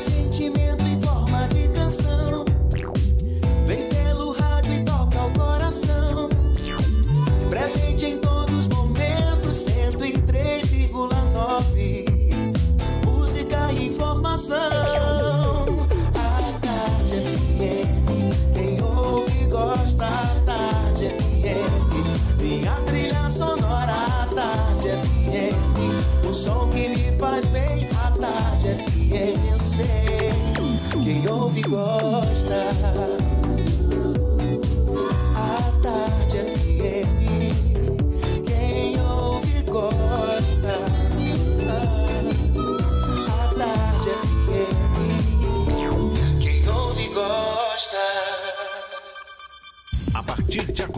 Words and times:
sentimento 0.00 0.29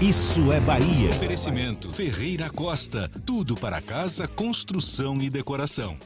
Isso 0.00 0.50
é 0.50 0.58
Bahia. 0.60 1.10
Oferecimento 1.10 1.92
Ferreira 1.92 2.48
Costa. 2.48 3.10
Tudo 3.26 3.54
para 3.54 3.82
casa, 3.82 4.26
construção 4.26 5.20
e 5.20 5.28
decoração. 5.28 5.98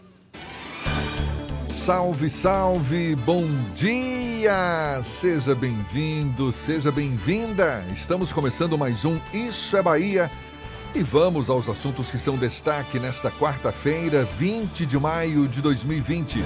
Salve, 1.73 2.29
salve, 2.29 3.15
bom 3.15 3.45
dia! 3.73 5.01
Seja 5.05 5.55
bem-vindo, 5.55 6.51
seja 6.51 6.91
bem-vinda! 6.91 7.85
Estamos 7.93 8.33
começando 8.33 8.77
mais 8.77 9.05
um 9.05 9.17
Isso 9.33 9.77
é 9.77 9.83
Bahia 9.83 10.29
e 10.93 11.01
vamos 11.01 11.49
aos 11.49 11.69
assuntos 11.69 12.11
que 12.11 12.19
são 12.19 12.37
destaque 12.37 12.99
nesta 12.99 13.31
quarta-feira, 13.31 14.25
20 14.25 14.87
de 14.87 14.99
maio 14.99 15.47
de 15.47 15.63
2020. 15.63 16.41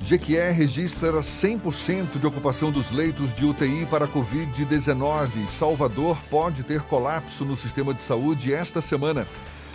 Jequié 0.00 0.50
registra 0.52 1.20
100% 1.20 2.18
de 2.18 2.26
ocupação 2.26 2.70
dos 2.70 2.90
leitos 2.90 3.34
de 3.34 3.44
UTI 3.44 3.86
para 3.90 4.06
Covid-19. 4.06 5.48
Salvador 5.48 6.16
pode 6.30 6.62
ter 6.62 6.80
colapso 6.82 7.44
no 7.44 7.56
sistema 7.56 7.92
de 7.92 8.00
saúde 8.00 8.54
esta 8.54 8.80
semana. 8.80 9.26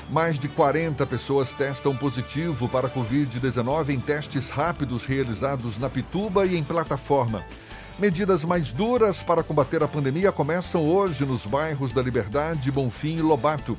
Mais 0.10 0.40
de 0.40 0.48
40 0.48 1.06
pessoas 1.06 1.52
testam 1.52 1.96
positivo 1.96 2.68
para 2.70 2.90
Covid-19 2.90 3.90
em 3.90 4.00
testes 4.00 4.50
rápidos 4.50 5.06
realizados 5.06 5.78
na 5.78 5.90
Pituba 5.90 6.46
e 6.46 6.56
em 6.56 6.64
plataforma. 6.64 7.46
Medidas 8.00 8.44
mais 8.44 8.72
duras 8.72 9.22
para 9.22 9.44
combater 9.44 9.84
a 9.84 9.88
pandemia 9.88 10.32
começam 10.32 10.84
hoje 10.88 11.26
nos 11.26 11.46
bairros 11.46 11.94
da 11.94 12.02
Liberdade, 12.02 12.72
Bonfim 12.72 13.18
e 13.18 13.22
Lobato. 13.22 13.78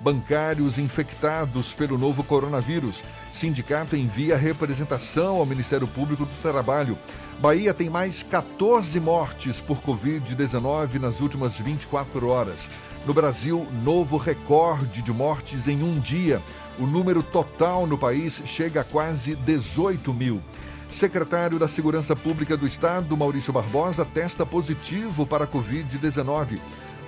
Bancários 0.00 0.78
infectados 0.78 1.74
pelo 1.74 1.98
novo 1.98 2.24
coronavírus. 2.24 3.04
Sindicato 3.30 3.94
envia 3.94 4.36
representação 4.36 5.36
ao 5.36 5.44
Ministério 5.44 5.86
Público 5.86 6.24
do 6.24 6.42
Trabalho. 6.42 6.96
Bahia 7.38 7.74
tem 7.74 7.90
mais 7.90 8.22
14 8.22 8.98
mortes 8.98 9.60
por 9.60 9.78
Covid-19 9.82 10.98
nas 10.98 11.20
últimas 11.20 11.58
24 11.58 12.28
horas. 12.28 12.70
No 13.06 13.14
Brasil, 13.14 13.66
novo 13.82 14.16
recorde 14.16 15.02
de 15.02 15.12
mortes 15.12 15.66
em 15.66 15.82
um 15.82 15.98
dia. 15.98 16.42
O 16.78 16.86
número 16.86 17.22
total 17.22 17.86
no 17.86 17.98
país 17.98 18.42
chega 18.46 18.80
a 18.80 18.84
quase 18.84 19.34
18 19.34 20.12
mil. 20.14 20.40
Secretário 20.90 21.58
da 21.58 21.68
Segurança 21.68 22.16
Pública 22.16 22.56
do 22.56 22.66
Estado, 22.66 23.16
Maurício 23.16 23.52
Barbosa, 23.52 24.04
testa 24.04 24.44
positivo 24.44 25.24
para 25.24 25.44
a 25.44 25.48
Covid-19. 25.48 26.58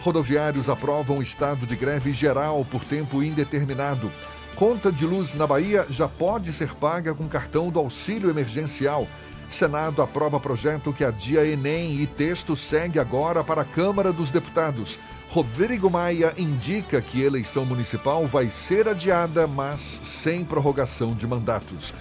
Rodoviários 0.02 0.68
aprovam 0.68 1.22
estado 1.22 1.64
de 1.64 1.76
greve 1.76 2.12
geral 2.12 2.66
por 2.68 2.82
tempo 2.82 3.22
indeterminado. 3.22 4.10
Conta 4.56 4.90
de 4.90 5.06
luz 5.06 5.34
na 5.34 5.46
Bahia 5.46 5.86
já 5.88 6.08
pode 6.08 6.52
ser 6.52 6.74
paga 6.74 7.14
com 7.14 7.28
cartão 7.28 7.70
do 7.70 7.78
auxílio 7.78 8.28
emergencial. 8.28 9.06
Senado 9.48 10.02
aprova 10.02 10.40
projeto 10.40 10.92
que 10.92 11.04
adia 11.04 11.46
Enem 11.46 12.00
e 12.00 12.06
texto 12.08 12.56
segue 12.56 12.98
agora 12.98 13.44
para 13.44 13.62
a 13.62 13.64
Câmara 13.64 14.12
dos 14.12 14.32
Deputados. 14.32 14.98
Rodrigo 15.30 15.88
Maia 15.88 16.34
indica 16.36 17.00
que 17.00 17.22
eleição 17.22 17.64
municipal 17.64 18.26
vai 18.26 18.50
ser 18.50 18.88
adiada, 18.88 19.46
mas 19.46 20.00
sem 20.02 20.44
prorrogação 20.44 21.14
de 21.14 21.28
mandatos. 21.28 21.94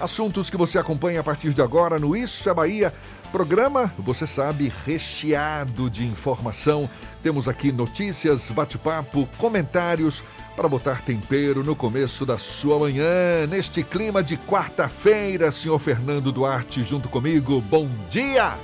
Assuntos 0.00 0.50
que 0.50 0.56
você 0.56 0.78
acompanha 0.78 1.20
a 1.20 1.24
partir 1.24 1.52
de 1.54 1.62
agora 1.62 1.98
no 1.98 2.16
Isso 2.16 2.48
é 2.48 2.54
Bahia. 2.54 2.92
Programa, 3.34 3.92
você 3.98 4.28
sabe, 4.28 4.72
recheado 4.86 5.90
de 5.90 6.06
informação. 6.06 6.88
Temos 7.20 7.48
aqui 7.48 7.72
notícias, 7.72 8.48
bate-papo, 8.52 9.28
comentários 9.36 10.22
para 10.54 10.68
botar 10.68 11.02
tempero 11.02 11.64
no 11.64 11.74
começo 11.74 12.24
da 12.24 12.38
sua 12.38 12.78
manhã, 12.78 13.44
neste 13.48 13.82
clima 13.82 14.22
de 14.22 14.36
quarta-feira, 14.36 15.50
senhor 15.50 15.80
Fernando 15.80 16.30
Duarte, 16.30 16.84
junto 16.84 17.08
comigo. 17.08 17.60
Bom 17.62 17.88
dia! 18.08 18.56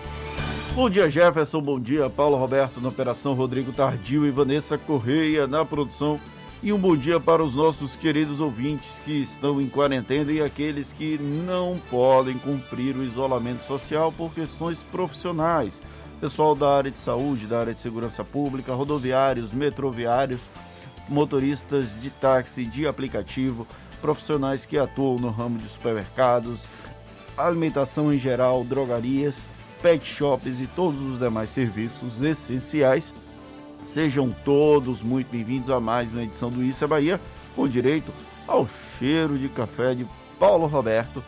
Bom 0.77 0.89
dia, 0.89 1.11
Jefferson. 1.11 1.61
Bom 1.61 1.81
dia, 1.81 2.09
Paulo 2.09 2.37
Roberto 2.37 2.81
na 2.81 2.91
operação, 2.91 3.33
Rodrigo 3.33 3.73
Tardio 3.73 4.25
e 4.25 4.31
Vanessa 4.31 4.79
Correia 4.79 5.49
na 5.49 5.65
produção. 5.65 6.21
E 6.63 6.75
um 6.75 6.79
bom 6.79 6.95
dia 6.95 7.19
para 7.19 7.43
os 7.43 7.55
nossos 7.55 7.97
queridos 7.97 8.39
ouvintes 8.39 9.01
que 9.03 9.13
estão 9.13 9.59
em 9.63 9.67
quarentena 9.67 10.31
e 10.31 10.43
aqueles 10.43 10.93
que 10.93 11.17
não 11.19 11.81
podem 11.89 12.37
cumprir 12.37 12.95
o 12.95 13.03
isolamento 13.03 13.65
social 13.65 14.13
por 14.13 14.35
questões 14.35 14.83
profissionais. 14.83 15.81
Pessoal 16.21 16.55
da 16.55 16.77
área 16.77 16.91
de 16.91 16.99
saúde, 16.99 17.47
da 17.47 17.61
área 17.61 17.73
de 17.73 17.81
segurança 17.81 18.23
pública, 18.23 18.75
rodoviários, 18.75 19.53
metroviários, 19.53 20.43
motoristas 21.09 21.87
de 22.03 22.11
táxi, 22.11 22.67
de 22.67 22.87
aplicativo, 22.87 23.67
profissionais 24.03 24.67
que 24.67 24.77
atuam 24.77 25.19
no 25.19 25.31
ramo 25.31 25.57
de 25.57 25.67
supermercados, 25.67 26.69
alimentação 27.39 28.13
em 28.13 28.19
geral, 28.19 28.65
drogarias, 28.65 29.47
pet 29.81 30.07
shops 30.07 30.61
e 30.61 30.67
todos 30.67 31.01
os 31.01 31.19
demais 31.19 31.49
serviços 31.49 32.21
essenciais. 32.21 33.15
Sejam 33.87 34.35
todos 34.45 35.03
muito 35.03 35.31
bem-vindos 35.31 35.71
a 35.71 35.81
mais 35.81 36.13
uma 36.13 36.23
edição 36.23 36.49
do 36.49 36.63
Isso 36.63 36.85
é 36.85 36.87
Bahia, 36.87 37.21
com 37.57 37.69
direito 37.69 38.13
ao 38.47 38.69
cheiro 38.99 39.39
de 39.39 39.49
café 39.49 39.95
de 39.95 40.07
Paulo 40.39 40.67
Roberto, 40.67 41.23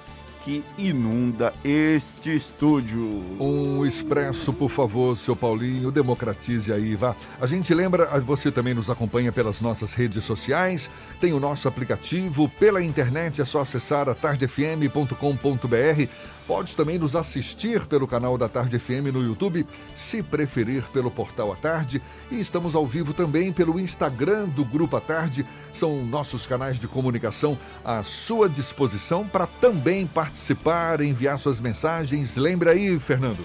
que 0.44 0.64
inunda 0.76 1.52
este 1.64 2.34
estúdio. 2.34 3.00
Um 3.38 3.86
expresso, 3.86 4.52
por 4.52 4.68
favor, 4.68 5.16
seu 5.16 5.36
Paulinho, 5.36 5.90
democratize 5.90 6.72
aí, 6.72 6.96
vá. 6.96 7.14
A 7.40 7.46
gente 7.46 7.72
lembra, 7.72 8.06
você 8.20 8.50
também 8.50 8.74
nos 8.74 8.90
acompanha 8.90 9.32
pelas 9.32 9.60
nossas 9.60 9.94
redes 9.94 10.24
sociais, 10.24 10.90
tem 11.20 11.32
o 11.32 11.40
nosso 11.40 11.68
aplicativo, 11.68 12.48
pela 12.48 12.82
internet 12.82 13.40
é 13.40 13.44
só 13.44 13.60
acessar 13.60 14.08
a 14.08 14.14
tardefm.com.br. 14.14 16.08
Pode 16.46 16.76
também 16.76 16.98
nos 16.98 17.14
assistir 17.14 17.86
pelo 17.86 18.06
canal 18.06 18.36
da 18.36 18.48
Tarde 18.48 18.78
FM 18.78 19.12
no 19.12 19.22
YouTube, 19.22 19.66
se 19.94 20.22
preferir 20.22 20.82
pelo 20.92 21.10
portal 21.10 21.52
à 21.52 21.56
tarde. 21.56 22.02
E 22.30 22.40
estamos 22.40 22.74
ao 22.74 22.86
vivo 22.86 23.14
também 23.14 23.52
pelo 23.52 23.78
Instagram 23.78 24.48
do 24.48 24.64
Grupo 24.64 24.96
à 24.96 25.00
Tarde. 25.00 25.46
São 25.72 26.04
nossos 26.04 26.44
canais 26.46 26.80
de 26.80 26.88
comunicação 26.88 27.56
à 27.84 28.02
sua 28.02 28.48
disposição 28.48 29.24
para 29.26 29.46
também 29.46 30.06
participar, 30.06 31.00
enviar 31.00 31.38
suas 31.38 31.60
mensagens. 31.60 32.36
Lembra 32.36 32.72
aí, 32.72 32.98
Fernando. 32.98 33.44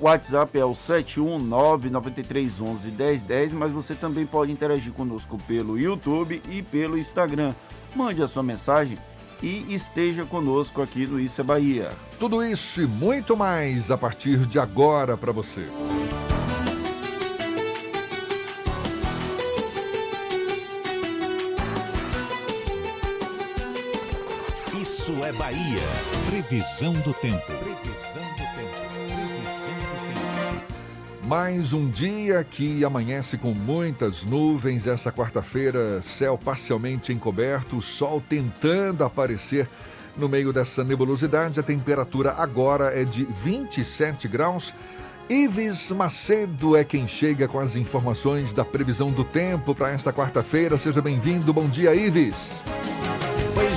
WhatsApp 0.00 0.56
é 0.56 0.64
o 0.64 0.74
71993111010, 0.74 3.52
mas 3.52 3.72
você 3.72 3.96
também 3.96 4.24
pode 4.24 4.52
interagir 4.52 4.92
conosco 4.92 5.36
pelo 5.38 5.76
YouTube 5.76 6.40
e 6.48 6.62
pelo 6.62 6.96
Instagram. 6.96 7.52
Mande 7.96 8.22
a 8.22 8.28
sua 8.28 8.44
mensagem 8.44 8.96
e 9.42 9.74
esteja 9.74 10.24
conosco 10.24 10.82
aqui 10.82 11.06
no 11.06 11.18
Isso 11.20 11.40
é 11.40 11.44
Bahia. 11.44 11.90
Tudo 12.18 12.42
isso 12.44 12.82
e 12.82 12.86
muito 12.86 13.36
mais 13.36 13.90
a 13.90 13.96
partir 13.96 14.46
de 14.46 14.58
agora 14.58 15.16
para 15.16 15.32
você. 15.32 15.66
Isso 24.80 25.12
é 25.24 25.32
Bahia. 25.32 25.80
Previsão 26.28 26.92
do 26.92 27.14
tempo. 27.14 27.52
Mais 31.28 31.74
um 31.74 31.90
dia 31.90 32.42
que 32.42 32.82
amanhece 32.82 33.36
com 33.36 33.52
muitas 33.52 34.24
nuvens. 34.24 34.86
Essa 34.86 35.12
quarta-feira, 35.12 36.00
céu 36.00 36.38
parcialmente 36.42 37.12
encoberto, 37.12 37.82
sol 37.82 38.18
tentando 38.26 39.04
aparecer 39.04 39.68
no 40.16 40.26
meio 40.26 40.54
dessa 40.54 40.82
nebulosidade. 40.82 41.60
A 41.60 41.62
temperatura 41.62 42.32
agora 42.32 42.98
é 42.98 43.04
de 43.04 43.24
27 43.24 44.26
graus. 44.26 44.72
Ives 45.28 45.90
Macedo 45.92 46.74
é 46.74 46.82
quem 46.82 47.06
chega 47.06 47.46
com 47.46 47.58
as 47.58 47.76
informações 47.76 48.54
da 48.54 48.64
previsão 48.64 49.10
do 49.10 49.22
tempo 49.22 49.74
para 49.74 49.90
esta 49.90 50.10
quarta-feira. 50.10 50.78
Seja 50.78 51.02
bem-vindo. 51.02 51.52
Bom 51.52 51.68
dia, 51.68 51.94
Ives. 51.94 52.62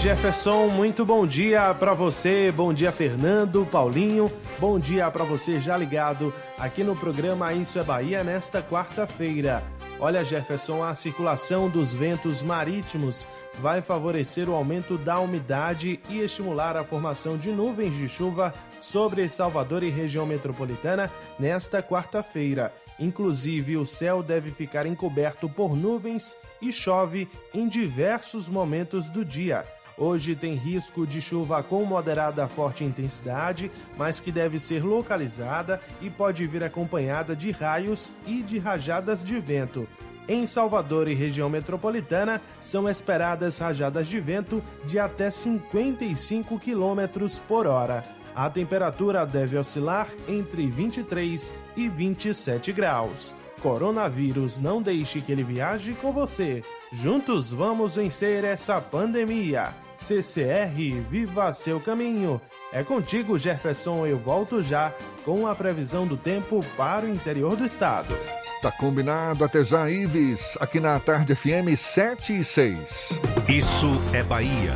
Jefferson, 0.01 0.65
muito 0.65 1.05
bom 1.05 1.27
dia 1.27 1.75
para 1.75 1.93
você. 1.93 2.51
Bom 2.51 2.73
dia, 2.73 2.91
Fernando, 2.91 3.67
Paulinho. 3.69 4.31
Bom 4.57 4.79
dia 4.79 5.11
para 5.11 5.23
você 5.23 5.59
já 5.59 5.77
ligado 5.77 6.33
aqui 6.57 6.83
no 6.83 6.95
programa 6.95 7.53
Isso 7.53 7.77
é 7.77 7.83
Bahia 7.83 8.23
nesta 8.23 8.63
quarta-feira. 8.63 9.63
Olha, 9.99 10.25
Jefferson, 10.25 10.83
a 10.83 10.95
circulação 10.95 11.69
dos 11.69 11.93
ventos 11.93 12.41
marítimos 12.41 13.27
vai 13.59 13.83
favorecer 13.83 14.49
o 14.49 14.55
aumento 14.55 14.97
da 14.97 15.19
umidade 15.19 15.99
e 16.09 16.21
estimular 16.21 16.75
a 16.75 16.83
formação 16.83 17.37
de 17.37 17.51
nuvens 17.51 17.95
de 17.95 18.09
chuva 18.09 18.51
sobre 18.81 19.29
Salvador 19.29 19.83
e 19.83 19.91
região 19.91 20.25
metropolitana 20.25 21.11
nesta 21.37 21.83
quarta-feira. 21.83 22.73
Inclusive, 22.99 23.77
o 23.77 23.85
céu 23.85 24.23
deve 24.23 24.49
ficar 24.49 24.87
encoberto 24.87 25.47
por 25.47 25.75
nuvens 25.75 26.35
e 26.59 26.73
chove 26.73 27.27
em 27.53 27.67
diversos 27.67 28.49
momentos 28.49 29.07
do 29.07 29.23
dia. 29.23 29.63
Hoje 30.03 30.35
tem 30.35 30.55
risco 30.55 31.05
de 31.05 31.21
chuva 31.21 31.61
com 31.61 31.85
moderada 31.85 32.43
a 32.43 32.47
forte 32.47 32.83
intensidade, 32.83 33.71
mas 33.95 34.19
que 34.19 34.31
deve 34.31 34.57
ser 34.57 34.83
localizada 34.83 35.79
e 36.01 36.09
pode 36.09 36.47
vir 36.47 36.63
acompanhada 36.63 37.35
de 37.35 37.51
raios 37.51 38.11
e 38.25 38.41
de 38.41 38.57
rajadas 38.57 39.23
de 39.23 39.39
vento. 39.39 39.87
Em 40.27 40.47
Salvador 40.47 41.07
e 41.07 41.13
região 41.13 41.51
metropolitana, 41.51 42.41
são 42.59 42.89
esperadas 42.89 43.59
rajadas 43.59 44.07
de 44.07 44.19
vento 44.19 44.59
de 44.85 44.97
até 44.97 45.29
55 45.29 46.57
km 46.57 47.29
por 47.47 47.67
hora. 47.67 48.01
A 48.35 48.49
temperatura 48.49 49.23
deve 49.23 49.55
oscilar 49.55 50.07
entre 50.27 50.65
23 50.65 51.53
e 51.77 51.87
27 51.87 52.71
graus. 52.71 53.35
Coronavírus, 53.61 54.59
não 54.59 54.81
deixe 54.81 55.21
que 55.21 55.31
ele 55.31 55.43
viaje 55.43 55.93
com 55.93 56.11
você. 56.11 56.63
Juntos 56.91 57.51
vamos 57.51 57.97
vencer 57.97 58.43
essa 58.43 58.81
pandemia. 58.81 59.75
CCR, 60.01 60.99
viva 61.07 61.53
seu 61.53 61.79
caminho. 61.79 62.41
É 62.73 62.83
contigo, 62.83 63.37
Jefferson. 63.37 64.07
Eu 64.07 64.17
volto 64.17 64.61
já 64.61 64.91
com 65.23 65.45
a 65.45 65.53
previsão 65.53 66.07
do 66.07 66.17
tempo 66.17 66.59
para 66.75 67.05
o 67.05 67.09
interior 67.09 67.55
do 67.55 67.63
estado. 67.63 68.17
Tá 68.61 68.71
combinado. 68.71 69.43
Até 69.43 69.63
já, 69.63 69.89
Ives. 69.89 70.57
Aqui 70.59 70.79
na 70.79 70.99
Tarde 70.99 71.35
FM 71.35 71.75
7 71.77 72.39
e 72.39 72.43
6. 72.43 73.19
Isso 73.47 73.87
é 74.13 74.23
Bahia. 74.23 74.73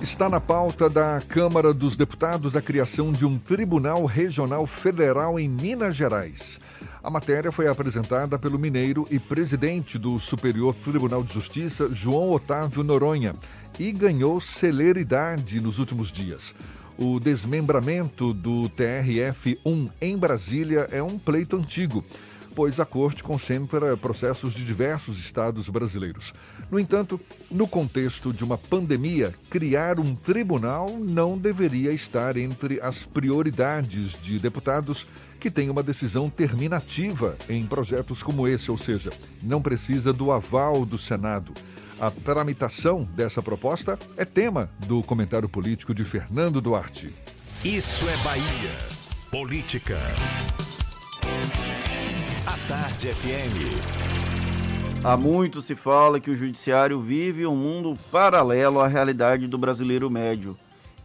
Está 0.00 0.28
na 0.28 0.40
pauta 0.40 0.88
da 0.88 1.22
Câmara 1.28 1.72
dos 1.72 1.96
Deputados 1.96 2.56
a 2.56 2.62
criação 2.62 3.12
de 3.12 3.24
um 3.24 3.38
Tribunal 3.38 4.04
Regional 4.04 4.66
Federal 4.66 5.38
em 5.40 5.48
Minas 5.48 5.96
Gerais. 5.96 6.60
A 7.02 7.10
matéria 7.10 7.52
foi 7.52 7.68
apresentada 7.68 8.38
pelo 8.38 8.58
mineiro 8.58 9.06
e 9.10 9.20
presidente 9.20 9.96
do 9.96 10.18
Superior 10.18 10.74
Tribunal 10.74 11.22
de 11.22 11.32
Justiça, 11.32 11.88
João 11.92 12.30
Otávio 12.30 12.82
Noronha, 12.82 13.34
e 13.78 13.92
ganhou 13.92 14.40
celeridade 14.40 15.60
nos 15.60 15.78
últimos 15.78 16.10
dias. 16.10 16.54
O 16.98 17.20
desmembramento 17.20 18.34
do 18.34 18.68
TRF-1 18.70 19.90
em 20.00 20.18
Brasília 20.18 20.88
é 20.90 21.00
um 21.00 21.16
pleito 21.18 21.56
antigo 21.56 22.04
pois 22.58 22.80
a 22.80 22.84
corte 22.84 23.22
concentra 23.22 23.96
processos 23.96 24.52
de 24.52 24.64
diversos 24.64 25.16
estados 25.16 25.68
brasileiros. 25.68 26.34
No 26.68 26.80
entanto, 26.80 27.20
no 27.48 27.68
contexto 27.68 28.32
de 28.32 28.42
uma 28.42 28.58
pandemia, 28.58 29.32
criar 29.48 30.00
um 30.00 30.12
tribunal 30.12 30.90
não 30.98 31.38
deveria 31.38 31.92
estar 31.92 32.36
entre 32.36 32.80
as 32.80 33.04
prioridades 33.04 34.20
de 34.20 34.40
deputados 34.40 35.06
que 35.38 35.50
têm 35.50 35.70
uma 35.70 35.82
decisão 35.82 36.28
terminativa 36.28 37.36
em 37.48 37.64
projetos 37.64 38.22
como 38.22 38.46
esse, 38.46 38.70
ou 38.70 38.76
seja, 38.76 39.10
não 39.42 39.62
precisa 39.62 40.12
do 40.12 40.32
aval 40.32 40.84
do 40.84 40.98
Senado. 40.98 41.52
A 42.00 42.10
tramitação 42.10 43.02
dessa 43.14 43.42
proposta 43.42 43.98
é 44.16 44.24
tema 44.24 44.70
do 44.86 45.02
comentário 45.02 45.48
político 45.48 45.94
de 45.94 46.04
Fernando 46.04 46.60
Duarte. 46.60 47.12
Isso 47.64 48.08
é 48.08 48.16
Bahia. 48.18 48.98
Política. 49.30 49.98
A 52.46 52.56
Tarde 52.68 53.08
FM. 53.08 54.18
Há 55.04 55.16
muito 55.16 55.60
se 55.60 55.74
fala 55.74 56.20
que 56.20 56.30
o 56.30 56.36
judiciário 56.36 57.00
vive 57.00 57.46
um 57.46 57.56
mundo 57.56 57.96
paralelo 58.10 58.80
à 58.80 58.88
realidade 58.88 59.46
do 59.46 59.58
brasileiro 59.58 60.10
médio. 60.10 60.56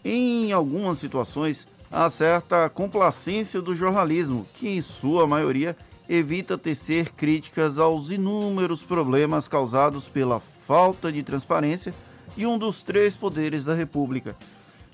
Em 0.06 0.52
algumas 0.52 0.98
situações, 0.98 1.68
há 1.94 2.10
certa 2.10 2.68
complacência 2.70 3.62
do 3.62 3.76
jornalismo, 3.76 4.48
que 4.56 4.68
em 4.68 4.82
sua 4.82 5.28
maioria 5.28 5.78
evita 6.10 6.58
tecer 6.58 7.12
críticas 7.12 7.78
aos 7.78 8.10
inúmeros 8.10 8.82
problemas 8.84 9.48
causados 9.48 10.10
pela 10.10 10.42
falta 10.68 11.12
de 11.12 11.22
transparência 11.22 11.94
de 12.36 12.48
um 12.48 12.58
dos 12.58 12.82
três 12.82 13.16
poderes 13.16 13.66
da 13.66 13.76
República. 13.76 14.36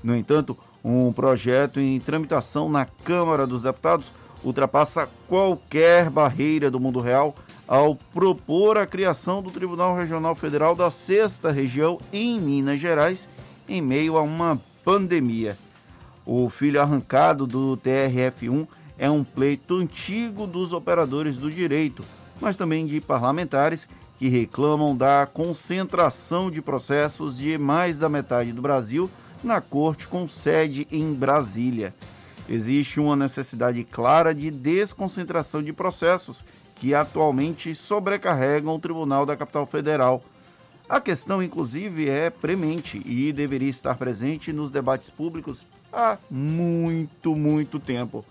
No 0.03 0.15
entanto, 0.15 0.57
um 0.83 1.11
projeto 1.13 1.79
em 1.79 1.99
tramitação 1.99 2.69
na 2.69 2.85
Câmara 2.85 3.47
dos 3.47 3.63
Deputados 3.63 4.11
ultrapassa 4.43 5.09
qualquer 5.27 6.09
barreira 6.09 6.69
do 6.69 6.79
mundo 6.79 6.99
real 6.99 7.33
ao 7.67 7.95
propor 7.95 8.77
a 8.77 8.85
criação 8.85 9.41
do 9.41 9.51
Tribunal 9.51 9.95
Regional 9.95 10.35
Federal 10.35 10.75
da 10.75 10.91
Sexta 10.91 11.51
Região 11.51 11.97
em 12.11 12.39
Minas 12.39 12.79
Gerais 12.79 13.29
em 13.67 13.81
meio 13.81 14.17
a 14.17 14.21
uma 14.21 14.59
pandemia. 14.83 15.57
O 16.31 16.47
filho 16.47 16.79
arrancado 16.79 17.47
do 17.47 17.75
TRF1 17.77 18.67
é 18.99 19.09
um 19.09 19.23
pleito 19.23 19.77
antigo 19.77 20.45
dos 20.45 20.73
operadores 20.73 21.37
do 21.37 21.49
direito, 21.49 22.05
mas 22.39 22.55
também 22.55 22.85
de 22.85 23.01
parlamentares 23.01 23.89
que 24.19 24.29
reclamam 24.29 24.95
da 24.95 25.25
concentração 25.25 26.51
de 26.51 26.61
processos 26.61 27.39
de 27.39 27.57
mais 27.57 27.97
da 27.97 28.07
metade 28.07 28.51
do 28.51 28.61
Brasil 28.61 29.09
na 29.43 29.59
corte 29.59 30.07
com 30.07 30.27
sede 30.27 30.87
em 30.91 31.13
Brasília 31.15 31.95
existe 32.47 32.99
uma 32.99 33.15
necessidade 33.15 33.83
clara 33.83 34.33
de 34.33 34.49
desconcentração 34.49 35.61
de 35.61 35.71
processos 35.71 36.43
que 36.75 36.93
atualmente 36.93 37.75
sobrecarregam 37.75 38.75
o 38.75 38.79
Tribunal 38.79 39.25
da 39.25 39.37
Capital 39.37 39.65
Federal. 39.65 40.23
A 40.87 40.99
questão, 40.99 41.43
inclusive, 41.43 42.09
é 42.09 42.29
premente 42.29 43.01
e 43.05 43.31
deveria 43.31 43.69
estar 43.69 43.95
presente 43.95 44.51
nos 44.51 44.71
debates 44.71 45.09
públicos 45.09 45.67
há 45.91 46.17
muito, 46.29 47.35
muito 47.35 47.79
tempo. 47.79 48.23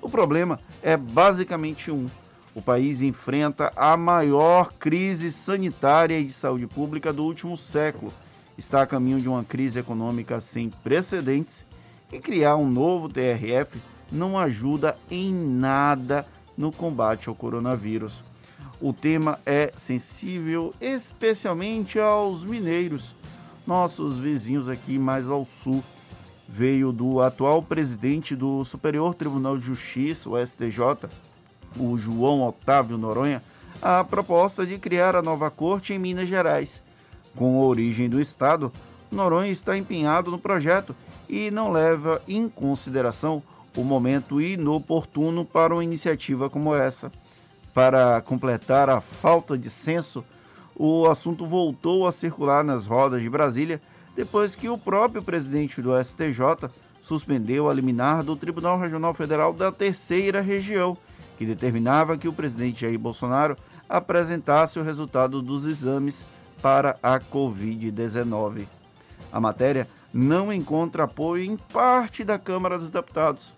O 0.00 0.08
problema 0.08 0.58
é 0.82 0.96
basicamente 0.96 1.90
um: 1.90 2.08
o 2.54 2.60
país 2.60 3.02
enfrenta 3.02 3.72
a 3.76 3.96
maior 3.96 4.72
crise 4.72 5.30
sanitária 5.32 6.18
e 6.18 6.24
de 6.24 6.32
saúde 6.32 6.66
pública 6.66 7.12
do 7.12 7.24
último 7.24 7.56
século. 7.56 8.12
Está 8.58 8.82
a 8.82 8.86
caminho 8.86 9.20
de 9.20 9.28
uma 9.28 9.44
crise 9.44 9.78
econômica 9.78 10.40
sem 10.40 10.68
precedentes 10.68 11.64
e 12.12 12.18
criar 12.18 12.56
um 12.56 12.68
novo 12.68 13.08
TRF 13.08 13.80
não 14.10 14.38
ajuda 14.38 14.98
em 15.10 15.32
nada 15.32 16.26
no 16.56 16.70
combate 16.70 17.28
ao 17.28 17.34
coronavírus. 17.34 18.22
O 18.80 18.92
tema 18.92 19.38
é 19.46 19.72
sensível 19.76 20.74
especialmente 20.80 21.98
aos 21.98 22.44
mineiros, 22.44 23.14
nossos 23.66 24.18
vizinhos 24.18 24.68
aqui 24.68 24.98
mais 24.98 25.28
ao 25.28 25.44
sul. 25.44 25.82
Veio 26.54 26.92
do 26.92 27.22
atual 27.22 27.62
presidente 27.62 28.36
do 28.36 28.62
Superior 28.62 29.14
Tribunal 29.14 29.56
de 29.56 29.64
Justiça, 29.64 30.28
o 30.28 30.46
STJ, 30.46 31.08
o 31.78 31.96
João 31.96 32.46
Otávio 32.46 32.98
Noronha, 32.98 33.42
a 33.80 34.04
proposta 34.04 34.66
de 34.66 34.76
criar 34.76 35.16
a 35.16 35.22
nova 35.22 35.50
corte 35.50 35.94
em 35.94 35.98
Minas 35.98 36.28
Gerais. 36.28 36.82
Com 37.34 37.58
origem 37.58 38.06
do 38.06 38.20
Estado, 38.20 38.70
Noronha 39.10 39.50
está 39.50 39.78
empenhado 39.78 40.30
no 40.30 40.38
projeto 40.38 40.94
e 41.26 41.50
não 41.50 41.72
leva 41.72 42.20
em 42.28 42.50
consideração 42.50 43.42
o 43.74 43.82
momento 43.82 44.38
inoportuno 44.38 45.46
para 45.46 45.72
uma 45.72 45.82
iniciativa 45.82 46.50
como 46.50 46.74
essa. 46.74 47.10
Para 47.72 48.20
completar 48.20 48.90
a 48.90 49.00
falta 49.00 49.56
de 49.56 49.70
senso, 49.70 50.22
o 50.76 51.06
assunto 51.06 51.46
voltou 51.46 52.06
a 52.06 52.12
circular 52.12 52.62
nas 52.62 52.84
rodas 52.84 53.22
de 53.22 53.30
Brasília 53.30 53.80
depois 54.14 54.54
que 54.54 54.68
o 54.68 54.78
próprio 54.78 55.22
presidente 55.22 55.80
do 55.80 55.92
STJ 56.02 56.70
suspendeu 57.00 57.68
a 57.68 57.74
liminar 57.74 58.22
do 58.22 58.36
Tribunal 58.36 58.78
Regional 58.78 59.12
Federal 59.14 59.52
da 59.52 59.72
Terceira 59.72 60.40
Região, 60.40 60.96
que 61.36 61.46
determinava 61.46 62.16
que 62.16 62.28
o 62.28 62.32
presidente 62.32 62.82
Jair 62.82 62.98
Bolsonaro 62.98 63.56
apresentasse 63.88 64.78
o 64.78 64.82
resultado 64.82 65.42
dos 65.42 65.66
exames 65.66 66.24
para 66.60 66.96
a 67.02 67.18
Covid-19. 67.18 68.66
A 69.32 69.40
matéria 69.40 69.88
não 70.12 70.52
encontra 70.52 71.04
apoio 71.04 71.44
em 71.44 71.56
parte 71.56 72.22
da 72.22 72.38
Câmara 72.38 72.78
dos 72.78 72.90
Deputados. 72.90 73.52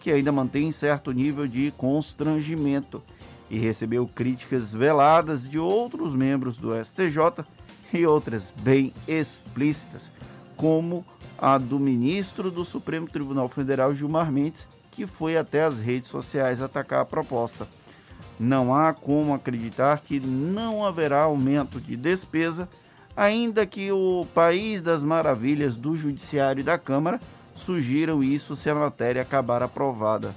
que 0.00 0.10
ainda 0.10 0.32
mantém 0.32 0.72
certo 0.72 1.12
nível 1.12 1.46
de 1.46 1.70
constrangimento 1.76 3.02
e 3.50 3.58
recebeu 3.58 4.06
críticas 4.06 4.72
veladas 4.72 5.46
de 5.46 5.58
outros 5.58 6.14
membros 6.14 6.56
do 6.56 6.72
STJ 6.82 7.44
e 7.92 8.06
outras 8.06 8.52
bem 8.62 8.92
explícitas, 9.06 10.12
como 10.56 11.04
a 11.38 11.56
do 11.56 11.78
ministro 11.78 12.50
do 12.50 12.64
Supremo 12.64 13.08
Tribunal 13.08 13.48
Federal, 13.48 13.94
Gilmar 13.94 14.30
Mendes, 14.30 14.68
que 14.90 15.06
foi 15.06 15.36
até 15.36 15.64
as 15.64 15.80
redes 15.80 16.10
sociais 16.10 16.60
atacar 16.60 17.00
a 17.00 17.04
proposta. 17.04 17.66
Não 18.38 18.74
há 18.74 18.92
como 18.92 19.34
acreditar 19.34 20.00
que 20.00 20.20
não 20.20 20.84
haverá 20.84 21.22
aumento 21.22 21.80
de 21.80 21.96
despesa, 21.96 22.68
ainda 23.16 23.66
que 23.66 23.90
o 23.90 24.26
país 24.34 24.80
das 24.80 25.02
maravilhas 25.02 25.76
do 25.76 25.96
Judiciário 25.96 26.60
e 26.60 26.64
da 26.64 26.78
Câmara 26.78 27.20
sugiram 27.54 28.22
isso 28.22 28.56
se 28.56 28.70
a 28.70 28.74
matéria 28.74 29.22
acabar 29.22 29.62
aprovada. 29.62 30.34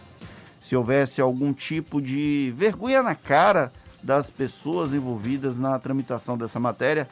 Se 0.61 0.75
houvesse 0.75 1.21
algum 1.21 1.53
tipo 1.53 2.01
de 2.01 2.53
vergonha 2.55 3.03
na 3.03 3.15
cara 3.15 3.71
das 4.01 4.29
pessoas 4.29 4.93
envolvidas 4.93 5.57
na 5.57 5.77
tramitação 5.79 6.37
dessa 6.37 6.59
matéria, 6.59 7.07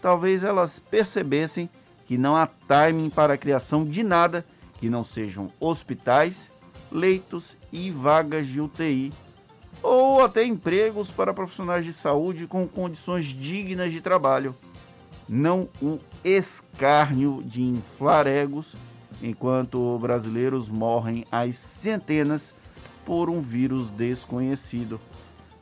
talvez 0.00 0.44
elas 0.44 0.78
percebessem 0.78 1.68
que 2.06 2.16
não 2.16 2.36
há 2.36 2.46
timing 2.46 3.10
para 3.10 3.34
a 3.34 3.38
criação 3.38 3.84
de 3.84 4.02
nada 4.02 4.44
que 4.78 4.88
não 4.88 5.02
sejam 5.02 5.50
hospitais, 5.58 6.52
leitos 6.90 7.56
e 7.72 7.90
vagas 7.90 8.46
de 8.46 8.60
UTI, 8.60 9.12
ou 9.82 10.22
até 10.22 10.44
empregos 10.44 11.10
para 11.10 11.34
profissionais 11.34 11.84
de 11.84 11.92
saúde 11.92 12.46
com 12.46 12.66
condições 12.66 13.26
dignas 13.26 13.92
de 13.92 14.00
trabalho. 14.00 14.54
Não 15.28 15.68
o 15.82 15.98
escárnio 16.24 17.42
de 17.44 17.62
inflar 17.62 18.26
egos 18.26 18.76
enquanto 19.22 19.98
brasileiros 19.98 20.68
morrem 20.68 21.26
às 21.32 21.56
centenas 21.56 22.54
por 23.04 23.28
um 23.28 23.40
vírus 23.40 23.90
desconhecido. 23.90 25.00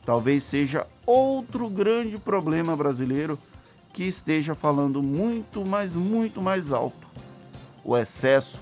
Talvez 0.05 0.43
seja 0.43 0.85
outro 1.05 1.69
grande 1.69 2.17
problema 2.17 2.75
brasileiro 2.75 3.39
que 3.95 4.03
esteja 4.03 4.53
falando 4.53 5.01
muito, 5.01 5.65
mas 5.65 5.95
muito 5.95 6.41
mais 6.41 6.71
alto: 6.73 7.07
o 7.83 7.97
excesso 7.97 8.59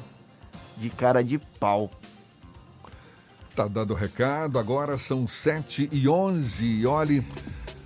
de 0.77 0.91
cara 0.91 1.23
de 1.23 1.39
pau. 1.59 1.89
Tá 3.55 3.67
dado 3.67 3.93
o 3.93 3.95
recado, 3.95 4.59
agora 4.59 4.97
são 4.97 5.27
7 5.27 5.89
e 5.91 6.07
11 6.07 6.65
e 6.65 6.85
olhe, 6.85 7.25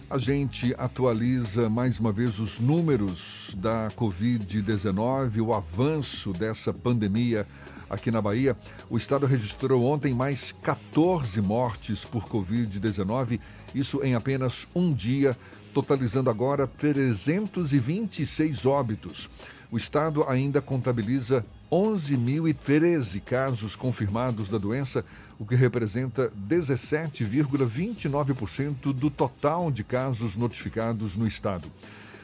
a 0.10 0.18
gente 0.18 0.76
atualiza 0.78 1.70
mais 1.70 2.00
uma 2.00 2.12
vez 2.12 2.38
os 2.38 2.60
números 2.60 3.56
da 3.58 3.90
Covid-19, 3.98 5.42
o 5.42 5.54
avanço 5.54 6.34
dessa 6.34 6.74
pandemia 6.74 7.46
aqui 7.90 8.12
na 8.12 8.22
Bahia. 8.22 8.58
O 8.90 8.98
estado 8.98 9.26
registrou 9.26 9.84
ontem 9.86 10.14
mais 10.14 10.52
14 10.52 11.42
mortes 11.42 12.04
por 12.04 12.28
Covid-19, 12.28 13.40
isso 13.74 14.02
em 14.04 14.16
apenas 14.16 14.68
um 14.76 14.94
dia, 14.94 15.36
totalizando 15.78 16.32
agora 16.32 16.66
326 16.66 18.66
óbitos. 18.66 19.30
O 19.70 19.78
estado 19.78 20.28
ainda 20.28 20.60
contabiliza 20.60 21.46
11.013 21.72 23.22
casos 23.22 23.76
confirmados 23.76 24.50
da 24.50 24.58
doença, 24.58 25.06
o 25.38 25.46
que 25.46 25.54
representa 25.54 26.34
17,29% 26.50 28.92
do 28.92 29.12
total 29.12 29.70
de 29.70 29.84
casos 29.84 30.36
notificados 30.36 31.16
no 31.16 31.28
estado. 31.28 31.72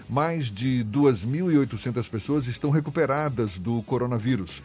Mais 0.10 0.50
de 0.50 0.84
2.800 0.92 2.10
pessoas 2.10 2.48
estão 2.48 2.72
recuperadas 2.72 3.60
do 3.60 3.84
coronavírus. 3.84 4.64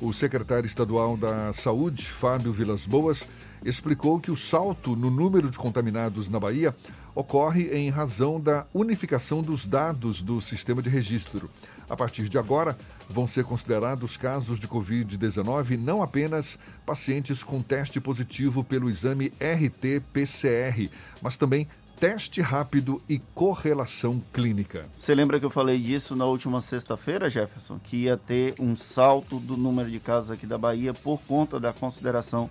O 0.00 0.12
secretário 0.12 0.68
estadual 0.68 1.16
da 1.16 1.52
Saúde, 1.52 2.06
Fábio 2.06 2.52
Vilas 2.52 2.86
Boas, 2.86 3.26
explicou 3.64 4.20
que 4.20 4.30
o 4.30 4.36
salto 4.36 4.94
no 4.94 5.10
número 5.10 5.50
de 5.50 5.58
contaminados 5.58 6.30
na 6.30 6.38
Bahia 6.38 6.72
ocorre 7.14 7.68
em 7.76 7.90
razão 7.90 8.40
da 8.40 8.66
unificação 8.72 9.42
dos 9.42 9.66
dados 9.66 10.22
do 10.22 10.40
sistema 10.40 10.82
de 10.82 10.90
registro. 10.90 11.50
A 11.88 11.96
partir 11.96 12.28
de 12.28 12.38
agora, 12.38 12.78
vão 13.08 13.26
ser 13.26 13.44
considerados 13.44 14.16
casos 14.16 14.60
de 14.60 14.68
Covid-19 14.68 15.76
não 15.76 16.02
apenas 16.02 16.56
pacientes 16.86 17.42
com 17.42 17.60
teste 17.60 18.00
positivo 18.00 18.62
pelo 18.62 18.88
exame 18.88 19.32
RT-PCR, 19.40 20.88
mas 21.20 21.36
também 21.36 21.66
teste 21.98 22.40
rápido 22.40 23.02
e 23.08 23.18
correlação 23.18 24.22
clínica. 24.32 24.86
Você 24.96 25.14
lembra 25.14 25.38
que 25.38 25.44
eu 25.44 25.50
falei 25.50 25.78
disso 25.78 26.16
na 26.16 26.24
última 26.24 26.62
sexta-feira, 26.62 27.28
Jefferson? 27.28 27.78
Que 27.78 28.04
ia 28.04 28.16
ter 28.16 28.54
um 28.58 28.74
salto 28.74 29.38
do 29.38 29.56
número 29.56 29.90
de 29.90 30.00
casos 30.00 30.30
aqui 30.30 30.46
da 30.46 30.56
Bahia 30.56 30.94
por 30.94 31.20
conta 31.22 31.60
da 31.60 31.72
consideração 31.72 32.48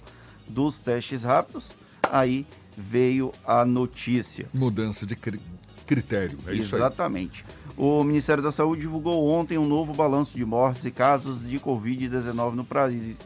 dos 0.48 0.78
testes 0.78 1.24
rápidos? 1.24 1.72
Aí 2.12 2.46
veio 2.80 3.34
a 3.46 3.66
notícia. 3.66 4.48
Mudança 4.54 5.06
de 5.06 5.16
cri 5.16 5.40
critério, 5.86 6.38
é 6.46 6.54
isso 6.54 6.76
Exatamente. 6.76 7.44
O 7.76 8.04
Ministério 8.04 8.44
da 8.44 8.52
Saúde 8.52 8.82
divulgou 8.82 9.28
ontem 9.28 9.58
um 9.58 9.68
novo 9.68 9.92
balanço 9.92 10.38
de 10.38 10.46
mortes 10.46 10.86
e 10.86 10.92
casos 10.92 11.42
de 11.42 11.60
Covid-19 11.60 12.54
no, 12.54 12.68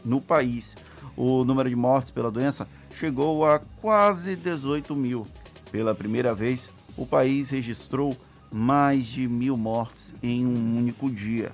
no 0.02 0.20
país. 0.20 0.74
O 1.14 1.44
número 1.44 1.68
de 1.68 1.76
mortes 1.76 2.10
pela 2.10 2.30
doença 2.30 2.66
chegou 2.94 3.44
a 3.44 3.58
quase 3.58 4.34
18 4.34 4.96
mil. 4.96 5.26
Pela 5.70 5.94
primeira 5.94 6.34
vez, 6.34 6.70
o 6.96 7.04
país 7.04 7.50
registrou 7.50 8.16
mais 8.50 9.08
de 9.08 9.28
mil 9.28 9.58
mortes 9.58 10.14
em 10.22 10.46
um 10.46 10.78
único 10.78 11.10
dia. 11.10 11.52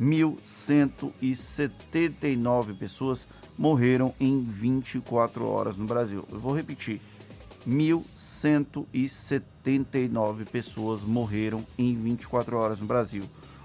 1.179 0.00 2.76
pessoas 2.76 3.26
morreram 3.58 4.14
em 4.20 4.40
24 4.42 5.44
horas 5.46 5.76
no 5.76 5.86
Brasil. 5.86 6.24
Eu 6.30 6.38
vou 6.38 6.54
repetir: 6.54 7.00
1.179 7.68 10.46
pessoas 10.50 11.02
morreram 11.02 11.64
em 11.78 11.94
24 11.96 12.56
horas 12.56 12.80
no 12.80 12.86
Brasil. 12.86 13.22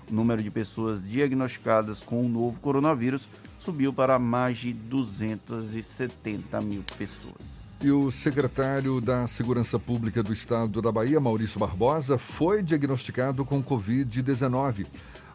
O 0.09 0.13
número 0.13 0.41
de 0.41 0.49
pessoas 0.49 1.05
diagnosticadas 1.07 2.01
com 2.01 2.25
o 2.25 2.29
novo 2.29 2.59
coronavírus 2.59 3.27
subiu 3.59 3.91
para 3.91 4.17
mais 4.17 4.59
de 4.59 4.71
270 4.71 6.61
mil 6.61 6.83
pessoas. 6.97 7.67
E 7.81 7.91
o 7.91 8.11
secretário 8.11 8.99
da 8.99 9.27
Segurança 9.27 9.77
Pública 9.77 10.23
do 10.23 10.33
Estado 10.33 10.81
da 10.81 10.91
Bahia, 10.91 11.19
Maurício 11.19 11.59
Barbosa, 11.59 12.17
foi 12.17 12.63
diagnosticado 12.63 13.45
com 13.45 13.61
Covid-19. 13.61 14.87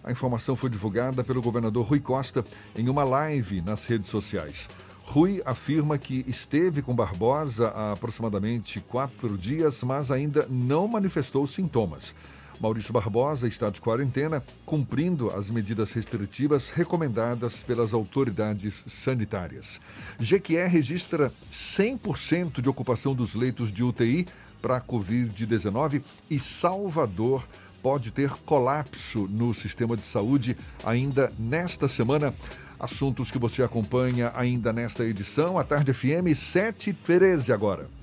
A 0.03 0.11
informação 0.11 0.57
foi 0.57 0.69
divulgada 0.69 1.23
pelo 1.23 1.41
governador 1.41 1.87
Rui 1.87 2.01
Costa 2.01 2.45
em 2.75 2.89
uma 2.89 3.05
live 3.05 3.61
nas 3.61 3.85
redes 3.85 4.11
sociais. 4.11 4.69
Rui 5.13 5.43
afirma 5.45 5.99
que 5.99 6.25
esteve 6.27 6.81
com 6.81 6.95
Barbosa 6.95 7.69
há 7.69 7.93
aproximadamente 7.93 8.81
quatro 8.81 9.37
dias, 9.37 9.83
mas 9.83 10.11
ainda 10.11 10.47
não 10.49 10.89
manifestou 10.89 11.47
sintomas. 11.47 12.15
Maurício 12.59 12.95
Barbosa 12.95 13.47
está 13.47 13.69
de 13.69 13.79
quarentena, 13.79 14.43
cumprindo 14.65 15.29
as 15.29 15.51
medidas 15.51 15.93
restritivas 15.93 16.71
recomendadas 16.71 17.63
pelas 17.63 17.93
autoridades 17.93 18.85
sanitárias. 18.87 19.83
Jequié 20.19 20.67
registra 20.67 21.31
100% 21.53 22.63
de 22.63 22.71
ocupação 22.71 23.15
dos 23.15 23.35
leitos 23.35 23.71
de 23.71 23.85
UTI 23.85 24.27
para 24.63 24.79
a 24.79 24.81
Covid-19 24.81 26.03
e 26.31 26.41
Salvador 26.41 27.47
pode 27.83 28.13
ter 28.13 28.31
colapso 28.47 29.29
no 29.29 29.53
sistema 29.53 29.95
de 29.95 30.05
saúde 30.05 30.57
ainda 30.83 31.31
nesta 31.39 31.87
semana. 31.87 32.33
Assuntos 32.83 33.31
que 33.31 33.39
você 33.39 33.63
acompanha 33.63 34.33
ainda 34.35 34.73
nesta 34.73 35.05
edição. 35.05 35.57
A 35.57 35.63
Tarde 35.63 35.93
FM 35.95 36.35
713 36.35 37.53
agora. 37.53 38.02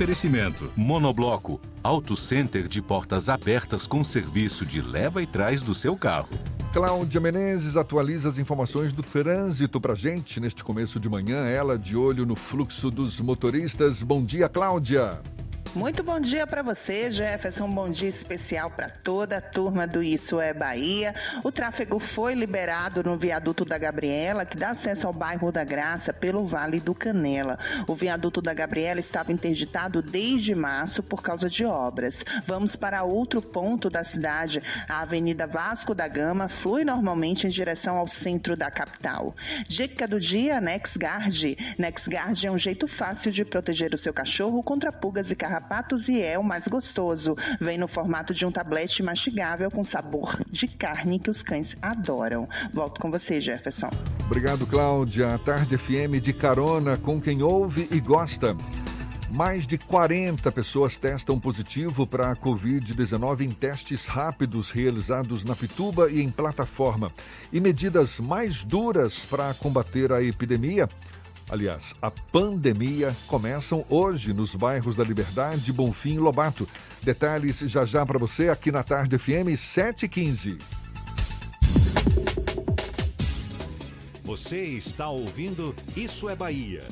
Oferecimento: 0.00 0.72
Monobloco, 0.74 1.60
Auto 1.82 2.16
Center 2.16 2.66
de 2.66 2.80
portas 2.80 3.28
abertas 3.28 3.86
com 3.86 4.02
serviço 4.02 4.64
de 4.64 4.80
leva 4.80 5.22
e 5.22 5.26
trás 5.26 5.60
do 5.60 5.74
seu 5.74 5.94
carro. 5.94 6.30
Cláudia 6.72 7.20
Menezes 7.20 7.76
atualiza 7.76 8.30
as 8.30 8.38
informações 8.38 8.94
do 8.94 9.02
trânsito 9.02 9.78
para 9.78 9.94
gente 9.94 10.40
neste 10.40 10.64
começo 10.64 10.98
de 10.98 11.06
manhã. 11.06 11.44
Ela 11.44 11.78
de 11.78 11.98
olho 11.98 12.24
no 12.24 12.34
fluxo 12.34 12.90
dos 12.90 13.20
motoristas. 13.20 14.02
Bom 14.02 14.24
dia, 14.24 14.48
Cláudia. 14.48 15.20
Muito 15.72 16.02
bom 16.02 16.18
dia 16.18 16.48
para 16.48 16.62
você, 16.62 17.12
Jefferson. 17.12 17.66
Um 17.66 17.70
bom 17.70 17.88
dia 17.88 18.08
especial 18.08 18.72
para 18.72 18.90
toda 18.90 19.36
a 19.36 19.40
turma 19.40 19.86
do 19.86 20.02
Isso 20.02 20.40
é 20.40 20.52
Bahia. 20.52 21.14
O 21.44 21.52
tráfego 21.52 22.00
foi 22.00 22.34
liberado 22.34 23.04
no 23.04 23.16
viaduto 23.16 23.64
da 23.64 23.78
Gabriela, 23.78 24.44
que 24.44 24.56
dá 24.56 24.70
acesso 24.70 25.06
ao 25.06 25.12
bairro 25.12 25.52
da 25.52 25.62
Graça 25.62 26.12
pelo 26.12 26.44
Vale 26.44 26.80
do 26.80 26.92
Canela. 26.92 27.56
O 27.86 27.94
viaduto 27.94 28.42
da 28.42 28.52
Gabriela 28.52 28.98
estava 28.98 29.32
interditado 29.32 30.02
desde 30.02 30.56
março 30.56 31.04
por 31.04 31.22
causa 31.22 31.48
de 31.48 31.64
obras. 31.64 32.24
Vamos 32.44 32.74
para 32.74 33.04
outro 33.04 33.40
ponto 33.40 33.88
da 33.88 34.02
cidade. 34.02 34.60
A 34.88 35.02
Avenida 35.02 35.46
Vasco 35.46 35.94
da 35.94 36.08
Gama 36.08 36.48
flui 36.48 36.84
normalmente 36.84 37.46
em 37.46 37.50
direção 37.50 37.96
ao 37.96 38.08
centro 38.08 38.56
da 38.56 38.72
capital. 38.72 39.36
Dica 39.68 40.08
do 40.08 40.18
dia: 40.18 40.60
NexGuard. 40.60 41.76
NexGuard 41.78 42.44
é 42.44 42.50
um 42.50 42.58
jeito 42.58 42.88
fácil 42.88 43.30
de 43.30 43.44
proteger 43.44 43.94
o 43.94 43.98
seu 43.98 44.12
cachorro 44.12 44.64
contra 44.64 44.90
pulgas 44.90 45.30
e 45.30 45.36
carrapatos 45.36 45.59
carrapatos 45.60 46.08
e 46.08 46.20
é 46.20 46.38
o 46.38 46.42
mais 46.42 46.66
gostoso. 46.66 47.36
Vem 47.60 47.76
no 47.76 47.86
formato 47.86 48.32
de 48.32 48.46
um 48.46 48.50
tablete 48.50 49.02
mastigável 49.02 49.70
com 49.70 49.84
sabor 49.84 50.40
de 50.50 50.66
carne 50.66 51.18
que 51.18 51.30
os 51.30 51.42
cães 51.42 51.76
adoram. 51.82 52.48
Volto 52.72 53.00
com 53.00 53.10
você, 53.10 53.40
Jefferson. 53.40 53.90
Obrigado, 54.24 54.66
Cláudia. 54.66 55.38
Tarde 55.44 55.76
FM 55.76 56.20
de 56.20 56.32
carona 56.32 56.96
com 56.96 57.20
quem 57.20 57.42
ouve 57.42 57.86
e 57.90 58.00
gosta. 58.00 58.56
Mais 59.32 59.64
de 59.64 59.78
40 59.78 60.50
pessoas 60.50 60.98
testam 60.98 61.38
positivo 61.38 62.04
para 62.04 62.32
a 62.32 62.36
Covid-19 62.36 63.42
em 63.42 63.50
testes 63.50 64.06
rápidos 64.06 64.72
realizados 64.72 65.44
na 65.44 65.54
Pituba 65.54 66.10
e 66.10 66.20
em 66.20 66.30
plataforma. 66.30 67.12
E 67.52 67.60
medidas 67.60 68.18
mais 68.18 68.64
duras 68.64 69.24
para 69.24 69.54
combater 69.54 70.12
a 70.12 70.20
epidemia. 70.20 70.88
Aliás, 71.50 71.96
a 72.00 72.12
pandemia 72.12 73.12
começam 73.26 73.84
hoje 73.88 74.32
nos 74.32 74.54
bairros 74.54 74.94
da 74.94 75.02
Liberdade, 75.02 75.72
Bonfim 75.72 76.14
e 76.14 76.18
Lobato. 76.18 76.68
Detalhes 77.02 77.58
já 77.58 77.84
já 77.84 78.06
para 78.06 78.20
você 78.20 78.48
aqui 78.48 78.70
na 78.70 78.84
Tarde 78.84 79.18
FM 79.18 79.58
715. 79.58 80.58
Você 84.22 84.60
está 84.62 85.10
ouvindo 85.10 85.74
Isso 85.96 86.28
é 86.28 86.36
Bahia. 86.36 86.84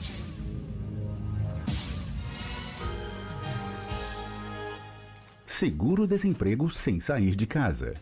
Seguro-desemprego 5.47 6.69
sem 6.69 6.99
sair 6.99 7.37
de 7.37 7.47
casa. 7.47 7.95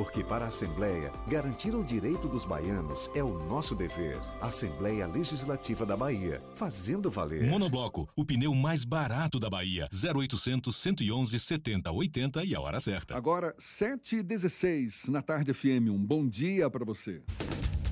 Porque 0.00 0.24
para 0.24 0.46
a 0.46 0.48
Assembleia, 0.48 1.12
garantir 1.28 1.74
o 1.74 1.84
direito 1.84 2.26
dos 2.26 2.46
baianos 2.46 3.10
é 3.14 3.22
o 3.22 3.38
nosso 3.38 3.74
dever. 3.74 4.18
Assembleia 4.40 5.06
Legislativa 5.06 5.84
da 5.84 5.94
Bahia, 5.94 6.42
fazendo 6.54 7.10
valer. 7.10 7.46
Monobloco, 7.46 8.08
o 8.16 8.24
pneu 8.24 8.54
mais 8.54 8.82
barato 8.82 9.38
da 9.38 9.50
Bahia. 9.50 9.90
0800 9.92 10.74
111 10.74 11.38
70 11.38 11.92
80 11.92 12.44
e 12.46 12.54
a 12.54 12.60
hora 12.62 12.80
certa. 12.80 13.14
Agora, 13.14 13.54
7h16 13.58 15.08
na 15.08 15.20
tarde 15.20 15.52
FM. 15.52 15.90
Um 15.90 16.02
bom 16.02 16.26
dia 16.26 16.70
para 16.70 16.82
você. 16.82 17.22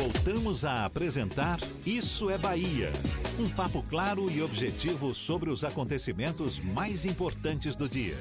Voltamos 0.00 0.64
a 0.64 0.86
apresentar 0.86 1.60
Isso 1.84 2.30
é 2.30 2.38
Bahia. 2.38 2.90
Um 3.38 3.46
papo 3.50 3.82
claro 3.82 4.30
e 4.30 4.40
objetivo 4.40 5.14
sobre 5.14 5.50
os 5.50 5.62
acontecimentos 5.62 6.58
mais 6.58 7.04
importantes 7.04 7.76
do 7.76 7.86
dia. 7.86 8.16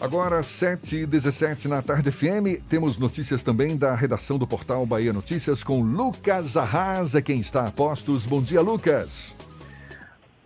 Agora, 0.00 0.40
7h17 0.40 1.66
na 1.66 1.82
tarde 1.82 2.10
FM, 2.10 2.64
temos 2.66 2.98
notícias 2.98 3.42
também 3.42 3.76
da 3.76 3.94
redação 3.94 4.38
do 4.38 4.46
portal 4.46 4.86
Bahia 4.86 5.12
Notícias 5.12 5.62
com 5.62 5.82
Lucas 5.82 6.56
Arrasa, 6.56 7.20
quem 7.20 7.40
está 7.40 7.66
a 7.66 7.70
postos. 7.70 8.24
Bom 8.24 8.40
dia, 8.40 8.62
Lucas. 8.62 9.34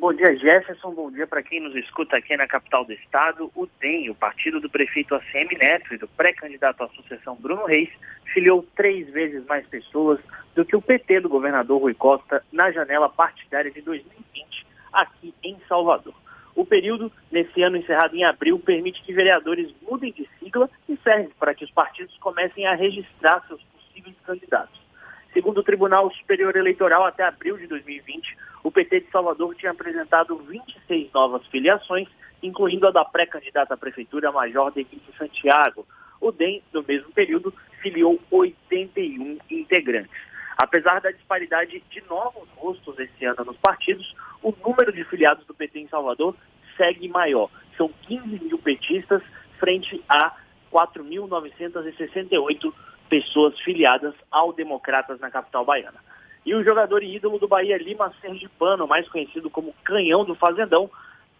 Bom 0.00 0.12
dia, 0.12 0.36
Jefferson. 0.36 0.92
Bom 0.92 1.10
dia 1.10 1.26
para 1.26 1.42
quem 1.42 1.58
nos 1.58 1.74
escuta 1.74 2.16
aqui 2.16 2.36
na 2.36 2.46
capital 2.46 2.84
do 2.84 2.92
estado. 2.92 3.50
O 3.52 3.66
DEM, 3.80 4.10
o 4.10 4.14
partido 4.14 4.60
do 4.60 4.70
prefeito 4.70 5.12
ACM 5.12 5.58
Neto 5.58 5.92
e 5.92 5.98
do 5.98 6.06
pré-candidato 6.06 6.84
à 6.84 6.88
sucessão 6.90 7.34
Bruno 7.34 7.64
Reis, 7.66 7.90
filiou 8.32 8.64
três 8.76 9.10
vezes 9.10 9.44
mais 9.46 9.66
pessoas 9.66 10.20
do 10.54 10.64
que 10.64 10.76
o 10.76 10.80
PT 10.80 11.22
do 11.22 11.28
governador 11.28 11.80
Rui 11.80 11.94
Costa 11.94 12.44
na 12.52 12.70
janela 12.70 13.08
partidária 13.08 13.72
de 13.72 13.80
2020 13.80 14.66
aqui 14.92 15.34
em 15.42 15.58
Salvador. 15.68 16.14
O 16.54 16.64
período, 16.64 17.10
nesse 17.32 17.60
ano 17.60 17.76
encerrado 17.76 18.14
em 18.14 18.22
abril, 18.22 18.56
permite 18.60 19.02
que 19.02 19.12
vereadores 19.12 19.74
mudem 19.82 20.12
de 20.12 20.28
sigla 20.38 20.70
e 20.88 20.96
serve 20.98 21.32
para 21.40 21.54
que 21.56 21.64
os 21.64 21.72
partidos 21.72 22.16
comecem 22.18 22.68
a 22.68 22.76
registrar 22.76 23.44
seus 23.48 23.60
possíveis 23.64 24.14
candidatos. 24.24 24.87
Segundo 25.32 25.58
o 25.58 25.62
Tribunal 25.62 26.10
Superior 26.12 26.56
Eleitoral, 26.56 27.04
até 27.04 27.24
abril 27.24 27.58
de 27.58 27.66
2020, 27.66 28.36
o 28.64 28.70
PT 28.70 29.00
de 29.00 29.10
Salvador 29.10 29.54
tinha 29.54 29.72
apresentado 29.72 30.36
26 30.36 31.12
novas 31.12 31.46
filiações, 31.46 32.08
incluindo 32.42 32.86
a 32.86 32.90
da 32.90 33.04
pré-candidata 33.04 33.74
à 33.74 33.76
prefeitura 33.76 34.32
Major 34.32 34.72
Denise 34.72 35.12
Santiago. 35.16 35.86
O 36.20 36.32
DEM, 36.32 36.62
no 36.72 36.82
mesmo 36.82 37.12
período, 37.12 37.54
filiou 37.80 38.18
81 38.30 39.38
integrantes. 39.50 40.28
Apesar 40.56 41.00
da 41.00 41.12
disparidade 41.12 41.82
de 41.88 42.02
novos 42.08 42.48
rostos 42.56 42.98
esse 42.98 43.24
ano 43.24 43.44
nos 43.44 43.56
partidos, 43.58 44.14
o 44.42 44.52
número 44.66 44.92
de 44.92 45.04
filiados 45.04 45.46
do 45.46 45.54
PT 45.54 45.80
em 45.80 45.88
Salvador 45.88 46.34
segue 46.76 47.08
maior. 47.08 47.48
São 47.76 47.88
15 48.08 48.44
mil 48.44 48.58
petistas 48.58 49.22
frente 49.60 50.02
a 50.08 50.34
4.968 50.72 52.72
pessoas 53.08 53.58
filiadas 53.60 54.14
ao 54.30 54.52
Democratas 54.52 55.18
na 55.20 55.30
capital 55.30 55.64
baiana. 55.64 55.98
E 56.44 56.54
o 56.54 56.64
jogador 56.64 57.02
e 57.02 57.16
ídolo 57.16 57.38
do 57.38 57.48
Bahia, 57.48 57.76
Lima 57.76 58.12
Sergipano, 58.20 58.86
mais 58.86 59.08
conhecido 59.08 59.50
como 59.50 59.74
Canhão 59.84 60.24
do 60.24 60.34
Fazendão, 60.34 60.90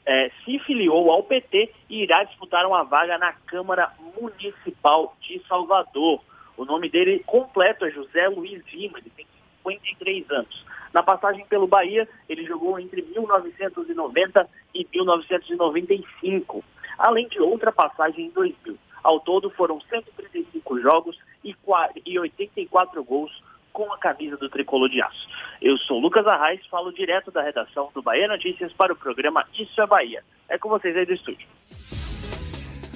é, 0.05 0.31
se 0.45 0.59
filiou 0.61 1.11
ao 1.11 1.23
PT 1.23 1.73
e 1.89 2.03
irá 2.03 2.25
disputar 2.25 2.67
uma 2.67 2.83
vaga 2.83 3.19
na 3.19 3.33
Câmara 3.33 3.93
Municipal 4.21 5.15
de 5.21 5.41
Salvador. 5.47 6.21
O 6.57 6.65
nome 6.65 6.89
dele 6.89 7.23
completo 7.27 7.85
é 7.85 7.91
José 7.91 8.27
Luiz 8.29 8.63
Lima, 8.73 8.99
ele 8.99 9.11
tem 9.11 9.27
53 9.63 10.31
anos. 10.31 10.65
Na 10.93 11.03
passagem 11.03 11.45
pelo 11.47 11.67
Bahia, 11.67 12.09
ele 12.29 12.45
jogou 12.45 12.79
entre 12.79 13.03
1990 13.03 14.49
e 14.75 14.87
1995, 14.93 16.65
além 16.99 17.29
de 17.29 17.41
outra 17.41 17.71
passagem 17.71 18.27
em 18.27 18.31
2000. 18.31 18.79
Ao 19.03 19.21
todo 19.21 19.51
foram 19.51 19.81
135 19.81 20.81
jogos 20.81 21.19
e 21.45 22.19
84 22.19 23.03
gols 23.05 23.33
com 23.73 23.93
a 23.93 23.99
camisa 23.99 24.37
do 24.37 24.49
Tricolor 24.49 24.89
de 24.89 25.01
Aço. 25.01 25.29
Eu 25.63 25.77
sou 25.79 26.01
Lucas 26.01 26.27
Arraes, 26.27 26.65
falo 26.67 26.93
direto 26.93 27.31
da 27.31 27.43
redação 27.43 27.91
do 27.95 28.03
Bahia 28.03 28.27
Notícias 28.27 28.73
para 28.73 28.93
o 28.93 28.97
programa 28.97 29.47
Isso 29.57 29.81
é 29.81 29.87
Bahia. 29.87 30.25
É 30.49 30.59
com 30.59 30.69
vocês 30.69 30.97
aí 30.97 31.07
do 31.07 31.13
estúdio. 31.13 31.47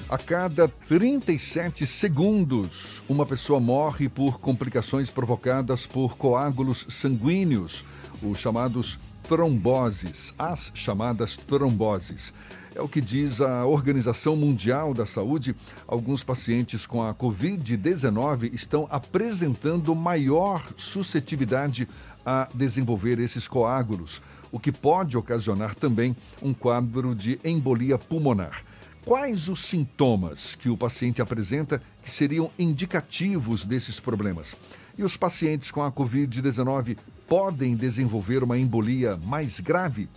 A 0.09 0.17
cada 0.17 0.67
37 0.67 1.87
segundos, 1.87 3.01
uma 3.09 3.25
pessoa 3.25 3.59
morre 3.59 4.09
por 4.09 4.39
complicações 4.39 5.09
provocadas 5.09 5.87
por 5.87 6.17
coágulos 6.17 6.85
sanguíneos, 6.89 7.83
os 8.21 8.39
chamados 8.39 8.99
tromboses, 9.27 10.35
as 10.37 10.71
chamadas 10.75 11.37
tromboses. 11.37 12.33
É 12.75 12.81
o 12.81 12.87
que 12.87 12.99
diz 12.99 13.39
a 13.39 13.67
Organização 13.67 14.35
Mundial 14.35 14.95
da 14.95 15.05
Saúde. 15.05 15.55
Alguns 15.87 16.23
pacientes 16.23 16.87
com 16.87 17.03
a 17.03 17.13
Covid-19 17.13 18.51
estão 18.51 18.87
apresentando 18.89 19.93
maior 19.93 20.67
suscetibilidade 20.75 21.87
a 22.25 22.49
desenvolver 22.51 23.19
esses 23.19 23.47
coágulos, 23.47 24.21
o 24.51 24.59
que 24.59 24.71
pode 24.71 25.15
ocasionar 25.15 25.75
também 25.75 26.15
um 26.41 26.51
quadro 26.51 27.13
de 27.13 27.39
embolia 27.43 27.97
pulmonar. 27.99 28.63
Quais 29.05 29.49
os 29.49 29.59
sintomas 29.59 30.55
que 30.55 30.69
o 30.69 30.77
paciente 30.77 31.21
apresenta 31.21 31.79
que 32.01 32.09
seriam 32.09 32.49
indicativos 32.57 33.65
desses 33.65 33.99
problemas? 33.99 34.55
E 34.97 35.03
os 35.03 35.15
pacientes 35.15 35.69
com 35.69 35.83
a 35.83 35.91
Covid-19 35.91 36.97
podem 37.27 37.75
desenvolver 37.75 38.41
uma 38.41 38.57
embolia 38.57 39.19
mais 39.25 39.59
grave? 39.59 40.09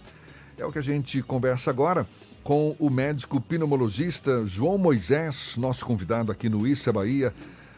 É 0.56 0.64
o 0.64 0.72
que 0.72 0.78
a 0.78 0.82
gente 0.82 1.20
conversa 1.22 1.68
agora 1.68 2.06
com 2.46 2.76
o 2.78 2.88
médico 2.88 3.40
pneumologista 3.40 4.46
João 4.46 4.78
Moisés, 4.78 5.56
nosso 5.58 5.84
convidado 5.84 6.30
aqui 6.30 6.48
no 6.48 6.64
Isso 6.64 6.88
é 6.88 6.92
Bahia. 6.92 7.34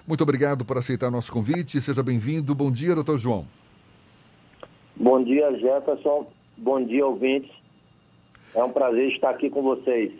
Muito 0.07 0.21
obrigado 0.21 0.63
por 0.63 0.77
aceitar 0.77 1.11
nosso 1.11 1.33
convite. 1.33 1.81
Seja 1.81 2.03
bem-vindo. 2.03 2.55
Bom 2.55 2.71
dia, 2.71 2.95
doutor 2.95 3.17
João. 3.17 3.47
Bom 4.95 5.25
dia, 5.25 5.51
Jefferson. 5.59 6.31
Bom 6.59 6.85
dia, 6.85 7.07
ouvintes. 7.07 7.51
É 8.55 8.63
um 8.63 8.71
prazer 8.71 9.11
estar 9.11 9.31
aqui 9.31 9.49
com 9.49 9.63
vocês. 9.63 10.13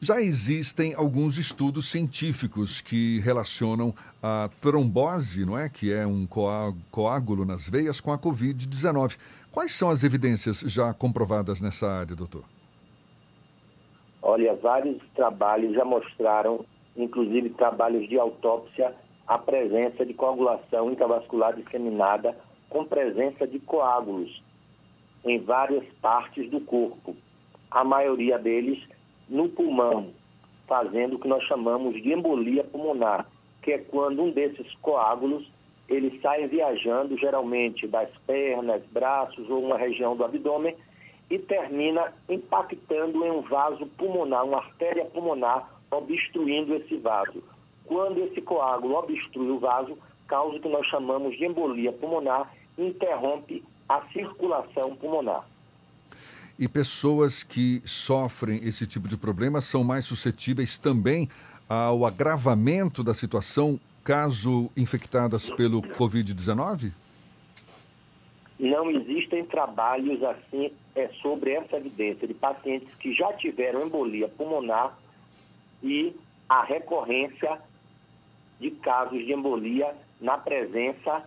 Já 0.00 0.22
existem 0.22 0.94
alguns 0.94 1.36
estudos 1.36 1.90
científicos 1.90 2.80
que 2.80 3.18
relacionam 3.18 3.94
a 4.22 4.48
trombose, 4.58 5.44
não 5.44 5.58
é, 5.58 5.68
que 5.68 5.92
é 5.92 6.06
um 6.06 6.26
coágulo 6.90 7.44
nas 7.44 7.68
veias, 7.68 8.00
com 8.00 8.10
a 8.10 8.18
COVID-19. 8.18 9.18
Quais 9.52 9.72
são 9.72 9.90
as 9.90 10.02
evidências 10.02 10.60
já 10.60 10.94
comprovadas 10.94 11.60
nessa 11.60 11.86
área, 11.86 12.16
doutor? 12.16 12.55
Olha, 14.28 14.54
vários 14.54 15.00
trabalhos 15.14 15.72
já 15.72 15.84
mostraram, 15.84 16.66
inclusive 16.96 17.50
trabalhos 17.50 18.08
de 18.08 18.18
autópsia, 18.18 18.92
a 19.24 19.38
presença 19.38 20.04
de 20.04 20.14
coagulação 20.14 20.90
intravascular 20.90 21.54
disseminada 21.54 22.36
com 22.68 22.84
presença 22.84 23.46
de 23.46 23.60
coágulos 23.60 24.42
em 25.24 25.38
várias 25.38 25.84
partes 26.02 26.50
do 26.50 26.60
corpo. 26.60 27.14
A 27.70 27.84
maioria 27.84 28.36
deles 28.36 28.82
no 29.28 29.48
pulmão, 29.48 30.10
fazendo 30.66 31.14
o 31.14 31.18
que 31.20 31.28
nós 31.28 31.44
chamamos 31.44 31.94
de 31.94 32.12
embolia 32.12 32.64
pulmonar, 32.64 33.28
que 33.62 33.70
é 33.70 33.78
quando 33.78 34.24
um 34.24 34.32
desses 34.32 34.74
coágulos 34.82 35.48
ele 35.88 36.18
sai 36.20 36.48
viajando 36.48 37.16
geralmente 37.16 37.86
das 37.86 38.10
pernas, 38.26 38.82
braços 38.86 39.48
ou 39.48 39.62
uma 39.62 39.78
região 39.78 40.16
do 40.16 40.24
abdômen 40.24 40.74
e 41.30 41.38
termina 41.38 42.12
impactando 42.28 43.24
em 43.24 43.30
um 43.30 43.42
vaso 43.42 43.86
pulmonar, 43.98 44.44
uma 44.44 44.58
artéria 44.58 45.04
pulmonar, 45.06 45.68
obstruindo 45.90 46.74
esse 46.74 46.96
vaso. 46.96 47.42
Quando 47.84 48.18
esse 48.20 48.40
coágulo 48.40 48.94
obstrui 48.94 49.50
o 49.50 49.58
vaso, 49.58 49.98
causa 50.26 50.56
o 50.56 50.60
que 50.60 50.68
nós 50.68 50.86
chamamos 50.86 51.36
de 51.36 51.44
embolia 51.44 51.92
pulmonar, 51.92 52.52
interrompe 52.78 53.64
a 53.88 54.02
circulação 54.12 54.96
pulmonar. 54.96 55.44
E 56.58 56.66
pessoas 56.66 57.42
que 57.42 57.82
sofrem 57.84 58.60
esse 58.64 58.86
tipo 58.86 59.06
de 59.08 59.16
problema 59.16 59.60
são 59.60 59.84
mais 59.84 60.06
suscetíveis 60.06 60.78
também 60.78 61.28
ao 61.68 62.06
agravamento 62.06 63.04
da 63.04 63.12
situação 63.12 63.78
caso 64.02 64.70
infectadas 64.76 65.50
pelo 65.50 65.82
Covid-19? 65.82 66.92
Não 68.58 68.90
existem 68.90 69.44
trabalhos 69.44 70.22
assim 70.22 70.70
é, 70.96 71.08
sobre 71.20 71.52
essa 71.52 71.76
evidência 71.76 72.26
de 72.26 72.32
pacientes 72.32 72.92
que 72.96 73.12
já 73.12 73.30
tiveram 73.34 73.86
embolia 73.86 74.28
pulmonar 74.28 74.98
e 75.82 76.16
a 76.48 76.64
recorrência 76.64 77.60
de 78.58 78.70
casos 78.70 79.24
de 79.24 79.32
embolia 79.32 79.94
na 80.18 80.38
presença 80.38 81.22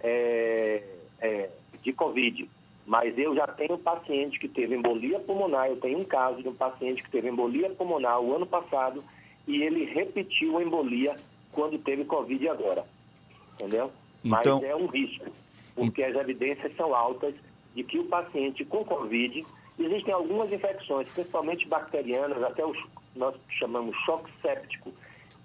é, 0.00 0.84
é, 1.20 1.50
de 1.82 1.92
Covid. 1.92 2.48
Mas 2.86 3.18
eu 3.18 3.34
já 3.34 3.46
tenho 3.48 3.76
paciente 3.76 4.38
que 4.38 4.48
teve 4.48 4.76
embolia 4.76 5.18
pulmonar, 5.18 5.66
eu 5.66 5.80
tenho 5.80 5.98
um 5.98 6.04
caso 6.04 6.40
de 6.40 6.48
um 6.48 6.54
paciente 6.54 7.02
que 7.02 7.10
teve 7.10 7.28
embolia 7.28 7.68
pulmonar 7.70 8.20
o 8.20 8.36
ano 8.36 8.46
passado 8.46 9.02
e 9.48 9.62
ele 9.62 9.84
repetiu 9.86 10.58
a 10.58 10.62
embolia 10.62 11.16
quando 11.50 11.76
teve 11.78 12.04
Covid 12.04 12.48
agora. 12.48 12.84
Entendeu? 13.54 13.90
Então... 14.24 14.60
Mas 14.60 14.70
é 14.70 14.76
um 14.76 14.86
risco, 14.86 15.26
porque 15.74 16.04
as 16.04 16.14
evidências 16.14 16.74
são 16.76 16.94
altas 16.94 17.34
de 17.78 17.84
que 17.84 17.96
o 17.96 18.04
paciente 18.06 18.64
com 18.64 18.84
Covid, 18.84 19.46
existem 19.78 20.12
algumas 20.12 20.52
infecções, 20.52 21.08
principalmente 21.10 21.68
bacterianas, 21.68 22.42
até 22.42 22.66
os 22.66 22.76
nós 23.14 23.36
chamamos 23.50 23.96
choque 24.04 24.28
séptico, 24.42 24.92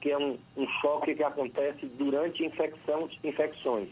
que 0.02 0.10
é 0.10 0.18
um, 0.18 0.36
um 0.58 0.68
choque 0.82 1.14
que 1.14 1.24
acontece 1.24 1.86
durante 1.86 2.44
infecções, 2.44 3.90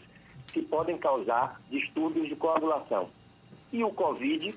que 0.48 0.60
podem 0.60 0.98
causar 0.98 1.60
distúrbios 1.70 2.28
de 2.28 2.34
coagulação. 2.34 3.10
E 3.72 3.84
o 3.84 3.90
Covid 3.90 4.52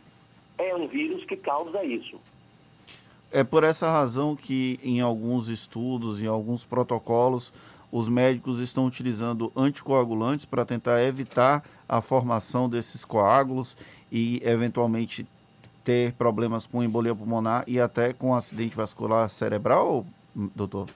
é 0.58 0.76
um 0.76 0.88
vírus 0.88 1.24
que 1.26 1.38
causa 1.38 1.84
isso. 1.84 2.20
É 3.32 3.44
por 3.44 3.64
essa 3.64 3.88
razão 3.90 4.36
que 4.36 4.80
em 4.84 5.00
alguns 5.00 5.48
estudos, 5.48 6.20
em 6.20 6.28
alguns 6.28 6.66
protocolos, 6.66 7.54
os 7.92 8.10
médicos 8.10 8.60
estão 8.60 8.88
utilizando 8.88 9.52
anticoagulantes 9.56 10.46
para 10.46 10.66
tentar 10.66 11.04
evitar 11.04 11.64
a 11.88 12.02
formação 12.02 12.70
desses 12.70 13.06
coágulos 13.06 13.76
e 14.12 14.42
eventualmente 14.44 15.26
ter 15.84 16.14
problemas 16.14 16.66
com 16.66 16.84
embolia 16.84 17.14
pulmonar 17.14 17.64
e 17.68 17.80
até 17.80 18.12
com 18.12 18.34
acidente 18.34 18.76
vascular 18.76 19.30
cerebral, 19.30 20.06
doutor? 20.56 20.88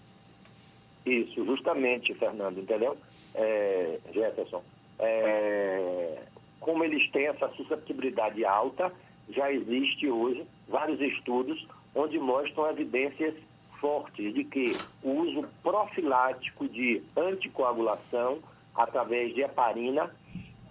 Isso, 1.06 1.46
justamente, 1.46 2.14
Fernando, 2.16 2.60
entendeu? 2.60 2.98
É, 3.36 4.00
Jefferson. 4.12 4.64
É, 4.98 6.24
como 6.60 6.84
eles 6.84 7.10
têm 7.12 7.28
essa 7.28 7.48
susceptibilidade 7.50 8.44
alta, 8.44 8.92
já 9.30 9.52
existe 9.52 10.10
hoje 10.10 10.44
vários 10.68 11.00
estudos 11.00 11.66
onde 11.96 12.20
mostram 12.20 12.70
evidências 12.70 13.36
fortes 13.80 14.34
de 14.34 14.44
que 14.44 14.78
o 15.04 15.12
uso 15.12 15.48
profilático 15.64 16.68
de 16.68 17.02
anticoagulação 17.16 18.40
através 18.76 19.34
de 19.34 19.42
heparina 19.42 20.14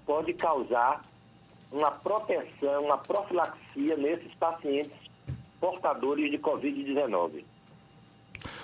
pode 0.08 0.32
causar 0.32 1.02
uma 1.70 1.90
proteção, 1.90 2.86
uma 2.86 2.96
profilaxia 2.96 3.94
nesses 3.98 4.34
pacientes 4.36 4.96
portadores 5.60 6.30
de 6.30 6.38
Covid-19. 6.38 7.44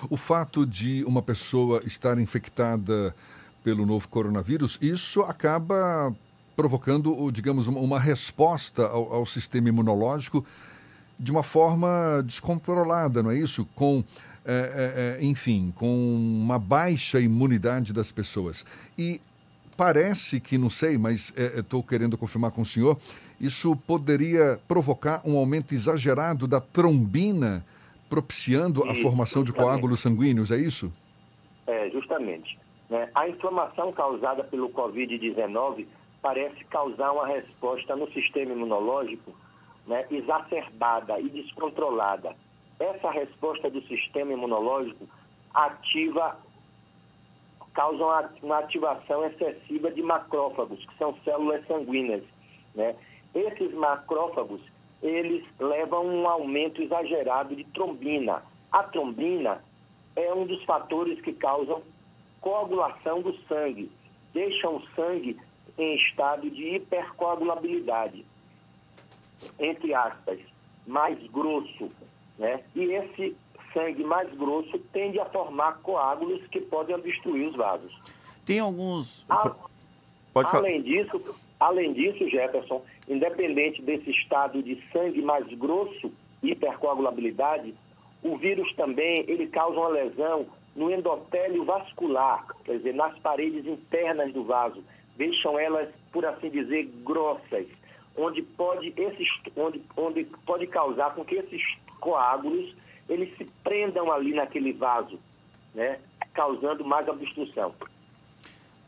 O 0.09 0.17
fato 0.17 0.65
de 0.65 1.03
uma 1.03 1.21
pessoa 1.21 1.83
estar 1.85 2.17
infectada 2.17 3.15
pelo 3.63 3.85
novo 3.85 4.07
coronavírus, 4.07 4.79
isso 4.81 5.21
acaba 5.21 6.11
provocando, 6.55 7.31
digamos, 7.31 7.67
uma 7.67 7.99
resposta 7.99 8.87
ao, 8.87 9.13
ao 9.13 9.25
sistema 9.25 9.69
imunológico 9.69 10.43
de 11.19 11.31
uma 11.31 11.43
forma 11.43 12.23
descontrolada, 12.25 13.21
não 13.21 13.29
é 13.29 13.37
isso? 13.37 13.67
Com, 13.75 14.03
é, 14.43 15.17
é, 15.19 15.23
enfim, 15.23 15.71
com 15.75 16.15
uma 16.15 16.57
baixa 16.57 17.19
imunidade 17.19 17.93
das 17.93 18.11
pessoas. 18.11 18.65
E 18.97 19.21
parece 19.75 20.39
que, 20.39 20.57
não 20.57 20.69
sei, 20.69 20.97
mas 20.97 21.33
estou 21.37 21.81
é, 21.81 21.89
querendo 21.89 22.17
confirmar 22.17 22.51
com 22.51 22.61
o 22.61 22.65
senhor, 22.65 22.97
isso 23.39 23.75
poderia 23.75 24.59
provocar 24.67 25.21
um 25.25 25.37
aumento 25.37 25.73
exagerado 25.73 26.47
da 26.47 26.61
trombina, 26.61 27.65
propiciando 28.09 28.81
isso, 28.81 28.89
a 28.89 28.95
formação 28.95 29.45
justamente. 29.45 29.45
de 29.45 29.53
coágulos 29.53 29.99
sanguíneos, 29.99 30.51
é 30.51 30.57
isso? 30.57 30.91
É, 31.67 31.89
justamente. 31.89 32.57
Né? 32.89 33.09
A 33.15 33.27
inflamação 33.27 33.91
causada 33.91 34.43
pelo 34.43 34.69
Covid-19 34.69 35.85
parece 36.21 36.63
causar 36.65 37.11
uma 37.11 37.27
resposta 37.27 37.95
no 37.95 38.11
sistema 38.11 38.51
imunológico 38.53 39.35
né, 39.87 40.05
exacerbada 40.09 41.19
e 41.19 41.29
descontrolada. 41.29 42.35
Essa 42.79 43.11
resposta 43.11 43.69
do 43.69 43.81
sistema 43.83 44.33
imunológico 44.33 45.07
ativa, 45.53 46.37
causa 47.75 48.03
uma, 48.03 48.31
uma 48.41 48.57
ativação 48.59 49.25
excessiva 49.25 49.91
de 49.91 50.01
macrófagos, 50.01 50.83
que 50.85 50.97
são 50.97 51.15
células 51.23 51.67
sanguíneas. 51.67 52.23
Né? 52.73 52.95
Esses 53.35 53.73
macrófagos, 53.73 54.61
eles 55.03 55.43
levam 55.59 56.07
um 56.07 56.27
aumento 56.27 56.81
exagerado 56.81 57.55
de 57.55 57.65
trombina. 57.65 58.41
A 58.71 58.83
trombina 58.83 59.61
é 60.15 60.33
um 60.33 60.45
dos 60.45 60.63
fatores 60.63 61.19
que 61.21 61.33
causam 61.33 61.83
coagulação 62.39 63.21
do 63.21 63.35
sangue, 63.43 63.91
deixam 64.33 64.77
o 64.77 64.87
sangue 64.95 65.37
em 65.77 65.95
estado 65.95 66.49
de 66.49 66.75
hipercoagulabilidade, 66.75 68.25
entre 69.59 69.93
aspas, 69.93 70.39
mais 70.87 71.19
grosso, 71.31 71.91
né? 72.37 72.63
E 72.75 72.83
esse 72.83 73.35
sangue 73.75 74.03
mais 74.03 74.33
grosso 74.33 74.79
tende 74.93 75.19
a 75.19 75.25
formar 75.25 75.79
coágulos 75.83 76.41
que 76.47 76.61
podem 76.61 76.95
obstruir 76.95 77.49
os 77.49 77.55
vasos. 77.55 77.93
Tem 78.45 78.59
alguns. 78.59 79.25
A... 79.29 79.53
Pode 80.33 80.49
Além 80.55 80.81
disso, 80.81 81.21
Além 81.59 81.93
disso, 81.93 82.29
Jefferson, 82.29 82.83
independente 83.07 83.81
desse 83.81 84.11
estado 84.11 84.61
de 84.61 84.81
sangue 84.91 85.21
mais 85.21 85.47
grosso, 85.57 86.11
hipercoagulabilidade, 86.43 87.73
o 88.21 88.37
vírus 88.37 88.73
também 88.75 89.23
ele 89.27 89.47
causa 89.47 89.79
uma 89.79 89.89
lesão 89.89 90.45
no 90.75 90.91
endotélio 90.91 91.63
vascular, 91.63 92.45
quer 92.65 92.77
dizer, 92.77 92.93
nas 92.93 93.17
paredes 93.19 93.65
internas 93.65 94.33
do 94.33 94.43
vaso, 94.43 94.83
deixam 95.15 95.57
elas, 95.57 95.87
por 96.11 96.25
assim 96.25 96.49
dizer, 96.49 96.83
grossas, 97.03 97.65
onde 98.17 98.41
pode, 98.41 98.93
esses, 98.97 99.27
onde, 99.55 99.81
onde 99.95 100.25
pode 100.45 100.67
causar 100.67 101.15
com 101.15 101.23
que 101.23 101.35
esses 101.35 101.61
coágulos 102.01 102.75
eles 103.07 103.35
se 103.37 103.45
prendam 103.63 104.11
ali 104.11 104.33
naquele 104.33 104.73
vaso, 104.73 105.19
né, 105.73 105.99
causando 106.33 106.83
mais 106.83 107.07
obstrução. 107.07 107.73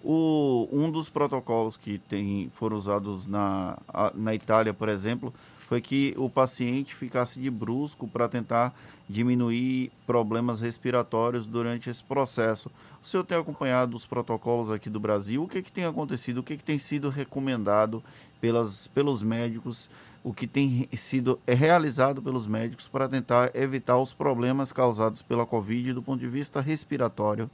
O, 0.03 0.67
um 0.71 0.91
dos 0.91 1.09
protocolos 1.09 1.75
que 1.75 1.97
tem, 1.97 2.51
foram 2.53 2.77
usados 2.77 3.25
na, 3.25 3.77
na 4.13 4.33
Itália, 4.33 4.73
por 4.73 4.89
exemplo, 4.89 5.33
foi 5.67 5.81
que 5.81 6.13
o 6.17 6.29
paciente 6.29 6.95
ficasse 6.95 7.41
de 7.41 7.49
brusco 7.49 8.07
para 8.07 8.29
tentar 8.29 8.73
diminuir 9.09 9.91
problemas 10.05 10.61
respiratórios 10.61 11.45
durante 11.45 11.89
esse 11.89 12.01
processo. 12.03 12.71
O 13.03 13.05
senhor 13.05 13.23
tem 13.25 13.37
acompanhado 13.37 13.97
os 13.97 14.05
protocolos 14.05 14.71
aqui 14.71 14.89
do 14.89 14.99
Brasil? 14.99 15.43
O 15.43 15.47
que, 15.47 15.61
que 15.61 15.71
tem 15.71 15.83
acontecido? 15.83 16.37
O 16.37 16.43
que, 16.43 16.55
que 16.55 16.63
tem 16.63 16.79
sido 16.79 17.09
recomendado 17.09 18.01
pelas, 18.39 18.87
pelos 18.87 19.21
médicos? 19.21 19.89
O 20.27 20.33
que 20.33 20.45
tem 20.45 20.89
sido 20.95 21.39
realizado 21.47 22.21
pelos 22.21 22.47
médicos 22.47 22.87
para 22.87 23.07
tentar 23.07 23.55
evitar 23.55 23.97
os 23.97 24.13
problemas 24.13 24.73
causados 24.73 25.21
pela 25.21 25.45
Covid 25.45 25.93
do 25.93 26.03
ponto 26.03 26.19
de 26.19 26.27
vista 26.27 26.59
respiratório? 26.59 27.49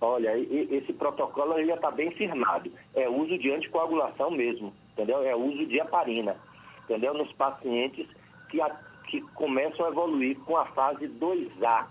Olha, 0.00 0.36
esse 0.36 0.92
protocolo 0.92 1.64
já 1.64 1.74
está 1.74 1.90
bem 1.90 2.10
firmado. 2.10 2.72
É 2.94 3.08
uso 3.08 3.38
de 3.38 3.52
anticoagulação 3.52 4.30
mesmo 4.30 4.72
entendeu? 4.94 5.22
É 5.22 5.36
uso 5.36 5.66
de 5.66 5.78
heparina, 5.78 6.36
entendeu? 6.84 7.12
Nos 7.14 7.32
pacientes 7.32 8.06
que, 8.48 8.60
a, 8.60 8.70
que 9.08 9.20
começam 9.34 9.84
a 9.84 9.90
evoluir 9.90 10.38
com 10.40 10.56
a 10.56 10.66
fase 10.66 11.08
2A 11.08 11.86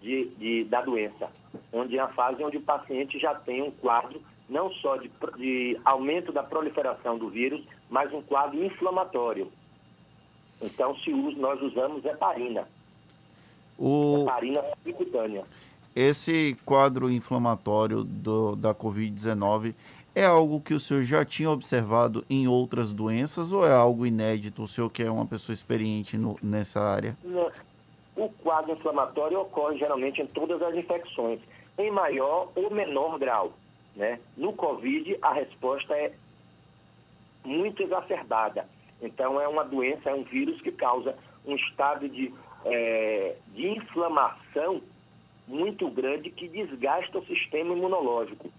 de, 0.00 0.26
de, 0.36 0.64
da 0.64 0.80
doença, 0.80 1.30
onde 1.72 1.98
é 1.98 2.00
a 2.00 2.08
fase 2.08 2.42
onde 2.42 2.56
o 2.56 2.62
paciente 2.62 3.18
já 3.18 3.34
tem 3.34 3.62
um 3.62 3.70
quadro 3.70 4.22
não 4.48 4.72
só 4.74 4.96
de, 4.96 5.10
de 5.36 5.78
aumento 5.84 6.32
da 6.32 6.42
proliferação 6.42 7.18
do 7.18 7.28
vírus, 7.28 7.62
mas 7.90 8.12
um 8.12 8.22
quadro 8.22 8.62
inflamatório. 8.64 9.50
Então, 10.60 10.96
se 10.98 11.12
usa, 11.12 11.38
nós 11.38 11.60
usamos 11.62 12.04
heparina. 12.04 12.68
O... 13.78 14.22
Heparina 14.22 14.62
subcutânea. 14.82 15.44
Esse 15.94 16.56
quadro 16.64 17.10
inflamatório 17.10 18.04
do, 18.04 18.54
da 18.54 18.74
Covid-19 18.74 19.74
é 20.14 20.24
algo 20.24 20.60
que 20.60 20.74
o 20.74 20.80
senhor 20.80 21.02
já 21.02 21.24
tinha 21.24 21.50
observado 21.50 22.24
em 22.28 22.48
outras 22.48 22.92
doenças 22.92 23.52
ou 23.52 23.66
é 23.66 23.72
algo 23.72 24.04
inédito? 24.04 24.62
O 24.62 24.68
senhor 24.68 24.90
que 24.90 25.02
é 25.02 25.10
uma 25.10 25.26
pessoa 25.26 25.54
experiente 25.54 26.16
no, 26.16 26.36
nessa 26.42 26.80
área? 26.80 27.16
O 28.16 28.28
quadro 28.28 28.72
inflamatório 28.72 29.40
ocorre 29.40 29.78
geralmente 29.78 30.20
em 30.20 30.26
todas 30.26 30.60
as 30.60 30.74
infecções, 30.74 31.40
em 31.78 31.90
maior 31.90 32.50
ou 32.56 32.70
menor 32.70 33.18
grau. 33.18 33.52
Né? 33.94 34.18
No 34.36 34.52
Covid, 34.52 35.16
a 35.22 35.32
resposta 35.32 35.94
é 35.94 36.12
muito 37.44 37.82
exacerbada. 37.82 38.66
Então, 39.00 39.40
é 39.40 39.46
uma 39.46 39.64
doença, 39.64 40.10
é 40.10 40.14
um 40.14 40.24
vírus 40.24 40.60
que 40.60 40.72
causa 40.72 41.16
um 41.46 41.54
estado 41.54 42.08
de, 42.08 42.32
é, 42.64 43.36
de 43.54 43.68
inflamação 43.68 44.82
muito 45.46 45.88
grande 45.90 46.30
que 46.30 46.48
desgasta 46.48 47.18
o 47.18 47.26
sistema 47.26 47.74
imunológico. 47.74 48.50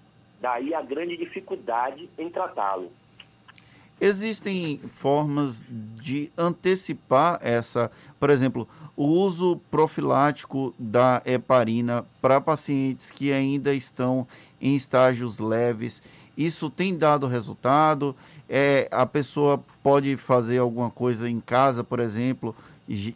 Daí 0.42 0.74
a 0.74 0.82
grande 0.82 1.18
dificuldade 1.18 2.10
em 2.18 2.30
tratá-lo. 2.30 2.92
Existem 4.02 4.80
formas 4.94 5.62
de 5.68 6.32
antecipar 6.38 7.38
essa, 7.42 7.92
por 8.18 8.30
exemplo, 8.30 8.66
o 8.96 9.04
uso 9.06 9.62
profilático 9.70 10.74
da 10.80 11.22
heparina 11.26 12.06
para 12.22 12.40
pacientes 12.40 13.12
que 13.12 13.34
ainda 13.34 13.74
estão 13.74 14.26
em 14.62 14.74
estágios 14.74 15.38
leves. 15.38 16.02
Isso 16.38 16.70
tem 16.70 16.98
dado 16.98 17.28
resultado? 17.28 18.16
É, 18.50 18.88
a 18.90 19.06
pessoa 19.06 19.64
pode 19.84 20.18
fazer 20.18 20.58
alguma 20.58 20.90
coisa 20.90 21.30
em 21.30 21.40
casa, 21.40 21.84
por 21.84 22.00
exemplo, 22.00 22.56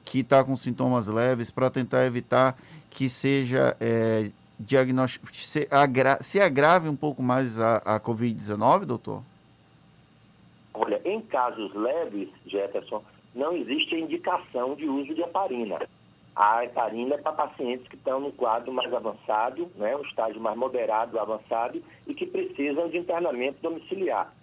que 0.05 0.19
está 0.19 0.43
com 0.43 0.55
sintomas 0.55 1.07
leves, 1.07 1.49
para 1.49 1.69
tentar 1.69 2.05
evitar 2.05 2.55
que 2.91 3.09
seja 3.09 3.75
é, 3.81 4.29
diagnóstico 4.59 5.27
se, 5.35 5.67
agra, 5.71 6.17
se 6.21 6.39
agrave 6.39 6.87
um 6.87 6.95
pouco 6.95 7.23
mais 7.23 7.59
a, 7.59 7.77
a 7.77 7.99
Covid-19, 7.99 8.85
doutor? 8.85 9.23
Olha, 10.73 11.01
em 11.05 11.21
casos 11.21 11.73
leves, 11.73 12.29
Jefferson, 12.45 13.03
não 13.33 13.55
existe 13.55 13.95
indicação 13.95 14.75
de 14.75 14.87
uso 14.87 15.13
de 15.13 15.21
heparina. 15.21 15.79
A 16.35 16.65
heparina 16.65 17.15
é 17.15 17.17
para 17.17 17.31
pacientes 17.31 17.87
que 17.87 17.95
estão 17.95 18.19
no 18.19 18.31
quadro 18.31 18.73
mais 18.73 18.91
avançado, 18.91 19.69
né, 19.75 19.95
um 19.95 20.01
estágio 20.01 20.41
mais 20.41 20.57
moderado, 20.57 21.19
avançado, 21.19 21.83
e 22.07 22.13
que 22.13 22.25
precisam 22.25 22.89
de 22.89 22.97
internamento 22.97 23.61
domiciliar. 23.61 24.33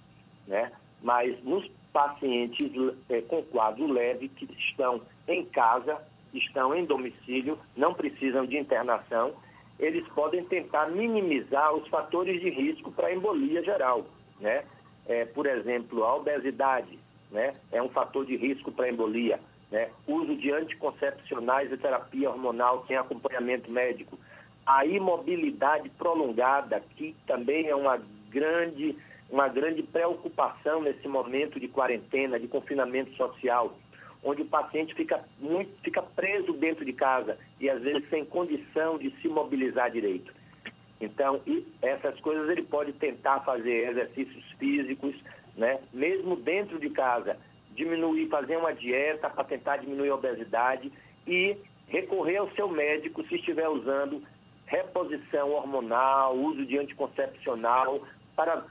Né? 0.47 0.71
Mas 1.03 1.43
nos 1.45 1.69
pacientes 1.93 2.71
é, 3.09 3.21
com 3.23 3.43
quadro 3.45 3.87
leve, 3.87 4.29
que 4.29 4.49
estão 4.59 5.01
em 5.27 5.45
casa, 5.47 5.99
estão 6.33 6.75
em 6.75 6.85
domicílio, 6.85 7.59
não 7.77 7.95
precisam 7.95 8.47
de 8.47 8.57
internação, 8.57 9.33
eles 9.79 10.07
podem 10.09 10.45
tentar 10.45 10.91
minimizar 10.91 11.73
os 11.73 11.89
fatores 11.89 12.41
de 12.41 12.51
risco 12.51 12.93
para 12.93 13.13
embolia 13.13 13.63
geral, 13.63 14.05
né? 14.39 14.63
É, 15.07 15.25
por 15.25 15.47
exemplo, 15.47 16.05
a 16.05 16.17
obesidade, 16.17 16.99
né? 17.31 17.55
É 17.73 17.83
um 17.83 17.89
fator 17.89 18.27
de 18.27 18.37
risco 18.37 18.71
para 18.71 18.91
embolia, 18.91 19.41
né? 19.71 19.89
Uso 20.07 20.37
de 20.37 20.53
anticoncepcionais 20.53 21.73
e 21.73 21.79
terapia 21.79 22.31
hormonal 22.31 22.85
sem 22.87 22.97
acompanhamento 22.97 23.73
médico. 23.73 24.19
A 24.67 24.85
imobilidade 24.85 25.89
prolongada, 25.91 26.83
que 26.97 27.17
também 27.27 27.67
é 27.67 27.75
uma 27.75 27.99
grande, 28.29 28.97
uma 29.31 29.49
grande 29.49 29.83
preocupação 29.83 30.83
nesse 30.83 31.07
momento 31.07 31.61
de 31.61 31.69
quarentena, 31.69 32.39
de 32.39 32.49
confinamento 32.49 33.15
social 33.17 33.77
onde 34.23 34.43
o 34.43 34.47
paciente 34.47 34.95
fica, 34.95 35.25
muito, 35.39 35.71
fica 35.83 36.03
preso 36.03 36.53
dentro 36.53 36.85
de 36.85 36.93
casa 36.93 37.39
e 37.59 37.71
às 37.71 37.81
vezes 37.81 38.09
sem 38.11 38.25
condição 38.25 38.99
de 38.99 39.11
se 39.21 39.29
mobilizar 39.29 39.91
direito. 39.91 40.33
Então, 41.01 41.41
essas 41.81 42.19
coisas 42.21 42.49
ele 42.51 42.63
pode 42.63 42.93
tentar 42.93 43.41
fazer 43.41 43.89
exercícios 43.89 44.45
físicos, 44.59 45.15
né? 45.57 45.81
mesmo 45.93 46.37
dentro 46.37 46.79
de 46.79 46.91
casa, 46.91 47.39
diminuir, 47.75 48.29
fazer 48.29 48.57
uma 48.57 48.75
dieta 48.75 49.31
para 49.31 49.45
tentar 49.45 49.79
diminuir 49.79 50.11
a 50.11 50.17
obesidade 50.17 50.93
e 51.27 51.57
recorrer 51.87 52.37
ao 52.37 52.51
seu 52.51 52.69
médico 52.69 53.27
se 53.27 53.37
estiver 53.37 53.69
usando 53.69 54.23
reposição 54.67 55.51
hormonal, 55.51 56.37
uso 56.37 56.65
de 56.67 56.79
anticoncepcional, 56.79 58.03
para, 58.37 58.65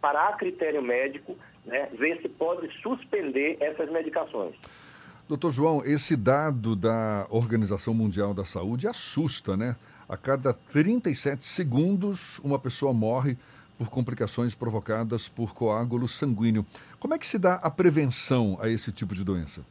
para 0.00 0.28
a 0.28 0.32
critério 0.32 0.82
médico, 0.82 1.36
né, 1.64 1.88
ver 1.98 2.20
se 2.22 2.28
pode 2.28 2.68
suspender 2.80 3.56
essas 3.60 3.90
medicações. 3.90 4.54
Doutor 5.28 5.52
João, 5.52 5.82
esse 5.84 6.16
dado 6.16 6.74
da 6.74 7.26
Organização 7.30 7.94
Mundial 7.94 8.34
da 8.34 8.44
Saúde 8.44 8.88
assusta, 8.88 9.56
né? 9.56 9.76
A 10.08 10.16
cada 10.16 10.52
37 10.52 11.44
segundos, 11.44 12.40
uma 12.40 12.58
pessoa 12.58 12.92
morre 12.92 13.36
por 13.78 13.88
complicações 13.88 14.56
provocadas 14.56 15.28
por 15.28 15.54
coágulo 15.54 16.08
sanguíneo. 16.08 16.66
Como 16.98 17.14
é 17.14 17.18
que 17.18 17.26
se 17.26 17.38
dá 17.38 17.54
a 17.62 17.70
prevenção 17.70 18.58
a 18.60 18.68
esse 18.68 18.90
tipo 18.90 19.14
de 19.14 19.22
doença? 19.22 19.64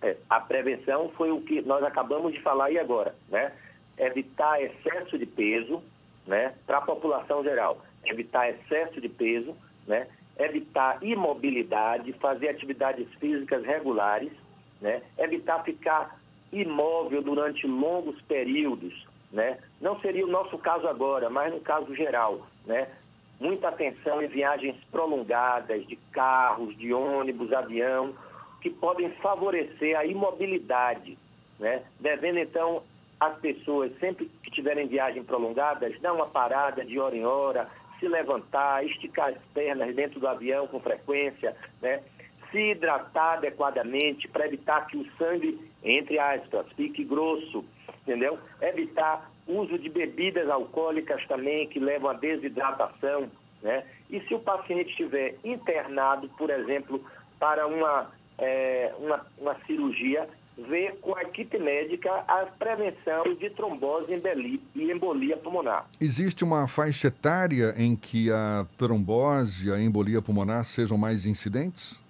É, 0.00 0.16
a 0.30 0.40
prevenção 0.40 1.10
foi 1.14 1.30
o 1.30 1.42
que 1.42 1.60
nós 1.60 1.84
acabamos 1.84 2.32
de 2.32 2.40
falar 2.40 2.66
aí 2.66 2.78
agora, 2.78 3.14
né? 3.28 3.52
Evitar 3.98 4.62
excesso 4.62 5.18
de 5.18 5.26
peso, 5.26 5.82
né? 6.26 6.54
Para 6.66 6.78
a 6.78 6.82
população 6.82 7.44
geral 7.44 7.82
evitar 8.10 8.50
excesso 8.50 9.00
de 9.00 9.08
peso, 9.08 9.56
né? 9.86 10.06
evitar 10.38 11.02
imobilidade, 11.02 12.12
fazer 12.14 12.48
atividades 12.48 13.08
físicas 13.14 13.64
regulares, 13.64 14.32
né? 14.80 15.02
evitar 15.18 15.62
ficar 15.64 16.18
imóvel 16.52 17.22
durante 17.22 17.66
longos 17.66 18.20
períodos. 18.22 19.06
Né? 19.32 19.58
Não 19.80 19.98
seria 20.00 20.24
o 20.24 20.30
nosso 20.30 20.58
caso 20.58 20.86
agora, 20.86 21.30
mas 21.30 21.52
no 21.52 21.60
caso 21.60 21.94
geral. 21.94 22.46
Né? 22.64 22.88
Muita 23.40 23.68
atenção 23.68 24.22
em 24.22 24.28
viagens 24.28 24.76
prolongadas 24.90 25.86
de 25.86 25.96
carros, 26.12 26.76
de 26.76 26.92
ônibus, 26.92 27.52
avião, 27.52 28.14
que 28.60 28.70
podem 28.70 29.10
favorecer 29.22 29.96
a 29.98 30.04
imobilidade, 30.04 31.18
né? 31.58 31.82
devendo 32.00 32.38
então 32.38 32.82
as 33.18 33.38
pessoas, 33.38 33.92
sempre 33.98 34.30
que 34.42 34.50
tiverem 34.50 34.86
viagens 34.86 35.24
prolongadas, 35.24 35.98
dar 36.00 36.12
uma 36.12 36.26
parada 36.26 36.84
de 36.84 36.98
hora 36.98 37.16
em 37.16 37.24
hora, 37.24 37.68
se 37.98 38.08
levantar, 38.08 38.84
esticar 38.84 39.30
as 39.30 39.38
pernas 39.52 39.94
dentro 39.94 40.20
do 40.20 40.28
avião 40.28 40.66
com 40.66 40.80
frequência, 40.80 41.56
né? 41.80 42.02
se 42.50 42.70
hidratar 42.70 43.34
adequadamente 43.34 44.28
para 44.28 44.46
evitar 44.46 44.86
que 44.86 44.96
o 44.96 45.06
sangue, 45.16 45.58
entre 45.82 46.18
aspas, 46.18 46.66
fique 46.76 47.04
grosso, 47.04 47.64
entendeu? 48.02 48.38
Evitar 48.60 49.30
uso 49.46 49.78
de 49.78 49.88
bebidas 49.88 50.48
alcoólicas 50.48 51.24
também 51.26 51.68
que 51.68 51.78
levam 51.78 52.10
à 52.10 52.14
desidratação, 52.14 53.30
né? 53.62 53.84
E 54.08 54.20
se 54.20 54.34
o 54.34 54.40
paciente 54.40 54.90
estiver 54.90 55.36
internado, 55.44 56.28
por 56.38 56.50
exemplo, 56.50 57.04
para 57.38 57.66
uma, 57.66 58.10
é, 58.38 58.94
uma, 58.98 59.26
uma 59.38 59.54
cirurgia, 59.66 60.28
ver 60.56 60.98
com 61.00 61.14
a 61.16 61.22
equipe 61.22 61.58
médica 61.58 62.10
a 62.26 62.46
prevenção 62.58 63.34
de 63.34 63.50
trombose 63.50 64.06
e 64.74 64.90
embolia 64.90 65.36
pulmonar. 65.36 65.86
Existe 66.00 66.42
uma 66.42 66.66
faixa 66.66 67.08
etária 67.08 67.74
em 67.76 67.94
que 67.94 68.30
a 68.30 68.66
trombose 68.78 69.68
e 69.68 69.72
a 69.72 69.78
embolia 69.78 70.22
pulmonar 70.22 70.64
sejam 70.64 70.96
mais 70.96 71.26
incidentes? 71.26 72.02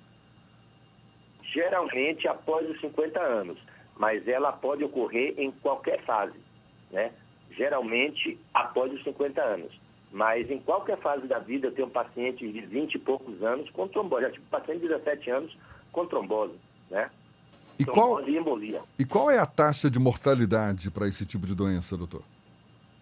Geralmente 1.43 2.29
após 2.29 2.69
os 2.71 2.81
50 2.81 3.21
anos, 3.21 3.59
mas 3.97 4.29
ela 4.29 4.53
pode 4.53 4.85
ocorrer 4.85 5.35
em 5.39 5.51
qualquer 5.51 6.05
fase, 6.05 6.39
né? 6.93 7.13
Geralmente 7.51 8.39
após 8.55 8.93
os 8.93 9.03
50 9.03 9.41
anos. 9.43 9.73
Mas 10.13 10.51
em 10.51 10.59
qualquer 10.61 10.99
fase 10.99 11.27
da 11.27 11.39
vida, 11.39 11.67
eu 11.67 11.73
tenho 11.73 11.91
pacientes 11.91 12.53
de 12.53 12.61
20 12.61 12.95
e 12.95 12.99
poucos 12.99 13.43
anos 13.43 13.69
com 13.71 13.89
trombose. 13.89 14.23
Já 14.23 14.31
tive 14.31 14.45
paciente 14.47 14.81
de 14.81 14.89
17 14.89 15.31
anos 15.31 15.59
com 15.91 16.07
trombose, 16.07 16.55
né? 16.91 17.11
E 17.79 17.85
qual, 17.85 18.21
e 18.99 19.05
qual 19.05 19.31
é 19.31 19.39
a 19.39 19.45
taxa 19.45 19.91
de 19.91 19.99
mortalidade 19.99 20.91
para 20.91 21.07
esse 21.07 21.27
tipo 21.27 21.47
de 21.47 21.55
doença, 21.55 21.97
doutor? 21.97 22.23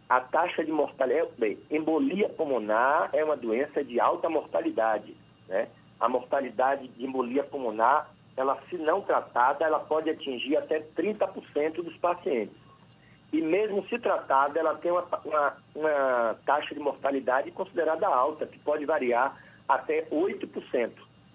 A 0.09 0.21
taxa 0.21 0.65
de 0.65 0.73
mortalidade, 0.73 1.31
bem, 1.39 1.59
embolia 1.71 2.29
pulmonar 2.29 3.09
é 3.13 3.25
uma 3.25 3.37
doença 3.37 3.85
de 3.85 4.01
alta 4.01 4.29
mortalidade, 4.29 5.17
né? 5.49 5.69
A 6.01 6.09
mortalidade 6.09 6.89
de 6.89 7.07
embolia 7.07 7.45
pulmonar, 7.45 8.11
ela 8.37 8.59
se 8.69 8.77
não 8.77 9.01
tratada, 9.01 9.65
ela 9.65 9.79
pode 9.79 10.11
atingir 10.11 10.57
até 10.57 10.81
30% 10.81 11.77
dos 11.77 11.97
pacientes. 11.97 12.57
E 13.33 13.41
mesmo 13.41 13.87
se 13.89 13.99
tratada, 13.99 14.59
ela 14.59 14.75
tem 14.75 14.91
uma, 14.91 15.05
uma, 15.25 15.57
uma 15.75 16.37
taxa 16.45 16.75
de 16.75 16.81
mortalidade 16.81 17.51
considerada 17.53 18.07
alta, 18.07 18.47
que 18.47 18.59
pode 18.59 18.85
variar 18.85 19.37
até 19.69 20.03
8%. 20.11 20.91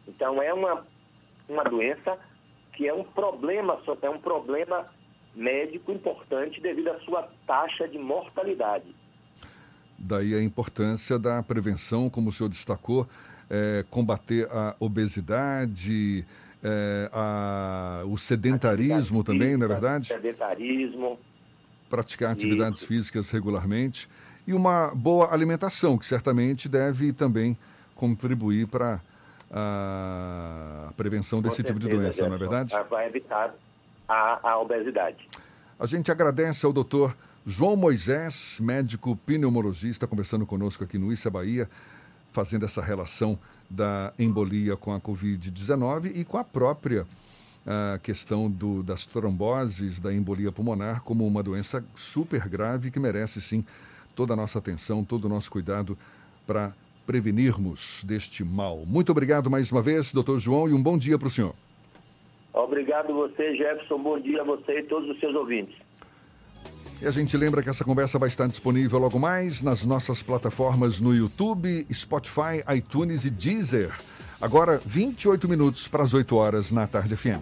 Então 0.08 0.42
é 0.42 0.54
uma, 0.54 0.86
uma 1.48 1.64
doença 1.64 2.18
que 2.80 2.88
é 2.88 2.94
um 2.94 3.04
problema, 3.04 3.78
é 4.02 4.10
um 4.10 4.22
problema 4.22 4.86
médico 5.36 5.92
importante 5.92 6.62
devido 6.62 6.88
à 6.88 7.00
sua 7.02 7.30
taxa 7.46 7.86
de 7.86 8.00
mortalidade. 8.00 8.96
Daí 9.98 10.34
a 10.34 10.42
importância 10.42 11.20
da 11.20 11.44
prevenção, 11.44 12.10
como 12.10 12.30
o 12.30 12.32
senhor 12.32 12.48
destacou, 12.48 13.06
é, 13.50 13.84
combater 13.90 14.48
a 14.50 14.78
obesidade, 14.80 16.26
é, 16.64 17.10
a, 17.12 18.04
o 18.06 18.18
sedentarismo 18.18 19.26
também, 19.26 19.58
não 19.58 19.66
é 19.66 19.68
verdade? 19.68 20.08
Sedentarismo. 20.08 21.20
Praticar 21.90 22.32
atividades 22.32 22.80
Isso. 22.80 22.88
físicas 22.88 23.30
regularmente 23.30 24.08
e 24.48 24.54
uma 24.54 24.96
boa 24.96 25.34
alimentação, 25.34 25.98
que 25.98 26.06
certamente 26.06 26.70
deve 26.70 27.12
também 27.12 27.58
contribuir 27.94 28.68
para 28.68 29.02
a 29.52 30.94
prevenção 30.96 31.42
desse 31.42 31.64
tipo 31.64 31.80
de 31.80 31.88
doença, 31.88 32.28
não 32.28 32.36
é 32.36 32.38
verdade? 32.38 32.74
Vai 32.90 33.08
evitar 33.08 33.54
a, 34.08 34.52
a 34.52 34.60
obesidade. 34.60 35.28
A 35.80 35.86
gente 35.86 36.12
agradece 36.12 36.66
ao 36.66 36.74
doutor 36.74 37.16
João 37.46 37.76
Moisés, 37.76 38.60
médico 38.62 39.16
pneumologista, 39.26 40.06
conversando 40.06 40.46
conosco 40.46 40.84
aqui 40.84 40.98
no 40.98 41.12
Issa 41.12 41.30
Bahia, 41.30 41.70
fazendo 42.32 42.66
essa 42.66 42.82
relação 42.82 43.40
da 43.70 44.14
embolia 44.20 44.76
com 44.76 44.94
a 44.94 45.00
Covid-19 45.00 46.12
e 46.16 46.24
com 46.24 46.38
a 46.38 46.44
própria 46.44 47.06
a 47.66 47.96
ah, 47.96 48.00
questão 48.00 48.50
do, 48.50 48.82
das 48.82 49.06
tromboses, 49.06 50.00
da 50.00 50.14
embolia 50.14 50.52
pulmonar, 50.52 51.02
como 51.02 51.28
uma 51.28 51.44
doença 51.44 51.84
super 51.94 52.48
grave 52.48 52.90
que 52.90 53.00
merece, 53.00 53.42
sim, 53.42 53.66
toda 54.16 54.34
a 54.34 54.36
nossa 54.36 54.60
atenção, 54.60 55.04
todo 55.04 55.26
o 55.26 55.30
nosso 55.30 55.52
cuidado 55.52 55.98
para 56.48 56.74
prevenirmos 57.10 58.04
deste 58.04 58.44
mal. 58.44 58.84
Muito 58.86 59.12
obrigado 59.12 59.50
mais 59.50 59.72
uma 59.72 59.82
vez, 59.82 60.14
doutor 60.14 60.38
João, 60.38 60.70
e 60.70 60.74
um 60.74 60.84
bom 60.84 60.96
dia 60.96 61.18
para 61.18 61.28
o 61.28 61.32
senhor. 61.32 61.56
Obrigado 62.54 63.12
você, 63.12 63.56
Jefferson. 63.56 63.98
Bom 63.98 64.20
dia 64.20 64.42
a 64.42 64.44
você 64.44 64.82
e 64.82 64.84
todos 64.84 65.10
os 65.10 65.20
seus 65.20 65.34
ouvintes. 65.34 65.76
E 67.02 67.08
a 67.08 67.12
gente 67.12 67.36
lembra 67.36 67.64
que 67.64 67.70
essa 67.70 67.84
conversa 67.84 68.20
vai 68.20 68.30
estar 68.30 68.46
disponível 68.48 69.00
logo 69.00 69.18
mais 69.18 69.64
nas 69.64 69.84
nossas 69.84 70.22
plataformas 70.22 71.02
no 71.02 71.16
YouTube, 71.16 71.88
Spotify, 71.92 72.62
iTunes 72.78 73.26
e 73.26 73.32
Deezer. 73.32 73.92
Agora, 74.40 74.80
28 74.86 75.50
minutos 75.50 75.88
para 75.88 76.04
as 76.04 76.14
8 76.14 76.36
horas 76.36 76.72
na 76.72 76.86
Tarde 76.86 77.16
FM. 77.16 77.42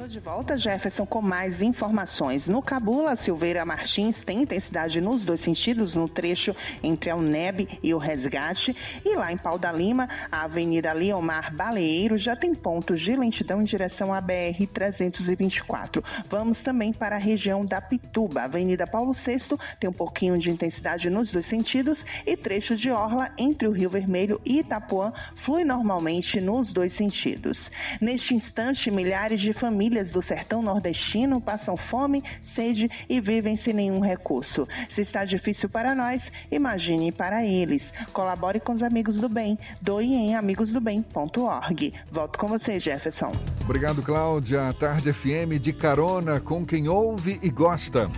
Estou 0.00 0.08
de 0.08 0.20
volta, 0.20 0.56
Jefferson, 0.56 1.04
com 1.04 1.20
mais 1.20 1.60
informações. 1.60 2.48
No 2.48 2.62
Cabula, 2.62 3.14
Silveira 3.16 3.66
Martins 3.66 4.22
tem 4.22 4.40
intensidade 4.40 4.98
nos 4.98 5.24
dois 5.24 5.40
sentidos, 5.40 5.94
no 5.94 6.08
trecho 6.08 6.56
entre 6.82 7.10
a 7.10 7.16
UNEB 7.16 7.68
e 7.82 7.92
o 7.92 7.98
Resgate. 7.98 8.74
E 9.04 9.14
lá 9.14 9.30
em 9.30 9.36
Pau 9.36 9.58
da 9.58 9.70
Lima, 9.70 10.08
a 10.32 10.44
Avenida 10.44 10.90
Leomar 10.94 11.54
Baleeiro 11.54 12.16
já 12.16 12.34
tem 12.34 12.54
pontos 12.54 13.02
de 13.02 13.14
lentidão 13.14 13.60
em 13.60 13.64
direção 13.64 14.14
à 14.14 14.22
BR-324. 14.22 16.02
Vamos 16.30 16.62
também 16.62 16.94
para 16.94 17.16
a 17.16 17.18
região 17.18 17.62
da 17.62 17.82
Pituba. 17.82 18.44
Avenida 18.44 18.86
Paulo 18.86 19.12
VI 19.12 19.58
tem 19.78 19.90
um 19.90 19.92
pouquinho 19.92 20.38
de 20.38 20.50
intensidade 20.50 21.10
nos 21.10 21.30
dois 21.30 21.44
sentidos 21.44 22.06
e 22.24 22.38
trecho 22.38 22.74
de 22.74 22.90
Orla 22.90 23.30
entre 23.36 23.68
o 23.68 23.70
Rio 23.70 23.90
Vermelho 23.90 24.40
e 24.46 24.60
Itapuã 24.60 25.12
flui 25.34 25.62
normalmente 25.62 26.40
nos 26.40 26.72
dois 26.72 26.94
sentidos. 26.94 27.70
Neste 28.00 28.34
instante, 28.34 28.90
milhares 28.90 29.42
de 29.42 29.52
famílias 29.52 29.89
famílias 29.90 30.10
do 30.10 30.22
sertão 30.22 30.62
nordestino 30.62 31.40
passam 31.40 31.76
fome, 31.76 32.22
sede 32.40 32.88
e 33.08 33.20
vivem 33.20 33.56
sem 33.56 33.74
nenhum 33.74 33.98
recurso. 33.98 34.68
Se 34.88 35.02
está 35.02 35.24
difícil 35.24 35.68
para 35.68 35.96
nós, 35.96 36.30
imagine 36.48 37.10
para 37.10 37.44
eles. 37.44 37.92
Colabore 38.12 38.60
com 38.60 38.72
os 38.72 38.84
amigos 38.84 39.18
do 39.18 39.28
bem. 39.28 39.58
Doe 39.80 40.06
em 40.06 40.36
amigosdobem.org. 40.36 41.92
Volto 42.08 42.38
com 42.38 42.46
você, 42.46 42.78
Jefferson. 42.78 43.32
Obrigado, 43.64 44.00
Cláudia. 44.00 44.72
Tarde 44.74 45.12
FM 45.12 45.58
de 45.60 45.72
carona 45.72 46.38
com 46.38 46.64
quem 46.64 46.88
ouve 46.88 47.40
e 47.42 47.50
gosta. 47.50 48.08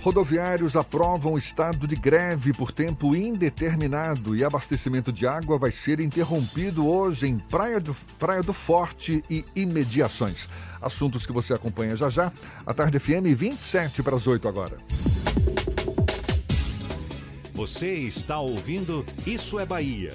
Rodoviários 0.00 0.76
aprovam 0.76 1.36
estado 1.36 1.86
de 1.86 1.96
greve 1.96 2.52
por 2.52 2.70
tempo 2.70 3.16
indeterminado 3.16 4.36
e 4.36 4.44
abastecimento 4.44 5.12
de 5.12 5.26
água 5.26 5.58
vai 5.58 5.72
ser 5.72 5.98
interrompido 5.98 6.86
hoje 6.86 7.26
em 7.26 7.36
Praia 7.36 7.80
do, 7.80 7.94
Praia 8.18 8.42
do 8.42 8.52
Forte 8.52 9.24
e 9.28 9.44
imediações. 9.56 10.48
Assuntos 10.80 11.26
que 11.26 11.32
você 11.32 11.52
acompanha 11.52 11.96
já 11.96 12.08
já. 12.08 12.32
A 12.64 12.72
Tarde 12.72 12.98
FM 13.00 13.34
27 13.36 14.02
para 14.02 14.14
as 14.14 14.26
8 14.26 14.46
agora. 14.46 14.76
Você 17.52 17.92
está 17.92 18.38
ouvindo 18.38 19.04
Isso 19.26 19.58
é 19.58 19.66
Bahia. 19.66 20.14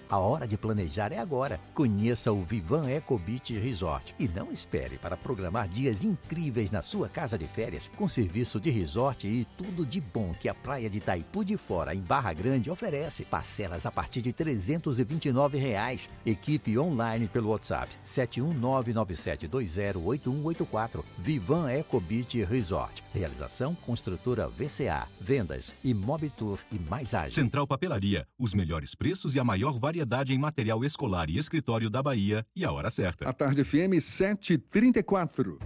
A 0.11 0.17
hora 0.17 0.45
de 0.45 0.57
planejar 0.57 1.13
é 1.13 1.19
agora. 1.19 1.57
Conheça 1.73 2.33
o 2.33 2.43
Vivan 2.43 2.89
Eco 2.89 3.17
Beach 3.17 3.57
Resort 3.57 4.13
e 4.19 4.27
não 4.27 4.51
espere 4.51 4.97
para 4.97 5.15
programar 5.15 5.69
dias 5.69 6.03
incríveis 6.03 6.69
na 6.69 6.81
sua 6.81 7.07
casa 7.07 7.37
de 7.37 7.47
férias 7.47 7.89
com 7.95 8.09
serviço 8.09 8.59
de 8.59 8.69
resort 8.69 9.25
e 9.25 9.47
tudo 9.57 9.85
de 9.85 10.01
bom 10.01 10.35
que 10.37 10.49
a 10.49 10.53
praia 10.53 10.89
de 10.89 10.97
Itaipu 10.97 11.45
de 11.45 11.55
Fora, 11.55 11.95
em 11.95 12.01
Barra 12.01 12.33
Grande, 12.33 12.69
oferece. 12.69 13.23
Parcelas 13.23 13.85
a 13.85 13.91
partir 13.91 14.21
de 14.21 14.33
329 14.33 15.57
reais. 15.57 16.09
Equipe 16.25 16.77
online 16.77 17.29
pelo 17.29 17.51
WhatsApp 17.51 17.87
71997208184. 18.05 21.05
Vivan 21.19 21.71
Eco 21.71 22.01
Beach 22.01 22.43
Resort. 22.43 23.01
Realização 23.13 23.73
Construtora 23.73 24.49
VCA. 24.49 25.07
Vendas 25.21 25.73
Imobitour 25.85 26.59
e 26.69 26.77
mais 26.77 27.13
ágil. 27.13 27.31
Central 27.31 27.65
Papelaria. 27.65 28.27
Os 28.37 28.53
melhores 28.53 28.93
preços 28.93 29.35
e 29.35 29.39
a 29.39 29.43
maior 29.45 29.79
variedade 29.79 30.00
em 30.29 30.37
material 30.37 30.83
escolar 30.83 31.29
e 31.29 31.37
escritório 31.37 31.89
da 31.89 32.01
Bahia. 32.01 32.45
E 32.55 32.65
a 32.65 32.71
hora 32.71 32.89
certa. 32.89 33.27
A 33.27 33.33
tarde 33.33 33.63
FM 33.63 33.99
734. 33.99 35.59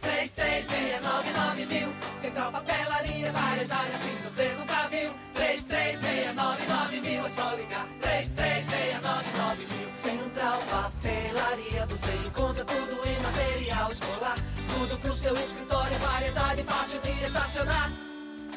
3369 0.00 1.66
mil. 1.66 1.88
Central 2.20 2.52
Papelaria, 2.52 3.32
variedade 3.32 3.90
assim 3.90 4.14
você 4.24 4.54
nunca 4.58 4.88
viu. 4.88 5.10
3369 5.34 7.00
mil, 7.00 7.24
é 7.24 7.28
só 7.28 7.54
ligar. 7.54 7.86
3369 8.00 9.66
mil. 9.66 9.90
Central 9.90 10.58
Papelaria, 10.70 11.86
você 11.86 12.12
encontra 12.26 12.64
tudo 12.64 13.08
em 13.08 13.20
material 13.22 13.92
escolar. 13.92 14.38
Tudo 14.74 14.98
pro 14.98 15.16
seu 15.16 15.34
escritório, 15.34 15.98
variedade 15.98 16.62
fácil 16.62 17.00
de 17.00 17.10
estacionar. 17.24 18.15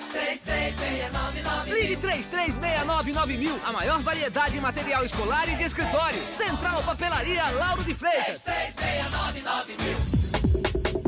3369 0.09 1.73
Ligue 1.73 1.95
3369 1.97 3.37
mil. 3.37 3.55
A 3.63 3.71
maior 3.71 4.01
variedade 4.01 4.57
em 4.57 4.61
material 4.61 5.05
escolar 5.05 5.47
e 5.47 5.55
de 5.55 5.63
escritório. 5.63 6.27
Central 6.27 6.83
Papelaria 6.83 7.43
Lauro 7.51 7.83
de 7.83 7.93
Freitas. 7.93 8.43
3369 8.43 9.77
mil. 9.83 10.19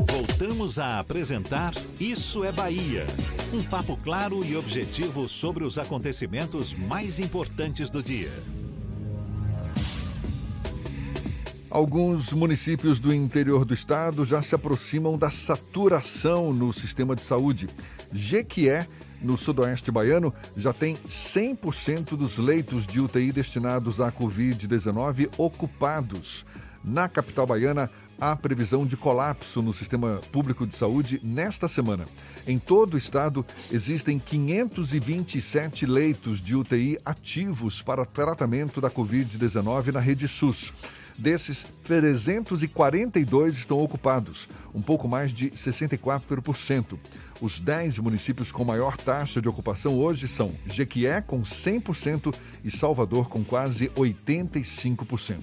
Voltamos 0.08 0.78
a 0.78 0.98
apresentar 0.98 1.74
Isso 1.98 2.44
é 2.44 2.52
Bahia. 2.52 3.06
Um 3.52 3.62
papo 3.62 3.96
claro 3.96 4.44
e 4.44 4.56
objetivo 4.56 5.28
sobre 5.28 5.64
os 5.64 5.78
acontecimentos 5.78 6.72
mais 6.72 7.18
importantes 7.18 7.90
do 7.90 8.02
dia. 8.02 8.32
Alguns 11.70 12.34
municípios 12.34 12.98
do 12.98 13.14
interior 13.14 13.64
do 13.64 13.72
estado 13.72 14.26
já 14.26 14.42
se 14.42 14.54
aproximam 14.54 15.16
da 15.16 15.30
saturação 15.30 16.52
no 16.52 16.70
sistema 16.70 17.16
de 17.16 17.22
saúde. 17.22 17.66
Jequié, 18.12 18.86
no 19.20 19.36
sudoeste 19.36 19.90
baiano, 19.90 20.34
já 20.56 20.72
tem 20.72 20.96
100% 21.08 22.16
dos 22.16 22.38
leitos 22.38 22.86
de 22.86 23.00
UTI 23.00 23.32
destinados 23.32 24.00
à 24.00 24.10
Covid-19 24.10 25.30
ocupados. 25.38 26.44
Na 26.84 27.08
capital 27.08 27.46
baiana, 27.46 27.88
há 28.20 28.34
previsão 28.34 28.84
de 28.84 28.96
colapso 28.96 29.62
no 29.62 29.72
sistema 29.72 30.20
público 30.32 30.66
de 30.66 30.74
saúde 30.74 31.20
nesta 31.22 31.68
semana. 31.68 32.06
Em 32.44 32.58
todo 32.58 32.94
o 32.94 32.98
estado, 32.98 33.46
existem 33.70 34.18
527 34.18 35.86
leitos 35.86 36.40
de 36.40 36.56
UTI 36.56 36.98
ativos 37.04 37.80
para 37.80 38.04
tratamento 38.04 38.80
da 38.80 38.90
Covid-19 38.90 39.92
na 39.92 40.00
rede 40.00 40.26
SUS. 40.26 40.72
Desses, 41.16 41.66
342 41.84 43.58
estão 43.58 43.78
ocupados, 43.78 44.48
um 44.74 44.82
pouco 44.82 45.06
mais 45.06 45.32
de 45.32 45.50
64%. 45.50 46.98
Os 47.42 47.58
10 47.58 47.98
municípios 47.98 48.52
com 48.52 48.64
maior 48.64 48.96
taxa 48.96 49.42
de 49.42 49.48
ocupação 49.48 49.98
hoje 49.98 50.28
são 50.28 50.52
Jequié, 50.64 51.20
com 51.20 51.42
100%, 51.42 52.32
e 52.62 52.70
Salvador, 52.70 53.28
com 53.28 53.42
quase 53.42 53.88
85%. 53.88 55.40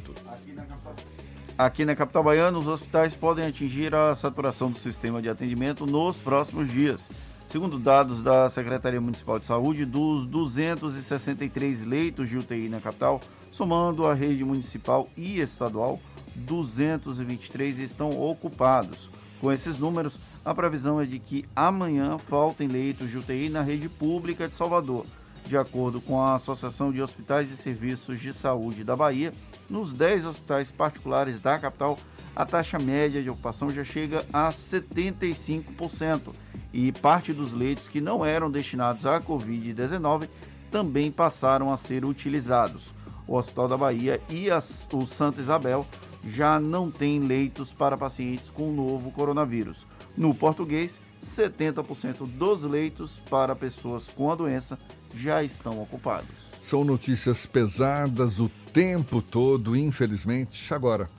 Aqui 1.57 1.83
na 1.83 1.97
capital 1.97 2.23
baiana, 2.23 2.57
os 2.57 2.67
hospitais 2.67 3.13
podem 3.13 3.45
atingir 3.45 3.93
a 3.93 4.15
saturação 4.15 4.71
do 4.71 4.79
sistema 4.79 5.21
de 5.21 5.27
atendimento 5.27 5.85
nos 5.85 6.19
próximos 6.19 6.71
dias. 6.71 7.09
Segundo 7.49 7.77
dados 7.77 8.21
da 8.21 8.47
Secretaria 8.47 9.01
Municipal 9.01 9.37
de 9.37 9.47
Saúde, 9.47 9.83
dos 9.83 10.25
263 10.25 11.83
leitos 11.83 12.29
de 12.29 12.37
UTI 12.37 12.69
na 12.69 12.79
capital, 12.79 13.19
somando 13.51 14.07
a 14.07 14.13
rede 14.13 14.45
municipal 14.45 15.05
e 15.17 15.41
estadual, 15.41 15.99
223 16.33 17.79
estão 17.79 18.09
ocupados. 18.17 19.09
Com 19.39 19.51
esses 19.51 19.77
números, 19.77 20.19
a 20.43 20.53
previsão 20.53 20.99
é 20.99 21.05
de 21.05 21.17
que 21.17 21.45
amanhã 21.55 22.17
faltem 22.17 22.67
leitos 22.67 23.09
de 23.09 23.17
UTI 23.17 23.49
na 23.49 23.61
rede 23.61 23.87
pública 23.87 24.47
de 24.47 24.55
Salvador. 24.55 25.05
De 25.45 25.57
acordo 25.57 26.01
com 26.01 26.21
a 26.21 26.35
Associação 26.35 26.91
de 26.91 27.01
Hospitais 27.01 27.51
e 27.51 27.57
Serviços 27.57 28.19
de 28.19 28.33
Saúde 28.33 28.83
da 28.83 28.95
Bahia, 28.95 29.33
nos 29.69 29.93
10 29.93 30.25
hospitais 30.25 30.69
particulares 30.69 31.41
da 31.41 31.57
capital, 31.57 31.97
a 32.35 32.45
taxa 32.45 32.77
média 32.77 33.23
de 33.23 33.29
ocupação 33.29 33.71
já 33.71 33.83
chega 33.83 34.25
a 34.31 34.49
75% 34.49 36.33
e 36.71 36.91
parte 36.91 37.33
dos 37.33 37.53
leitos 37.53 37.87
que 37.87 38.01
não 38.01 38.25
eram 38.25 38.51
destinados 38.51 39.05
à 39.05 39.19
Covid-19 39.19 40.27
também 40.69 41.11
passaram 41.11 41.73
a 41.73 41.77
ser 41.77 42.05
utilizados. 42.05 42.87
O 43.25 43.35
Hospital 43.35 43.67
da 43.67 43.77
Bahia 43.77 44.21
e 44.29 44.49
o 44.51 45.05
Santa 45.05 45.41
Isabel 45.41 45.85
já 46.23 46.59
não 46.59 46.91
têm 46.91 47.19
leitos 47.19 47.71
para 47.71 47.97
pacientes 47.97 48.49
com 48.49 48.69
o 48.69 48.73
novo 48.73 49.11
coronavírus. 49.11 49.85
No 50.17 50.33
português, 50.33 50.99
70% 51.23 52.27
dos 52.27 52.63
leitos 52.63 53.21
para 53.29 53.55
pessoas 53.55 54.05
com 54.07 54.31
a 54.31 54.35
doença 54.35 54.77
já 55.15 55.43
estão 55.43 55.81
ocupados. 55.81 56.49
São 56.61 56.83
notícias 56.83 57.45
pesadas 57.45 58.39
o 58.39 58.49
tempo 58.73 59.21
todo, 59.21 59.75
infelizmente. 59.75 60.73
Agora, 60.73 61.09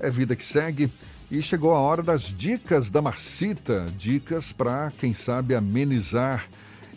é 0.00 0.10
vida 0.10 0.34
que 0.34 0.44
segue 0.44 0.90
e 1.30 1.42
chegou 1.42 1.74
a 1.74 1.80
hora 1.80 2.02
das 2.02 2.34
dicas 2.34 2.90
da 2.90 3.02
Marcita. 3.02 3.86
Dicas 3.96 4.52
para, 4.52 4.92
quem 4.98 5.12
sabe, 5.12 5.54
amenizar 5.54 6.48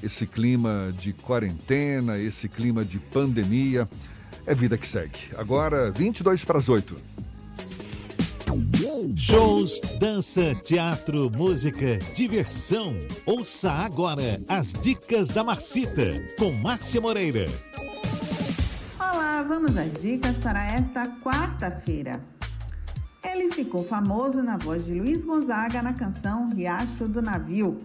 esse 0.01 0.26
clima 0.26 0.93
de 0.97 1.12
quarentena, 1.12 2.18
esse 2.18 2.47
clima 2.47 2.86
de 2.86 2.99
pandemia. 2.99 3.89
É 4.45 4.55
vida 4.55 4.78
que 4.78 4.88
segue. 4.88 5.20
Agora, 5.38 5.91
22 5.91 6.45
para 6.45 6.57
as 6.57 6.70
8. 6.70 6.95
Shows, 9.16 9.80
dança, 10.00 10.56
teatro, 10.56 11.30
música, 11.30 12.00
diversão. 12.16 12.95
Ouça 13.24 13.72
agora 13.72 14.41
as 14.47 14.74
dicas 14.74 15.28
da 15.28 15.43
Marcita 15.43 16.20
com 16.36 16.52
Márcia 16.52 17.00
Moreira. 17.00 17.45
Olá, 18.97 19.43
vamos 19.43 19.78
às 19.78 20.02
dicas 20.02 20.39
para 20.39 20.66
esta 20.66 21.06
quarta-feira. 21.24 22.20
Ele 23.24 23.54
ficou 23.54 23.84
famoso 23.84 24.41
na 24.41 24.58
voz 24.58 24.88
de 24.88 24.95
Luiz 24.95 25.24
Gonzaga 25.24 25.84
na 25.84 25.93
canção 25.93 26.50
Riacho 26.50 27.08
do 27.08 27.22
Navio. 27.22 27.84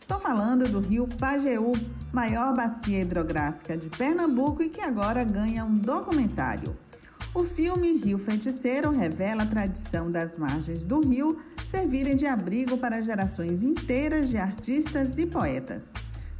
Estou 0.00 0.18
falando 0.18 0.66
do 0.66 0.80
rio 0.80 1.06
Pajeú, 1.18 1.74
maior 2.10 2.54
bacia 2.54 3.02
hidrográfica 3.02 3.76
de 3.76 3.90
Pernambuco 3.90 4.62
e 4.62 4.70
que 4.70 4.80
agora 4.80 5.24
ganha 5.24 5.62
um 5.62 5.76
documentário. 5.76 6.74
O 7.36 7.44
filme 7.44 7.98
Rio 7.98 8.16
Feiticeiro 8.16 8.90
revela 8.90 9.42
a 9.42 9.46
tradição 9.46 10.10
das 10.10 10.38
margens 10.38 10.82
do 10.82 11.06
rio 11.06 11.36
servirem 11.66 12.16
de 12.16 12.24
abrigo 12.24 12.78
para 12.78 13.02
gerações 13.02 13.62
inteiras 13.62 14.30
de 14.30 14.38
artistas 14.38 15.18
e 15.18 15.26
poetas. 15.26 15.92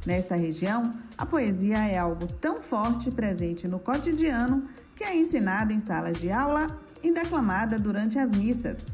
Nesta 0.07 0.35
região, 0.35 0.91
a 1.15 1.23
poesia 1.23 1.87
é 1.87 1.99
algo 1.99 2.25
tão 2.25 2.59
forte 2.59 3.11
presente 3.11 3.67
no 3.67 3.77
cotidiano 3.77 4.67
que 4.95 5.03
é 5.03 5.15
ensinada 5.15 5.71
em 5.71 5.79
salas 5.79 6.17
de 6.17 6.31
aula 6.31 6.65
e 7.03 7.11
declamada 7.11 7.77
durante 7.77 8.17
as 8.17 8.31
missas. 8.31 8.87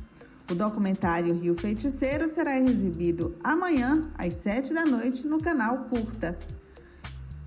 O 0.52 0.56
documentário 0.56 1.34
Rio 1.34 1.56
Feiticeiro 1.56 2.28
será 2.28 2.60
exibido 2.60 3.34
amanhã, 3.42 4.12
às 4.18 4.34
7 4.34 4.74
da 4.74 4.86
noite, 4.86 5.26
no 5.26 5.40
canal 5.40 5.86
Curta. 5.86 6.38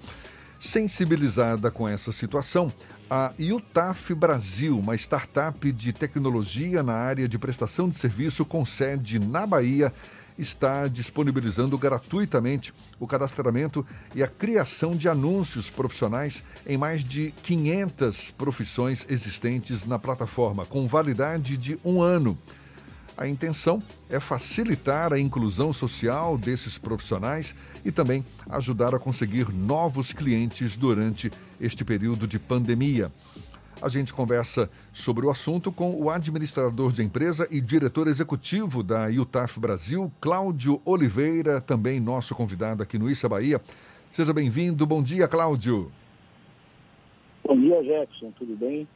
Sensibilizada 0.61 1.71
com 1.71 1.89
essa 1.89 2.11
situação, 2.11 2.71
a 3.09 3.33
UTAF 3.39 4.13
Brasil, 4.13 4.77
uma 4.77 4.93
startup 4.93 5.71
de 5.71 5.91
tecnologia 5.91 6.83
na 6.83 6.93
área 6.93 7.27
de 7.27 7.39
prestação 7.39 7.89
de 7.89 7.97
serviço 7.97 8.45
com 8.45 8.63
sede 8.63 9.17
na 9.17 9.47
Bahia, 9.47 9.91
está 10.37 10.87
disponibilizando 10.87 11.75
gratuitamente 11.79 12.71
o 12.99 13.07
cadastramento 13.07 13.83
e 14.13 14.21
a 14.21 14.27
criação 14.27 14.95
de 14.95 15.09
anúncios 15.09 15.71
profissionais 15.71 16.43
em 16.67 16.77
mais 16.77 17.03
de 17.03 17.33
500 17.41 18.29
profissões 18.29 19.03
existentes 19.09 19.83
na 19.83 19.97
plataforma, 19.97 20.63
com 20.63 20.85
validade 20.85 21.57
de 21.57 21.79
um 21.83 22.03
ano. 22.03 22.37
A 23.17 23.27
intenção 23.27 23.81
é 24.09 24.19
facilitar 24.19 25.13
a 25.13 25.19
inclusão 25.19 25.71
social 25.73 26.37
desses 26.37 26.77
profissionais 26.77 27.53
e 27.83 27.91
também 27.91 28.25
ajudar 28.49 28.95
a 28.95 28.99
conseguir 28.99 29.53
novos 29.53 30.13
clientes 30.13 30.75
durante 30.75 31.31
este 31.59 31.83
período 31.83 32.27
de 32.27 32.39
pandemia. 32.39 33.11
A 33.81 33.89
gente 33.89 34.13
conversa 34.13 34.69
sobre 34.93 35.25
o 35.25 35.29
assunto 35.31 35.71
com 35.71 35.95
o 35.95 36.09
administrador 36.09 36.91
de 36.91 37.01
empresa 37.01 37.47
e 37.49 37.59
diretor 37.59 38.07
executivo 38.07 38.83
da 38.83 39.07
UTAF 39.07 39.59
Brasil, 39.59 40.11
Cláudio 40.21 40.79
Oliveira, 40.85 41.59
também 41.59 41.99
nosso 41.99 42.35
convidado 42.35 42.83
aqui 42.83 42.99
no 42.99 43.09
Issa 43.09 43.27
Bahia. 43.27 43.59
Seja 44.11 44.33
bem-vindo. 44.33 44.85
Bom 44.85 45.01
dia, 45.01 45.27
Cláudio. 45.27 45.91
Bom 47.43 47.59
dia, 47.59 47.83
Jefferson. 47.83 48.31
Tudo 48.37 48.55
bem? 48.55 48.87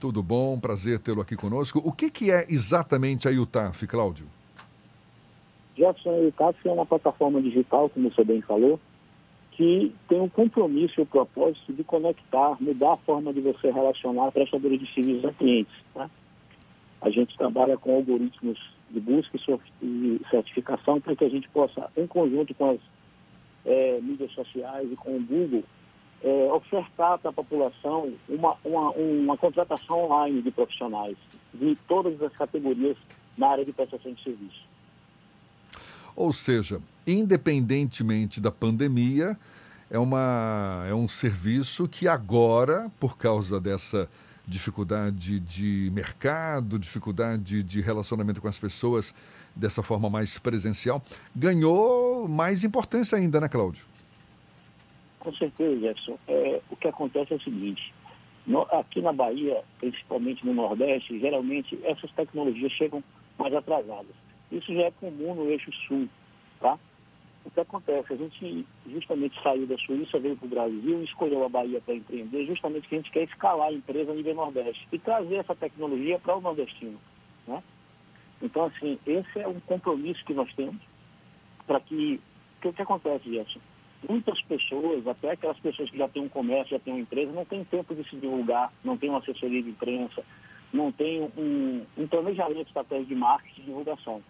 Tudo 0.00 0.22
bom, 0.22 0.60
prazer 0.60 1.00
tê-lo 1.00 1.20
aqui 1.20 1.34
conosco. 1.34 1.82
O 1.84 1.90
que, 1.90 2.08
que 2.08 2.30
é 2.30 2.46
exatamente 2.48 3.26
a 3.26 3.32
UTAF, 3.32 3.84
Cláudio? 3.86 4.26
Jefferson, 5.76 6.10
a 6.10 6.28
UTAF 6.28 6.68
é 6.68 6.72
uma 6.72 6.86
plataforma 6.86 7.42
digital, 7.42 7.90
como 7.90 8.10
você 8.10 8.22
bem 8.22 8.40
falou, 8.40 8.78
que 9.52 9.92
tem 10.08 10.20
um 10.20 10.28
compromisso 10.28 11.00
e 11.00 11.02
o 11.02 11.06
propósito 11.06 11.72
de 11.72 11.82
conectar, 11.82 12.56
mudar 12.60 12.92
a 12.92 12.96
forma 12.98 13.32
de 13.32 13.40
você 13.40 13.72
relacionar 13.72 14.30
prestadores 14.30 14.78
de 14.78 14.94
serviços 14.94 15.24
a 15.24 15.32
clientes. 15.32 15.74
Tá? 15.92 16.08
A 17.00 17.10
gente 17.10 17.36
trabalha 17.36 17.76
com 17.76 17.96
algoritmos 17.96 18.58
de 18.90 19.00
busca 19.00 19.36
e 19.82 20.20
certificação 20.30 21.00
para 21.00 21.16
que 21.16 21.24
a 21.24 21.28
gente 21.28 21.48
possa, 21.48 21.90
em 21.96 22.06
conjunto 22.06 22.54
com 22.54 22.70
as 22.70 22.78
é, 23.64 24.00
mídias 24.00 24.30
sociais 24.30 24.88
e 24.92 24.94
com 24.94 25.16
o 25.16 25.20
Google, 25.20 25.64
é, 26.22 26.52
ofertar 26.52 27.18
para 27.18 27.30
a 27.30 27.32
população 27.32 28.12
uma, 28.28 28.56
uma, 28.64 28.90
uma 28.92 29.36
contratação 29.36 30.04
online 30.04 30.42
de 30.42 30.50
profissionais 30.50 31.16
de 31.54 31.76
todas 31.86 32.20
as 32.22 32.32
categorias 32.32 32.96
na 33.36 33.48
área 33.48 33.64
de 33.64 33.72
prestação 33.72 34.12
de 34.12 34.22
serviço. 34.22 34.66
Ou 36.16 36.32
seja, 36.32 36.80
independentemente 37.06 38.40
da 38.40 38.50
pandemia, 38.50 39.38
é, 39.90 39.98
uma, 39.98 40.84
é 40.88 40.94
um 40.94 41.06
serviço 41.06 41.88
que 41.88 42.08
agora, 42.08 42.90
por 42.98 43.16
causa 43.16 43.60
dessa 43.60 44.08
dificuldade 44.46 45.38
de 45.40 45.90
mercado, 45.92 46.78
dificuldade 46.78 47.62
de 47.62 47.80
relacionamento 47.80 48.40
com 48.40 48.48
as 48.48 48.58
pessoas 48.58 49.14
dessa 49.54 49.82
forma 49.82 50.08
mais 50.08 50.38
presencial, 50.38 51.02
ganhou 51.34 52.26
mais 52.28 52.64
importância 52.64 53.16
ainda, 53.16 53.40
né, 53.40 53.48
Cláudio? 53.48 53.84
Com 55.20 55.32
certeza, 55.34 55.80
Jefferson. 55.80 56.18
É, 56.28 56.60
o 56.70 56.76
que 56.76 56.88
acontece 56.88 57.32
é 57.32 57.36
o 57.36 57.40
seguinte, 57.40 57.92
no, 58.46 58.62
aqui 58.62 59.00
na 59.00 59.12
Bahia, 59.12 59.62
principalmente 59.78 60.44
no 60.46 60.54
Nordeste, 60.54 61.18
geralmente 61.18 61.78
essas 61.84 62.10
tecnologias 62.12 62.72
chegam 62.72 63.02
mais 63.38 63.54
atrasadas. 63.54 64.14
Isso 64.50 64.72
já 64.72 64.84
é 64.84 64.90
comum 64.92 65.34
no 65.34 65.50
eixo 65.50 65.70
sul, 65.86 66.08
tá? 66.60 66.78
O 67.44 67.50
que 67.50 67.60
acontece? 67.60 68.12
A 68.12 68.16
gente 68.16 68.66
justamente 68.86 69.40
saiu 69.42 69.66
da 69.66 69.76
Suíça, 69.78 70.18
veio 70.18 70.36
para 70.36 70.46
o 70.46 70.50
Brasil 70.50 71.00
e 71.00 71.04
escolheu 71.04 71.44
a 71.44 71.48
Bahia 71.48 71.80
para 71.80 71.94
empreender, 71.94 72.46
justamente 72.46 72.82
porque 72.82 72.94
a 72.94 72.98
gente 72.98 73.10
quer 73.10 73.22
escalar 73.24 73.68
a 73.68 73.72
empresa 73.72 74.12
a 74.12 74.14
nível 74.14 74.34
Nordeste 74.34 74.86
e 74.92 74.98
trazer 74.98 75.36
essa 75.36 75.54
tecnologia 75.54 76.18
para 76.18 76.36
o 76.36 76.40
nordestino, 76.40 76.98
né? 77.46 77.62
Então, 78.40 78.64
assim, 78.66 78.98
esse 79.06 79.40
é 79.40 79.48
um 79.48 79.60
compromisso 79.60 80.24
que 80.24 80.34
nós 80.34 80.52
temos 80.54 80.80
para 81.66 81.80
que... 81.80 82.20
O 82.64 82.72
que 82.72 82.82
acontece, 82.82 83.30
Gerson? 83.30 83.60
Muitas 84.06 84.40
pessoas, 84.42 85.06
até 85.06 85.32
aquelas 85.32 85.58
pessoas 85.58 85.90
que 85.90 85.98
já 85.98 86.08
têm 86.08 86.22
um 86.22 86.28
comércio, 86.28 86.76
já 86.76 86.78
têm 86.78 86.94
uma 86.94 87.00
empresa, 87.00 87.32
não 87.32 87.44
têm 87.44 87.64
tempo 87.64 87.94
de 87.94 88.08
se 88.08 88.16
divulgar, 88.16 88.72
não 88.84 88.96
tem 88.96 89.10
uma 89.10 89.18
assessoria 89.18 89.62
de 89.62 89.70
imprensa, 89.70 90.22
não 90.72 90.92
tem 90.92 91.22
um, 91.36 91.84
um 91.96 92.06
planejamento 92.06 92.68
estratégico 92.68 93.08
de 93.08 93.14
marketing 93.14 93.60
e 93.60 93.64
divulgação. 93.64 94.22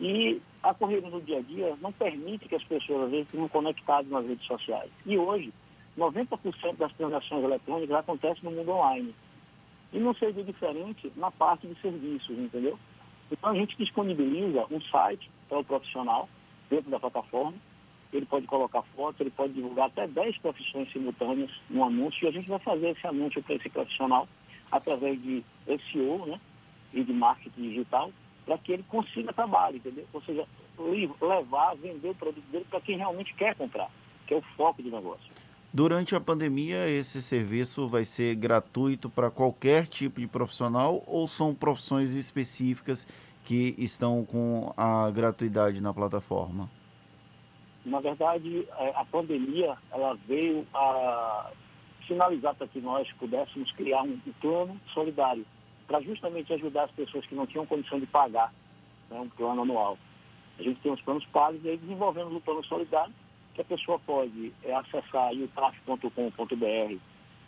E 0.00 0.40
a 0.62 0.72
corrida 0.74 1.10
do 1.10 1.20
dia 1.20 1.38
a 1.38 1.42
dia 1.42 1.76
não 1.80 1.92
permite 1.92 2.48
que 2.48 2.54
as 2.54 2.64
pessoas, 2.64 3.04
às 3.04 3.10
vezes, 3.10 3.26
estejam 3.26 3.48
conectadas 3.48 4.10
nas 4.10 4.26
redes 4.26 4.46
sociais. 4.46 4.90
E 5.06 5.16
hoje, 5.18 5.52
90% 5.96 6.76
das 6.76 6.92
transações 6.92 7.44
eletrônicas 7.44 7.96
acontecem 7.96 8.44
no 8.44 8.52
mundo 8.52 8.70
online. 8.70 9.14
E 9.92 9.98
não 9.98 10.14
seria 10.14 10.44
diferente 10.44 11.12
na 11.16 11.30
parte 11.30 11.66
de 11.66 11.80
serviços, 11.80 12.38
entendeu? 12.38 12.78
Então 13.30 13.50
a 13.50 13.54
gente 13.54 13.76
disponibiliza 13.76 14.66
um 14.70 14.80
site 14.82 15.30
para 15.48 15.58
o 15.58 15.64
profissional 15.64 16.28
dentro 16.70 16.90
da 16.90 17.00
plataforma. 17.00 17.54
Ele 18.12 18.26
pode 18.26 18.46
colocar 18.46 18.82
fotos, 18.96 19.20
ele 19.20 19.30
pode 19.30 19.52
divulgar 19.52 19.86
até 19.86 20.06
10 20.06 20.38
profissões 20.38 20.90
simultâneas 20.92 21.50
no 21.68 21.84
anúncio 21.84 22.24
e 22.24 22.28
a 22.28 22.32
gente 22.32 22.48
vai 22.48 22.58
fazer 22.58 22.90
esse 22.90 23.06
anúncio 23.06 23.42
para 23.42 23.54
esse 23.56 23.68
profissional 23.68 24.26
através 24.70 25.20
de 25.22 25.44
SEO 25.66 26.26
né, 26.26 26.40
e 26.92 27.04
de 27.04 27.12
marketing 27.12 27.62
digital 27.62 28.10
para 28.46 28.56
que 28.58 28.72
ele 28.72 28.84
consiga 28.88 29.32
trabalho, 29.32 29.76
entendeu? 29.76 30.06
Ou 30.12 30.22
seja, 30.22 30.46
levar, 31.20 31.74
vender 31.76 32.08
o 32.08 32.14
produto 32.14 32.44
dele 32.50 32.66
para 32.70 32.80
quem 32.80 32.96
realmente 32.96 33.34
quer 33.34 33.54
comprar, 33.54 33.90
que 34.26 34.32
é 34.32 34.36
o 34.36 34.42
foco 34.56 34.82
do 34.82 34.90
negócio. 34.90 35.30
Durante 35.70 36.14
a 36.16 36.20
pandemia, 36.20 36.88
esse 36.88 37.20
serviço 37.20 37.86
vai 37.86 38.06
ser 38.06 38.34
gratuito 38.36 39.10
para 39.10 39.30
qualquer 39.30 39.86
tipo 39.86 40.18
de 40.18 40.26
profissional 40.26 41.02
ou 41.06 41.28
são 41.28 41.54
profissões 41.54 42.14
específicas 42.14 43.06
que 43.44 43.74
estão 43.76 44.24
com 44.24 44.72
a 44.76 45.10
gratuidade 45.10 45.82
na 45.82 45.92
plataforma? 45.92 46.70
Na 47.88 48.00
verdade, 48.00 48.68
é, 48.78 48.92
a 48.94 49.04
pandemia 49.04 49.76
ela 49.90 50.14
veio 50.26 50.66
a 50.74 51.50
finalizar 52.06 52.54
para 52.54 52.68
que 52.68 52.80
nós 52.80 53.10
pudéssemos 53.12 53.70
criar 53.72 54.02
um 54.02 54.18
plano 54.40 54.80
solidário 54.92 55.44
para 55.86 56.00
justamente 56.00 56.52
ajudar 56.52 56.84
as 56.84 56.90
pessoas 56.90 57.24
que 57.26 57.34
não 57.34 57.46
tinham 57.46 57.66
condição 57.66 57.98
de 57.98 58.06
pagar 58.06 58.52
né, 59.10 59.18
um 59.20 59.28
plano 59.28 59.62
anual. 59.62 59.98
A 60.58 60.62
gente 60.62 60.80
tem 60.80 60.92
os 60.92 61.00
planos 61.02 61.24
pagos 61.26 61.64
e 61.64 61.70
aí 61.70 61.76
desenvolvemos 61.76 62.34
o 62.34 62.40
plano 62.40 62.64
solidário, 62.64 63.12
que 63.54 63.60
a 63.60 63.64
pessoa 63.64 63.98
pode 64.00 64.52
é, 64.64 64.74
acessar 64.74 65.32
utaf.com.br 65.32 66.96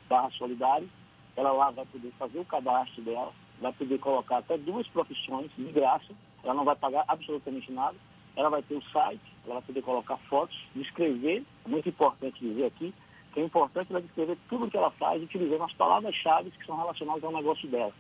barra 0.09 0.31
solidário, 0.33 0.89
ela 1.37 1.53
lá 1.53 1.71
vai 1.71 1.87
poder 1.87 2.13
fazer 2.19 2.39
o 2.39 2.45
cadastro 2.45 3.03
dela, 3.03 3.33
vai 3.61 3.73
poder 3.73 3.99
colocar 3.99 4.39
até 4.39 4.59
duas 4.59 4.87
profissões 4.89 5.51
de 5.57 5.65
graça, 5.73 6.13
ela 6.43 6.55
não 6.55 6.65
vai 6.65 6.77
pagar 6.77 7.05
absolutamente 7.07 7.71
nada, 7.71 7.97
ela 8.37 8.49
vai 8.49 8.63
ter 8.63 8.75
o 8.75 8.83
site, 8.91 9.21
ela 9.45 9.55
vai 9.55 9.63
poder 9.63 9.83
colocar 9.83 10.17
fotos, 10.29 10.57
escrever, 10.77 11.45
é 11.65 11.69
muito 11.69 11.89
importante 11.89 12.41
dizer 12.41 12.67
aqui, 12.67 12.95
que 13.33 13.41
é 13.41 13.45
importante 13.45 13.91
ela 13.91 14.03
descrever 14.03 14.37
tudo 14.49 14.67
o 14.67 14.71
que 14.71 14.77
ela 14.77 14.91
faz 14.93 15.23
utilizando 15.23 15.65
as 15.65 15.73
palavras-chave 15.75 16.51
que 16.51 16.67
são 16.67 16.77
relacionadas 16.77 17.23
ao 17.23 17.33
negócio 17.33 17.69
dela. 17.69 17.93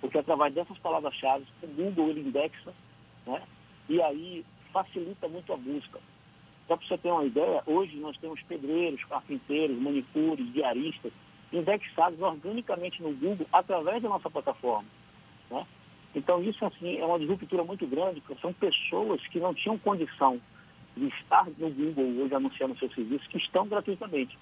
Porque 0.00 0.18
através 0.18 0.54
dessas 0.54 0.78
palavras-chave, 0.78 1.44
o 1.62 1.66
Google 1.66 2.10
ele 2.10 2.20
indexa, 2.20 2.72
né? 3.26 3.42
e 3.88 4.00
aí 4.00 4.44
facilita 4.72 5.28
muito 5.28 5.52
a 5.52 5.56
busca. 5.56 6.00
Só 6.66 6.76
para 6.76 6.86
você 6.86 6.98
ter 6.98 7.10
uma 7.10 7.24
ideia, 7.24 7.62
hoje 7.66 7.96
nós 7.96 8.16
temos 8.18 8.40
pedreiros, 8.42 9.02
carpinteiros, 9.04 9.78
manicures, 9.78 10.52
diaristas, 10.52 11.12
indexados 11.52 12.20
organicamente 12.20 13.02
no 13.02 13.12
Google 13.14 13.46
através 13.52 14.02
da 14.02 14.08
nossa 14.08 14.28
plataforma. 14.28 14.88
Né? 15.50 15.66
Então 16.14 16.42
isso 16.42 16.64
assim 16.64 16.98
é 16.98 17.04
uma 17.04 17.18
disruptura 17.18 17.62
muito 17.64 17.86
grande, 17.86 18.20
porque 18.20 18.40
são 18.40 18.52
pessoas 18.52 19.24
que 19.28 19.38
não 19.38 19.54
tinham 19.54 19.78
condição 19.78 20.40
de 20.96 21.06
estar 21.08 21.46
no 21.58 21.70
Google 21.70 22.22
hoje 22.22 22.34
anunciando 22.34 22.78
seus 22.78 22.94
serviços, 22.94 23.26
que 23.28 23.38
estão 23.38 23.66
gratuitamente. 23.68 24.38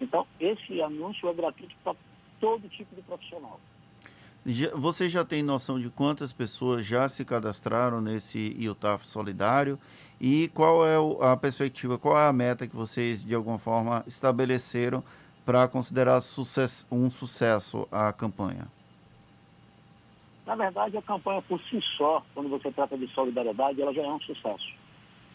Então 0.00 0.26
esse 0.38 0.80
anúncio 0.82 1.28
é 1.28 1.34
gratuito 1.34 1.74
para 1.84 1.94
todo 2.40 2.68
tipo 2.68 2.94
de 2.96 3.02
profissional. 3.02 3.60
Você 4.74 5.10
já 5.10 5.22
tem 5.22 5.42
noção 5.42 5.78
de 5.78 5.90
quantas 5.90 6.32
pessoas 6.32 6.86
já 6.86 7.06
se 7.08 7.26
cadastraram 7.26 8.00
nesse 8.00 8.56
IUTAF 8.58 9.06
solidário 9.06 9.78
e 10.18 10.48
qual 10.54 10.86
é 10.86 10.96
a 11.20 11.36
perspectiva, 11.36 11.98
qual 11.98 12.18
é 12.18 12.26
a 12.26 12.32
meta 12.32 12.66
que 12.66 12.74
vocês 12.74 13.22
de 13.22 13.34
alguma 13.34 13.58
forma 13.58 14.02
estabeleceram 14.06 15.04
para 15.44 15.68
considerar 15.68 16.20
um 16.90 17.10
sucesso 17.10 17.86
a 17.92 18.10
campanha? 18.14 18.66
Na 20.46 20.54
verdade, 20.54 20.96
a 20.96 21.02
campanha 21.02 21.42
por 21.42 21.60
si 21.62 21.80
só, 21.96 22.22
quando 22.34 22.48
você 22.48 22.70
trata 22.72 22.96
de 22.96 23.06
solidariedade, 23.08 23.80
ela 23.80 23.92
já 23.92 24.02
é 24.02 24.08
um 24.08 24.20
sucesso. 24.20 24.72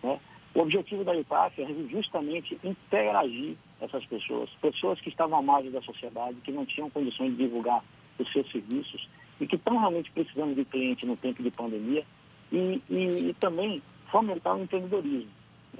Né? 0.03 0.19
O 0.53 0.61
objetivo 0.61 1.03
da 1.03 1.15
IPAF 1.15 1.61
é 1.61 1.67
justamente 1.89 2.57
interagir 2.63 3.57
essas 3.81 4.05
pessoas, 4.05 4.49
pessoas 4.61 4.99
que 5.01 5.09
estavam 5.09 5.39
à 5.39 5.41
margem 5.41 5.71
da 5.71 5.81
sociedade, 5.81 6.37
que 6.41 6.51
não 6.51 6.65
tinham 6.65 6.89
condições 6.89 7.31
de 7.31 7.43
divulgar 7.43 7.83
os 8.17 8.31
seus 8.31 8.49
serviços 8.51 9.07
e 9.39 9.45
que 9.45 9.55
estão 9.55 9.77
realmente 9.77 10.09
precisando 10.11 10.55
de 10.55 10.63
cliente 10.63 11.05
no 11.05 11.17
tempo 11.17 11.43
de 11.43 11.51
pandemia 11.51 12.05
e, 12.51 12.81
e, 12.89 13.29
e 13.29 13.33
também 13.33 13.81
fomentar 14.09 14.55
o 14.55 14.63
empreendedorismo. 14.63 15.29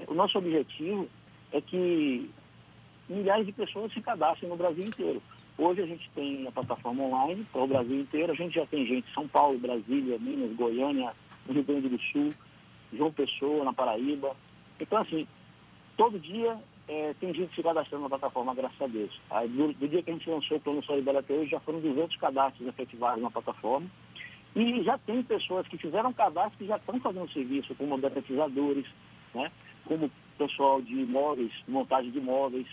O 0.08 0.14
nosso 0.14 0.36
objetivo 0.36 1.08
é 1.52 1.60
que 1.60 2.30
milhares 3.08 3.46
de 3.46 3.52
pessoas 3.52 3.92
se 3.92 4.00
cadastrem 4.02 4.50
no 4.50 4.56
Brasil 4.56 4.84
inteiro. 4.84 5.22
Hoje 5.58 5.82
a 5.82 5.86
gente 5.86 6.10
tem 6.14 6.46
a 6.46 6.52
plataforma 6.52 7.04
online 7.04 7.46
para 7.50 7.62
o 7.62 7.66
Brasil 7.66 8.00
inteiro, 8.00 8.32
a 8.32 8.36
gente 8.36 8.54
já 8.54 8.66
tem 8.66 8.86
gente 8.86 9.08
em 9.08 9.14
São 9.14 9.26
Paulo, 9.26 9.58
Brasília, 9.58 10.18
Minas, 10.18 10.54
Goiânia, 10.54 11.14
Rio 11.48 11.64
Grande 11.64 11.88
do 11.88 11.98
Sul, 12.12 12.34
João 12.92 13.10
Pessoa, 13.10 13.64
na 13.64 13.72
Paraíba. 13.72 14.36
Então, 14.78 14.98
assim, 14.98 15.26
todo 15.96 16.20
dia 16.20 16.58
é, 16.86 17.14
tem 17.18 17.32
gente 17.32 17.54
se 17.54 17.62
cadastrando 17.62 18.02
na 18.02 18.10
plataforma, 18.10 18.54
graças 18.54 18.80
a 18.80 18.86
Deus. 18.86 19.18
Aí, 19.30 19.48
do, 19.48 19.72
do, 19.72 19.88
dia 19.88 20.02
que 20.02 20.10
a 20.10 20.12
gente 20.12 20.28
lançou 20.28 20.58
o 20.58 20.60
Plano 20.60 20.84
Solidário 20.84 21.20
até 21.20 21.32
hoje, 21.32 21.50
já 21.50 21.60
foram 21.60 21.80
200 21.80 22.16
cadastros 22.16 22.68
efetivados 22.68 23.22
na 23.22 23.30
plataforma. 23.30 23.86
E 24.54 24.82
já 24.82 24.98
tem 24.98 25.22
pessoas 25.22 25.66
que 25.68 25.78
fizeram 25.78 26.12
cadastro 26.12 26.58
que 26.58 26.66
já 26.66 26.76
estão 26.76 27.00
fazendo 27.00 27.30
serviço, 27.32 27.74
como 27.74 27.98
detetizadores, 27.98 28.86
né? 29.34 29.50
como 29.84 30.10
pessoal 30.38 30.80
de 30.82 30.94
imóveis, 30.94 31.52
montagem 31.66 32.10
de 32.10 32.18
imóveis. 32.18 32.66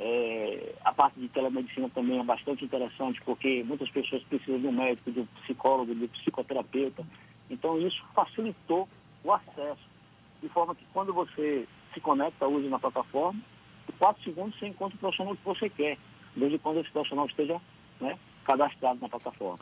É, 0.00 0.74
a 0.84 0.92
parte 0.92 1.18
de 1.18 1.28
telemedicina 1.28 1.88
também 1.90 2.20
é 2.20 2.22
bastante 2.22 2.64
interessante, 2.64 3.20
porque 3.24 3.64
muitas 3.64 3.90
pessoas 3.90 4.22
precisam 4.24 4.60
de 4.60 4.66
um 4.68 4.72
médico, 4.72 5.10
de 5.10 5.20
um 5.20 5.26
psicólogo, 5.42 5.94
de 5.94 6.04
um 6.04 6.08
psicoterapeuta. 6.08 7.04
Então, 7.50 7.78
isso 7.80 8.00
facilitou 8.14 8.88
o 9.24 9.32
acesso, 9.32 9.88
de 10.40 10.48
forma 10.50 10.74
que 10.74 10.84
quando 10.92 11.12
você 11.12 11.66
se 11.92 12.00
conecta, 12.00 12.46
usa 12.46 12.68
na 12.68 12.78
plataforma, 12.78 13.40
em 13.88 13.92
quatro 13.98 14.22
segundos 14.22 14.58
você 14.58 14.68
encontra 14.68 14.96
o 14.96 15.00
profissional 15.00 15.34
que 15.34 15.44
você 15.44 15.68
quer, 15.68 15.98
desde 16.36 16.58
quando 16.58 16.80
esse 16.80 16.90
profissional 16.90 17.26
esteja 17.26 17.60
né, 18.00 18.16
cadastrado 18.44 19.00
na 19.00 19.08
plataforma. 19.08 19.58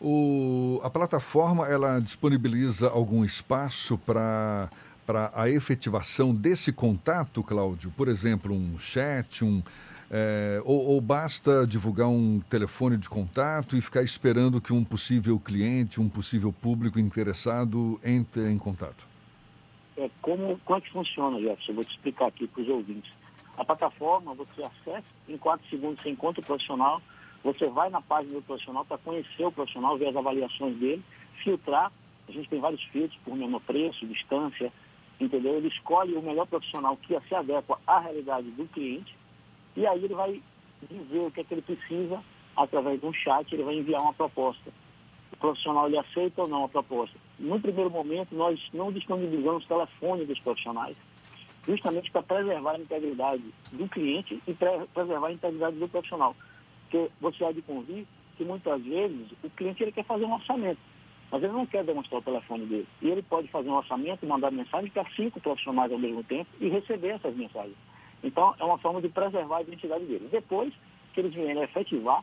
O, 0.00 0.80
a 0.82 0.90
plataforma 0.90 1.66
ela 1.66 1.98
disponibiliza 1.98 2.90
algum 2.90 3.24
espaço 3.24 3.96
para 3.98 4.68
para 5.06 5.30
a 5.34 5.48
efetivação 5.48 6.34
desse 6.34 6.72
contato, 6.72 7.42
Cláudio? 7.42 7.92
Por 7.96 8.08
exemplo, 8.08 8.54
um 8.54 8.78
chat, 8.78 9.44
um, 9.44 9.62
é, 10.10 10.60
ou, 10.64 10.88
ou, 10.88 11.00
basta 11.00 11.66
divulgar 11.66 12.08
um 12.08 12.40
telefone 12.48 12.96
de 12.96 13.08
contato 13.08 13.76
e 13.76 13.80
ficar 13.80 14.02
esperando 14.02 14.60
que 14.60 14.72
um 14.72 14.84
possível 14.84 15.38
cliente, 15.38 16.00
um 16.00 16.08
possível 16.08 16.52
público 16.52 16.98
interessado 16.98 18.00
entre 18.04 18.50
em 18.50 18.58
contato? 18.58 19.14
é, 19.96 20.10
como, 20.20 20.58
como 20.64 20.78
é 20.78 20.80
que 20.80 20.90
funciona, 20.90 21.40
Jefferson? 21.40 21.72
Eu 21.72 21.76
vou 21.76 21.84
te 21.84 21.90
explicar 21.90 22.26
aqui 22.26 22.46
para 22.46 22.62
os 22.62 22.68
ouvintes. 22.68 23.12
A 23.56 23.64
plataforma, 23.64 24.34
você 24.34 24.62
acessa, 24.62 25.04
em 25.28 25.38
quatro 25.38 25.66
segundos 25.68 26.02
você 26.02 26.10
encontra 26.10 26.40
o 26.40 26.46
profissional, 26.46 27.00
você 27.42 27.66
vai 27.68 27.88
na 27.90 28.00
página 28.00 28.34
do 28.34 28.42
profissional 28.42 28.84
para 28.84 28.98
conhecer 28.98 29.44
o 29.44 29.52
profissional, 29.52 29.96
ver 29.96 30.08
as 30.08 30.16
avaliações 30.16 30.76
dele, 30.76 31.02
filtrar. 31.42 31.92
A 32.28 32.32
gente 32.32 32.48
tem 32.48 32.58
vários 32.58 32.82
filtros 32.84 33.18
por 33.24 33.36
menor 33.36 33.60
preço, 33.60 34.06
distância, 34.06 34.72
entendeu? 35.20 35.56
Ele 35.56 35.68
escolhe 35.68 36.14
o 36.14 36.22
melhor 36.22 36.46
profissional 36.46 36.96
que 36.96 37.18
se 37.28 37.34
adequa 37.34 37.78
à 37.86 38.00
realidade 38.00 38.50
do 38.50 38.66
cliente 38.66 39.16
e 39.76 39.86
aí 39.86 40.04
ele 40.04 40.14
vai 40.14 40.40
dizer 40.90 41.20
o 41.20 41.30
que 41.30 41.40
é 41.40 41.44
que 41.44 41.54
ele 41.54 41.62
precisa 41.62 42.22
através 42.56 43.00
de 43.00 43.06
um 43.06 43.12
chat, 43.12 43.52
ele 43.52 43.64
vai 43.64 43.74
enviar 43.74 44.02
uma 44.02 44.12
proposta 44.12 44.70
o 45.34 45.36
profissional 45.36 45.86
ele 45.86 45.98
aceita 45.98 46.42
ou 46.42 46.48
não 46.48 46.64
a 46.64 46.68
proposta. 46.68 47.18
No 47.38 47.60
primeiro 47.60 47.90
momento, 47.90 48.34
nós 48.34 48.60
não 48.72 48.92
disponibilizamos 48.92 49.66
telefone 49.66 50.24
dos 50.24 50.38
profissionais, 50.40 50.96
justamente 51.66 52.10
para 52.10 52.22
preservar 52.22 52.72
a 52.72 52.78
integridade 52.78 53.42
do 53.72 53.88
cliente 53.88 54.40
e 54.46 54.54
preservar 54.94 55.28
a 55.28 55.32
integridade 55.32 55.76
do 55.76 55.88
profissional. 55.88 56.36
Porque 56.82 57.10
você 57.20 57.44
há 57.44 57.52
de 57.52 57.62
convir 57.62 58.06
que 58.36 58.44
muitas 58.44 58.82
vezes 58.82 59.32
o 59.42 59.50
cliente 59.50 59.82
ele 59.82 59.92
quer 59.92 60.04
fazer 60.04 60.24
um 60.24 60.34
orçamento, 60.34 60.78
mas 61.34 61.42
ele 61.42 61.52
não 61.52 61.66
quer 61.66 61.82
demonstrar 61.82 62.20
o 62.20 62.22
telefone 62.22 62.64
dele. 62.64 62.86
E 63.02 63.10
ele 63.10 63.20
pode 63.20 63.48
fazer 63.48 63.68
um 63.68 63.74
orçamento, 63.74 64.24
mandar 64.24 64.52
mensagem 64.52 64.88
para 64.88 65.04
cinco 65.16 65.40
profissionais 65.40 65.90
ao 65.90 65.98
mesmo 65.98 66.22
tempo 66.22 66.48
e 66.60 66.68
receber 66.68 67.08
essas 67.08 67.34
mensagens. 67.34 67.74
Então, 68.22 68.54
é 68.56 68.62
uma 68.62 68.78
forma 68.78 69.02
de 69.02 69.08
preservar 69.08 69.56
a 69.56 69.62
identidade 69.62 70.04
dele. 70.04 70.28
Depois 70.30 70.72
que 71.12 71.18
eles 71.18 71.34
vierem 71.34 71.60
efetivar 71.60 72.22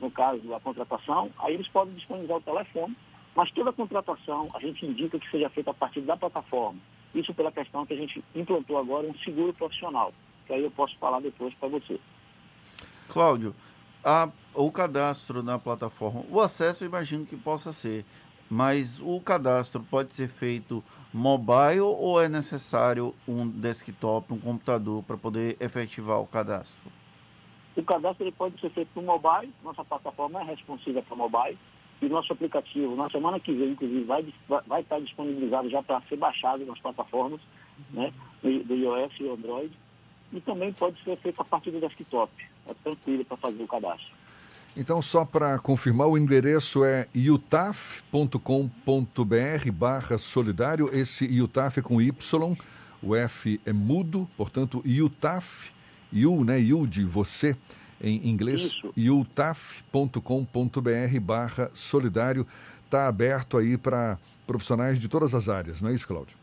no 0.00 0.12
caso 0.12 0.54
a 0.54 0.60
contratação, 0.60 1.28
aí 1.40 1.54
eles 1.54 1.66
podem 1.66 1.92
disponibilizar 1.94 2.36
o 2.36 2.40
telefone, 2.40 2.96
mas 3.34 3.50
toda 3.50 3.70
a 3.70 3.72
contratação 3.72 4.48
a 4.54 4.60
gente 4.60 4.86
indica 4.86 5.18
que 5.18 5.28
seja 5.28 5.50
feita 5.50 5.72
a 5.72 5.74
partir 5.74 6.02
da 6.02 6.16
plataforma. 6.16 6.78
Isso 7.16 7.34
pela 7.34 7.50
questão 7.50 7.84
que 7.84 7.94
a 7.94 7.96
gente 7.96 8.24
implantou 8.32 8.78
agora 8.78 9.08
um 9.08 9.18
seguro 9.24 9.52
profissional, 9.54 10.14
que 10.46 10.52
aí 10.52 10.62
eu 10.62 10.70
posso 10.70 10.96
falar 10.98 11.18
depois 11.18 11.52
para 11.54 11.68
você. 11.68 11.98
Cláudio, 13.08 13.56
a, 14.04 14.30
o 14.54 14.70
cadastro 14.70 15.42
na 15.42 15.58
plataforma, 15.58 16.24
o 16.30 16.40
acesso 16.40 16.84
eu 16.84 16.88
imagino 16.88 17.26
que 17.26 17.36
possa 17.36 17.72
ser, 17.72 18.04
mas 18.50 19.00
o 19.00 19.20
cadastro 19.20 19.82
pode 19.82 20.14
ser 20.14 20.28
feito 20.28 20.82
mobile 21.12 21.80
ou 21.80 22.20
é 22.22 22.28
necessário 22.28 23.14
um 23.26 23.48
desktop, 23.48 24.32
um 24.32 24.38
computador 24.38 25.02
para 25.02 25.16
poder 25.16 25.56
efetivar 25.60 26.20
o 26.20 26.26
cadastro? 26.26 26.90
O 27.76 27.82
cadastro 27.82 28.24
ele 28.24 28.32
pode 28.32 28.58
ser 28.60 28.70
feito 28.70 28.90
no 28.96 29.02
mobile, 29.02 29.52
nossa 29.62 29.84
plataforma 29.84 30.40
é 30.40 30.44
responsiva 30.44 31.02
para 31.02 31.16
mobile, 31.16 31.58
e 32.00 32.08
nosso 32.08 32.32
aplicativo, 32.32 32.94
na 32.94 33.08
semana 33.08 33.40
que 33.40 33.52
vem, 33.52 33.70
inclusive, 33.70 34.04
vai, 34.04 34.26
vai 34.66 34.80
estar 34.82 35.00
disponibilizado 35.00 35.70
já 35.70 35.82
para 35.82 36.00
ser 36.02 36.16
baixado 36.16 36.64
nas 36.66 36.78
plataformas 36.78 37.40
né, 37.90 38.12
do, 38.42 38.64
do 38.64 38.74
iOS 38.74 39.12
e 39.20 39.28
Android, 39.28 39.72
e 40.32 40.40
também 40.40 40.72
pode 40.72 41.02
ser 41.02 41.16
feito 41.18 41.40
a 41.40 41.44
partir 41.44 41.70
do 41.70 41.80
desktop. 41.80 42.30
É 42.66 42.74
tranquilo 42.74 43.24
para 43.24 43.36
fazer 43.36 43.62
o 43.62 43.68
cadastro. 43.68 44.15
Então, 44.76 45.00
só 45.00 45.24
para 45.24 45.58
confirmar, 45.58 46.06
o 46.06 46.18
endereço 46.18 46.84
é 46.84 47.08
utaf.com.br 47.14 48.42
barra 49.72 50.18
solidário. 50.18 50.90
Esse 50.92 51.24
utaf 51.40 51.80
é 51.80 51.82
com 51.82 52.00
Y, 52.02 52.56
o 53.02 53.16
F 53.16 53.58
é 53.64 53.72
mudo, 53.72 54.28
portanto, 54.36 54.84
utaf 54.84 55.72
You, 56.12 56.44
né? 56.44 56.60
You 56.60 56.86
de 56.86 57.04
você, 57.04 57.56
em 58.00 58.28
inglês, 58.28 58.76
utaf.com.br 58.96 60.20
barra 61.22 61.70
solidário. 61.72 62.46
Está 62.84 63.08
aberto 63.08 63.56
aí 63.56 63.78
para 63.78 64.18
profissionais 64.46 65.00
de 65.00 65.08
todas 65.08 65.34
as 65.34 65.48
áreas, 65.48 65.80
não 65.80 65.88
é 65.88 65.94
isso, 65.94 66.06
Cláudio? 66.06 66.36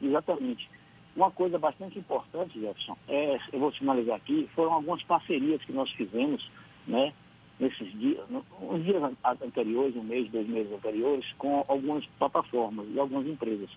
Exatamente. 0.00 0.70
Uma 1.14 1.30
coisa 1.30 1.58
bastante 1.58 1.98
importante, 1.98 2.58
Jefferson, 2.58 2.96
é, 3.08 3.38
eu 3.52 3.60
vou 3.60 3.70
finalizar 3.72 4.16
aqui, 4.16 4.48
foram 4.54 4.72
algumas 4.72 5.02
parcerias 5.02 5.62
que 5.64 5.72
nós 5.72 5.90
fizemos, 5.92 6.50
né, 6.86 7.12
nesses 7.58 7.90
dias, 7.98 8.26
uns 8.60 8.84
dias 8.84 9.02
anteriores, 9.42 9.96
um 9.96 10.02
mês, 10.02 10.30
dois 10.30 10.46
meses 10.48 10.72
anteriores, 10.72 11.26
com 11.38 11.64
algumas 11.68 12.04
plataformas 12.18 12.86
e 12.90 12.98
algumas 12.98 13.26
empresas. 13.26 13.70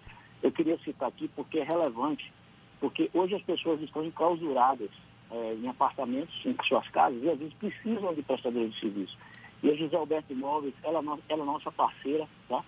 Eu 0.44 0.52
queria 0.52 0.78
citar 0.80 1.10
aqui 1.10 1.30
porque 1.36 1.60
é 1.60 1.64
relevante 1.64 2.32
porque 2.80 3.10
hoje 3.14 3.36
as 3.36 3.42
pessoas 3.42 3.82
estão 3.82 4.04
enclausuradas 4.06 4.90
é, 5.32 5.54
em 5.54 5.68
apartamentos, 5.68 6.34
em 6.46 6.56
suas 6.64 6.88
casas, 6.90 7.22
e 7.22 7.30
às 7.30 7.38
vezes 7.38 7.54
precisam 7.56 8.14
de 8.14 8.22
prestadores 8.22 8.74
de 8.74 8.80
serviço. 8.80 9.18
E 9.62 9.70
a 9.70 9.76
José 9.76 9.98
Alberto 9.98 10.32
Imóveis, 10.32 10.74
ela, 10.84 11.00
ela 11.28 11.44
é 11.44 11.46
nossa 11.46 11.72
parceira, 11.72 12.28
tá? 12.48 12.64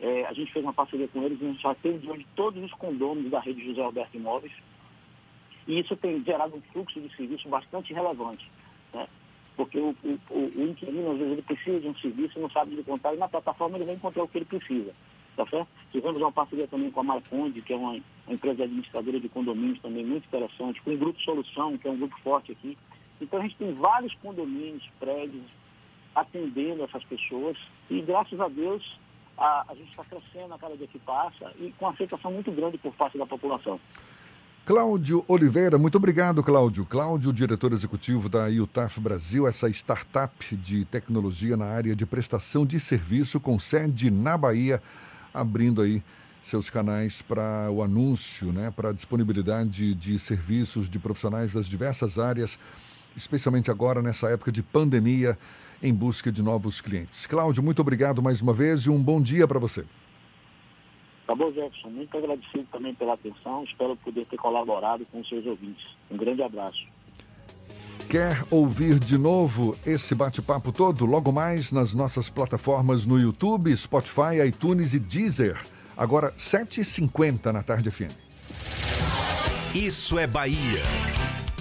É, 0.00 0.24
a 0.24 0.32
gente 0.32 0.52
fez 0.52 0.64
uma 0.64 0.72
parceria 0.72 1.08
com 1.08 1.22
eles, 1.22 1.42
a 1.42 1.44
gente 1.44 1.60
já 1.60 1.74
tem 1.74 2.00
hoje 2.08 2.26
todos 2.34 2.62
os 2.62 2.72
condôminos 2.74 3.30
da 3.30 3.40
rede 3.40 3.66
José 3.66 3.82
Alberto 3.82 4.16
Imóveis. 4.16 4.52
E 5.66 5.78
isso 5.78 5.94
tem 5.96 6.24
gerado 6.24 6.56
um 6.56 6.60
fluxo 6.72 7.00
de 7.00 7.14
serviço 7.14 7.48
bastante 7.48 7.92
relevante. 7.92 8.48
Né? 8.94 9.06
Porque 9.60 9.78
o, 9.78 9.94
o, 10.02 10.18
o, 10.30 10.68
inquilino, 10.70 11.10
às 11.10 11.18
vezes, 11.18 11.32
ele 11.34 11.42
precisa 11.42 11.80
de 11.80 11.88
um 11.88 11.94
serviço 11.96 12.40
não 12.40 12.48
sabe 12.48 12.74
de 12.74 12.82
contar, 12.82 13.12
e 13.12 13.18
na 13.18 13.28
plataforma 13.28 13.76
ele 13.76 13.84
vai 13.84 13.94
encontrar 13.94 14.22
o 14.22 14.28
que 14.28 14.38
ele 14.38 14.46
precisa. 14.46 14.94
Tá 15.36 15.46
certo? 15.48 15.68
Tivemos 15.92 16.18
uma 16.18 16.32
parceria 16.32 16.66
também 16.66 16.90
com 16.90 17.00
a 17.00 17.04
Marconde, 17.04 17.60
que 17.60 17.74
é 17.74 17.76
uma, 17.76 17.90
uma 17.90 18.34
empresa 18.34 18.64
administradora 18.64 19.20
de 19.20 19.28
condomínios 19.28 19.78
também 19.82 20.02
muito 20.02 20.24
interessante, 20.26 20.80
com 20.80 20.94
o 20.94 20.96
Grupo 20.96 21.20
Solução, 21.20 21.76
que 21.76 21.86
é 21.86 21.90
um 21.90 21.98
grupo 21.98 22.18
forte 22.22 22.52
aqui. 22.52 22.78
Então 23.20 23.38
a 23.38 23.42
gente 23.42 23.56
tem 23.56 23.74
vários 23.74 24.14
condomínios, 24.14 24.88
prédios, 24.98 25.44
atendendo 26.14 26.82
essas 26.84 27.04
pessoas 27.04 27.58
e 27.90 28.00
graças 28.00 28.40
a 28.40 28.48
Deus 28.48 28.98
a, 29.36 29.66
a 29.68 29.74
gente 29.74 29.90
está 29.90 30.04
crescendo 30.04 30.54
a 30.54 30.58
cada 30.58 30.74
dia 30.74 30.86
que 30.86 30.98
passa 31.00 31.52
e 31.60 31.70
com 31.78 31.86
aceitação 31.86 32.32
muito 32.32 32.50
grande 32.50 32.78
por 32.78 32.94
parte 32.94 33.18
da 33.18 33.26
população. 33.26 33.78
Cláudio 34.64 35.24
Oliveira, 35.26 35.78
muito 35.78 35.96
obrigado, 35.96 36.42
Cláudio. 36.42 36.84
Cláudio, 36.84 37.32
diretor 37.32 37.72
executivo 37.72 38.28
da 38.28 38.46
UTAF 38.46 39.00
Brasil, 39.00 39.48
essa 39.48 39.68
startup 39.70 40.54
de 40.54 40.84
tecnologia 40.84 41.56
na 41.56 41.64
área 41.64 41.96
de 41.96 42.06
prestação 42.06 42.64
de 42.66 42.78
serviço 42.78 43.40
com 43.40 43.58
sede 43.58 44.10
na 44.10 44.36
Bahia, 44.36 44.80
abrindo 45.32 45.80
aí 45.80 46.02
seus 46.42 46.70
canais 46.70 47.22
para 47.22 47.70
o 47.70 47.82
anúncio, 47.82 48.52
né, 48.52 48.70
para 48.70 48.90
a 48.90 48.92
disponibilidade 48.92 49.94
de 49.94 50.18
serviços 50.18 50.88
de 50.88 50.98
profissionais 50.98 51.54
das 51.54 51.66
diversas 51.66 52.18
áreas, 52.18 52.58
especialmente 53.16 53.70
agora 53.70 54.02
nessa 54.02 54.28
época 54.28 54.52
de 54.52 54.62
pandemia, 54.62 55.38
em 55.82 55.92
busca 55.92 56.30
de 56.30 56.42
novos 56.42 56.80
clientes. 56.80 57.26
Cláudio, 57.26 57.62
muito 57.62 57.80
obrigado 57.80 58.22
mais 58.22 58.42
uma 58.42 58.52
vez 58.52 58.82
e 58.82 58.90
um 58.90 59.02
bom 59.02 59.20
dia 59.20 59.48
para 59.48 59.58
você. 59.58 59.84
Tá 61.30 61.36
bom, 61.36 61.52
Jefferson. 61.52 61.90
Muito 61.90 62.18
agradecido 62.18 62.66
também 62.72 62.92
pela 62.92 63.14
atenção. 63.14 63.62
Espero 63.62 63.94
poder 63.98 64.26
ter 64.26 64.36
colaborado 64.36 65.06
com 65.12 65.20
os 65.20 65.28
seus 65.28 65.46
ouvintes. 65.46 65.86
Um 66.10 66.16
grande 66.16 66.42
abraço. 66.42 66.84
Quer 68.08 68.44
ouvir 68.50 68.98
de 68.98 69.16
novo 69.16 69.76
esse 69.86 70.12
bate-papo 70.12 70.72
todo? 70.72 71.06
Logo 71.06 71.30
mais 71.30 71.70
nas 71.70 71.94
nossas 71.94 72.28
plataformas 72.28 73.06
no 73.06 73.16
YouTube, 73.16 73.76
Spotify, 73.76 74.44
iTunes 74.44 74.92
e 74.92 74.98
Deezer. 74.98 75.56
Agora, 75.96 76.32
7h50 76.32 77.52
na 77.52 77.62
tarde 77.62 77.92
FM. 77.92 78.10
Isso 79.72 80.18
é 80.18 80.26
Bahia. 80.26 80.82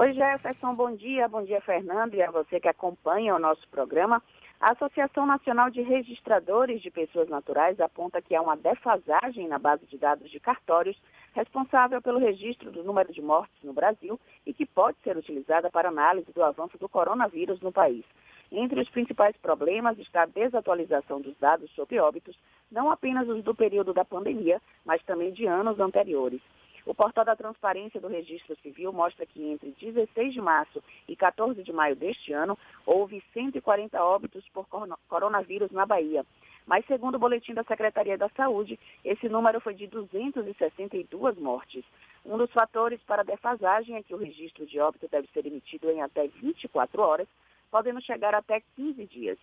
Oi, 0.00 0.12
Jefferson, 0.12 0.76
bom 0.76 0.94
dia. 0.94 1.26
Bom 1.26 1.42
dia, 1.42 1.60
Fernando, 1.60 2.14
e 2.14 2.22
a 2.22 2.30
você 2.30 2.60
que 2.60 2.68
acompanha 2.68 3.34
o 3.34 3.38
nosso 3.40 3.66
programa. 3.68 4.22
A 4.60 4.70
Associação 4.70 5.26
Nacional 5.26 5.70
de 5.70 5.82
Registradores 5.82 6.80
de 6.80 6.88
Pessoas 6.88 7.28
Naturais 7.28 7.80
aponta 7.80 8.22
que 8.22 8.32
há 8.32 8.40
uma 8.40 8.56
defasagem 8.56 9.48
na 9.48 9.58
base 9.58 9.84
de 9.86 9.98
dados 9.98 10.30
de 10.30 10.38
cartórios 10.38 10.96
responsável 11.34 12.00
pelo 12.00 12.20
registro 12.20 12.70
do 12.70 12.84
número 12.84 13.12
de 13.12 13.20
mortes 13.20 13.60
no 13.64 13.72
Brasil 13.72 14.20
e 14.46 14.54
que 14.54 14.64
pode 14.64 14.96
ser 15.02 15.16
utilizada 15.16 15.68
para 15.68 15.88
análise 15.88 16.30
do 16.32 16.44
avanço 16.44 16.78
do 16.78 16.88
coronavírus 16.88 17.60
no 17.60 17.72
país. 17.72 18.04
Entre 18.52 18.80
os 18.80 18.88
principais 18.90 19.36
problemas 19.38 19.98
está 19.98 20.22
a 20.22 20.26
desatualização 20.26 21.20
dos 21.20 21.36
dados 21.38 21.68
sobre 21.72 21.98
óbitos, 21.98 22.38
não 22.70 22.88
apenas 22.92 23.28
os 23.28 23.42
do 23.42 23.52
período 23.52 23.92
da 23.92 24.04
pandemia, 24.04 24.62
mas 24.84 25.02
também 25.02 25.32
de 25.32 25.44
anos 25.44 25.80
anteriores. 25.80 26.40
O 26.86 26.94
portal 26.94 27.24
da 27.24 27.36
Transparência 27.36 28.00
do 28.00 28.08
Registro 28.08 28.56
Civil 28.62 28.92
mostra 28.92 29.26
que 29.26 29.42
entre 29.42 29.70
16 29.80 30.32
de 30.32 30.40
março 30.40 30.82
e 31.06 31.14
14 31.14 31.62
de 31.62 31.72
maio 31.72 31.96
deste 31.96 32.32
ano, 32.32 32.58
houve 32.86 33.22
140 33.32 34.02
óbitos 34.02 34.48
por 34.48 34.66
coronavírus 35.08 35.70
na 35.70 35.84
Bahia. 35.84 36.24
Mas, 36.66 36.84
segundo 36.86 37.14
o 37.14 37.18
boletim 37.18 37.54
da 37.54 37.64
Secretaria 37.64 38.18
da 38.18 38.28
Saúde, 38.30 38.78
esse 39.02 39.26
número 39.28 39.58
foi 39.58 39.74
de 39.74 39.86
262 39.86 41.38
mortes. 41.38 41.82
Um 42.24 42.36
dos 42.36 42.52
fatores 42.52 43.00
para 43.04 43.22
a 43.22 43.24
defasagem 43.24 43.96
é 43.96 44.02
que 44.02 44.14
o 44.14 44.18
registro 44.18 44.66
de 44.66 44.78
óbito 44.78 45.08
deve 45.08 45.26
ser 45.28 45.46
emitido 45.46 45.90
em 45.90 46.02
até 46.02 46.26
24 46.28 47.00
horas, 47.00 47.26
podendo 47.70 48.02
chegar 48.02 48.34
até 48.34 48.62
15 48.76 49.06
dias. 49.06 49.38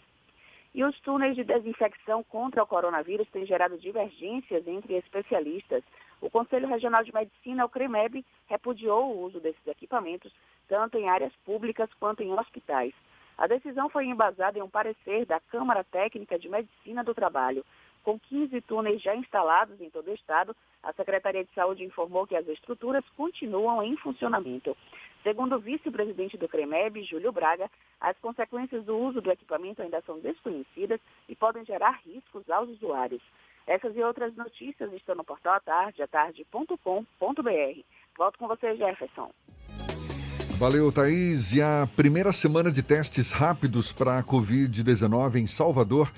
E 0.75 0.83
os 0.83 0.99
túneis 0.99 1.35
de 1.35 1.43
desinfecção 1.43 2.21
contra 2.23 2.61
o 2.61 2.67
coronavírus 2.67 3.29
têm 3.29 3.45
gerado 3.45 3.77
divergências 3.77 4.67
entre 4.67 4.95
especialistas. 4.95 5.83
O 6.21 6.29
Conselho 6.29 6.67
Regional 6.67 7.03
de 7.03 7.13
Medicina, 7.13 7.65
o 7.65 7.69
CREMEB, 7.69 8.25
repudiou 8.47 9.11
o 9.11 9.21
uso 9.23 9.39
desses 9.39 9.65
equipamentos, 9.67 10.31
tanto 10.67 10.97
em 10.97 11.09
áreas 11.09 11.33
públicas 11.45 11.89
quanto 11.99 12.23
em 12.23 12.31
hospitais. 12.31 12.93
A 13.37 13.47
decisão 13.47 13.89
foi 13.89 14.05
embasada 14.05 14.57
em 14.57 14.61
um 14.61 14.69
parecer 14.69 15.25
da 15.25 15.39
Câmara 15.39 15.83
Técnica 15.83 16.39
de 16.39 16.47
Medicina 16.47 17.03
do 17.03 17.13
Trabalho. 17.13 17.65
Com 18.03 18.19
15 18.19 18.61
túneis 18.61 19.01
já 19.01 19.15
instalados 19.15 19.81
em 19.81 19.89
todo 19.89 20.09
o 20.09 20.13
estado, 20.13 20.55
a 20.83 20.93
Secretaria 20.93 21.43
de 21.43 21.51
Saúde 21.53 21.83
informou 21.83 22.27
que 22.27 22.35
as 22.35 22.47
estruturas 22.47 23.03
continuam 23.17 23.81
em 23.83 23.97
funcionamento. 23.97 24.77
Segundo 25.23 25.55
o 25.55 25.59
vice-presidente 25.59 26.37
do 26.37 26.47
CREMEB, 26.47 27.03
Júlio 27.03 27.31
Braga, 27.31 27.69
as 27.99 28.15
consequências 28.19 28.85
do 28.85 28.95
uso 28.95 29.21
do 29.21 29.31
equipamento 29.31 29.81
ainda 29.81 29.99
são 30.01 30.19
desconhecidas 30.19 31.01
e 31.27 31.35
podem 31.35 31.65
gerar 31.65 31.99
riscos 32.05 32.47
aos 32.47 32.69
usuários. 32.69 33.23
Essas 33.67 33.95
e 33.95 34.03
outras 34.03 34.35
notícias 34.35 34.91
estão 34.93 35.15
no 35.15 35.23
portal 35.23 35.55
Atarde, 35.55 36.01
atarde.com.br. 36.01 37.79
Volto 38.17 38.39
com 38.39 38.47
você, 38.47 38.75
Jefferson. 38.75 39.31
Valeu, 40.57 40.91
Thaís. 40.91 41.51
E 41.51 41.61
a 41.61 41.87
primeira 41.95 42.31
semana 42.31 42.71
de 42.71 42.81
testes 42.81 43.31
rápidos 43.31 43.91
para 43.91 44.17
a 44.17 44.23
Covid-19 44.23 45.35
em 45.35 45.47
Salvador 45.47 46.09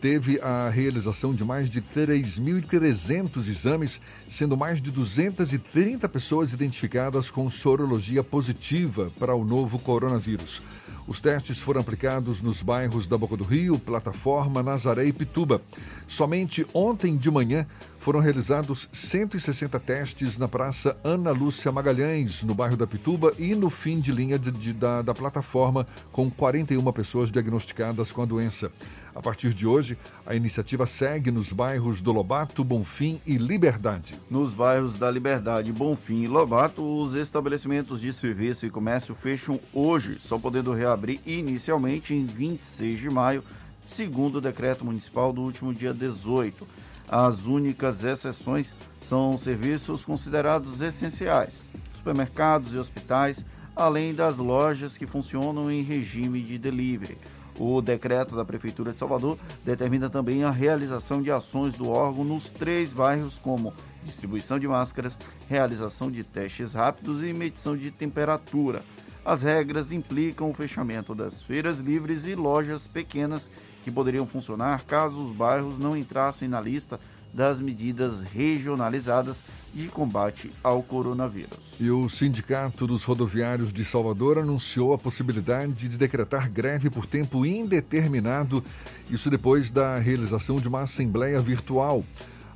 teve 0.00 0.40
a 0.40 0.68
realização 0.68 1.34
de 1.34 1.44
mais 1.44 1.70
de 1.70 1.80
3.300 1.80 3.36
exames, 3.48 4.00
sendo 4.26 4.56
mais 4.56 4.82
de 4.82 4.90
230 4.90 6.08
pessoas 6.08 6.52
identificadas 6.52 7.30
com 7.30 7.48
sorologia 7.48 8.24
positiva 8.24 9.12
para 9.18 9.34
o 9.34 9.44
novo 9.44 9.78
coronavírus. 9.78 10.60
Os 11.06 11.20
testes 11.20 11.58
foram 11.58 11.80
aplicados 11.80 12.40
nos 12.40 12.62
bairros 12.62 13.06
da 13.06 13.18
Boca 13.18 13.36
do 13.36 13.42
Rio, 13.44 13.78
Plataforma, 13.78 14.62
Nazaré 14.62 15.04
e 15.04 15.12
Pituba. 15.12 15.60
Somente 16.06 16.66
ontem 16.72 17.16
de 17.16 17.30
manhã 17.30 17.66
foram 17.98 18.20
realizados 18.20 18.88
160 18.92 19.80
testes 19.80 20.38
na 20.38 20.46
Praça 20.46 20.96
Ana 21.02 21.32
Lúcia 21.32 21.72
Magalhães, 21.72 22.42
no 22.44 22.54
bairro 22.54 22.76
da 22.76 22.86
Pituba, 22.86 23.32
e 23.38 23.54
no 23.54 23.68
fim 23.68 24.00
de 24.00 24.12
linha 24.12 24.38
de, 24.38 24.52
de, 24.52 24.72
da, 24.72 25.02
da 25.02 25.14
plataforma, 25.14 25.86
com 26.12 26.30
41 26.30 26.92
pessoas 26.92 27.32
diagnosticadas 27.32 28.12
com 28.12 28.22
a 28.22 28.26
doença. 28.26 28.70
A 29.14 29.20
partir 29.20 29.52
de 29.52 29.66
hoje, 29.66 29.98
a 30.24 30.34
iniciativa 30.34 30.86
segue 30.86 31.30
nos 31.30 31.52
bairros 31.52 32.00
do 32.00 32.10
Lobato, 32.12 32.64
Bonfim 32.64 33.20
e 33.26 33.36
Liberdade. 33.36 34.14
Nos 34.30 34.54
bairros 34.54 34.94
da 34.94 35.10
Liberdade, 35.10 35.70
Bonfim 35.70 36.22
e 36.22 36.28
Lobato, 36.28 36.82
os 36.82 37.14
estabelecimentos 37.14 38.00
de 38.00 38.10
serviço 38.10 38.64
e 38.64 38.70
comércio 38.70 39.14
fecham 39.14 39.60
hoje, 39.72 40.16
só 40.18 40.38
podendo 40.38 40.72
reabrir 40.72 41.20
inicialmente 41.26 42.14
em 42.14 42.24
26 42.24 43.00
de 43.00 43.10
maio, 43.10 43.44
segundo 43.84 44.36
o 44.36 44.40
decreto 44.40 44.82
municipal 44.82 45.30
do 45.30 45.42
último 45.42 45.74
dia 45.74 45.92
18. 45.92 46.66
As 47.06 47.44
únicas 47.44 48.04
exceções 48.04 48.72
são 49.02 49.36
serviços 49.36 50.02
considerados 50.02 50.80
essenciais, 50.80 51.62
supermercados 51.94 52.72
e 52.72 52.78
hospitais, 52.78 53.44
além 53.76 54.14
das 54.14 54.38
lojas 54.38 54.96
que 54.96 55.06
funcionam 55.06 55.70
em 55.70 55.82
regime 55.82 56.40
de 56.40 56.56
delivery. 56.56 57.18
O 57.58 57.80
decreto 57.80 58.34
da 58.34 58.44
Prefeitura 58.44 58.92
de 58.92 58.98
Salvador 58.98 59.38
determina 59.64 60.08
também 60.08 60.44
a 60.44 60.50
realização 60.50 61.22
de 61.22 61.30
ações 61.30 61.74
do 61.74 61.88
órgão 61.88 62.24
nos 62.24 62.50
três 62.50 62.92
bairros, 62.92 63.38
como 63.38 63.74
distribuição 64.04 64.58
de 64.58 64.66
máscaras, 64.66 65.18
realização 65.48 66.10
de 66.10 66.24
testes 66.24 66.74
rápidos 66.74 67.22
e 67.22 67.32
medição 67.32 67.76
de 67.76 67.90
temperatura. 67.90 68.82
As 69.24 69.42
regras 69.42 69.92
implicam 69.92 70.50
o 70.50 70.54
fechamento 70.54 71.14
das 71.14 71.40
feiras 71.42 71.78
livres 71.78 72.26
e 72.26 72.34
lojas 72.34 72.88
pequenas 72.88 73.48
que 73.84 73.90
poderiam 73.90 74.26
funcionar 74.26 74.84
caso 74.84 75.20
os 75.20 75.34
bairros 75.34 75.78
não 75.78 75.96
entrassem 75.96 76.48
na 76.48 76.60
lista 76.60 76.98
das 77.32 77.60
medidas 77.60 78.20
regionalizadas 78.20 79.42
de 79.72 79.86
combate 79.88 80.50
ao 80.62 80.82
coronavírus. 80.82 81.74
E 81.80 81.90
o 81.90 82.08
Sindicato 82.08 82.86
dos 82.86 83.04
Rodoviários 83.04 83.72
de 83.72 83.84
Salvador 83.84 84.38
anunciou 84.38 84.92
a 84.92 84.98
possibilidade 84.98 85.88
de 85.88 85.96
decretar 85.96 86.50
greve 86.50 86.90
por 86.90 87.06
tempo 87.06 87.46
indeterminado, 87.46 88.62
isso 89.10 89.30
depois 89.30 89.70
da 89.70 89.98
realização 89.98 90.56
de 90.56 90.68
uma 90.68 90.82
assembleia 90.82 91.40
virtual. 91.40 92.04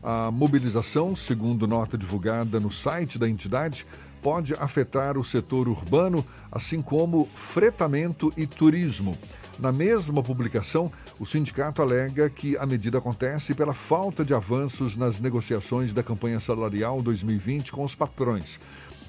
A 0.02 0.30
mobilização, 0.30 1.16
segundo 1.16 1.66
nota 1.66 1.96
divulgada 1.96 2.60
no 2.60 2.70
site 2.70 3.18
da 3.18 3.28
entidade, 3.28 3.86
pode 4.22 4.54
afetar 4.54 5.16
o 5.16 5.24
setor 5.24 5.68
urbano, 5.68 6.24
assim 6.52 6.82
como 6.82 7.26
fretamento 7.34 8.32
e 8.36 8.46
turismo. 8.46 9.16
Na 9.58 9.72
mesma 9.72 10.22
publicação, 10.22 10.92
o 11.18 11.24
sindicato 11.24 11.80
alega 11.80 12.28
que 12.28 12.56
a 12.58 12.66
medida 12.66 12.98
acontece 12.98 13.54
pela 13.54 13.72
falta 13.72 14.24
de 14.24 14.34
avanços 14.34 14.96
nas 14.96 15.18
negociações 15.18 15.94
da 15.94 16.02
campanha 16.02 16.38
salarial 16.38 17.00
2020 17.02 17.72
com 17.72 17.84
os 17.84 17.94
patrões. 17.94 18.60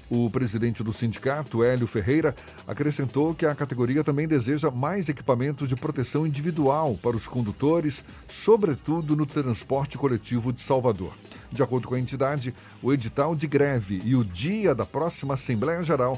O 0.10 0.30
presidente 0.30 0.82
do 0.84 0.94
sindicato, 0.94 1.66
Hélio 1.66 1.86
Ferreira, 1.86 2.34
acrescentou 2.66 3.36
que 3.36 3.46
a 3.46 3.54
categoria 3.54 4.06
também 4.06 4.26
deseja 4.26 4.72
mais 4.72 5.10
equipamentos 5.10 5.68
de 5.68 5.76
proteção 5.76 6.26
individual 6.26 6.98
para 7.04 7.18
os 7.18 7.28
condutores, 7.28 8.02
sobretudo 8.26 9.18
no 9.18 9.26
transporte 9.26 9.98
coletivo 9.98 10.54
de 10.54 10.62
Salvador. 10.62 11.14
De 11.52 11.62
acordo 11.62 11.90
com 11.90 11.96
a 11.96 12.00
entidade, 12.00 12.56
o 12.82 12.94
edital 12.94 13.36
de 13.36 13.48
greve 13.48 14.02
e 14.06 14.16
o 14.16 14.24
dia 14.24 14.74
da 14.74 14.86
próxima 14.86 15.34
Assembleia 15.34 15.84
Geral 15.84 16.18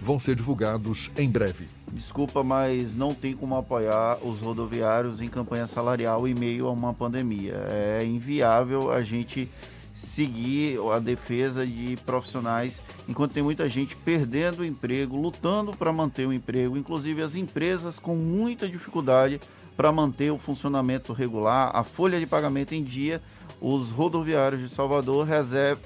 vão 0.00 0.18
ser 0.18 0.36
divulgados 0.36 1.10
em 1.16 1.28
breve. 1.28 1.66
Desculpa, 1.92 2.42
mas 2.42 2.94
não 2.94 3.14
tem 3.14 3.34
como 3.34 3.56
apoiar 3.56 4.18
os 4.22 4.40
rodoviários 4.40 5.20
em 5.20 5.28
campanha 5.28 5.66
salarial 5.66 6.26
em 6.26 6.34
meio 6.34 6.68
a 6.68 6.72
uma 6.72 6.94
pandemia. 6.94 7.54
É 7.70 8.04
inviável 8.04 8.92
a 8.92 9.02
gente 9.02 9.48
seguir 9.92 10.78
a 10.94 11.00
defesa 11.00 11.66
de 11.66 11.96
profissionais 12.06 12.80
enquanto 13.08 13.32
tem 13.32 13.42
muita 13.42 13.68
gente 13.68 13.96
perdendo 13.96 14.60
o 14.60 14.64
emprego, 14.64 15.20
lutando 15.20 15.72
para 15.72 15.92
manter 15.92 16.26
o 16.26 16.32
emprego, 16.32 16.76
inclusive 16.76 17.20
as 17.20 17.34
empresas 17.34 17.98
com 17.98 18.14
muita 18.14 18.68
dificuldade 18.68 19.40
para 19.76 19.90
manter 19.90 20.30
o 20.30 20.38
funcionamento 20.38 21.12
regular, 21.12 21.70
a 21.74 21.82
folha 21.82 22.18
de 22.18 22.26
pagamento 22.26 22.74
em 22.74 22.82
dia. 22.82 23.20
Os 23.60 23.90
rodoviários 23.90 24.60
de 24.60 24.68
Salvador 24.68 25.26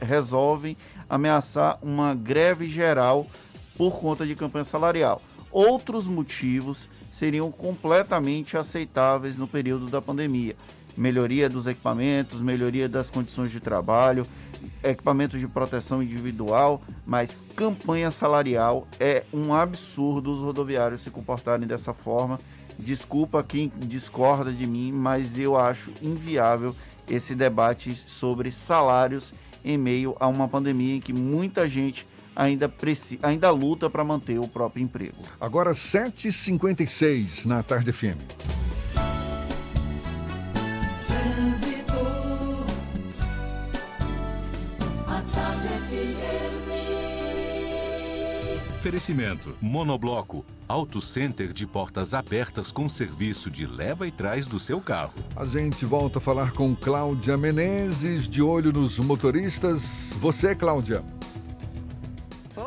resolvem 0.01 0.77
ameaçar 1.09 1.79
uma 1.83 2.15
greve 2.15 2.69
geral 2.69 3.27
por 3.77 3.99
conta 4.01 4.27
de 4.27 4.35
campanha 4.35 4.65
salarial. 4.65 5.21
Outros 5.51 6.07
motivos 6.07 6.89
seriam 7.11 7.53
completamente 7.53 8.57
aceitáveis 8.57 9.37
no 9.37 9.47
período 9.47 9.87
da 9.87 10.01
pandemia. 10.01 10.57
Melhoria 10.97 11.49
dos 11.49 11.67
equipamentos, 11.67 12.41
melhoria 12.41 12.89
das 12.89 13.09
condições 13.09 13.51
de 13.51 13.61
trabalho, 13.61 14.27
equipamentos 14.83 15.41
de 15.41 15.49
proteção 15.49 16.03
individual, 16.03 16.83
mas 17.07 17.43
campanha 17.57 18.11
salarial 18.11 18.87
é 19.01 19.25
um 19.33 19.55
absurdo 19.55 20.31
os 20.31 20.41
rodoviários 20.41 21.03
se 21.03 21.11
comportarem 21.11 21.67
dessa 21.67 21.95
forma. 21.95 22.39
Desculpa 22.79 23.43
quem 23.43 23.73
discorda 23.77 24.53
de 24.53 24.67
mim, 24.67 24.93
mas 24.93 25.39
eu 25.39 25.57
acho 25.57 25.93
inviável 26.03 26.75
esse 27.09 27.35
debate 27.35 27.95
sobre 28.07 28.51
salários 28.51 29.33
em 29.65 29.79
meio 29.79 30.17
a 30.19 30.27
uma 30.27 30.49
pandemia 30.49 30.97
em 30.97 31.01
que 31.01 31.13
muita 31.13 31.69
gente 31.69 32.07
ainda, 32.35 32.69
preci, 32.69 33.19
ainda 33.23 33.51
luta 33.51 33.89
para 33.89 34.05
manter 34.05 34.39
o 34.39 34.49
próprio 34.49 34.83
emprego. 34.83 35.23
Agora 35.41 35.73
7h56 35.73 37.47
na 37.47 37.63
Tarde 37.63 37.93
FM. 37.93 38.63
Oferecimento: 48.83 49.57
Monobloco, 49.61 50.45
Auto 50.67 51.01
Center 51.01 51.53
de 51.53 51.69
portas 51.69 52.13
abertas 52.15 52.73
com 52.73 52.89
serviço 52.89 53.49
de 53.49 53.65
leva 53.65 54.09
e 54.09 54.11
trás 54.11 54.45
do 54.45 54.59
seu 54.59 54.81
carro. 54.81 55.15
A 55.37 55.45
gente 55.45 55.85
volta 55.85 56.19
a 56.19 56.21
falar 56.21 56.51
com 56.51 56.75
Cláudia 56.75 57.37
Menezes, 57.37 58.29
de 58.29 58.43
olho 58.43 58.73
nos 58.73 58.99
motoristas. 58.99 60.13
Você, 60.19 60.57
Cláudia? 60.57 61.05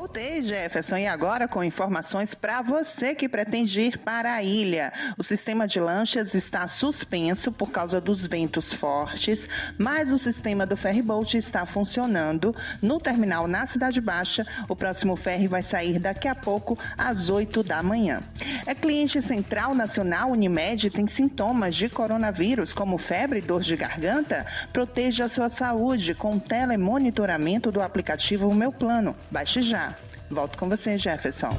Voltei, 0.05 0.39
Jefferson, 0.39 0.97
e 0.97 1.07
agora 1.07 1.47
com 1.47 1.63
informações 1.63 2.35
para 2.35 2.61
você 2.61 3.15
que 3.15 3.27
pretende 3.27 3.81
ir 3.81 3.97
para 3.97 4.35
a 4.35 4.43
ilha. 4.43 4.93
O 5.17 5.23
sistema 5.23 5.65
de 5.65 5.79
lanchas 5.79 6.35
está 6.35 6.67
suspenso 6.67 7.51
por 7.51 7.71
causa 7.71 7.99
dos 7.99 8.27
ventos 8.27 8.71
fortes, 8.71 9.49
mas 9.79 10.11
o 10.11 10.17
sistema 10.19 10.63
do 10.63 10.77
ferryboat 10.77 11.35
está 11.35 11.65
funcionando 11.65 12.55
no 12.83 12.99
terminal 12.99 13.47
na 13.47 13.65
Cidade 13.65 13.99
Baixa. 13.99 14.45
O 14.69 14.75
próximo 14.75 15.15
ferry 15.15 15.47
vai 15.47 15.63
sair 15.63 15.97
daqui 15.97 16.27
a 16.27 16.35
pouco, 16.35 16.77
às 16.95 17.31
8 17.31 17.63
da 17.63 17.81
manhã. 17.81 18.21
É 18.67 18.75
cliente 18.75 19.23
Central 19.23 19.73
Nacional 19.73 20.29
Unimed 20.29 20.91
tem 20.91 21.07
sintomas 21.07 21.75
de 21.75 21.89
coronavírus, 21.89 22.73
como 22.73 22.99
febre 22.99 23.39
e 23.39 23.41
dor 23.41 23.61
de 23.61 23.75
garganta? 23.75 24.45
Proteja 24.71 25.25
a 25.25 25.29
sua 25.29 25.49
saúde 25.49 26.13
com 26.13 26.37
telemonitoramento 26.37 27.71
do 27.71 27.81
aplicativo 27.81 28.53
Meu 28.53 28.71
Plano. 28.71 29.15
Baixe 29.31 29.63
já. 29.63 29.94
Volto 30.29 30.57
com 30.57 30.67
você, 30.67 30.97
Jefferson. 30.97 31.55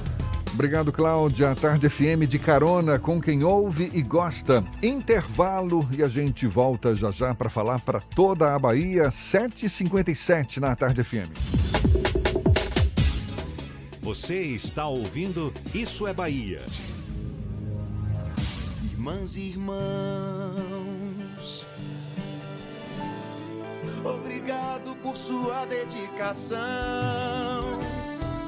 Obrigado, 0.56 0.90
Cláudia. 0.90 1.54
Tarde 1.54 1.88
FM 1.90 2.26
de 2.26 2.38
carona 2.38 2.98
com 2.98 3.20
quem 3.20 3.44
ouve 3.44 3.90
e 3.92 4.00
gosta. 4.00 4.64
Intervalo 4.82 5.86
e 5.96 6.02
a 6.02 6.08
gente 6.08 6.46
volta 6.46 6.96
já 6.96 7.10
já 7.10 7.34
para 7.34 7.50
falar 7.50 7.78
para 7.80 8.00
toda 8.00 8.54
a 8.54 8.58
Bahia, 8.58 9.10
7h57 9.10 10.56
na 10.56 10.74
Tarde 10.74 11.04
FM. 11.04 11.30
Você 14.00 14.40
está 14.40 14.86
ouvindo 14.88 15.52
Isso 15.74 16.06
é 16.06 16.14
Bahia. 16.14 16.62
Irmãs 18.82 19.36
e 19.36 19.50
irmãos, 19.50 19.76
obrigado 24.02 24.96
por 25.02 25.18
sua 25.18 25.66
dedicação 25.66 26.56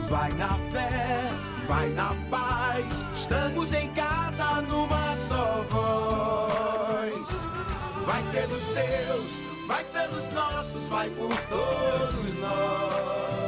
Vai 0.09 0.33
na 0.33 0.55
fé, 0.73 1.31
vai 1.67 1.89
na 1.91 2.15
paz. 2.31 3.05
Estamos 3.15 3.73
em 3.75 3.89
casa 3.93 4.63
numa 4.63 5.15
só 5.15 5.65
voz. 5.69 7.47
Vai 8.07 8.23
pelos 8.33 8.63
seus, 8.63 9.43
vai 9.67 9.85
pelos 9.85 10.29
nossos, 10.33 10.85
vai 10.87 11.11
por 11.11 11.37
todos 11.49 12.37
nós 12.37 13.48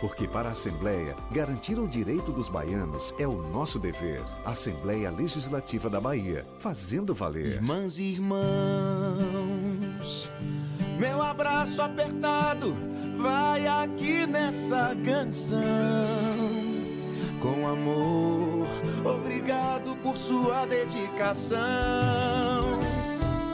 Porque 0.00 0.28
para 0.28 0.50
a 0.50 0.52
Assembleia, 0.52 1.16
garantir 1.30 1.78
o 1.78 1.88
direito 1.88 2.32
dos 2.32 2.48
baianos 2.48 3.14
é 3.18 3.26
o 3.26 3.42
nosso 3.42 3.78
dever. 3.78 4.22
Assembleia 4.44 5.10
Legislativa 5.10 5.88
da 5.88 6.00
Bahia, 6.00 6.44
fazendo 6.58 7.14
valer. 7.14 7.54
Irmãs 7.54 7.98
e 7.98 8.12
irmãos 8.12 9.16
Meu 10.98 11.22
abraço 11.22 11.80
apertado 11.80 12.74
vai 13.16 13.66
aqui 13.66 14.26
nessa 14.26 14.94
canção. 15.04 15.58
Com 17.40 17.66
amor, 17.66 18.66
obrigado 19.04 19.96
por 20.02 20.16
sua 20.16 20.66
dedicação. 20.66 21.58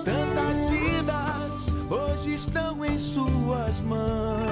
Tantas 0.04 0.70
vidas 0.70 1.68
hoje 1.90 2.34
estão 2.34 2.84
em 2.84 2.98
suas 2.98 3.80
mãos. 3.80 4.51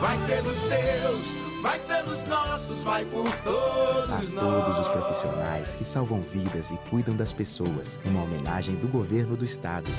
Vai 0.00 0.16
pelos 0.26 0.56
seus, 0.56 1.36
vai 1.60 1.78
pelos 1.80 2.24
nossos, 2.24 2.82
vai 2.82 3.04
por 3.04 3.26
A 3.26 3.32
todos 3.32 4.32
nós. 4.32 4.44
todos 4.44 4.78
os 4.78 4.88
profissionais 4.88 5.76
que 5.76 5.84
salvam 5.84 6.22
vidas 6.22 6.70
e 6.70 6.76
cuidam 6.88 7.14
das 7.14 7.34
pessoas, 7.34 7.98
uma 8.06 8.22
homenagem 8.22 8.76
do 8.76 8.88
governo 8.88 9.36
do 9.36 9.44
estado. 9.44 9.90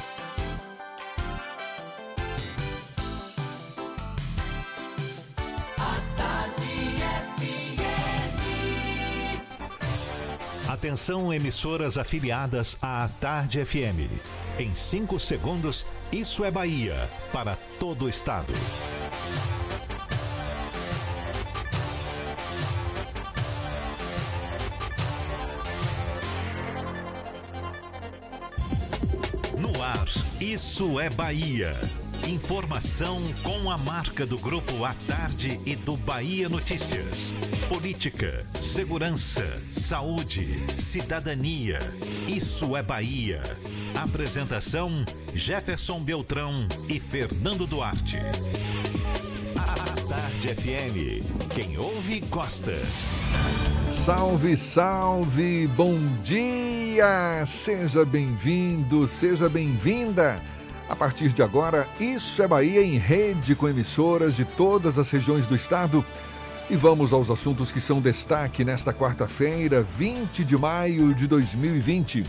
Atenção, 10.68 11.32
emissoras 11.32 12.00
afiliadas 12.00 12.76
à 12.82 13.08
Tarde 13.20 13.64
FM. 13.64 14.10
Em 14.58 14.74
5 14.74 15.20
segundos, 15.20 15.86
isso 16.12 16.44
é 16.44 16.50
Bahia 16.50 17.08
para 17.32 17.56
todo 17.80 18.06
o 18.06 18.10
estado. 18.10 18.52
Ar, 29.92 30.08
isso 30.40 31.00
é 31.00 31.10
Bahia. 31.10 31.76
Informação 32.28 33.22
com 33.44 33.70
a 33.70 33.78
marca 33.78 34.26
do 34.26 34.38
Grupo 34.38 34.86
A 34.86 34.94
Tarde 35.08 35.60
e 35.66 35.76
do 35.76 35.98
Bahia 35.98 36.48
Notícias. 36.48 37.32
Política, 37.68 38.46
segurança, 38.56 39.44
saúde, 39.76 40.48
cidadania. 40.80 41.80
Isso 42.28 42.78
é 42.78 42.84
Bahia. 42.84 43.42
Apresentação: 43.96 45.04
Jefferson 45.34 46.00
Beltrão 46.00 46.68
e 46.88 47.00
Fernando 47.00 47.68
Duarte. 47.68 48.18
Tarde 50.12 50.50
FM. 50.50 51.24
Quem 51.52 51.78
ouve, 51.78 52.20
gosta. 52.30 52.78
Salve, 53.90 54.58
salve, 54.58 55.68
bom 55.68 55.98
dia! 56.22 57.46
Seja 57.46 58.04
bem-vindo, 58.04 59.08
seja 59.08 59.48
bem-vinda. 59.48 60.44
A 60.90 60.98
partir 60.98 61.30
de 61.30 61.42
agora, 61.42 61.88
Isso 61.98 62.44
é 62.44 62.48
Bahia 62.50 62.84
em 62.84 62.98
rede 62.98 63.56
com 63.56 63.70
emissoras 63.70 64.36
de 64.36 64.44
todas 64.44 65.00
as 65.00 65.10
regiões 65.10 65.48
do 65.48 65.56
estado. 65.56 66.06
E 66.72 66.76
vamos 66.78 67.12
aos 67.12 67.30
assuntos 67.30 67.70
que 67.70 67.82
são 67.82 68.00
destaque 68.00 68.64
nesta 68.64 68.94
quarta-feira, 68.94 69.82
20 69.82 70.46
de 70.46 70.58
maio 70.58 71.14
de 71.14 71.28
2020. 71.28 72.24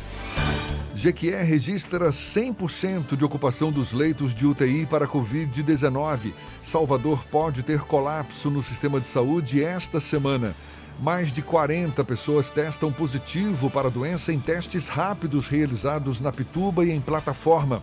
Jequié 0.97 1.45
registra 1.45 2.11
100% 2.11 3.17
de 3.17 3.25
ocupação 3.25 3.71
dos 3.71 3.93
leitos 3.93 4.35
de 4.35 4.45
UTI 4.45 4.85
para 4.85 5.07
Covid-19. 5.07 6.33
Salvador 6.61 7.25
pode 7.31 7.63
ter 7.63 7.83
colapso 7.83 8.51
no 8.51 8.65
sistema 8.65 8.99
de 8.99 9.07
saúde 9.07 9.63
esta 9.63 10.01
semana. 10.01 10.57
Mais 11.01 11.33
de 11.33 11.41
40 11.41 12.03
pessoas 12.03 12.51
testam 12.51 12.93
positivo 12.93 13.71
para 13.71 13.87
a 13.87 13.93
doença 13.93 14.33
em 14.33 14.41
testes 14.41 14.89
rápidos 14.89 15.47
realizados 15.47 16.21
na 16.21 16.33
Pituba 16.33 16.85
e 16.85 16.91
em 16.91 17.01
plataforma. 17.01 17.81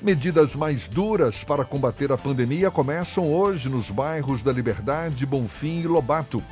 Medidas 0.00 0.54
mais 0.54 0.86
duras 0.86 1.42
para 1.42 1.64
combater 1.64 2.12
a 2.12 2.18
pandemia 2.18 2.70
começam 2.70 3.32
hoje 3.32 3.70
nos 3.70 3.90
bairros 3.90 4.42
da 4.42 4.52
Liberdade, 4.52 5.24
Bonfim 5.24 5.80
e 5.80 5.86
Lobato. 5.86 6.42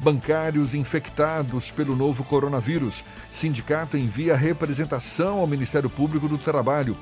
Bancários 0.00 0.74
infectados 0.74 1.70
pelo 1.70 1.94
novo 1.94 2.24
coronavírus. 2.24 3.04
Sindicato 3.30 3.98
envia 3.98 4.34
representação 4.34 5.40
ao 5.40 5.46
Ministério 5.46 5.90
Público 5.90 6.26
do 6.26 6.38
Trabalho. 6.38 6.96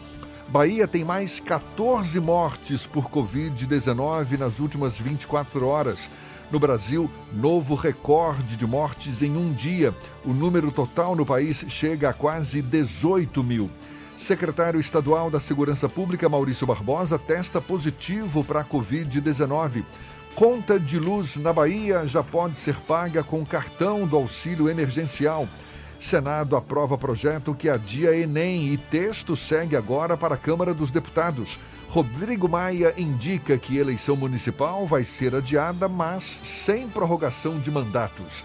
Bahia 0.49 0.89
tem 0.89 1.05
mais 1.05 1.39
14 1.39 2.19
mortes 2.19 2.89
por 2.89 3.09
Covid-19 3.09 4.37
nas 4.37 4.59
últimas 4.59 4.99
24 4.99 5.65
horas. 5.65 6.11
No 6.51 6.59
Brasil, 6.59 7.09
novo 7.33 7.77
recorde 7.77 8.57
de 8.57 8.67
mortes 8.67 9.23
em 9.23 9.37
um 9.37 9.53
dia. 9.53 9.95
O 10.25 10.33
número 10.33 10.73
total 10.73 11.15
no 11.15 11.25
país 11.25 11.65
chega 11.69 12.11
a 12.11 12.13
quase 12.13 12.61
18 12.61 13.43
mil. 13.45 13.71
Secretário 14.17 14.79
Estadual 14.79 15.31
da 15.31 15.41
Segurança 15.41 15.89
Pública, 15.89 16.29
Maurício 16.29 16.67
Barbosa, 16.67 17.19
testa 17.19 17.61
positivo 17.61 18.45
para 18.45 18.61
a 18.61 18.65
Covid-19. 18.65 19.85
Conta 20.35 20.81
de 20.81 20.99
luz 20.99 21.37
na 21.37 21.53
Bahia 21.53 22.07
já 22.07 22.23
pode 22.23 22.59
ser 22.59 22.75
paga 22.75 23.23
com 23.23 23.45
cartão 23.45 24.07
do 24.07 24.17
auxílio 24.17 24.69
emergencial. 24.69 25.49
Senado 26.01 26.57
aprova 26.57 26.99
projeto 26.99 27.55
que 27.55 27.69
adia 27.69 28.17
Enem 28.17 28.73
e 28.73 28.77
texto 28.77 29.37
segue 29.37 29.77
agora 29.77 30.17
para 30.17 30.35
a 30.35 30.39
Câmara 30.39 30.75
dos 30.75 30.91
Deputados. 30.91 31.59
Rodrigo 31.89 32.49
Maia 32.49 32.93
indica 32.97 33.57
que 33.57 33.79
eleição 33.79 34.17
municipal 34.17 34.87
vai 34.87 35.05
ser 35.05 35.35
adiada, 35.35 35.89
mas 35.89 36.41
sem 36.43 36.89
prorrogação 36.89 37.59
de 37.59 37.71
mandatos. 37.71 38.45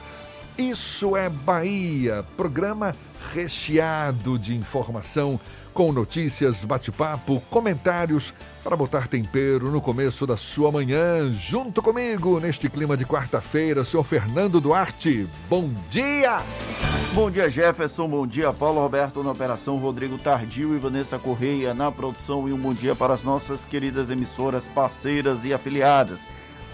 Isso 0.58 1.16
é 1.16 1.30
Bahia, 1.30 2.24
programa 2.36 2.94
recheado 3.34 4.38
de 4.38 4.56
informação, 4.56 5.40
com 5.80 5.94
notícias, 5.94 6.66
bate-papo, 6.66 7.42
comentários 7.50 8.34
para 8.62 8.76
botar 8.76 9.08
tempero 9.08 9.72
no 9.72 9.80
começo 9.80 10.28
da 10.28 10.36
sua 10.36 10.70
manhã. 10.70 11.32
Junto 11.32 11.82
comigo, 11.82 12.38
neste 12.38 12.68
clima 12.68 12.98
de 12.98 13.06
quarta-feira, 13.06 13.86
senhor 13.86 14.04
Fernando 14.04 14.60
Duarte. 14.60 15.26
Bom 15.50 15.72
dia! 15.90 16.44
Bom 17.14 17.32
dia, 17.32 17.50
Jefferson. 17.50 18.10
Bom 18.10 18.28
dia, 18.28 18.52
Paulo 18.52 18.82
Roberto 18.82 19.24
na 19.24 19.32
operação, 19.32 19.78
Rodrigo 19.78 20.18
Tardio 20.18 20.76
e 20.76 20.80
Vanessa 20.80 21.18
Correia 21.18 21.74
na 21.74 21.90
produção. 21.90 22.50
E 22.50 22.52
um 22.52 22.58
bom 22.58 22.74
dia 22.74 22.94
para 22.94 23.14
as 23.14 23.24
nossas 23.24 23.64
queridas 23.64 24.10
emissoras 24.10 24.68
parceiras 24.68 25.46
e 25.46 25.54
afiliadas. 25.54 26.28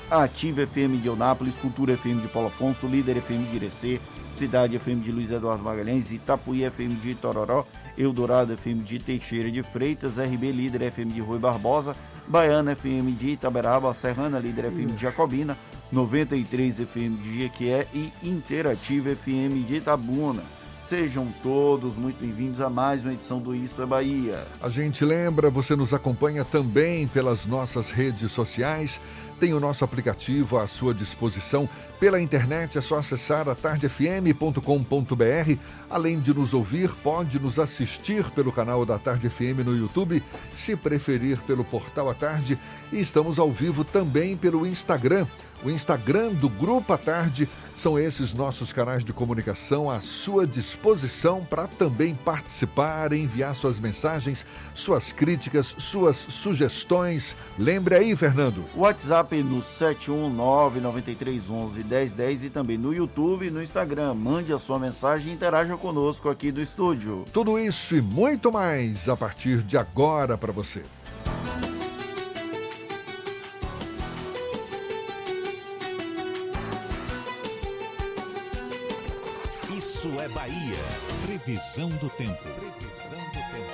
Ativa 0.09 0.65
FM 0.65 0.99
de 0.99 1.09
Eunápolis, 1.09 1.57
Cultura 1.57 1.95
FM 1.95 2.23
de 2.23 2.27
Paulo 2.27 2.47
Afonso, 2.47 2.87
Líder 2.87 3.21
FM 3.21 3.51
de 3.51 3.57
Irecê, 3.57 4.01
Cidade 4.35 4.77
FM 4.77 5.01
de 5.01 5.11
Luiz 5.11 5.31
Eduardo 5.31 5.63
Magalhães, 5.63 6.11
Itapuí 6.11 6.69
FM 6.69 7.01
de 7.01 7.11
Itororó, 7.11 7.65
Eldorado 7.97 8.55
FM 8.57 8.83
de 8.83 8.99
Teixeira 8.99 9.49
de 9.49 9.63
Freitas, 9.63 10.17
RB 10.17 10.51
Líder 10.51 10.91
FM 10.91 11.13
de 11.13 11.21
Rui 11.21 11.39
Barbosa, 11.39 11.95
Baiana 12.27 12.75
FM 12.75 13.15
de 13.17 13.29
Itaberaba, 13.29 13.93
Serrana 13.93 14.37
Líder 14.37 14.71
FM 14.71 14.93
de 14.93 15.01
Jacobina, 15.01 15.57
93 15.91 16.79
FM 16.79 17.21
de 17.23 17.39
Jequié 17.43 17.87
e 17.93 18.11
Interativa 18.23 19.15
FM 19.15 19.65
de 19.65 19.77
Itabuna. 19.77 20.43
Sejam 20.83 21.27
todos 21.41 21.95
muito 21.95 22.19
bem-vindos 22.19 22.61
a 22.61 22.69
mais 22.69 23.03
uma 23.03 23.13
edição 23.13 23.39
do 23.39 23.55
Isso 23.55 23.81
é 23.81 23.87
Bahia. 23.87 24.45
A 24.61 24.69
gente 24.69 25.03
lembra, 25.03 25.49
você 25.49 25.75
nos 25.75 25.95
acompanha 25.95 26.45
também 26.45 27.07
pelas 27.07 27.47
nossas 27.47 27.89
redes 27.89 28.31
sociais. 28.31 29.01
Tem 29.39 29.51
o 29.53 29.59
nosso 29.59 29.83
aplicativo 29.83 30.59
à 30.59 30.67
sua 30.67 30.93
disposição. 30.93 31.67
Pela 31.99 32.21
internet 32.21 32.77
é 32.77 32.81
só 32.81 32.97
acessar 32.97 33.47
atardefm.com.br. 33.47 35.57
Além 35.89 36.19
de 36.19 36.33
nos 36.33 36.53
ouvir, 36.53 36.91
pode 37.01 37.39
nos 37.39 37.57
assistir 37.57 38.29
pelo 38.31 38.51
canal 38.51 38.85
da 38.85 38.99
Tarde 38.99 39.29
FM 39.29 39.65
no 39.65 39.75
YouTube, 39.75 40.21
se 40.53 40.75
preferir 40.75 41.39
pelo 41.43 41.63
portal 41.63 42.09
à 42.09 42.13
tarde. 42.13 42.59
E 42.91 42.99
estamos 42.99 43.39
ao 43.39 43.51
vivo 43.51 43.85
também 43.85 44.35
pelo 44.35 44.67
Instagram. 44.67 45.25
O 45.63 45.69
Instagram 45.69 46.33
do 46.33 46.49
Grupo 46.49 46.91
à 46.91 46.97
Tarde 46.97 47.47
são 47.75 47.99
esses 47.99 48.33
nossos 48.33 48.71
canais 48.71 49.03
de 49.03 49.11
comunicação 49.11 49.89
à 49.89 49.99
sua 50.01 50.47
disposição 50.47 51.43
para 51.43 51.67
também 51.67 52.15
participar, 52.15 53.11
enviar 53.13 53.53
suas 53.55 53.79
mensagens, 53.79 54.45
suas 54.73 55.11
críticas, 55.11 55.75
suas 55.77 56.15
sugestões. 56.17 57.35
Lembre 57.59 57.95
aí, 57.95 58.15
Fernando. 58.15 58.63
WhatsApp 58.75 59.43
no 59.43 59.61
71993111010 59.61 62.43
e 62.43 62.49
também 62.49 62.77
no 62.77 62.93
YouTube 62.93 63.47
e 63.47 63.51
no 63.51 63.61
Instagram. 63.61 64.13
Mande 64.13 64.53
a 64.53 64.59
sua 64.59 64.79
mensagem 64.79 65.31
e 65.31 65.35
interaja 65.35 65.75
conosco 65.77 66.29
aqui 66.29 66.51
do 66.51 66.61
estúdio. 66.61 67.25
Tudo 67.33 67.59
isso 67.59 67.95
e 67.95 68.01
muito 68.01 68.51
mais 68.51 69.09
a 69.09 69.17
partir 69.17 69.63
de 69.63 69.77
agora 69.77 70.37
para 70.37 70.51
você. 70.51 70.83
Tempo. 80.35 80.75
Previsão 81.25 81.87
do 81.89 82.09
tempo. 82.09 82.43
Previsão 82.43 83.23
do 83.31 83.39
tempo. 83.51 83.65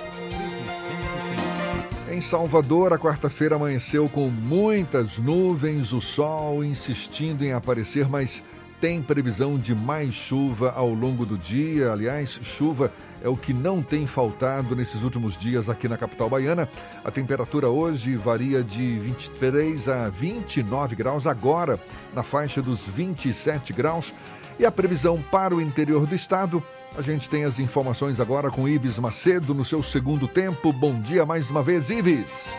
Em 2.13 2.21
Salvador, 2.21 2.93
a 2.93 2.99
quarta-feira 2.99 3.55
amanheceu 3.55 4.07
com 4.07 4.29
muitas 4.29 5.17
nuvens, 5.17 5.91
o 5.91 5.99
sol 5.99 6.63
insistindo 6.63 7.43
em 7.43 7.51
aparecer, 7.51 8.07
mas 8.07 8.43
tem 8.79 9.01
previsão 9.01 9.57
de 9.57 9.73
mais 9.73 10.13
chuva 10.13 10.71
ao 10.71 10.93
longo 10.93 11.25
do 11.25 11.35
dia. 11.35 11.91
Aliás, 11.91 12.39
chuva 12.43 12.93
é 13.23 13.29
o 13.29 13.35
que 13.35 13.53
não 13.53 13.81
tem 13.81 14.05
faltado 14.05 14.75
nesses 14.75 15.01
últimos 15.01 15.35
dias 15.37 15.67
aqui 15.67 15.87
na 15.87 15.97
capital 15.97 16.29
baiana. 16.29 16.69
A 17.03 17.09
temperatura 17.09 17.69
hoje 17.69 18.15
varia 18.15 18.63
de 18.63 18.99
23 18.99 19.87
a 19.87 20.09
29 20.09 20.95
graus, 20.95 21.25
agora 21.25 21.79
na 22.13 22.21
faixa 22.23 22.61
dos 22.61 22.87
27 22.87 23.73
graus. 23.73 24.13
E 24.61 24.65
a 24.65 24.71
previsão 24.71 25.19
para 25.31 25.55
o 25.55 25.59
interior 25.59 26.05
do 26.05 26.13
estado 26.13 26.63
a 26.95 27.01
gente 27.01 27.27
tem 27.27 27.45
as 27.45 27.57
informações 27.57 28.19
agora 28.19 28.51
com 28.51 28.69
Ives 28.69 28.99
Macedo 28.99 29.55
no 29.55 29.65
seu 29.65 29.81
segundo 29.81 30.27
tempo. 30.27 30.71
Bom 30.71 31.01
dia 31.01 31.25
mais 31.25 31.49
uma 31.49 31.63
vez, 31.63 31.89
Ives. 31.89 32.55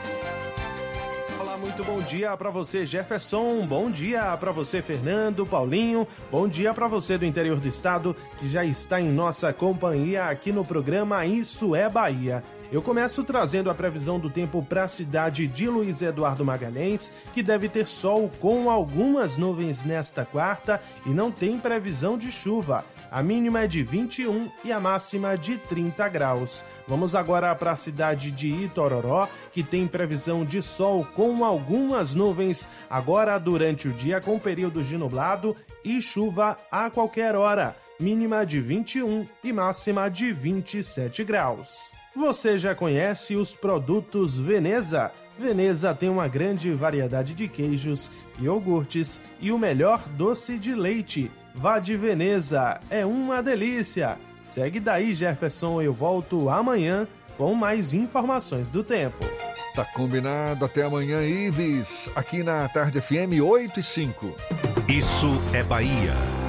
Muito 1.60 1.84
bom 1.84 2.00
dia 2.02 2.36
para 2.36 2.50
você, 2.50 2.84
Jefferson. 2.84 3.64
Bom 3.66 3.90
dia 3.90 4.36
para 4.36 4.52
você, 4.52 4.82
Fernando, 4.82 5.46
Paulinho. 5.46 6.06
Bom 6.30 6.46
dia 6.46 6.74
para 6.74 6.86
você 6.86 7.16
do 7.16 7.24
interior 7.24 7.58
do 7.58 7.66
estado 7.66 8.16
que 8.38 8.48
já 8.48 8.64
está 8.64 9.00
em 9.00 9.08
nossa 9.08 9.52
companhia 9.52 10.24
aqui 10.24 10.52
no 10.52 10.64
programa 10.64 11.24
Isso 11.24 11.74
é 11.74 11.88
Bahia. 11.88 12.42
Eu 12.72 12.80
começo 12.80 13.22
trazendo 13.22 13.68
a 13.68 13.74
previsão 13.74 14.18
do 14.18 14.30
tempo 14.30 14.62
para 14.62 14.84
a 14.84 14.88
cidade 14.88 15.46
de 15.46 15.68
Luiz 15.68 16.00
Eduardo 16.00 16.42
Magalhães, 16.42 17.12
que 17.34 17.42
deve 17.42 17.68
ter 17.68 17.86
sol 17.86 18.30
com 18.40 18.70
algumas 18.70 19.36
nuvens 19.36 19.84
nesta 19.84 20.24
quarta 20.24 20.80
e 21.04 21.10
não 21.10 21.30
tem 21.30 21.58
previsão 21.58 22.16
de 22.16 22.32
chuva. 22.32 22.82
A 23.10 23.22
mínima 23.22 23.60
é 23.60 23.66
de 23.66 23.82
21 23.82 24.50
e 24.64 24.72
a 24.72 24.80
máxima 24.80 25.36
de 25.36 25.58
30 25.58 26.08
graus. 26.08 26.64
Vamos 26.88 27.14
agora 27.14 27.54
para 27.54 27.72
a 27.72 27.76
cidade 27.76 28.32
de 28.32 28.48
Itororó, 28.48 29.28
que 29.52 29.62
tem 29.62 29.86
previsão 29.86 30.42
de 30.42 30.62
sol 30.62 31.06
com 31.14 31.44
algumas 31.44 32.14
nuvens, 32.14 32.70
agora 32.88 33.36
durante 33.36 33.86
o 33.86 33.92
dia 33.92 34.18
com 34.18 34.38
períodos 34.38 34.86
de 34.86 34.96
nublado 34.96 35.54
e 35.84 36.00
chuva 36.00 36.56
a 36.70 36.88
qualquer 36.88 37.36
hora. 37.36 37.76
Mínima 38.00 38.46
de 38.46 38.62
21 38.62 39.26
e 39.44 39.52
máxima 39.52 40.08
de 40.08 40.32
27 40.32 41.22
graus. 41.22 42.01
Você 42.14 42.58
já 42.58 42.74
conhece 42.74 43.36
os 43.36 43.56
produtos 43.56 44.38
Veneza? 44.38 45.10
Veneza 45.38 45.94
tem 45.94 46.10
uma 46.10 46.28
grande 46.28 46.70
variedade 46.72 47.34
de 47.34 47.48
queijos, 47.48 48.12
iogurtes 48.38 49.18
e 49.40 49.50
o 49.50 49.58
melhor 49.58 50.06
doce 50.10 50.58
de 50.58 50.74
leite. 50.74 51.30
Vá 51.54 51.78
de 51.78 51.96
Veneza, 51.96 52.80
é 52.90 53.04
uma 53.04 53.42
delícia! 53.42 54.18
Segue 54.42 54.80
daí, 54.80 55.14
Jefferson, 55.14 55.80
eu 55.80 55.92
volto 55.92 56.50
amanhã 56.50 57.06
com 57.38 57.54
mais 57.54 57.94
informações 57.94 58.68
do 58.68 58.84
tempo. 58.84 59.24
Tá 59.74 59.84
combinado, 59.84 60.64
até 60.64 60.82
amanhã, 60.82 61.22
Ives, 61.22 62.10
aqui 62.14 62.42
na 62.42 62.68
Tarde 62.68 63.00
FM 63.00 63.40
8 63.42 63.80
e 63.80 63.82
5. 63.82 64.34
Isso 64.88 65.28
é 65.54 65.62
Bahia. 65.62 66.41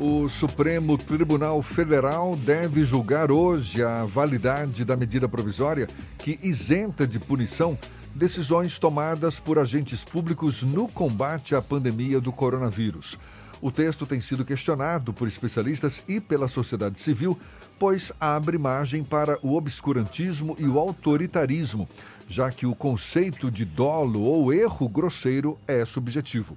O 0.00 0.28
Supremo 0.28 0.96
Tribunal 0.96 1.60
Federal 1.60 2.36
deve 2.36 2.84
julgar 2.84 3.32
hoje 3.32 3.82
a 3.82 4.04
validade 4.04 4.84
da 4.84 4.96
medida 4.96 5.28
provisória 5.28 5.88
que 6.16 6.38
isenta 6.40 7.04
de 7.04 7.18
punição 7.18 7.76
decisões 8.14 8.78
tomadas 8.78 9.40
por 9.40 9.58
agentes 9.58 10.04
públicos 10.04 10.62
no 10.62 10.86
combate 10.86 11.56
à 11.56 11.60
pandemia 11.60 12.20
do 12.20 12.30
coronavírus. 12.30 13.18
O 13.60 13.72
texto 13.72 14.06
tem 14.06 14.20
sido 14.20 14.44
questionado 14.44 15.12
por 15.12 15.26
especialistas 15.26 16.00
e 16.06 16.20
pela 16.20 16.46
sociedade 16.46 17.00
civil, 17.00 17.36
pois 17.76 18.12
abre 18.20 18.56
margem 18.56 19.02
para 19.02 19.36
o 19.42 19.56
obscurantismo 19.56 20.54
e 20.60 20.66
o 20.66 20.78
autoritarismo, 20.78 21.88
já 22.28 22.52
que 22.52 22.66
o 22.66 22.74
conceito 22.74 23.50
de 23.50 23.64
dolo 23.64 24.22
ou 24.22 24.52
erro 24.52 24.88
grosseiro 24.88 25.58
é 25.66 25.84
subjetivo. 25.84 26.56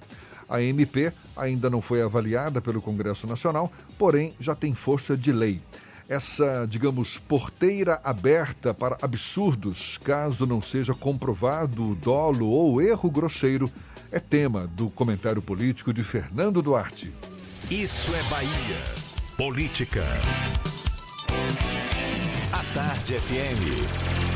A 0.52 0.62
MP 0.62 1.14
ainda 1.36 1.70
não 1.70 1.82
foi 1.82 2.02
avaliada 2.02 2.62
pelo 2.62 2.82
Congresso 2.82 3.26
Nacional, 3.26 3.72
porém 3.97 4.34
já 4.38 4.54
tem 4.54 4.74
força 4.74 5.16
de 5.16 5.32
lei. 5.32 5.62
Essa, 6.10 6.66
digamos, 6.70 7.18
porteira 7.18 8.02
aberta 8.04 8.74
para 8.74 8.97
absurdos, 9.02 9.97
caso 10.04 10.45
não 10.45 10.62
seja 10.62 10.93
comprovado 10.93 11.91
o 11.91 11.95
dolo 11.95 12.49
ou 12.49 12.82
erro 12.82 13.10
grosseiro, 13.10 13.72
é 14.12 14.20
tema 14.20 14.68
do 14.68 14.89
comentário 14.89 15.41
político 15.41 15.93
de 15.93 16.04
Fernando 16.04 16.62
Duarte. 16.62 17.14
Isso 17.70 18.14
é 18.14 18.24
Bahia. 18.24 18.78
Política. 19.38 20.04
A 22.52 22.64
Tarde 22.74 23.14
FM. 23.14 24.30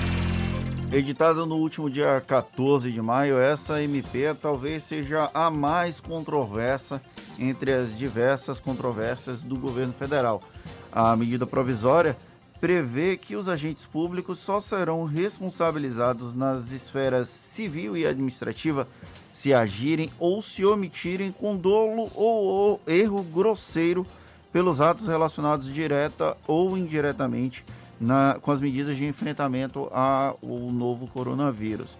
Editada 0.96 1.46
no 1.46 1.58
último 1.58 1.90
dia 1.90 2.24
14 2.26 2.90
de 2.90 3.02
maio, 3.02 3.38
essa 3.38 3.84
MP 3.84 4.34
talvez 4.42 4.82
seja 4.82 5.30
a 5.34 5.52
mais 5.52 6.00
controversa 6.00 7.02
entre 7.38 7.74
as 7.74 7.98
diversas 7.98 8.62
controvérsias 8.62 9.42
do 9.42 9.58
governo 9.58 9.92
federal. 9.92 10.42
A 10.90 11.14
medida 11.18 11.46
provisória 11.46 12.16
prevê 12.62 13.18
que 13.18 13.36
os 13.36 13.50
agentes 13.50 13.86
públicos 13.86 14.40
só 14.40 14.62
serão 14.62 15.04
responsabilizados 15.04 16.34
nas 16.34 16.72
esferas 16.72 17.28
civil 17.28 17.98
e 17.98 18.08
administrativa 18.08 18.88
se 19.34 19.54
agirem 19.54 20.14
ou 20.18 20.42
se 20.42 20.66
omitirem 20.66 21.30
com 21.30 21.58
dolo 21.58 22.10
ou 22.16 22.80
erro 22.88 23.22
grosseiro 23.22 24.08
pelos 24.50 24.80
atos 24.80 25.08
relacionados 25.08 25.68
direta 25.68 26.38
ou 26.48 26.78
indiretamente 26.78 27.66
na, 28.00 28.38
com 28.42 28.52
as 28.52 28.62
medidas 28.62 28.98
de 28.98 29.06
enfrentamento 29.06 29.90
ao 29.92 30.38
novo 30.72 31.08
coronavírus. 31.08 31.98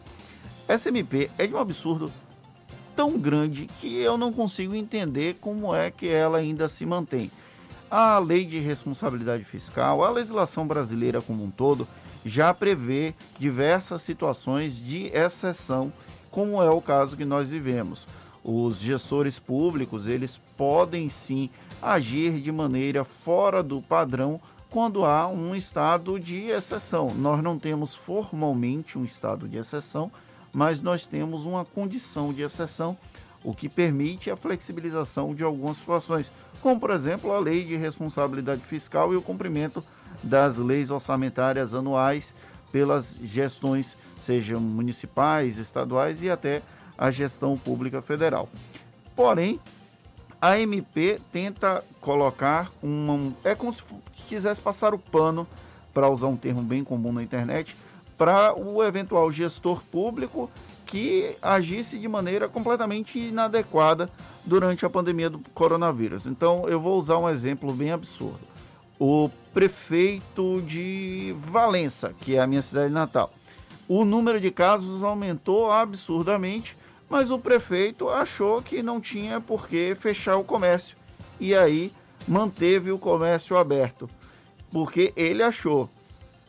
Essa 0.68 0.90
MP 0.90 1.30
é 1.38 1.46
de 1.46 1.54
um 1.54 1.60
absurdo 1.60 2.12
tão 2.96 3.20
grande 3.20 3.68
que 3.80 3.98
eu 3.98 4.18
não 4.18 4.32
consigo 4.32 4.74
entender 4.74 5.38
como 5.40 5.76
é 5.76 5.92
que 5.92 6.08
ela 6.08 6.38
ainda 6.38 6.68
se 6.70 6.86
mantém. 6.86 7.30
A 7.90 8.18
lei 8.18 8.46
de 8.46 8.60
responsabilidade 8.60 9.44
fiscal, 9.44 10.04
a 10.04 10.10
legislação 10.10 10.66
brasileira 10.66 11.22
como 11.22 11.44
um 11.44 11.52
todo, 11.52 11.88
já 12.26 12.54
prevê 12.54 13.14
diversas 13.38 14.02
situações 14.02 14.78
de 14.84 15.08
exceção, 15.08 15.94
como 16.32 16.62
é 16.62 16.70
o 16.70 16.82
caso 16.82 17.16
que 17.16 17.26
nós 17.26 17.50
vivemos. 17.50 18.08
Os 18.44 18.80
gestores 18.80 19.40
públicos, 19.40 20.08
eles 20.08 20.40
podem 20.58 21.10
sim 21.10 21.50
agir 21.82 22.40
de 22.42 22.52
maneira 22.52 23.04
fora 23.04 23.62
do 23.62 23.82
padrão 23.82 24.40
quando 24.76 25.06
há 25.06 25.26
um 25.26 25.56
estado 25.56 26.20
de 26.20 26.48
exceção. 26.48 27.10
Nós 27.16 27.42
não 27.42 27.58
temos 27.58 27.96
formalmente 27.96 28.98
um 28.98 29.06
estado 29.06 29.48
de 29.48 29.56
exceção, 29.56 30.12
mas 30.52 30.82
nós 30.82 31.08
temos 31.08 31.46
uma 31.46 31.64
condição 31.64 32.34
de 32.34 32.42
exceção, 32.42 32.98
o 33.42 33.54
que 33.54 33.70
permite 33.70 34.30
a 34.30 34.36
flexibilização 34.36 35.34
de 35.34 35.46
algumas 35.46 35.78
situações, 35.78 36.30
como 36.62 36.78
por 36.78 36.90
exemplo 36.90 37.32
a 37.32 37.40
lei 37.40 37.64
de 37.64 37.78
responsabilidade 37.78 38.64
fiscal 38.64 39.14
e 39.14 39.16
o 39.16 39.22
cumprimento 39.22 39.82
das 40.22 40.58
leis 40.58 40.92
orçamentárias 40.92 41.74
anuais 41.74 42.36
pelas 42.70 43.18
gestões, 43.24 43.98
sejam 44.20 44.60
municipais, 44.60 45.58
estaduais 45.58 46.22
e 46.22 46.30
até 46.30 46.62
a 46.98 47.10
gestão 47.12 47.58
pública 47.58 48.02
federal. 48.02 48.50
Porém, 49.16 49.58
a 50.42 50.60
MP 50.60 51.22
tenta 51.32 51.82
colocar 52.02 52.70
um. 52.84 53.34
É 53.42 53.56
como 53.56 53.72
se 53.72 53.82
quisesse 54.26 54.62
passar 54.62 54.94
o 54.94 55.00
pano, 55.00 55.48
para 55.94 56.10
usar 56.10 56.28
um 56.28 56.36
termo 56.36 56.62
bem 56.62 56.84
comum 56.84 57.14
na 57.14 57.24
internet, 57.24 57.76
para 58.18 58.54
o 58.58 58.84
eventual 58.84 59.32
gestor 59.32 59.82
público 59.92 60.50
que 60.86 61.36
agisse 61.42 61.98
de 61.98 62.08
maneira 62.08 62.48
completamente 62.48 63.18
inadequada 63.18 64.10
durante 64.46 64.86
a 64.86 64.90
pandemia 64.90 65.30
do 65.30 65.40
coronavírus. 65.54 66.28
Então, 66.28 66.68
eu 66.70 66.80
vou 66.80 66.98
usar 66.98 67.18
um 67.18 67.30
exemplo 67.30 67.74
bem 67.74 67.92
absurdo. 67.92 68.40
O 69.00 69.30
prefeito 69.54 70.62
de 70.62 71.36
Valença, 71.40 72.14
que 72.22 72.36
é 72.36 72.42
a 72.42 72.48
minha 72.48 72.62
cidade 72.62 72.94
natal, 72.94 73.32
o 73.88 74.06
número 74.06 74.40
de 74.40 74.52
casos 74.52 75.04
aumentou 75.04 75.72
absurdamente, 75.72 76.78
mas 77.10 77.30
o 77.30 77.38
prefeito 77.38 78.10
achou 78.10 78.62
que 78.62 78.82
não 78.82 79.02
tinha 79.02 79.40
por 79.42 79.68
que 79.68 79.96
fechar 79.96 80.38
o 80.38 80.44
comércio. 80.44 80.96
E 81.40 81.54
aí 81.54 81.92
manteve 82.28 82.92
o 82.92 83.00
comércio 83.00 83.58
aberto, 83.58 84.10
porque 84.72 85.14
ele 85.16 85.44
achou. 85.44 85.90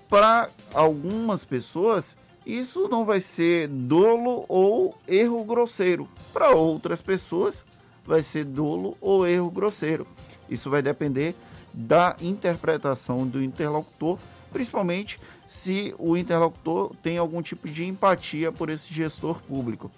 Para 0.08 0.48
algumas 0.72 1.44
pessoas, 1.44 2.16
isso 2.44 2.88
não 2.88 3.04
vai 3.04 3.20
ser 3.20 3.66
dolo 3.68 4.44
ou 4.48 4.96
erro 5.08 5.44
grosseiro. 5.44 6.08
Para 6.32 6.50
outras 6.50 7.02
pessoas, 7.02 7.64
vai 8.04 8.22
ser 8.22 8.44
dolo 8.44 8.96
ou 9.00 9.26
erro 9.26 9.50
grosseiro. 9.50 10.06
Isso 10.48 10.70
vai 10.70 10.80
depender 10.80 11.34
da 11.74 12.16
interpretação 12.20 13.26
do 13.26 13.42
interlocutor, 13.42 14.18
principalmente 14.52 15.20
se 15.46 15.94
o 15.98 16.16
interlocutor 16.16 16.92
tem 17.02 17.18
algum 17.18 17.42
tipo 17.42 17.68
de 17.68 17.84
empatia 17.84 18.50
por 18.50 18.70
esse 18.70 18.94
gestor 18.94 19.42
público. 19.42 19.90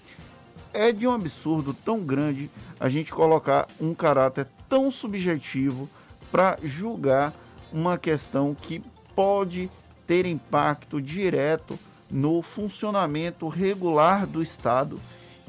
É 0.72 0.90
de 0.90 1.06
um 1.06 1.12
absurdo 1.12 1.72
tão 1.72 2.00
grande 2.00 2.50
a 2.80 2.88
gente 2.88 3.12
colocar 3.12 3.66
um 3.80 3.94
caráter 3.94 4.46
tão 4.68 4.90
subjetivo 4.90 5.88
para 6.30 6.58
julgar 6.62 7.32
uma 7.72 7.98
questão 7.98 8.54
que 8.54 8.82
pode 9.14 9.70
ter 10.06 10.26
impacto 10.26 11.00
direto 11.00 11.78
no 12.10 12.40
funcionamento 12.42 13.48
regular 13.48 14.26
do 14.26 14.42
Estado 14.42 14.98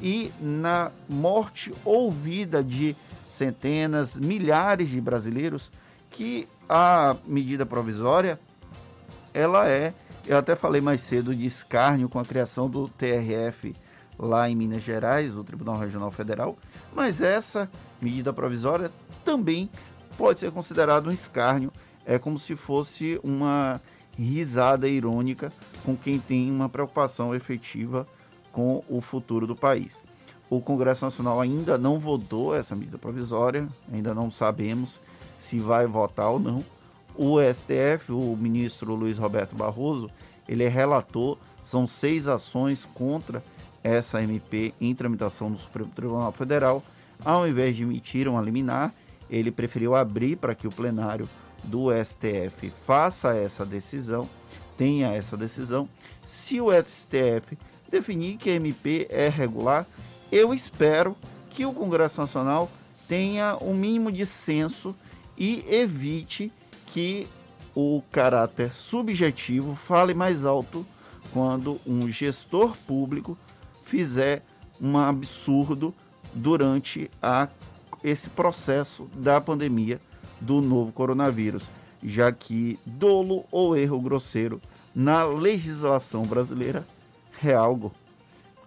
e 0.02 0.32
na 0.40 0.92
morte 1.08 1.74
ou 1.86 2.12
vida 2.12 2.64
de 2.64 2.96
centenas, 3.28 4.18
milhares 4.18 4.90
de 4.90 5.00
brasileiros 5.00 5.72
que 6.10 6.48
a 6.68 7.16
medida 7.26 7.66
provisória 7.66 8.40
ela 9.34 9.70
é, 9.70 9.94
eu 10.26 10.38
até 10.38 10.56
falei 10.56 10.82
mais 10.82 11.02
cedo 11.02 11.34
de 11.34 11.46
escárnio 11.46 12.10
com 12.10 12.20
a 12.20 12.26
criação 12.26 12.70
do 12.70 12.88
TRF 12.88 13.76
lá 14.20 14.50
em 14.50 14.56
Minas 14.56 14.84
Gerais, 14.84 15.38
o 15.38 15.44
Tribunal 15.44 15.80
Regional 15.80 16.12
Federal, 16.12 16.58
mas 16.94 17.22
essa 17.22 17.70
medida 18.02 18.34
provisória 18.34 18.92
também 19.24 19.70
pode 20.18 20.42
ser 20.42 20.52
considerada 20.52 21.10
um 21.10 21.14
escárnio, 21.14 21.72
é 22.06 22.20
como 22.20 22.38
se 22.38 22.56
fosse 22.56 23.20
uma 23.24 23.80
risada 24.18 24.88
irônica 24.90 25.50
com 25.86 25.96
quem 25.96 26.20
tem 26.20 26.52
uma 26.52 26.68
preocupação 26.68 27.34
efetiva 27.34 28.06
com 28.52 28.84
o 28.90 29.00
futuro 29.00 29.48
do 29.48 29.56
país. 29.56 30.02
O 30.50 30.60
Congresso 30.60 31.06
Nacional 31.06 31.40
ainda 31.40 31.78
não 31.78 32.00
votou 32.00 32.54
essa 32.54 32.76
medida 32.76 32.98
provisória, 32.98 33.68
ainda 33.92 34.14
não 34.14 34.30
sabemos 34.30 35.00
se 35.38 35.60
vai 35.60 35.86
votar 35.86 36.32
ou 36.32 36.40
não. 36.40 36.64
O 37.16 37.38
STF, 37.42 38.12
o 38.12 38.36
ministro 38.36 38.96
Luiz 38.96 39.18
Roberto 39.18 39.56
Barroso, 39.56 40.10
ele 40.48 40.64
é 40.64 40.68
relator, 40.68 41.38
são 41.64 41.86
seis 41.86 42.28
ações 42.28 42.84
contra 42.94 43.44
essa 43.84 44.22
MP 44.22 44.74
em 44.80 44.94
tramitação 44.94 45.50
no 45.50 45.58
Supremo 45.58 45.92
Tribunal 45.92 46.32
Federal. 46.32 46.84
Ao 47.24 47.48
invés 47.48 47.76
de 47.76 47.84
emitir 47.84 48.28
uma 48.28 48.42
liminar, 48.42 48.94
ele 49.30 49.52
preferiu 49.52 49.96
abrir 49.96 50.36
para 50.36 50.56
que 50.56 50.68
o 50.68 50.72
plenário 50.72 51.30
do 51.64 51.88
STF 51.92 52.72
faça 52.86 53.36
essa 53.36 53.66
decisão, 53.66 54.28
tenha 54.78 55.14
essa 55.14 55.36
decisão. 55.36 55.88
Se 56.26 56.60
o 56.62 56.70
STF 56.72 57.58
definir 57.90 58.38
que 58.38 58.50
a 58.50 58.54
MP 58.54 59.08
é 59.10 59.28
regular, 59.28 59.86
eu 60.32 60.54
espero 60.54 61.16
que 61.50 61.66
o 61.66 61.74
Congresso 61.74 62.22
Nacional 62.22 62.70
tenha 63.08 63.58
o 63.60 63.72
um 63.72 63.74
mínimo 63.74 64.12
de 64.12 64.26
senso 64.26 64.96
e 65.38 65.64
evite 65.68 66.52
que 66.86 67.28
o 67.76 68.02
caráter 68.12 68.74
subjetivo 68.74 69.76
fale 69.76 70.14
mais 70.14 70.46
alto 70.46 70.86
quando 71.32 71.80
um 71.86 72.08
gestor 72.10 72.76
público 72.88 73.38
fizer 73.90 74.44
um 74.80 74.98
absurdo 74.98 75.94
durante 76.34 77.10
a, 77.22 77.48
esse 78.04 78.30
processo 78.30 79.10
da 79.16 79.42
pandemia 79.42 80.00
do 80.40 80.62
novo 80.62 80.92
coronavírus, 80.92 81.70
já 82.04 82.32
que 82.32 82.80
dolo 82.86 83.46
ou 83.52 83.76
erro 83.76 84.00
grosseiro 84.00 84.62
na 84.94 85.24
legislação 85.24 86.24
brasileira 86.24 86.88
é 87.44 87.54
algo 87.54 87.92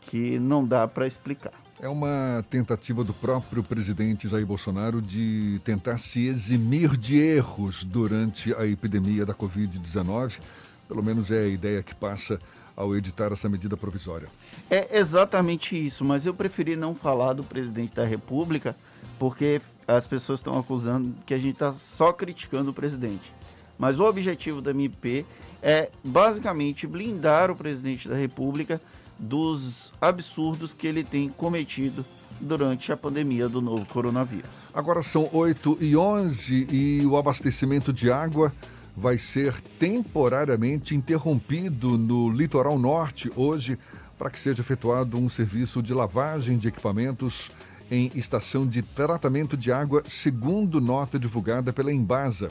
que 0.03 0.39
não 0.39 0.66
dá 0.66 0.86
para 0.89 1.07
explicar. 1.07 1.53
É 1.81 1.89
uma 1.89 2.44
tentativa 2.49 3.03
do 3.03 3.12
próprio 3.12 3.62
presidente 3.62 4.28
Jair 4.28 4.47
Bolsonaro 4.47 5.01
de 5.01 5.61
tentar 5.65 5.99
se 5.99 6.27
eximir 6.27 6.97
de 6.97 7.19
erros 7.19 7.85
durante 7.85 8.55
a 8.55 8.66
epidemia 8.66 9.27
da 9.27 9.35
Covid-19. 9.35 10.39
Pelo 10.86 11.03
menos 11.03 11.31
é 11.31 11.40
a 11.40 11.49
ideia 11.49 11.82
que 11.82 11.94
passa 11.94 12.39
ao 12.77 12.97
editar 12.97 13.32
essa 13.32 13.49
medida 13.49 13.77
provisória. 13.77 14.28
É 14.70 14.99
exatamente 14.99 15.74
isso, 15.74 16.05
mas 16.05 16.27
eu 16.27 16.35
preferi 16.35 16.77
não 16.77 16.94
falar 16.94 17.35
do 17.35 17.44
presidente 17.44 17.94
da 17.94 18.05
República, 18.05 18.77
porque 19.19 19.61
as 19.86 20.07
pessoas 20.07 20.40
estão 20.40 20.59
acusando 20.59 21.15
que 21.27 21.35
a 21.35 21.39
gente 21.39 21.55
está 21.55 21.73
só 21.73 22.12
criticando 22.12 22.70
o 22.70 22.74
presidente. 22.74 23.32
Mas 23.78 23.99
o 23.99 24.05
objetivo 24.05 24.61
da 24.61 24.70
MP 24.70 25.27
é 25.62 25.90
basicamente 26.03 26.86
blindar 26.86 27.51
o 27.51 27.57
presidente 27.57 28.09
da 28.09 28.16
República 28.16 28.81
dos 29.19 29.93
absurdos 30.01 30.73
que 30.73 30.86
ele 30.86 31.05
tem 31.05 31.28
cometido 31.28 32.05
durante 32.40 32.90
a 32.90 32.97
pandemia 32.97 33.49
do 33.49 33.61
novo 33.61 33.86
coronavírus. 33.86 34.51
Agora 34.74 35.03
são 35.03 35.28
8 35.32 35.78
e 35.81 35.97
11 35.97 36.66
e 36.70 37.07
o 37.07 37.16
abastecimento 37.16 37.93
de 37.93 38.11
água 38.11 38.53
vai 38.97 39.19
ser 39.19 39.60
temporariamente 39.78 40.94
interrompido 40.94 41.97
no 41.97 42.31
litoral 42.31 42.78
norte 42.78 43.31
hoje 43.35 43.78
para 44.19 44.31
que 44.31 44.39
seja 44.39 44.60
efetuado 44.60 45.19
um 45.19 45.28
serviço 45.28 45.82
de 45.82 45.93
lavagem 45.93 46.56
de 46.56 46.69
equipamentos 46.69 47.51
em 47.90 48.10
estação 48.14 48.66
de 48.66 48.82
tratamento 48.82 49.56
de 49.56 49.73
água, 49.73 50.02
segundo 50.06 50.81
nota 50.81 51.19
divulgada 51.19 51.73
pela 51.73 51.93
Embasa. 51.93 52.51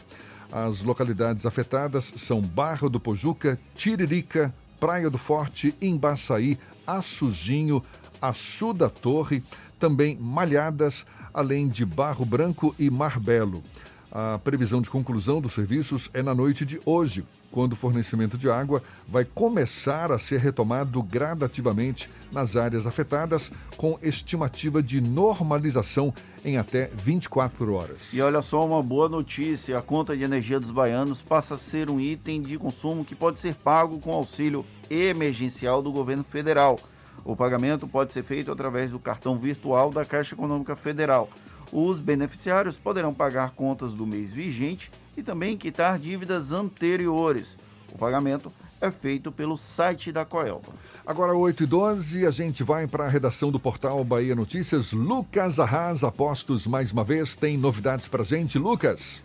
As 0.51 0.83
localidades 0.83 1.45
afetadas 1.45 2.13
são 2.17 2.41
Barra 2.41 2.89
do 2.89 2.99
Pojuca, 2.99 3.57
Tiririca, 3.73 4.53
Praia 4.79 5.09
do 5.09 5.17
Forte, 5.17 5.73
Embaçaí, 5.81 6.59
Açuzinho, 6.85 7.81
Açu 8.21 8.73
da 8.73 8.89
Torre, 8.89 9.41
também 9.79 10.17
Malhadas, 10.17 11.05
além 11.33 11.69
de 11.69 11.85
Barro 11.85 12.25
Branco 12.25 12.75
e 12.77 12.89
Marbelo. 12.89 13.63
A 14.11 14.37
previsão 14.43 14.81
de 14.81 14.89
conclusão 14.89 15.39
dos 15.39 15.53
serviços 15.53 16.09
é 16.13 16.21
na 16.21 16.35
noite 16.35 16.65
de 16.65 16.81
hoje, 16.85 17.23
quando 17.49 17.71
o 17.71 17.77
fornecimento 17.77 18.37
de 18.37 18.49
água 18.49 18.83
vai 19.07 19.23
começar 19.23 20.11
a 20.11 20.19
ser 20.19 20.39
retomado 20.39 21.01
gradativamente 21.01 22.09
nas 22.29 22.57
áreas 22.57 22.85
afetadas, 22.85 23.49
com 23.77 23.97
estimativa 24.01 24.83
de 24.83 24.99
normalização 24.99 26.13
em 26.43 26.57
até 26.57 26.87
24 26.93 27.73
horas. 27.73 28.13
E 28.13 28.21
olha 28.21 28.41
só 28.41 28.65
uma 28.65 28.83
boa 28.83 29.07
notícia: 29.07 29.77
a 29.77 29.81
conta 29.81 30.15
de 30.15 30.23
energia 30.23 30.59
dos 30.59 30.71
baianos 30.71 31.21
passa 31.21 31.55
a 31.55 31.57
ser 31.57 31.89
um 31.89 31.97
item 31.97 32.41
de 32.41 32.57
consumo 32.57 33.05
que 33.05 33.15
pode 33.15 33.39
ser 33.39 33.55
pago 33.55 33.97
com 34.01 34.11
auxílio 34.11 34.65
emergencial 34.89 35.81
do 35.81 35.89
governo 35.89 36.25
federal. 36.25 36.77
O 37.23 37.33
pagamento 37.33 37.87
pode 37.87 38.11
ser 38.11 38.23
feito 38.23 38.51
através 38.51 38.91
do 38.91 38.99
cartão 38.99 39.37
virtual 39.37 39.89
da 39.89 40.03
Caixa 40.03 40.35
Econômica 40.35 40.75
Federal. 40.75 41.29
Os 41.71 41.99
beneficiários 41.99 42.77
poderão 42.77 43.13
pagar 43.13 43.51
contas 43.51 43.93
do 43.93 44.05
mês 44.05 44.31
vigente 44.31 44.91
e 45.15 45.23
também 45.23 45.57
quitar 45.57 45.97
dívidas 45.97 46.51
anteriores. 46.51 47.57
O 47.93 47.97
pagamento 47.97 48.51
é 48.79 48.89
feito 48.89 49.31
pelo 49.31 49.57
site 49.57 50.11
da 50.11 50.25
Coelba. 50.25 50.73
Agora, 51.05 51.33
8 51.33 51.63
e 51.63 51.65
12 51.65 52.25
a 52.25 52.31
gente 52.31 52.63
vai 52.63 52.87
para 52.87 53.05
a 53.05 53.09
redação 53.09 53.51
do 53.51 53.59
portal 53.59 54.03
Bahia 54.03 54.35
Notícias. 54.35 54.91
Lucas 54.91 55.59
Arras, 55.59 56.03
apostos 56.03 56.65
mais 56.65 56.91
uma 56.91 57.03
vez, 57.03 57.35
tem 57.35 57.57
novidades 57.57 58.07
para 58.07 58.23
gente. 58.23 58.57
Lucas. 58.57 59.23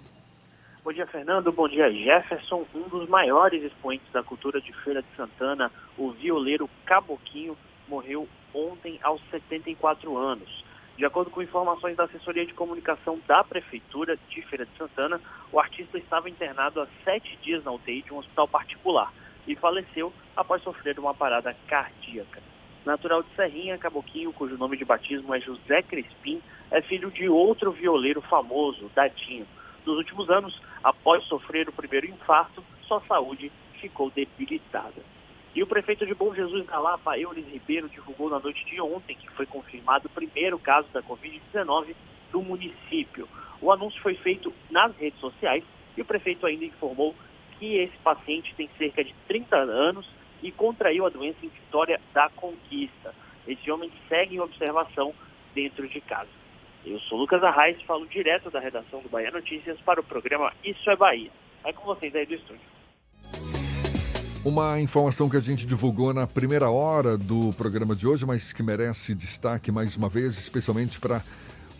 Bom 0.85 0.93
dia, 0.93 1.07
Fernando. 1.07 1.51
Bom 1.51 1.69
dia, 1.69 1.91
Jefferson. 1.91 2.65
Um 2.75 2.89
dos 2.89 3.09
maiores 3.09 3.63
expoentes 3.63 4.07
da 4.13 4.23
cultura 4.23 4.61
de 4.61 4.73
Feira 4.85 5.03
de 5.03 5.09
Santana, 5.17 5.71
o 5.99 6.13
violeiro 6.13 6.71
Caboquinho, 6.85 7.57
morreu 7.89 8.29
ontem 8.55 8.99
aos 9.03 9.21
74 9.31 10.17
anos. 10.17 10.65
De 10.97 11.05
acordo 11.05 11.31
com 11.31 11.43
informações 11.43 11.95
da 11.95 12.05
assessoria 12.05 12.47
de 12.47 12.55
comunicação 12.55 13.21
da 13.27 13.45
Prefeitura 13.45 14.17
de 14.31 14.41
Feira 14.43 14.65
de 14.65 14.75
Santana, 14.79 15.21
o 15.53 15.61
artista 15.61 15.99
estava 15.99 16.31
internado 16.31 16.81
há 16.81 16.87
sete 17.05 17.37
dias 17.43 17.63
na 17.63 17.73
UTI 17.73 18.01
de 18.01 18.15
um 18.15 18.17
hospital 18.17 18.49
particular 18.49 19.13
e 19.47 19.55
faleceu 19.55 20.11
após 20.35 20.63
sofrer 20.63 20.99
uma 20.99 21.13
parada 21.13 21.55
cardíaca. 21.69 22.43
Natural 22.87 23.23
de 23.23 23.29
Serrinha, 23.35 23.77
Caboquinho, 23.77 24.33
cujo 24.33 24.57
nome 24.57 24.79
de 24.79 24.87
batismo 24.87 25.35
é 25.35 25.41
José 25.41 25.83
Crespim, 25.83 26.41
é 26.71 26.81
filho 26.81 27.11
de 27.11 27.29
outro 27.29 27.73
violeiro 27.73 28.23
famoso, 28.23 28.91
Dadinho. 28.95 29.47
Nos 29.85 29.99
últimos 29.99 30.31
anos, 30.31 30.59
após 30.83 31.23
sofrer 31.25 31.69
o 31.69 31.73
primeiro 31.73 32.07
infarto, 32.07 32.65
sua 32.89 33.03
saúde 33.03 33.53
ficou 33.81 34.11
debilitada. 34.11 35.03
E 35.57 35.63
o 35.63 35.67
prefeito 35.67 36.05
de 36.05 36.15
Bom 36.15 36.35
Jesus 36.35 36.67
da 36.67 36.79
Lapa, 36.79 37.19
Eulis 37.19 37.47
Ribeiro, 37.49 37.89
divulgou 37.89 38.29
na 38.29 38.39
noite 38.39 38.63
de 38.67 38.79
ontem 38.79 39.17
que 39.17 39.31
foi 39.31 39.47
confirmado 39.47 40.07
o 40.07 40.11
primeiro 40.11 40.59
caso 40.59 40.87
da 40.93 41.03
Covid-19 41.03 41.95
do 42.31 42.43
município. 42.43 43.27
O 43.63 43.73
anúncio 43.73 43.99
foi 44.03 44.15
feito 44.17 44.53
nas 44.71 44.95
redes 44.99 45.19
sociais 45.19 45.65
e 45.97 46.03
o 46.03 46.05
prefeito 46.05 46.45
ainda 46.45 46.67
informou 46.67 47.15
que 47.59 47.75
esse 47.79 47.97
paciente 48.05 48.55
tem 48.55 48.69
cerca 48.77 49.03
de 49.03 49.15
30 49.29 49.57
anos 49.57 50.07
e 50.43 50.53
contraiu 50.53 51.07
a 51.07 51.09
doença 51.09 51.39
em 51.43 51.49
Vitória 51.49 51.99
da 52.13 52.29
Conquista. 52.29 53.15
Esse 53.49 53.71
homem 53.71 53.91
segue 54.11 54.37
em 54.37 54.41
observação 54.41 55.15
dentro 55.55 55.89
de 55.89 56.03
casa. 56.03 56.29
Eu 56.85 57.01
sou 57.01 57.17
Lucas 57.17 57.43
Arraes, 57.43 57.81
falo 57.85 58.07
direto 58.07 58.51
da 58.51 58.61
redação 58.61 59.01
do 59.01 59.09
Bahia 59.09 59.31
Notícias 59.31 59.81
para 59.81 60.03
o 60.03 60.05
programa 60.05 60.53
Isso 60.63 60.91
é 60.91 60.97
Bahia. 60.97 61.31
É 61.65 61.73
com 61.73 61.87
vocês 61.87 62.15
aí 62.15 62.27
do 62.27 62.35
estúdio. 62.35 62.76
Uma 64.47 64.81
informação 64.81 65.29
que 65.29 65.37
a 65.37 65.41
gente 65.41 65.67
divulgou 65.67 66.15
na 66.15 66.25
primeira 66.25 66.71
hora 66.71 67.19
do 67.19 67.53
programa 67.55 67.97
de 67.97 68.07
hoje, 68.07 68.25
mas 68.25 68.53
que 68.53 68.63
merece 68.63 69.13
destaque 69.13 69.73
mais 69.73 69.97
uma 69.97 70.09
vez, 70.09 70.39
especialmente 70.39 71.01
para 71.01 71.21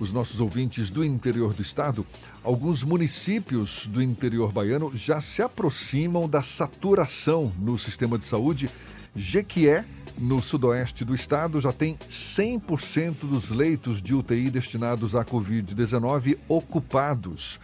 os 0.01 0.13
nossos 0.13 0.41
ouvintes 0.41 0.91
do 0.91 1.05
interior 1.05 1.55
do 1.55 1.63
estado, 1.63 2.05
alguns 2.43 2.83
municípios 2.83 3.87
do 3.87 4.03
interior 4.03 4.51
baiano 4.51 4.91
já 4.97 5.21
se 5.21 5.43
aproximam 5.43 6.29
da 6.29 6.43
saturação 6.43 7.53
no 7.57 7.79
sistema 7.79 8.19
de 8.19 8.25
saúde. 8.25 8.69
Jequié, 9.15 9.85
no 10.19 10.43
sudoeste 10.43 11.05
do 11.05 11.15
estado, 11.15 11.61
já 11.61 11.73
tem 11.73 11.97
100% 12.11 13.29
dos 13.29 13.51
leitos 13.51 14.03
de 14.03 14.13
UTI 14.13 14.51
destinados 14.51 15.15
à 15.15 15.25
Covid-19 15.25 16.37
ocupados. 16.49 17.61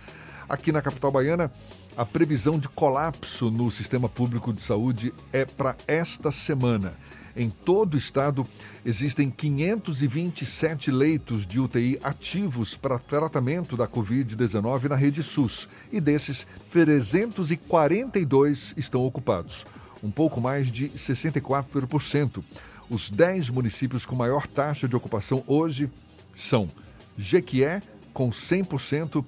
Aqui 0.48 0.70
na 0.70 0.80
capital 0.80 1.10
baiana, 1.10 1.50
a 1.96 2.04
previsão 2.04 2.58
de 2.58 2.68
colapso 2.68 3.50
no 3.50 3.70
sistema 3.70 4.08
público 4.08 4.52
de 4.52 4.62
saúde 4.62 5.14
é 5.32 5.44
para 5.44 5.76
esta 5.86 6.32
semana. 6.32 6.94
Em 7.34 7.48
todo 7.48 7.94
o 7.94 7.98
estado, 7.98 8.46
existem 8.84 9.30
527 9.30 10.90
leitos 10.90 11.46
de 11.46 11.60
UTI 11.60 11.98
ativos 12.02 12.76
para 12.76 12.98
tratamento 12.98 13.76
da 13.76 13.86
Covid-19 13.86 14.88
na 14.88 14.96
rede 14.96 15.22
SUS 15.22 15.68
e 15.90 16.00
desses, 16.00 16.46
342 16.70 18.74
estão 18.76 19.04
ocupados, 19.04 19.64
um 20.02 20.10
pouco 20.10 20.40
mais 20.40 20.70
de 20.70 20.88
64%. 20.90 22.42
Os 22.90 23.08
10 23.08 23.50
municípios 23.50 24.04
com 24.04 24.16
maior 24.16 24.46
taxa 24.46 24.86
de 24.86 24.96
ocupação 24.96 25.42
hoje 25.46 25.90
são 26.34 26.70
Jequié, 27.16 27.82
com 28.12 28.30
100%, 28.30 29.24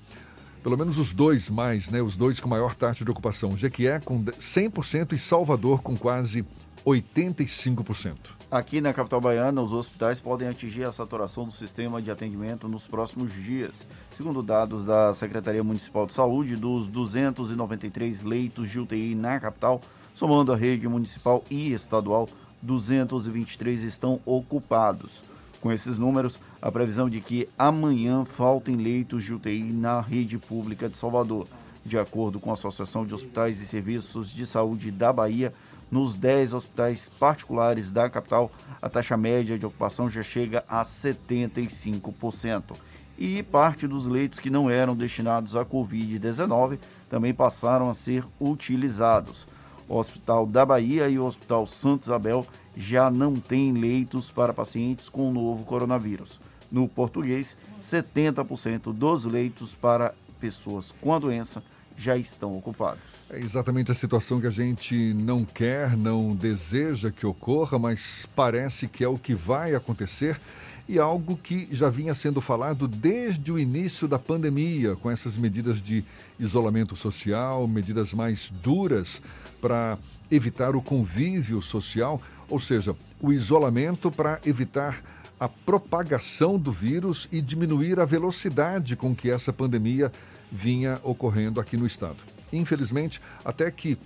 pelo 0.64 0.78
menos 0.78 0.96
os 0.96 1.12
dois 1.12 1.50
mais, 1.50 1.90
né? 1.90 2.00
Os 2.00 2.16
dois 2.16 2.40
com 2.40 2.48
maior 2.48 2.74
taxa 2.74 3.04
de 3.04 3.10
ocupação. 3.10 3.54
Jequié 3.54 4.00
com 4.00 4.24
100% 4.24 5.12
e 5.12 5.18
Salvador 5.18 5.82
com 5.82 5.94
quase 5.94 6.42
85%. 6.86 8.16
Aqui 8.50 8.80
na 8.80 8.94
capital 8.94 9.20
baiana, 9.20 9.60
os 9.60 9.74
hospitais 9.74 10.20
podem 10.20 10.48
atingir 10.48 10.84
a 10.84 10.92
saturação 10.92 11.44
do 11.44 11.52
sistema 11.52 12.00
de 12.00 12.10
atendimento 12.10 12.66
nos 12.66 12.86
próximos 12.86 13.30
dias. 13.34 13.86
Segundo 14.10 14.42
dados 14.42 14.84
da 14.84 15.12
Secretaria 15.12 15.62
Municipal 15.62 16.06
de 16.06 16.14
Saúde, 16.14 16.56
dos 16.56 16.88
293 16.88 18.22
leitos 18.22 18.70
de 18.70 18.80
UTI 18.80 19.14
na 19.14 19.38
capital, 19.38 19.82
somando 20.14 20.50
a 20.50 20.56
rede 20.56 20.88
municipal 20.88 21.44
e 21.50 21.74
estadual, 21.74 22.26
223 22.62 23.82
estão 23.82 24.18
ocupados. 24.24 25.22
Com 25.64 25.72
esses 25.72 25.98
números, 25.98 26.38
a 26.60 26.70
previsão 26.70 27.08
de 27.08 27.22
que 27.22 27.48
amanhã 27.58 28.26
faltem 28.26 28.76
leitos 28.76 29.24
de 29.24 29.32
UTI 29.32 29.62
na 29.62 29.98
rede 29.98 30.36
pública 30.36 30.90
de 30.90 30.98
Salvador. 30.98 31.48
De 31.82 31.98
acordo 31.98 32.38
com 32.38 32.50
a 32.50 32.52
Associação 32.52 33.06
de 33.06 33.14
Hospitais 33.14 33.62
e 33.62 33.66
Serviços 33.66 34.28
de 34.28 34.44
Saúde 34.44 34.90
da 34.90 35.10
Bahia, 35.10 35.54
nos 35.90 36.14
10 36.14 36.52
hospitais 36.52 37.08
particulares 37.18 37.90
da 37.90 38.10
capital, 38.10 38.52
a 38.82 38.90
taxa 38.90 39.16
média 39.16 39.58
de 39.58 39.64
ocupação 39.64 40.10
já 40.10 40.22
chega 40.22 40.62
a 40.68 40.82
75%. 40.82 42.76
E 43.18 43.42
parte 43.42 43.86
dos 43.86 44.04
leitos 44.04 44.40
que 44.40 44.50
não 44.50 44.68
eram 44.68 44.94
destinados 44.94 45.56
à 45.56 45.64
Covid-19 45.64 46.78
também 47.08 47.32
passaram 47.32 47.88
a 47.88 47.94
ser 47.94 48.22
utilizados. 48.38 49.46
O 49.88 49.96
Hospital 49.96 50.44
da 50.44 50.66
Bahia 50.66 51.08
e 51.08 51.18
o 51.18 51.24
Hospital 51.24 51.66
Santa 51.66 52.04
Isabel 52.04 52.46
já 52.76 53.10
não 53.10 53.36
têm 53.36 53.72
leitos 53.72 54.30
para 54.30 54.52
pacientes 54.52 55.08
com 55.08 55.28
o 55.28 55.32
novo 55.32 55.64
coronavírus. 55.64 56.40
No 56.70 56.88
português, 56.88 57.56
70% 57.80 58.92
dos 58.92 59.24
leitos 59.24 59.74
para 59.74 60.14
pessoas 60.40 60.92
com 61.00 61.14
a 61.14 61.18
doença 61.18 61.62
já 61.96 62.16
estão 62.16 62.56
ocupados. 62.56 63.00
É 63.30 63.38
exatamente 63.38 63.92
a 63.92 63.94
situação 63.94 64.40
que 64.40 64.46
a 64.46 64.50
gente 64.50 65.14
não 65.14 65.44
quer, 65.44 65.96
não 65.96 66.34
deseja 66.34 67.10
que 67.10 67.24
ocorra, 67.24 67.78
mas 67.78 68.26
parece 68.34 68.88
que 68.88 69.04
é 69.04 69.08
o 69.08 69.16
que 69.16 69.34
vai 69.34 69.74
acontecer 69.74 70.40
e 70.88 70.98
algo 70.98 71.36
que 71.36 71.68
já 71.70 71.88
vinha 71.88 72.14
sendo 72.14 72.40
falado 72.40 72.86
desde 72.86 73.50
o 73.50 73.58
início 73.58 74.06
da 74.06 74.18
pandemia, 74.18 74.96
com 74.96 75.10
essas 75.10 75.36
medidas 75.38 75.82
de 75.82 76.04
isolamento 76.38 76.94
social, 76.94 77.66
medidas 77.66 78.12
mais 78.12 78.50
duras 78.50 79.22
para 79.60 79.96
evitar 80.30 80.76
o 80.76 80.82
convívio 80.82 81.62
social, 81.62 82.20
ou 82.48 82.60
seja, 82.60 82.94
o 83.20 83.32
isolamento 83.32 84.10
para 84.10 84.40
evitar 84.44 85.02
a 85.38 85.48
propagação 85.48 86.58
do 86.58 86.70
vírus 86.70 87.28
e 87.30 87.40
diminuir 87.40 87.98
a 87.98 88.04
velocidade 88.04 88.96
com 88.96 89.14
que 89.14 89.30
essa 89.30 89.52
pandemia 89.52 90.12
vinha 90.50 91.00
ocorrendo 91.02 91.60
aqui 91.60 91.76
no 91.76 91.86
estado. 91.86 92.18
Infelizmente, 92.52 93.20
até 93.44 93.70
que 93.70 93.98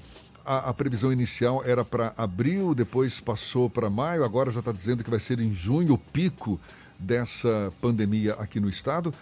a, 0.44 0.70
a 0.70 0.74
previsão 0.74 1.12
inicial 1.12 1.62
era 1.64 1.84
para 1.84 2.14
abril, 2.16 2.74
depois 2.74 3.20
passou 3.20 3.68
para 3.68 3.90
maio, 3.90 4.24
agora 4.24 4.50
já 4.50 4.60
está 4.60 4.72
dizendo 4.72 5.04
que 5.04 5.10
vai 5.10 5.20
ser 5.20 5.40
em 5.40 5.52
junho 5.52 5.94
o 5.94 5.98
pico 5.98 6.58
dessa 6.98 7.72
pandemia 7.80 8.32
aqui 8.34 8.58
no 8.58 8.68
estado. 8.68 9.12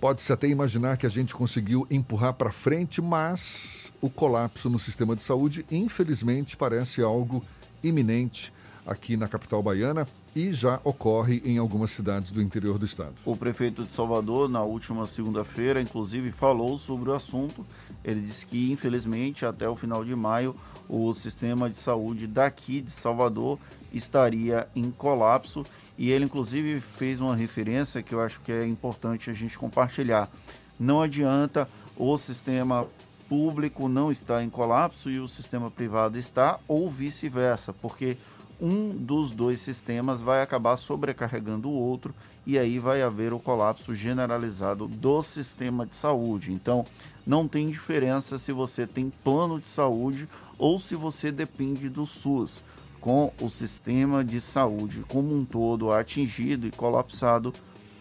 Pode-se 0.00 0.32
até 0.32 0.48
imaginar 0.48 0.96
que 0.96 1.04
a 1.04 1.10
gente 1.10 1.34
conseguiu 1.34 1.86
empurrar 1.90 2.32
para 2.32 2.50
frente, 2.50 3.02
mas 3.02 3.92
o 4.00 4.08
colapso 4.08 4.70
no 4.70 4.78
sistema 4.78 5.14
de 5.14 5.22
saúde, 5.22 5.66
infelizmente, 5.70 6.56
parece 6.56 7.02
algo 7.02 7.44
iminente 7.82 8.52
aqui 8.86 9.16
na 9.16 9.28
capital 9.28 9.62
baiana 9.62 10.06
e 10.34 10.52
já 10.52 10.80
ocorre 10.84 11.42
em 11.44 11.58
algumas 11.58 11.90
cidades 11.90 12.30
do 12.30 12.40
interior 12.40 12.78
do 12.78 12.84
estado. 12.84 13.14
O 13.24 13.36
prefeito 13.36 13.84
de 13.84 13.92
Salvador, 13.92 14.48
na 14.48 14.62
última 14.62 15.06
segunda-feira, 15.06 15.80
inclusive, 15.80 16.30
falou 16.30 16.78
sobre 16.78 17.10
o 17.10 17.14
assunto. 17.14 17.66
Ele 18.04 18.20
disse 18.20 18.46
que, 18.46 18.70
infelizmente, 18.70 19.44
até 19.44 19.68
o 19.68 19.76
final 19.76 20.04
de 20.04 20.14
maio, 20.14 20.54
o 20.88 21.12
sistema 21.12 21.68
de 21.68 21.78
saúde 21.78 22.26
daqui 22.26 22.80
de 22.80 22.90
Salvador 22.90 23.58
estaria 23.92 24.66
em 24.74 24.90
colapso. 24.90 25.64
E 25.98 26.10
ele, 26.10 26.24
inclusive, 26.24 26.80
fez 26.80 27.20
uma 27.20 27.36
referência 27.36 28.02
que 28.02 28.14
eu 28.14 28.20
acho 28.20 28.40
que 28.40 28.52
é 28.52 28.66
importante 28.66 29.30
a 29.30 29.34
gente 29.34 29.58
compartilhar. 29.58 30.30
Não 30.78 31.02
adianta 31.02 31.68
o 31.96 32.16
sistema 32.16 32.86
público 33.30 33.88
não 33.88 34.10
estar 34.10 34.42
em 34.42 34.50
colapso 34.50 35.08
e 35.08 35.20
o 35.20 35.28
sistema 35.28 35.70
privado 35.70 36.18
está, 36.18 36.58
ou 36.66 36.90
vice-versa, 36.90 37.72
porque 37.72 38.16
um 38.60 38.90
dos 38.90 39.30
dois 39.30 39.60
sistemas 39.60 40.20
vai 40.20 40.42
acabar 40.42 40.76
sobrecarregando 40.76 41.68
o 41.68 41.72
outro 41.72 42.12
e 42.44 42.58
aí 42.58 42.80
vai 42.80 43.02
haver 43.02 43.32
o 43.32 43.38
colapso 43.38 43.94
generalizado 43.94 44.88
do 44.88 45.22
sistema 45.22 45.86
de 45.86 45.94
saúde. 45.94 46.52
Então, 46.52 46.84
não 47.24 47.46
tem 47.46 47.68
diferença 47.68 48.36
se 48.36 48.50
você 48.50 48.84
tem 48.84 49.12
plano 49.22 49.60
de 49.60 49.68
saúde 49.68 50.28
ou 50.58 50.80
se 50.80 50.96
você 50.96 51.30
depende 51.30 51.88
do 51.88 52.04
SUS. 52.06 52.62
Com 53.00 53.32
o 53.40 53.48
sistema 53.48 54.24
de 54.24 54.40
saúde 54.40 55.04
como 55.08 55.34
um 55.34 55.44
todo 55.44 55.92
atingido 55.92 56.66
e 56.66 56.70
colapsado, 56.72 57.54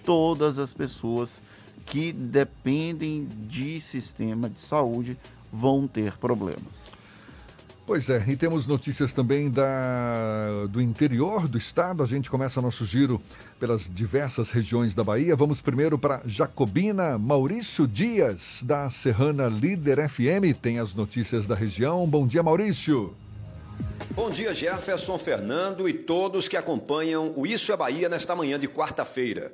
todas 0.03 0.57
as 0.57 0.73
pessoas 0.73 1.39
que 1.89 2.13
dependem 2.13 3.27
de 3.41 3.81
sistema 3.81 4.49
de 4.49 4.61
saúde 4.61 5.17
vão 5.51 5.87
ter 5.87 6.17
problemas. 6.17 6.99
Pois 7.85 8.07
é, 8.07 8.23
e 8.27 8.37
temos 8.37 8.67
notícias 8.67 9.11
também 9.11 9.49
da, 9.49 10.67
do 10.69 10.79
interior 10.79 11.47
do 11.47 11.57
estado. 11.57 12.03
A 12.03 12.05
gente 12.05 12.29
começa 12.29 12.61
nosso 12.61 12.85
giro 12.85 13.19
pelas 13.59 13.89
diversas 13.89 14.51
regiões 14.51 14.93
da 14.93 15.03
Bahia. 15.03 15.35
Vamos 15.35 15.59
primeiro 15.59 15.97
para 15.97 16.21
Jacobina. 16.23 17.17
Maurício 17.17 17.87
Dias, 17.87 18.61
da 18.63 18.91
Serrana 18.91 19.47
Líder 19.47 20.07
FM, 20.07 20.55
tem 20.61 20.77
as 20.77 20.93
notícias 20.93 21.47
da 21.47 21.55
região. 21.55 22.05
Bom 22.05 22.27
dia, 22.27 22.43
Maurício. 22.43 23.15
Bom 24.11 24.29
dia, 24.29 24.53
Jefferson, 24.53 25.17
Fernando 25.17 25.89
e 25.89 25.93
todos 25.93 26.47
que 26.47 26.55
acompanham 26.55 27.33
o 27.35 27.47
Isso 27.47 27.71
é 27.71 27.77
Bahia 27.77 28.07
nesta 28.07 28.35
manhã 28.35 28.59
de 28.59 28.67
quarta-feira. 28.67 29.51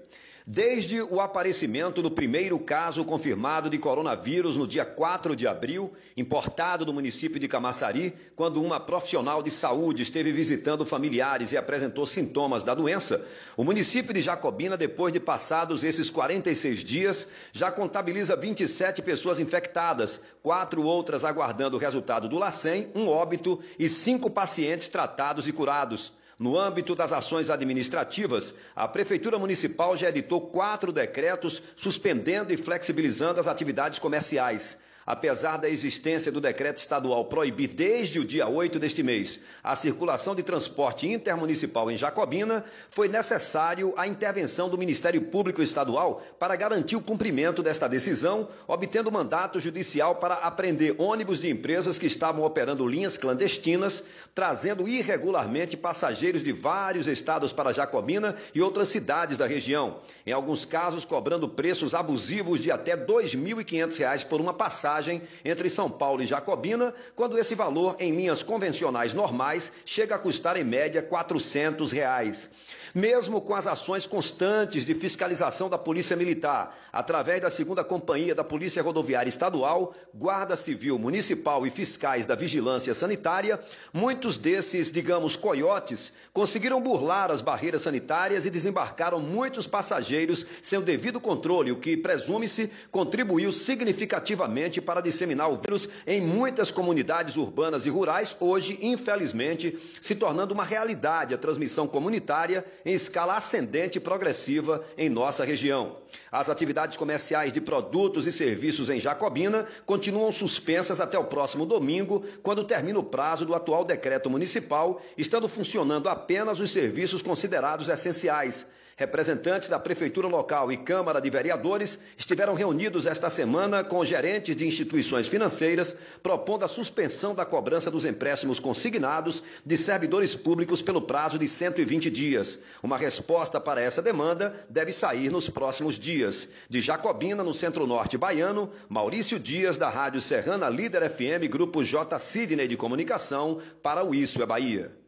Desde 0.47 1.01
o 1.01 1.19
aparecimento 1.19 2.03
do 2.03 2.11
primeiro 2.11 2.59
caso 2.59 3.03
confirmado 3.03 3.67
de 3.67 3.79
coronavírus 3.79 4.55
no 4.55 4.67
dia 4.67 4.85
4 4.85 5.35
de 5.35 5.47
abril, 5.47 5.91
importado 6.15 6.85
do 6.85 6.93
município 6.93 7.39
de 7.39 7.47
Camaçari, 7.47 8.13
quando 8.35 8.61
uma 8.61 8.79
profissional 8.79 9.41
de 9.41 9.49
saúde 9.49 10.03
esteve 10.03 10.31
visitando 10.31 10.85
familiares 10.85 11.51
e 11.51 11.57
apresentou 11.57 12.05
sintomas 12.05 12.63
da 12.63 12.75
doença, 12.75 13.25
o 13.57 13.63
município 13.63 14.13
de 14.13 14.21
Jacobina, 14.21 14.77
depois 14.77 15.11
de 15.11 15.19
passados 15.19 15.83
esses 15.83 16.11
46 16.11 16.83
dias, 16.83 17.27
já 17.51 17.71
contabiliza 17.71 18.35
27 18.35 19.01
pessoas 19.01 19.39
infectadas, 19.39 20.21
quatro 20.43 20.83
outras 20.83 21.25
aguardando 21.25 21.75
o 21.75 21.79
resultado 21.79 22.29
do 22.29 22.37
LACEN, 22.37 22.91
um 22.93 23.07
óbito 23.07 23.59
e 23.79 23.89
cinco 23.89 24.29
pacientes 24.29 24.89
tratados 24.89 25.47
e 25.47 25.51
curados. 25.51 26.13
No 26.37 26.59
âmbito 26.59 26.93
das 26.93 27.13
ações 27.13 27.49
administrativas, 27.49 28.53
a 28.75 28.87
Prefeitura 28.87 29.39
Municipal 29.39 29.95
já 29.95 30.09
editou 30.09 30.41
quatro 30.41 30.91
decretos 30.91 31.61
suspendendo 31.77 32.51
e 32.51 32.57
flexibilizando 32.57 33.39
as 33.39 33.47
atividades 33.47 33.99
comerciais. 33.99 34.77
Apesar 35.05 35.57
da 35.57 35.69
existência 35.69 36.31
do 36.31 36.41
decreto 36.41 36.77
estadual 36.77 37.25
proibir 37.25 37.67
desde 37.67 38.19
o 38.19 38.25
dia 38.25 38.47
8 38.47 38.79
deste 38.79 39.03
mês 39.03 39.39
a 39.63 39.75
circulação 39.75 40.33
de 40.33 40.41
transporte 40.41 41.07
intermunicipal 41.07 41.91
em 41.91 41.97
Jacobina, 41.97 42.65
foi 42.89 43.07
necessário 43.07 43.93
a 43.97 44.07
intervenção 44.07 44.67
do 44.67 44.79
Ministério 44.79 45.21
Público 45.21 45.61
Estadual 45.61 46.23
para 46.39 46.55
garantir 46.55 46.95
o 46.95 47.01
cumprimento 47.01 47.61
desta 47.61 47.87
decisão, 47.87 48.47
obtendo 48.67 49.11
mandato 49.11 49.59
judicial 49.59 50.15
para 50.15 50.35
apreender 50.35 50.95
ônibus 50.97 51.39
de 51.39 51.51
empresas 51.51 51.99
que 51.99 52.07
estavam 52.07 52.43
operando 52.43 52.87
linhas 52.87 53.15
clandestinas, 53.15 54.03
trazendo 54.33 54.87
irregularmente 54.87 55.77
passageiros 55.77 56.41
de 56.41 56.51
vários 56.51 57.05
estados 57.05 57.53
para 57.53 57.71
Jacobina 57.71 58.35
e 58.55 58.61
outras 58.61 58.87
cidades 58.87 59.37
da 59.37 59.45
região. 59.45 59.99
Em 60.25 60.31
alguns 60.31 60.65
casos, 60.65 61.05
cobrando 61.05 61.47
preços 61.47 61.93
abusivos 61.93 62.59
de 62.59 62.71
até 62.71 62.95
R$ 62.95 63.05
2.500 63.05 64.25
por 64.25 64.41
uma 64.41 64.53
passagem 64.53 64.94
entre 65.43 65.69
São 65.69 65.89
Paulo 65.89 66.21
e 66.21 66.27
Jacobina, 66.27 66.93
quando 67.15 67.37
esse 67.37 67.55
valor 67.55 67.95
em 67.99 68.15
linhas 68.15 68.43
convencionais 68.43 69.13
normais 69.13 69.71
chega 69.85 70.15
a 70.15 70.19
custar 70.19 70.57
em 70.57 70.63
média 70.63 71.01
400 71.01 71.91
reais. 71.91 72.49
Mesmo 72.95 73.41
com 73.41 73.53
as 73.53 73.67
ações 73.67 74.07
constantes 74.07 74.85
de 74.85 74.95
fiscalização 74.95 75.69
da 75.69 75.77
Polícia 75.77 76.15
Militar, 76.15 76.73
através 76.93 77.41
da 77.41 77.49
segunda 77.49 77.83
companhia 77.83 78.33
da 78.33 78.41
Polícia 78.41 78.81
Rodoviária 78.81 79.27
Estadual, 79.27 79.93
Guarda 80.13 80.55
Civil 80.55 80.97
Municipal 80.97 81.67
e 81.67 81.69
fiscais 81.69 82.25
da 82.25 82.35
Vigilância 82.35 82.95
Sanitária, 82.95 83.59
muitos 83.91 84.37
desses, 84.37 84.89
digamos, 84.89 85.35
coiotes, 85.35 86.13
conseguiram 86.31 86.81
burlar 86.81 87.31
as 87.31 87.41
barreiras 87.41 87.81
sanitárias 87.81 88.45
e 88.45 88.49
desembarcaram 88.49 89.19
muitos 89.19 89.67
passageiros 89.67 90.45
sem 90.61 90.79
o 90.79 90.81
devido 90.81 91.19
controle, 91.19 91.73
o 91.73 91.79
que, 91.81 91.97
presume-se, 91.97 92.71
contribuiu 92.91 93.51
significativamente 93.51 94.79
para 94.79 95.01
disseminar 95.01 95.51
o 95.51 95.57
vírus 95.57 95.89
em 96.07 96.21
muitas 96.21 96.71
comunidades 96.71 97.35
urbanas 97.35 97.85
e 97.85 97.89
rurais, 97.89 98.37
hoje, 98.39 98.79
infelizmente, 98.81 99.77
se 100.01 100.15
tornando 100.15 100.53
uma 100.53 100.63
realidade 100.63 101.33
a 101.33 101.37
transmissão 101.37 101.89
comunitária 101.89 102.63
em 102.85 102.93
escala 102.93 103.35
ascendente 103.35 103.97
e 103.97 104.01
progressiva 104.01 104.85
em 104.97 105.09
nossa 105.09 105.43
região. 105.43 105.97
As 106.31 106.49
atividades 106.49 106.95
comerciais 106.95 107.51
de 107.51 107.59
produtos 107.59 108.27
e 108.27 108.31
serviços 108.31 108.89
em 108.89 108.99
Jacobina 108.99 109.65
continuam 109.85 110.31
suspensas 110.31 111.01
até 111.01 111.17
o 111.17 111.23
próximo 111.25 111.65
domingo, 111.65 112.23
quando 112.43 112.63
termina 112.63 112.99
o 112.99 113.03
prazo 113.03 113.45
do 113.45 113.55
atual 113.55 113.83
decreto 113.83 114.29
municipal, 114.29 115.01
estando 115.17 115.47
funcionando 115.47 116.07
apenas 116.07 116.59
os 116.59 116.71
serviços 116.71 117.21
considerados 117.21 117.89
essenciais 117.89 118.67
Representantes 118.97 119.67
da 119.67 119.77
Prefeitura 119.77 120.25
Local 120.25 120.71
e 120.71 120.77
Câmara 120.77 121.19
de 121.19 121.29
Vereadores 121.29 121.99
estiveram 122.17 122.53
reunidos 122.53 123.05
esta 123.05 123.29
semana 123.29 123.83
com 123.83 124.05
gerentes 124.05 124.55
de 124.55 124.65
instituições 124.65 125.27
financeiras, 125.27 125.93
propondo 126.23 126.63
a 126.63 126.67
suspensão 126.69 127.35
da 127.35 127.43
cobrança 127.43 127.91
dos 127.91 128.05
empréstimos 128.05 128.57
consignados 128.57 129.43
de 129.65 129.77
servidores 129.77 130.33
públicos 130.33 130.81
pelo 130.81 131.01
prazo 131.01 131.37
de 131.37 131.45
120 131.45 132.09
dias. 132.09 132.57
Uma 132.81 132.97
resposta 132.97 133.59
para 133.59 133.81
essa 133.81 134.01
demanda 134.01 134.65
deve 134.69 134.93
sair 134.93 135.29
nos 135.29 135.49
próximos 135.49 135.99
dias. 135.99 136.47
De 136.69 136.79
Jacobina, 136.79 137.43
no 137.43 137.53
centro-norte 137.53 138.17
baiano, 138.17 138.71
Maurício 138.87 139.37
Dias, 139.37 139.77
da 139.77 139.89
Rádio 139.89 140.21
Serrana 140.21 140.69
Líder 140.69 141.09
FM, 141.09 141.51
Grupo 141.51 141.83
J. 141.83 142.17
Sidney 142.17 142.69
de 142.69 142.77
Comunicação, 142.77 143.59
para 143.83 144.05
o 144.05 144.15
Isso 144.15 144.41
é 144.41 144.45
Bahia. 144.45 145.04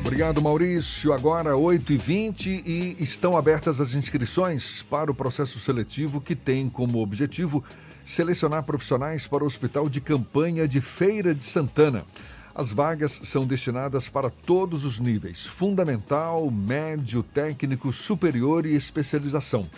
Obrigado, 0.00 0.40
Maurício. 0.42 1.12
Agora 1.12 1.50
8h20 1.50 2.62
e 2.66 2.96
estão 2.98 3.36
abertas 3.36 3.80
as 3.80 3.94
inscrições 3.94 4.82
para 4.82 5.10
o 5.10 5.14
processo 5.14 5.58
seletivo 5.60 6.20
que 6.20 6.34
tem 6.34 6.68
como 6.68 7.02
objetivo 7.02 7.62
selecionar 8.04 8.64
profissionais 8.64 9.26
para 9.26 9.44
o 9.44 9.46
Hospital 9.46 9.88
de 9.88 10.00
Campanha 10.00 10.66
de 10.66 10.80
Feira 10.80 11.34
de 11.34 11.44
Santana. 11.44 12.04
As 12.54 12.72
vagas 12.72 13.20
são 13.24 13.46
destinadas 13.46 14.08
para 14.08 14.30
todos 14.30 14.84
os 14.84 14.98
níveis: 14.98 15.46
fundamental, 15.46 16.50
médio, 16.50 17.22
técnico, 17.22 17.92
superior 17.92 18.66
e 18.66 18.74
especialização. 18.74 19.68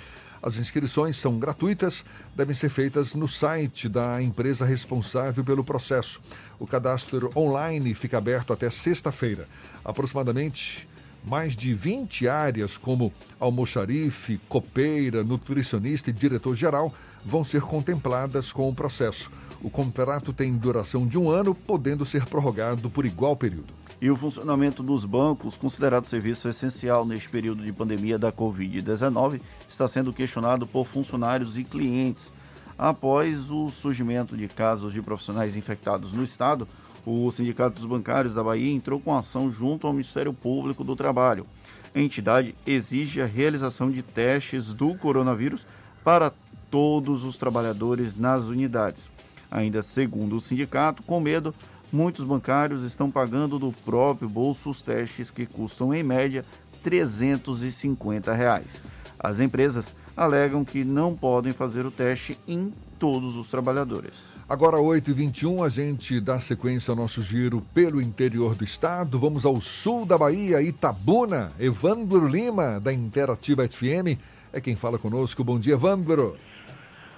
As 0.43 0.56
inscrições 0.56 1.16
são 1.16 1.39
gratuitas, 1.39 2.05
devem 2.35 2.55
ser 2.55 2.69
feitas 2.69 3.14
no 3.14 3.28
site 3.28 3.89
da 3.89 4.20
empresa 4.20 4.64
responsável 4.64 5.44
pelo 5.44 5.62
processo. 5.62 6.20
O 6.59 6.66
cadastro 6.66 7.31
online 7.36 7.94
fica 7.94 8.19
aberto 8.19 8.52
até 8.52 8.69
sexta-feira. 8.69 9.47
Aproximadamente 9.85 10.89
mais 11.24 11.55
de 11.55 11.73
20 11.73 12.27
áreas, 12.27 12.77
como 12.77 13.12
almoxarife, 13.39 14.40
copeira, 14.48 15.23
nutricionista 15.23 16.10
e 16.10 16.12
diretor-geral, 16.12 16.93
vão 17.24 17.44
ser 17.44 17.62
contempladas 17.62 18.52
com 18.52 18.69
o 18.69 18.74
processo. 18.74 19.31
O 19.60 19.70
contrato 19.70 20.32
tem 20.32 20.56
duração 20.56 21.06
de 21.06 21.16
um 21.16 21.31
ano, 21.31 21.55
podendo 21.55 22.05
ser 22.05 22.27
prorrogado 22.27 22.90
por 22.90 23.06
igual 23.06 23.36
período. 23.36 23.81
E 24.02 24.10
o 24.10 24.16
funcionamento 24.16 24.82
dos 24.82 25.04
bancos, 25.04 25.54
considerado 25.54 26.08
serviço 26.08 26.48
essencial 26.48 27.06
neste 27.06 27.28
período 27.28 27.62
de 27.62 27.72
pandemia 27.72 28.18
da 28.18 28.32
Covid-19, 28.32 29.40
está 29.68 29.86
sendo 29.86 30.12
questionado 30.12 30.66
por 30.66 30.88
funcionários 30.88 31.56
e 31.56 31.62
clientes. 31.62 32.32
Após 32.76 33.52
o 33.52 33.70
surgimento 33.70 34.36
de 34.36 34.48
casos 34.48 34.92
de 34.92 35.00
profissionais 35.00 35.54
infectados 35.54 36.12
no 36.12 36.24
estado, 36.24 36.66
o 37.06 37.30
Sindicato 37.30 37.76
dos 37.76 37.86
Bancários 37.86 38.34
da 38.34 38.42
Bahia 38.42 38.72
entrou 38.72 38.98
com 38.98 39.16
ação 39.16 39.52
junto 39.52 39.86
ao 39.86 39.92
Ministério 39.92 40.32
Público 40.32 40.82
do 40.82 40.96
Trabalho. 40.96 41.46
A 41.94 42.00
entidade 42.00 42.56
exige 42.66 43.22
a 43.22 43.26
realização 43.26 43.88
de 43.88 44.02
testes 44.02 44.74
do 44.74 44.96
coronavírus 44.96 45.64
para 46.02 46.32
todos 46.72 47.24
os 47.24 47.36
trabalhadores 47.36 48.16
nas 48.16 48.46
unidades. 48.46 49.08
Ainda 49.48 49.80
segundo 49.80 50.34
o 50.34 50.40
sindicato, 50.40 51.04
com 51.04 51.20
medo 51.20 51.54
Muitos 51.93 52.24
bancários 52.24 52.85
estão 52.85 53.10
pagando 53.10 53.59
do 53.59 53.70
próprio 53.85 54.27
bolso 54.27 54.70
os 54.70 54.81
testes 54.81 55.31
que 55.31 55.44
custam 55.44 55.93
em 55.93 56.02
média 56.02 56.43
350 56.82 58.32
reais. 58.32 58.81
As 59.19 59.40
empresas 59.40 59.94
alegam 60.16 60.64
que 60.64 60.85
não 60.85 61.14
podem 61.14 61.52
fazer 61.52 61.85
o 61.85 61.90
teste 61.90 62.39
em 62.48 62.73
todos 62.98 63.36
os 63.36 63.51
trabalhadores. 63.51 64.14
Agora, 64.48 64.78
8h21, 64.78 65.66
a 65.66 65.69
gente 65.69 66.19
dá 66.19 66.40
sequência 66.40 66.93
ao 66.93 66.97
nosso 66.97 67.20
giro 67.20 67.62
pelo 67.74 68.01
interior 68.01 68.55
do 68.55 68.64
estado. 68.64 69.19
Vamos 69.19 69.44
ao 69.44 69.60
sul 69.60 70.06
da 70.06 70.16
Bahia, 70.16 70.62
Itabuna. 70.62 71.52
Evandro 71.59 72.27
Lima, 72.27 72.81
da 72.81 72.93
Interativa 72.93 73.69
FM, 73.69 74.19
é 74.51 74.60
quem 74.62 74.77
fala 74.77 74.98
conosco. 74.98 75.44
Bom 75.44 75.59
dia, 75.59 75.74
Evandro. 75.74 76.36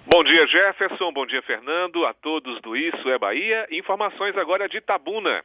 Bom 0.07 0.23
dia, 0.23 0.47
Jefferson. 0.47 1.11
Bom 1.13 1.25
dia, 1.25 1.41
Fernando. 1.43 2.05
A 2.05 2.13
todos 2.13 2.61
do 2.61 2.77
Isso 2.77 3.09
é 3.09 3.19
Bahia. 3.19 3.67
Informações 3.71 4.37
agora 4.37 4.69
de 4.69 4.79
Tabuna. 4.81 5.43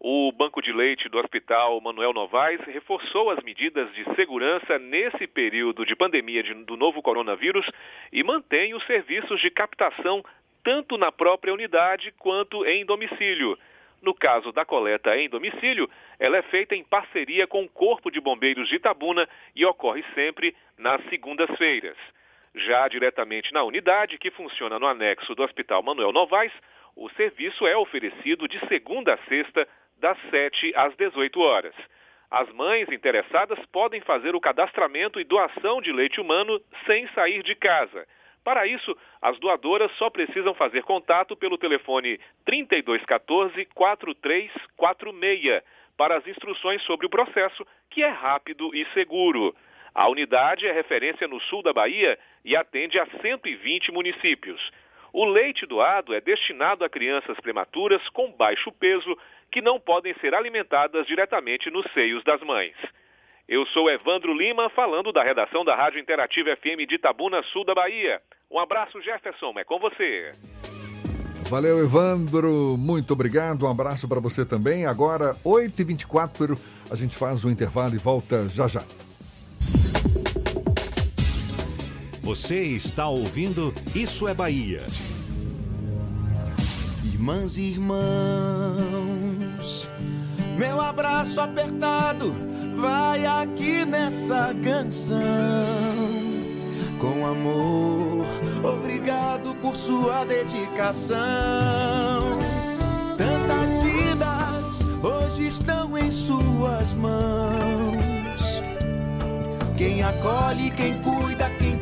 O 0.00 0.32
Banco 0.32 0.60
de 0.60 0.72
Leite 0.72 1.08
do 1.08 1.18
Hospital 1.18 1.80
Manuel 1.80 2.12
Novaes 2.12 2.60
reforçou 2.66 3.30
as 3.30 3.42
medidas 3.44 3.94
de 3.94 4.04
segurança 4.16 4.76
nesse 4.76 5.28
período 5.28 5.86
de 5.86 5.94
pandemia 5.94 6.42
de, 6.42 6.52
do 6.52 6.76
novo 6.76 7.00
coronavírus 7.00 7.64
e 8.12 8.24
mantém 8.24 8.74
os 8.74 8.84
serviços 8.86 9.40
de 9.40 9.50
captação 9.50 10.22
tanto 10.64 10.98
na 10.98 11.12
própria 11.12 11.54
unidade 11.54 12.12
quanto 12.18 12.66
em 12.66 12.84
domicílio. 12.84 13.56
No 14.02 14.12
caso 14.12 14.50
da 14.50 14.64
coleta 14.64 15.16
em 15.16 15.28
domicílio, 15.28 15.88
ela 16.18 16.36
é 16.36 16.42
feita 16.42 16.74
em 16.74 16.82
parceria 16.82 17.46
com 17.46 17.62
o 17.62 17.68
Corpo 17.68 18.10
de 18.10 18.20
Bombeiros 18.20 18.68
de 18.68 18.74
Itabuna 18.74 19.28
e 19.54 19.64
ocorre 19.64 20.04
sempre 20.12 20.56
nas 20.76 21.00
segundas-feiras. 21.08 21.96
Já 22.54 22.86
diretamente 22.86 23.52
na 23.52 23.62
unidade, 23.62 24.18
que 24.18 24.30
funciona 24.30 24.78
no 24.78 24.86
anexo 24.86 25.34
do 25.34 25.42
Hospital 25.42 25.82
Manuel 25.82 26.12
Novaes, 26.12 26.52
o 26.94 27.08
serviço 27.10 27.66
é 27.66 27.76
oferecido 27.76 28.46
de 28.46 28.58
segunda 28.68 29.14
a 29.14 29.18
sexta, 29.28 29.66
das 29.98 30.18
7 30.30 30.72
às 30.74 30.94
18 30.96 31.40
horas. 31.40 31.74
As 32.30 32.50
mães 32.52 32.90
interessadas 32.90 33.58
podem 33.66 34.00
fazer 34.00 34.34
o 34.34 34.40
cadastramento 34.40 35.20
e 35.20 35.24
doação 35.24 35.80
de 35.80 35.92
leite 35.92 36.20
humano 36.20 36.60
sem 36.86 37.06
sair 37.08 37.42
de 37.42 37.54
casa. 37.54 38.06
Para 38.42 38.66
isso, 38.66 38.96
as 39.20 39.38
doadoras 39.38 39.92
só 39.92 40.10
precisam 40.10 40.52
fazer 40.52 40.82
contato 40.82 41.36
pelo 41.36 41.56
telefone 41.56 42.18
3214 42.44 43.64
4346 43.66 45.62
para 45.96 46.16
as 46.16 46.26
instruções 46.26 46.82
sobre 46.82 47.06
o 47.06 47.10
processo, 47.10 47.64
que 47.88 48.02
é 48.02 48.08
rápido 48.08 48.74
e 48.74 48.84
seguro. 48.92 49.54
A 49.94 50.08
unidade 50.08 50.66
é 50.66 50.72
referência 50.72 51.28
no 51.28 51.40
sul 51.40 51.62
da 51.62 51.72
Bahia 51.72 52.18
e 52.44 52.56
atende 52.56 52.98
a 52.98 53.06
120 53.20 53.92
municípios. 53.92 54.60
O 55.12 55.26
leite 55.26 55.66
doado 55.66 56.14
é 56.14 56.20
destinado 56.20 56.84
a 56.84 56.88
crianças 56.88 57.38
prematuras 57.40 58.06
com 58.08 58.32
baixo 58.32 58.72
peso 58.72 59.16
que 59.50 59.60
não 59.60 59.78
podem 59.78 60.14
ser 60.20 60.34
alimentadas 60.34 61.06
diretamente 61.06 61.70
nos 61.70 61.84
seios 61.92 62.24
das 62.24 62.40
mães. 62.40 62.74
Eu 63.46 63.66
sou 63.66 63.90
Evandro 63.90 64.32
Lima, 64.32 64.70
falando 64.70 65.12
da 65.12 65.22
redação 65.22 65.62
da 65.62 65.76
Rádio 65.76 66.00
Interativa 66.00 66.56
FM 66.56 66.88
de 66.88 66.94
Itabuna, 66.94 67.42
sul 67.42 67.64
da 67.64 67.74
Bahia. 67.74 68.22
Um 68.50 68.58
abraço, 68.58 69.02
Jefferson, 69.02 69.52
é 69.58 69.64
com 69.64 69.78
você. 69.78 70.32
Valeu, 71.50 71.84
Evandro. 71.84 72.78
Muito 72.78 73.12
obrigado. 73.12 73.66
Um 73.66 73.70
abraço 73.70 74.08
para 74.08 74.20
você 74.20 74.46
também. 74.46 74.86
Agora, 74.86 75.34
8h24, 75.44 76.58
a 76.90 76.96
gente 76.96 77.14
faz 77.14 77.44
o 77.44 77.48
um 77.48 77.50
intervalo 77.50 77.94
e 77.94 77.98
volta 77.98 78.48
já 78.48 78.66
já. 78.66 78.82
Você 82.22 82.62
está 82.62 83.08
ouvindo 83.08 83.74
Isso 83.94 84.28
é 84.28 84.34
Bahia. 84.34 84.86
Irmãs 87.04 87.58
e 87.58 87.62
irmãos, 87.62 87.98
meu 90.56 90.80
abraço 90.80 91.40
apertado 91.40 92.32
vai 92.76 93.26
aqui 93.26 93.84
nessa 93.84 94.54
canção. 94.62 95.18
Com 97.00 97.26
amor, 97.26 98.24
obrigado 98.62 99.54
por 99.56 99.76
sua 99.76 100.24
dedicação. 100.24 101.18
Tantas 103.18 103.82
vidas 103.82 104.86
hoje 105.02 105.48
estão 105.48 105.98
em 105.98 106.10
suas 106.10 106.92
mãos. 106.94 108.62
Quem 109.76 110.02
acolhe, 110.02 110.70
quem 110.70 111.00
cuida, 111.02 111.50
quem 111.58 111.81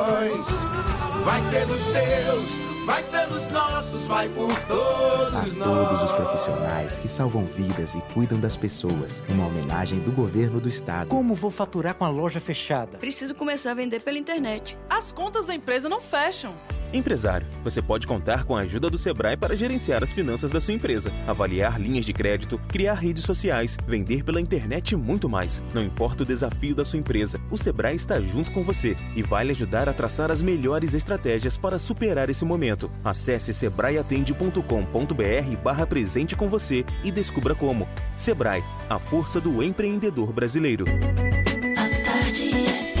Vai 1.31 1.49
pelos 1.49 1.81
seus, 1.81 2.59
vai 2.85 3.01
pelos 3.03 3.47
nossos, 3.47 4.03
vai 4.05 4.27
por 4.27 4.53
todos 4.65 5.33
a 5.33 5.41
nós. 5.41 5.55
todos 5.55 6.03
os 6.03 6.11
profissionais 6.11 6.99
que 6.99 7.07
salvam 7.07 7.45
vidas 7.45 7.95
e 7.95 8.01
cuidam 8.13 8.37
das 8.37 8.57
pessoas. 8.57 9.23
Uma 9.29 9.47
homenagem 9.47 10.01
do 10.01 10.11
governo 10.11 10.59
do 10.59 10.67
estado. 10.67 11.07
Como 11.07 11.33
vou 11.33 11.49
faturar 11.49 11.95
com 11.95 12.03
a 12.03 12.09
loja 12.09 12.41
fechada? 12.41 12.97
Preciso 12.97 13.33
começar 13.33 13.71
a 13.71 13.73
vender 13.73 14.01
pela 14.01 14.17
internet. 14.17 14.77
As 14.89 15.13
contas 15.13 15.47
da 15.47 15.55
empresa 15.55 15.87
não 15.87 16.01
fecham. 16.01 16.53
Empresário, 16.93 17.47
você 17.63 17.81
pode 17.81 18.05
contar 18.05 18.43
com 18.43 18.55
a 18.55 18.61
ajuda 18.61 18.89
do 18.89 18.97
Sebrae 18.97 19.37
para 19.37 19.55
gerenciar 19.55 20.03
as 20.03 20.11
finanças 20.11 20.51
da 20.51 20.59
sua 20.59 20.73
empresa, 20.73 21.11
avaliar 21.25 21.79
linhas 21.79 22.05
de 22.05 22.11
crédito, 22.11 22.59
criar 22.67 22.95
redes 22.95 23.23
sociais, 23.23 23.77
vender 23.87 24.23
pela 24.23 24.41
internet 24.41 24.91
e 24.91 24.95
muito 24.95 25.29
mais. 25.29 25.63
Não 25.73 25.81
importa 25.81 26.23
o 26.23 26.25
desafio 26.25 26.75
da 26.75 26.83
sua 26.83 26.99
empresa, 26.99 27.39
o 27.49 27.57
Sebrae 27.57 27.95
está 27.95 28.19
junto 28.19 28.51
com 28.51 28.63
você 28.63 28.97
e 29.15 29.23
vai 29.23 29.45
lhe 29.45 29.51
ajudar 29.51 29.87
a 29.87 29.93
traçar 29.93 30.31
as 30.31 30.41
melhores 30.41 30.93
estratégias 30.93 31.57
para 31.57 31.79
superar 31.79 32.29
esse 32.29 32.43
momento. 32.43 32.91
Acesse 33.03 33.53
sebraeatende.com.br 33.53 35.57
barra 35.63 35.87
presente 35.87 36.35
com 36.35 36.49
você 36.49 36.83
e 37.03 37.11
descubra 37.11 37.55
como. 37.55 37.87
Sebrae, 38.17 38.63
a 38.89 38.99
força 38.99 39.39
do 39.39 39.63
empreendedor 39.63 40.33
brasileiro. 40.33 40.85
A 41.77 42.03
tarde 42.03 42.51
FM. 42.51 43.00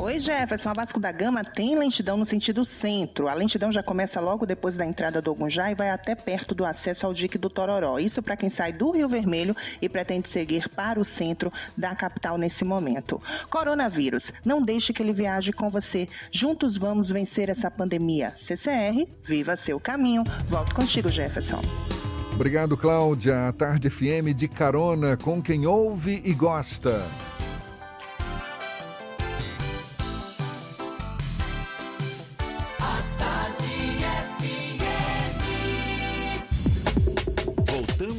Oi, 0.00 0.20
Jefferson. 0.20 0.70
A 0.70 0.72
Vasco 0.74 1.00
da 1.00 1.10
Gama 1.10 1.42
tem 1.42 1.76
lentidão 1.76 2.16
no 2.16 2.24
sentido 2.24 2.64
centro. 2.64 3.26
A 3.26 3.34
lentidão 3.34 3.72
já 3.72 3.82
começa 3.82 4.20
logo 4.20 4.46
depois 4.46 4.76
da 4.76 4.86
entrada 4.86 5.20
do 5.20 5.32
Ogunjá 5.32 5.72
e 5.72 5.74
vai 5.74 5.90
até 5.90 6.14
perto 6.14 6.54
do 6.54 6.64
acesso 6.64 7.04
ao 7.04 7.12
dique 7.12 7.36
do 7.36 7.50
Tororó. 7.50 7.98
Isso 7.98 8.22
para 8.22 8.36
quem 8.36 8.48
sai 8.48 8.72
do 8.72 8.92
Rio 8.92 9.08
Vermelho 9.08 9.56
e 9.82 9.88
pretende 9.88 10.28
seguir 10.28 10.68
para 10.68 11.00
o 11.00 11.04
centro 11.04 11.52
da 11.76 11.96
capital 11.96 12.38
nesse 12.38 12.64
momento. 12.64 13.20
Coronavírus, 13.50 14.32
não 14.44 14.62
deixe 14.62 14.92
que 14.92 15.02
ele 15.02 15.12
viaje 15.12 15.52
com 15.52 15.68
você. 15.68 16.08
Juntos 16.30 16.76
vamos 16.76 17.10
vencer 17.10 17.48
essa 17.48 17.68
pandemia. 17.68 18.32
CCR, 18.36 19.04
viva 19.24 19.56
seu 19.56 19.80
caminho. 19.80 20.22
Volto 20.46 20.76
contigo, 20.76 21.08
Jefferson. 21.08 21.60
Obrigado, 22.32 22.76
Cláudia. 22.76 23.48
A 23.48 23.52
Tarde 23.52 23.90
FM 23.90 24.32
de 24.32 24.46
carona 24.46 25.16
com 25.16 25.42
quem 25.42 25.66
ouve 25.66 26.22
e 26.24 26.32
gosta. 26.32 27.04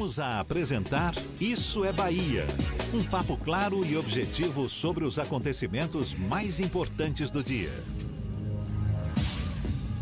Voltamos 0.10 0.19
a 0.19 0.40
apresentar 0.40 1.14
Isso 1.40 1.86
é 1.86 1.91
Bahia. 1.91 2.44
Um 2.91 3.03
papo 3.03 3.38
claro 3.38 3.86
e 3.86 3.95
objetivo 3.95 4.68
sobre 4.68 5.06
os 5.06 5.19
acontecimentos 5.19 6.18
mais 6.18 6.60
importantes 6.60 7.30
do 7.30 7.44
dia. 7.44 7.69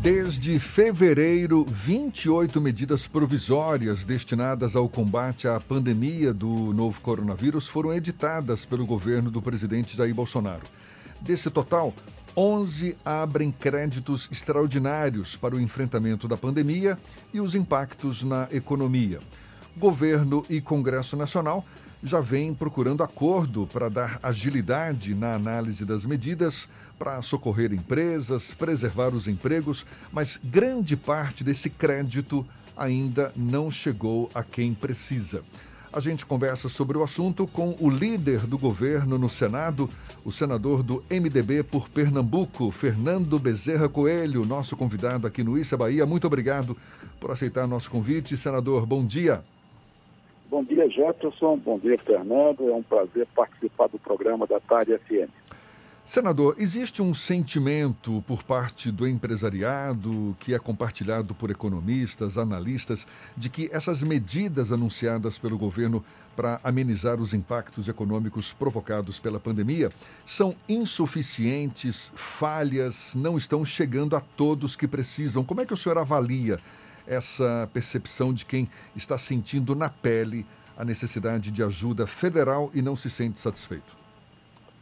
Desde 0.00 0.58
fevereiro, 0.58 1.62
28 1.64 2.58
medidas 2.58 3.06
provisórias 3.06 4.06
destinadas 4.06 4.74
ao 4.74 4.88
combate 4.88 5.46
à 5.46 5.60
pandemia 5.60 6.32
do 6.32 6.72
novo 6.72 7.00
coronavírus 7.02 7.66
foram 7.66 7.92
editadas 7.92 8.64
pelo 8.64 8.86
governo 8.86 9.30
do 9.30 9.42
presidente 9.42 9.94
Jair 9.94 10.14
Bolsonaro. 10.14 10.62
Desse 11.20 11.50
total, 11.50 11.92
11 12.34 12.96
abrem 13.04 13.52
créditos 13.52 14.28
extraordinários 14.32 15.36
para 15.36 15.54
o 15.54 15.60
enfrentamento 15.60 16.26
da 16.26 16.36
pandemia 16.36 16.96
e 17.34 17.40
os 17.40 17.54
impactos 17.54 18.22
na 18.22 18.48
economia. 18.52 19.20
Governo 19.78 20.44
e 20.50 20.60
Congresso 20.60 21.16
Nacional 21.16 21.64
já 22.02 22.20
vêm 22.20 22.54
procurando 22.54 23.02
acordo 23.02 23.68
para 23.72 23.88
dar 23.88 24.18
agilidade 24.22 25.14
na 25.14 25.34
análise 25.34 25.84
das 25.84 26.04
medidas 26.04 26.68
para 26.98 27.22
socorrer 27.22 27.72
empresas, 27.72 28.54
preservar 28.54 29.14
os 29.14 29.28
empregos, 29.28 29.86
mas 30.12 30.38
grande 30.42 30.96
parte 30.96 31.42
desse 31.42 31.70
crédito 31.70 32.46
ainda 32.76 33.32
não 33.36 33.70
chegou 33.70 34.30
a 34.34 34.42
quem 34.42 34.74
precisa. 34.74 35.42
A 35.92 36.00
gente 36.00 36.26
conversa 36.26 36.68
sobre 36.68 36.98
o 36.98 37.02
assunto 37.02 37.46
com 37.46 37.74
o 37.80 37.88
líder 37.88 38.46
do 38.46 38.58
governo 38.58 39.16
no 39.16 39.28
Senado, 39.28 39.88
o 40.22 40.30
senador 40.30 40.82
do 40.82 41.02
MDB 41.10 41.62
por 41.62 41.88
Pernambuco, 41.88 42.70
Fernando 42.70 43.38
Bezerra 43.38 43.88
Coelho, 43.88 44.44
nosso 44.44 44.76
convidado 44.76 45.26
aqui 45.26 45.42
no 45.42 45.58
Issa 45.58 45.78
Bahia. 45.78 46.04
Muito 46.04 46.26
obrigado 46.26 46.76
por 47.18 47.30
aceitar 47.30 47.66
nosso 47.66 47.90
convite. 47.90 48.36
Senador, 48.36 48.84
bom 48.84 49.04
dia. 49.04 49.42
Bom 50.50 50.64
dia, 50.64 50.88
Jefferson. 50.88 51.58
Bom 51.58 51.78
dia, 51.78 51.98
Fernando. 51.98 52.70
É 52.70 52.74
um 52.74 52.82
prazer 52.82 53.26
participar 53.34 53.88
do 53.88 53.98
programa 53.98 54.46
da 54.46 54.58
Tarde 54.58 54.98
FM. 54.98 55.30
Senador, 56.08 56.54
existe 56.56 57.02
um 57.02 57.12
sentimento 57.12 58.24
por 58.26 58.42
parte 58.42 58.90
do 58.90 59.06
empresariado, 59.06 60.34
que 60.40 60.54
é 60.54 60.58
compartilhado 60.58 61.34
por 61.34 61.50
economistas, 61.50 62.38
analistas, 62.38 63.06
de 63.36 63.50
que 63.50 63.68
essas 63.70 64.02
medidas 64.02 64.72
anunciadas 64.72 65.38
pelo 65.38 65.58
governo 65.58 66.02
para 66.34 66.58
amenizar 66.64 67.20
os 67.20 67.34
impactos 67.34 67.88
econômicos 67.88 68.54
provocados 68.54 69.20
pela 69.20 69.38
pandemia 69.38 69.90
são 70.24 70.54
insuficientes, 70.66 72.10
falhas, 72.16 73.14
não 73.14 73.36
estão 73.36 73.62
chegando 73.62 74.16
a 74.16 74.20
todos 74.20 74.76
que 74.76 74.88
precisam. 74.88 75.44
Como 75.44 75.60
é 75.60 75.66
que 75.66 75.74
o 75.74 75.76
senhor 75.76 75.98
avalia 75.98 76.58
essa 77.08 77.68
percepção 77.72 78.32
de 78.32 78.44
quem 78.44 78.68
está 78.94 79.16
sentindo 79.16 79.74
na 79.74 79.88
pele 79.88 80.44
a 80.76 80.84
necessidade 80.84 81.50
de 81.50 81.62
ajuda 81.62 82.06
federal 82.06 82.70
e 82.72 82.82
não 82.82 82.94
se 82.94 83.10
sente 83.10 83.38
satisfeito? 83.38 83.96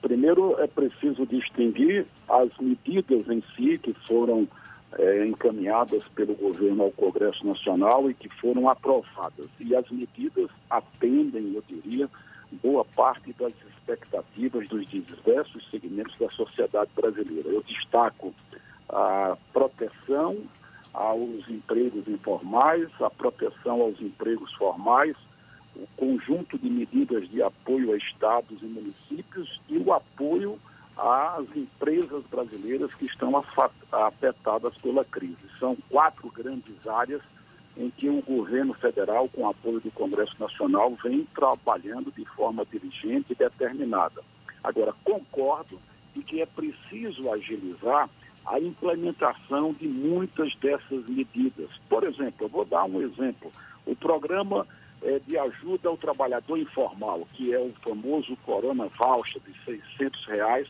Primeiro, 0.03 0.61
é 0.61 0.67
preciso 0.67 1.25
distinguir 1.27 2.07
as 2.29 2.51
medidas 2.59 3.29
em 3.29 3.43
si 3.57 3.79
que 3.79 3.95
foram 4.07 4.47
é, 4.99 5.27
encaminhadas 5.27 6.05
pelo 6.15 6.35
governo 6.35 6.85
ao 6.85 6.91
Congresso 6.93 7.47
Nacional 7.47 8.11
e 8.11 8.15
que 8.15 8.29
foram 8.29 8.69
aprovadas. 8.69 9.49
E 9.59 9.75
as 9.75 9.89
medidas 9.91 10.51
atendem, 10.69 11.55
eu 11.55 11.63
diria, 11.67 12.09
boa 12.63 12.85
parte 12.85 13.33
das 13.39 13.53
expectativas 13.69 14.69
dos 14.69 14.89
diversos 14.89 15.69
segmentos 15.71 16.17
da 16.19 16.29
sociedade 16.31 16.91
brasileira. 16.95 17.49
Eu 17.49 17.63
destaco 17.63 18.35
a 18.89 19.37
proteção 19.53 20.37
aos 20.97 21.47
empregos 21.49 22.09
informais, 22.09 22.89
a 23.01 23.11
proteção 23.11 23.83
aos 23.83 24.01
empregos 24.01 24.53
formais, 24.55 25.15
o 25.77 25.87
conjunto 25.95 26.59
de 26.59 26.71
medidas 26.71 27.29
de 27.29 27.43
apoio 27.43 27.93
a 27.93 27.97
estados 27.99 28.63
e 28.63 28.65
municípios 28.65 29.61
e 29.69 29.77
o 29.77 29.93
apoio 29.93 30.59
às 30.97 31.45
empresas 31.55 32.25
brasileiras 32.31 32.95
que 32.95 33.05
estão 33.05 33.37
afetadas 33.93 34.75
pela 34.79 35.05
crise. 35.05 35.37
São 35.59 35.77
quatro 35.91 36.31
grandes 36.31 36.75
áreas 36.89 37.21
em 37.77 37.91
que 37.91 38.09
o 38.09 38.23
governo 38.23 38.73
federal, 38.73 39.29
com 39.29 39.47
apoio 39.47 39.81
do 39.81 39.93
Congresso 39.93 40.35
Nacional, 40.41 40.97
vem 41.05 41.27
trabalhando 41.35 42.11
de 42.11 42.25
forma 42.31 42.65
diligente 42.65 43.33
e 43.33 43.35
determinada. 43.35 44.23
Agora, 44.65 44.95
concordo 45.05 45.79
de 46.15 46.23
que 46.23 46.41
é 46.41 46.47
preciso 46.47 47.31
agilizar 47.31 48.09
a 48.47 48.61
implementação 48.61 49.73
de 49.73 49.89
muitas 49.89 50.55
dessas 50.57 51.07
medidas. 51.09 51.71
Por 51.89 52.05
exemplo, 52.05 52.47
eu 52.47 52.49
vou 52.49 52.65
dar 52.65 52.85
um 52.85 53.03
exemplo. 53.03 53.51
O 53.85 53.97
programa 53.97 54.67
eh, 55.03 55.21
de 55.27 55.37
ajuda 55.37 55.89
ao 55.89 55.97
trabalhador 55.97 56.57
informal, 56.59 57.27
que 57.35 57.53
é 57.53 57.59
o 57.59 57.73
famoso 57.83 58.37
Corona 58.45 58.87
Voucher 58.97 59.43
de 59.43 59.53
600 59.65 60.27
reais, 60.27 60.69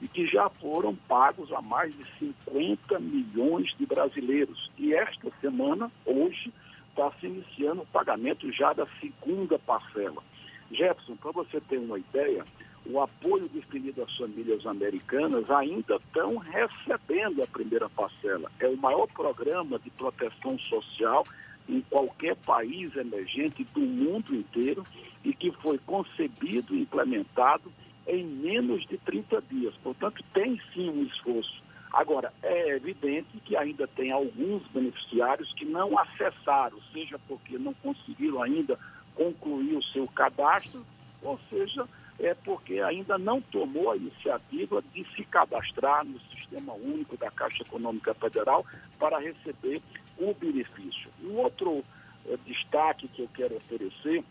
e 0.00 0.08
que 0.08 0.26
já 0.26 0.48
foram 0.48 0.94
pagos 1.08 1.52
a 1.52 1.60
mais 1.60 1.94
de 1.96 2.04
50 2.18 2.98
milhões 3.00 3.74
de 3.76 3.84
brasileiros. 3.84 4.70
E 4.78 4.94
esta 4.94 5.30
semana, 5.40 5.90
hoje, 6.06 6.52
está 6.90 7.10
se 7.20 7.26
iniciando 7.26 7.82
o 7.82 7.86
pagamento 7.86 8.50
já 8.52 8.72
da 8.72 8.86
segunda 9.00 9.58
parcela. 9.58 10.22
Jefferson, 10.70 11.16
para 11.16 11.32
você 11.32 11.60
ter 11.60 11.78
uma 11.78 11.98
ideia, 11.98 12.44
o 12.88 13.00
apoio 13.00 13.48
definido 13.50 14.02
às 14.02 14.16
famílias 14.16 14.64
americanas 14.66 15.48
ainda 15.50 15.96
estão 15.96 16.38
recebendo 16.38 17.42
a 17.42 17.46
primeira 17.46 17.88
parcela. 17.90 18.50
É 18.58 18.66
o 18.66 18.78
maior 18.78 19.06
programa 19.08 19.78
de 19.78 19.90
proteção 19.90 20.58
social 20.58 21.24
em 21.68 21.82
qualquer 21.82 22.34
país 22.36 22.96
emergente 22.96 23.62
do 23.74 23.80
mundo 23.80 24.34
inteiro 24.34 24.82
e 25.22 25.34
que 25.34 25.52
foi 25.60 25.78
concebido 25.78 26.74
e 26.74 26.80
implementado 26.80 27.70
em 28.06 28.24
menos 28.24 28.86
de 28.86 28.96
30 28.96 29.42
dias. 29.42 29.74
Portanto, 29.82 30.24
tem 30.32 30.58
sim 30.72 30.88
um 30.88 31.02
esforço. 31.02 31.62
Agora, 31.92 32.32
é 32.42 32.70
evidente 32.70 33.38
que 33.44 33.54
ainda 33.54 33.86
tem 33.86 34.10
alguns 34.10 34.66
beneficiários 34.68 35.52
que 35.52 35.66
não 35.66 35.98
acessaram, 35.98 36.78
seja 36.92 37.18
porque 37.28 37.58
não 37.58 37.74
conseguiram 37.74 38.42
ainda 38.42 38.78
concluir 39.14 39.76
o 39.76 39.82
seu 39.82 40.06
cadastro, 40.08 40.84
ou 41.22 41.38
seja, 41.50 41.86
é 42.18 42.34
porque 42.34 42.80
ainda 42.80 43.16
não 43.16 43.40
tomou 43.40 43.92
a 43.92 43.96
iniciativa 43.96 44.82
de 44.92 45.06
se 45.14 45.24
cadastrar 45.24 46.04
no 46.04 46.18
Sistema 46.20 46.72
Único 46.72 47.16
da 47.16 47.30
Caixa 47.30 47.62
Econômica 47.62 48.12
Federal 48.14 48.66
para 48.98 49.18
receber 49.18 49.80
o 50.18 50.34
benefício. 50.34 51.10
Um 51.22 51.36
outro 51.36 51.84
é, 52.26 52.36
destaque 52.44 53.06
que 53.08 53.22
eu 53.22 53.28
quero 53.34 53.56
oferecer 53.56 54.24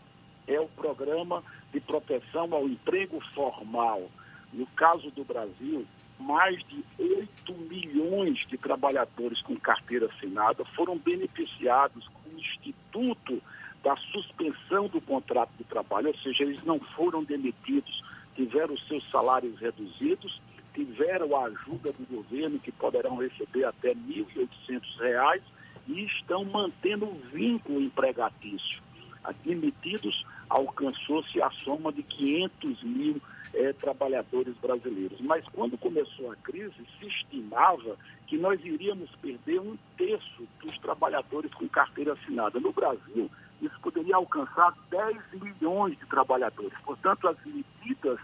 é 0.46 0.60
o 0.60 0.68
programa 0.68 1.42
de 1.72 1.80
proteção 1.80 2.52
ao 2.52 2.68
emprego 2.68 3.20
formal. 3.34 4.10
No 4.52 4.66
caso 4.68 5.10
do 5.10 5.24
Brasil, 5.24 5.86
mais 6.18 6.58
de 6.64 6.84
8 6.98 7.52
milhões 7.54 8.46
de 8.46 8.58
trabalhadores 8.58 9.40
com 9.42 9.56
carteira 9.56 10.06
assinada 10.06 10.64
foram 10.76 10.98
beneficiados 10.98 12.06
com 12.08 12.30
o 12.30 12.38
Instituto 12.38 13.42
da 13.82 13.96
suspensão 13.96 14.88
do 14.88 15.00
contrato 15.00 15.50
de 15.56 15.64
trabalho, 15.64 16.08
ou 16.08 16.16
seja, 16.18 16.42
eles 16.44 16.62
não 16.64 16.78
foram 16.78 17.22
demitidos, 17.22 18.02
tiveram 18.34 18.76
seus 18.76 19.08
salários 19.10 19.58
reduzidos, 19.58 20.40
tiveram 20.74 21.36
a 21.36 21.46
ajuda 21.46 21.92
do 21.92 22.06
governo, 22.16 22.58
que 22.58 22.72
poderão 22.72 23.16
receber 23.16 23.64
até 23.64 23.88
R$ 23.88 24.26
1.800, 24.68 25.40
e 25.88 26.04
estão 26.04 26.44
mantendo 26.44 27.06
o 27.06 27.20
vínculo 27.32 27.80
empregatício. 27.80 28.82
Admitidos, 29.24 30.24
alcançou-se 30.48 31.40
a 31.42 31.50
soma 31.50 31.92
de 31.92 32.02
500 32.02 32.82
mil 32.82 33.20
é, 33.54 33.72
trabalhadores 33.72 34.54
brasileiros. 34.58 35.20
Mas 35.20 35.44
quando 35.48 35.76
começou 35.78 36.30
a 36.30 36.36
crise, 36.36 36.74
se 36.98 37.06
estimava 37.06 37.96
que 38.26 38.36
nós 38.36 38.62
iríamos 38.64 39.10
perder 39.16 39.60
um 39.60 39.76
terço 39.96 40.46
dos 40.62 40.76
trabalhadores 40.78 41.52
com 41.54 41.68
carteira 41.68 42.12
assinada. 42.12 42.60
No 42.60 42.72
Brasil, 42.72 43.30
isso 43.60 43.78
poderia 43.80 44.16
alcançar 44.16 44.72
10 44.90 45.16
milhões 45.42 45.98
de 45.98 46.06
trabalhadores. 46.06 46.78
Portanto, 46.84 47.28
as 47.28 47.36
medidas 47.44 48.18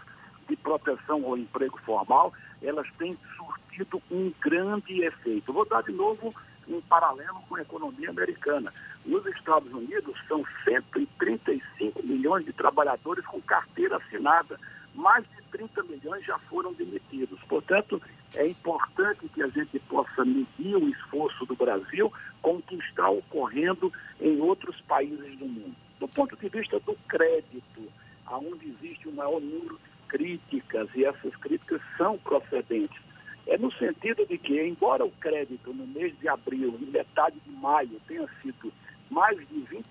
de 0.47 0.55
proteção 0.55 1.25
ao 1.25 1.37
emprego 1.37 1.79
formal, 1.85 2.33
elas 2.61 2.87
têm 2.97 3.17
surtido 3.35 4.01
um 4.11 4.31
grande 4.41 5.03
efeito. 5.03 5.51
Vou 5.51 5.65
dar 5.65 5.83
de 5.83 5.91
novo 5.91 6.33
um 6.67 6.81
paralelo 6.81 7.41
com 7.47 7.55
a 7.55 7.61
economia 7.61 8.09
americana. 8.09 8.73
Nos 9.05 9.25
Estados 9.27 9.71
Unidos, 9.71 10.15
são 10.27 10.43
135 10.63 12.03
milhões 12.03 12.45
de 12.45 12.53
trabalhadores 12.53 13.25
com 13.25 13.41
carteira 13.41 13.97
assinada. 13.97 14.59
Mais 14.93 15.25
de 15.29 15.41
30 15.51 15.83
milhões 15.83 16.25
já 16.25 16.39
foram 16.49 16.73
demitidos. 16.73 17.39
Portanto, 17.43 18.01
é 18.35 18.47
importante 18.47 19.27
que 19.29 19.41
a 19.41 19.47
gente 19.47 19.79
possa 19.79 20.25
medir 20.25 20.75
o 20.75 20.89
esforço 20.89 21.45
do 21.45 21.55
Brasil 21.55 22.11
com 22.41 22.57
o 22.57 22.61
que 22.61 22.75
está 22.75 23.09
ocorrendo 23.09 23.91
em 24.19 24.39
outros 24.39 24.79
países 24.81 25.37
do 25.37 25.45
mundo. 25.45 25.75
Do 25.99 26.07
ponto 26.07 26.35
de 26.35 26.49
vista 26.49 26.79
do 26.81 26.95
crédito, 27.07 27.81
onde 28.29 28.67
existe 28.67 29.07
o 29.07 29.13
maior 29.13 29.39
número 29.39 29.75
de 29.75 30.07
críticas, 30.07 30.89
e 30.95 31.05
essas 31.05 31.35
críticas 31.37 31.81
são 31.97 32.17
procedentes, 32.17 33.01
é 33.47 33.57
no 33.57 33.71
sentido 33.73 34.25
de 34.25 34.37
que, 34.37 34.59
embora 34.61 35.05
o 35.05 35.11
crédito 35.11 35.73
no 35.73 35.85
mês 35.87 36.17
de 36.19 36.27
abril 36.27 36.77
e 36.81 36.85
metade 36.85 37.39
de 37.45 37.51
maio 37.61 37.99
tenha 38.07 38.27
sido 38.41 38.73
mais 39.09 39.37
de 39.37 39.55
20% 39.55 39.85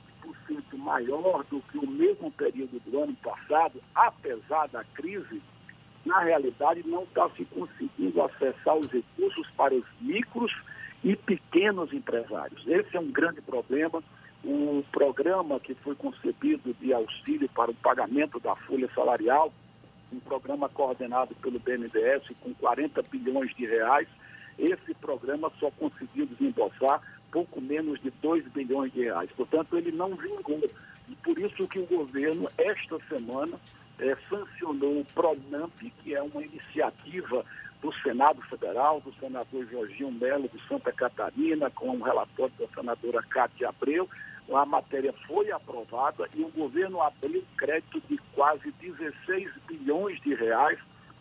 maior 0.76 1.44
do 1.44 1.60
que 1.62 1.78
o 1.78 1.86
mesmo 1.86 2.30
período 2.32 2.80
do 2.80 3.02
ano 3.02 3.14
passado, 3.16 3.80
apesar 3.94 4.66
da 4.68 4.84
crise, 4.84 5.40
na 6.04 6.20
realidade 6.20 6.82
não 6.86 7.04
está 7.04 7.28
se 7.30 7.44
conseguindo 7.46 8.22
acessar 8.22 8.76
os 8.76 8.86
recursos 8.90 9.48
para 9.56 9.74
os 9.74 9.84
micros 10.00 10.52
e 11.02 11.16
pequenos 11.16 11.92
empresários. 11.92 12.66
Esse 12.66 12.96
é 12.96 13.00
um 13.00 13.10
grande 13.10 13.40
problema. 13.40 14.02
O 14.44 14.84
programa 14.92 15.58
que 15.58 15.74
foi 15.76 15.94
concebido 15.94 16.74
de 16.74 16.92
auxílio 16.92 17.48
para 17.48 17.70
o 17.70 17.74
pagamento 17.74 18.38
da 18.38 18.54
folha 18.54 18.88
salarial 18.94 19.52
um 20.14 20.20
programa 20.20 20.68
coordenado 20.68 21.34
pelo 21.36 21.58
BNDES 21.58 22.22
com 22.40 22.54
40 22.54 23.02
bilhões 23.10 23.54
de 23.56 23.66
reais. 23.66 24.08
Esse 24.58 24.94
programa 24.94 25.50
só 25.58 25.70
conseguiu 25.72 26.26
desembolsar 26.26 27.00
pouco 27.32 27.60
menos 27.60 28.00
de 28.00 28.10
2 28.22 28.46
bilhões 28.52 28.92
de 28.92 29.02
reais. 29.02 29.28
Portanto, 29.36 29.76
ele 29.76 29.90
não 29.90 30.14
vingou. 30.14 30.62
E 31.08 31.16
por 31.16 31.36
isso 31.38 31.66
que 31.66 31.80
o 31.80 31.86
governo, 31.86 32.48
esta 32.56 32.98
semana, 33.08 33.58
é, 33.98 34.16
sancionou 34.28 35.00
o 35.00 35.04
PRONAMP, 35.14 35.92
que 36.02 36.14
é 36.14 36.22
uma 36.22 36.42
iniciativa 36.42 37.44
do 37.80 37.92
Senado 38.02 38.40
Federal, 38.42 39.00
do 39.00 39.12
senador 39.14 39.66
Jorginho 39.70 40.10
Melo 40.10 40.48
de 40.48 40.60
Santa 40.66 40.90
Catarina, 40.90 41.70
com 41.70 41.90
um 41.90 42.02
relatório 42.02 42.54
da 42.58 42.66
senadora 42.68 43.22
Cátia 43.28 43.68
Abreu, 43.68 44.08
a 44.52 44.66
matéria 44.66 45.12
foi 45.26 45.50
aprovada 45.50 46.28
e 46.34 46.42
o 46.42 46.48
governo 46.48 47.00
abriu 47.00 47.42
crédito 47.56 48.02
de 48.08 48.18
quase 48.34 48.70
16 48.80 49.50
bilhões 49.66 50.20
de 50.20 50.34
reais 50.34 50.78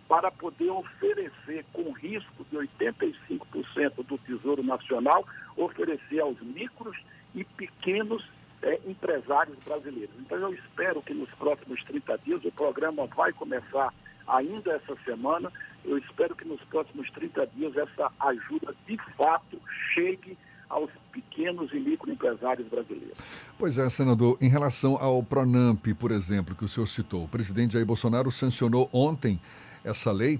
para 0.07 0.29
poder 0.29 0.69
oferecer, 0.69 1.65
com 1.71 1.91
risco 1.91 2.45
de 2.51 2.57
85% 2.57 4.05
do 4.05 4.17
Tesouro 4.17 4.61
Nacional, 4.61 5.25
oferecer 5.55 6.19
aos 6.19 6.39
micros 6.41 6.97
e 7.33 7.43
pequenos 7.43 8.23
é, 8.63 8.79
empresários 8.87 9.57
brasileiros. 9.65 10.15
Então, 10.19 10.37
eu 10.37 10.53
espero 10.53 11.01
que 11.01 11.13
nos 11.13 11.29
próximos 11.31 11.83
30 11.83 12.17
dias 12.19 12.43
o 12.45 12.51
programa 12.51 13.05
vai 13.07 13.31
começar 13.33 13.93
ainda 14.27 14.71
essa 14.71 14.95
semana. 15.03 15.51
Eu 15.83 15.97
espero 15.97 16.35
que 16.35 16.47
nos 16.47 16.61
próximos 16.63 17.09
30 17.11 17.45
dias 17.47 17.75
essa 17.75 18.11
ajuda 18.21 18.73
de 18.87 18.97
fato 19.17 19.59
chegue 19.93 20.37
aos 20.69 20.89
pequenos 21.11 21.71
e 21.73 21.79
microempresários 21.79 22.67
brasileiros. 22.67 23.17
Pois 23.59 23.77
é, 23.77 23.87
senador, 23.89 24.37
em 24.41 24.49
relação 24.49 24.97
ao 24.97 25.21
Pronamp, 25.21 25.85
por 25.99 26.11
exemplo, 26.11 26.55
que 26.55 26.65
o 26.65 26.67
senhor 26.67 26.87
citou, 26.87 27.25
o 27.25 27.27
presidente 27.27 27.73
Jair 27.73 27.85
Bolsonaro 27.85 28.31
sancionou 28.31 28.89
ontem 28.91 29.39
essa 29.83 30.11
lei, 30.11 30.39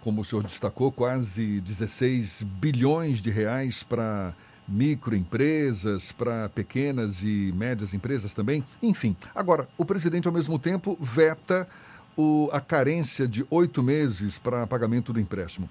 como 0.00 0.20
o 0.20 0.24
senhor 0.24 0.42
destacou, 0.42 0.92
quase 0.92 1.60
16 1.60 2.42
bilhões 2.42 3.22
de 3.22 3.30
reais 3.30 3.82
para 3.82 4.34
microempresas, 4.66 6.12
para 6.12 6.48
pequenas 6.48 7.22
e 7.22 7.52
médias 7.54 7.94
empresas 7.94 8.32
também. 8.32 8.64
Enfim, 8.82 9.16
agora, 9.34 9.68
o 9.76 9.84
presidente, 9.84 10.26
ao 10.26 10.34
mesmo 10.34 10.58
tempo, 10.58 10.96
veta 11.00 11.68
o, 12.16 12.48
a 12.52 12.60
carência 12.60 13.28
de 13.28 13.46
oito 13.50 13.82
meses 13.82 14.38
para 14.38 14.66
pagamento 14.66 15.12
do 15.12 15.20
empréstimo. 15.20 15.68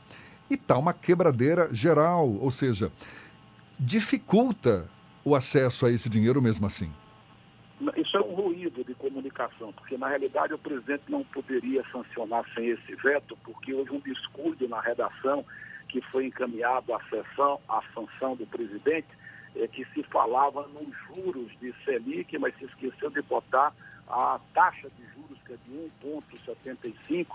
E 0.49 0.55
está 0.55 0.77
uma 0.77 0.93
quebradeira 0.93 1.73
geral, 1.73 2.29
ou 2.29 2.51
seja, 2.51 2.91
dificulta 3.79 4.85
o 5.23 5.35
acesso 5.35 5.85
a 5.85 5.91
esse 5.91 6.09
dinheiro 6.09 6.41
mesmo 6.41 6.65
assim. 6.65 6.91
Isso 7.97 8.17
é 8.17 8.21
um 8.21 8.33
ruído 8.33 8.83
de 8.83 8.93
comunicação, 8.93 9.73
porque 9.73 9.97
na 9.97 10.07
realidade 10.07 10.53
o 10.53 10.57
presidente 10.57 11.03
não 11.09 11.23
poderia 11.23 11.83
sancionar 11.91 12.45
sem 12.53 12.69
esse 12.69 12.95
veto, 12.95 13.37
porque 13.43 13.73
houve 13.73 13.91
um 13.91 13.99
descuido 13.99 14.67
na 14.67 14.79
redação 14.79 15.43
que 15.87 16.01
foi 16.01 16.27
encaminhado 16.27 16.93
à 16.93 16.99
sessão, 17.03 17.59
à 17.67 17.81
sanção 17.93 18.35
do 18.35 18.45
presidente, 18.47 19.07
é, 19.55 19.67
que 19.67 19.85
se 19.93 20.03
falava 20.03 20.67
nos 20.67 20.87
juros 21.07 21.51
de 21.59 21.73
Selic, 21.83 22.37
mas 22.37 22.55
se 22.57 22.65
esqueceu 22.65 23.09
de 23.09 23.21
botar 23.21 23.73
a 24.07 24.39
taxa 24.53 24.89
de 24.89 25.05
juros, 25.13 25.39
que 25.45 25.53
é 25.53 25.57
de 25.65 25.71
1,75 26.03 27.27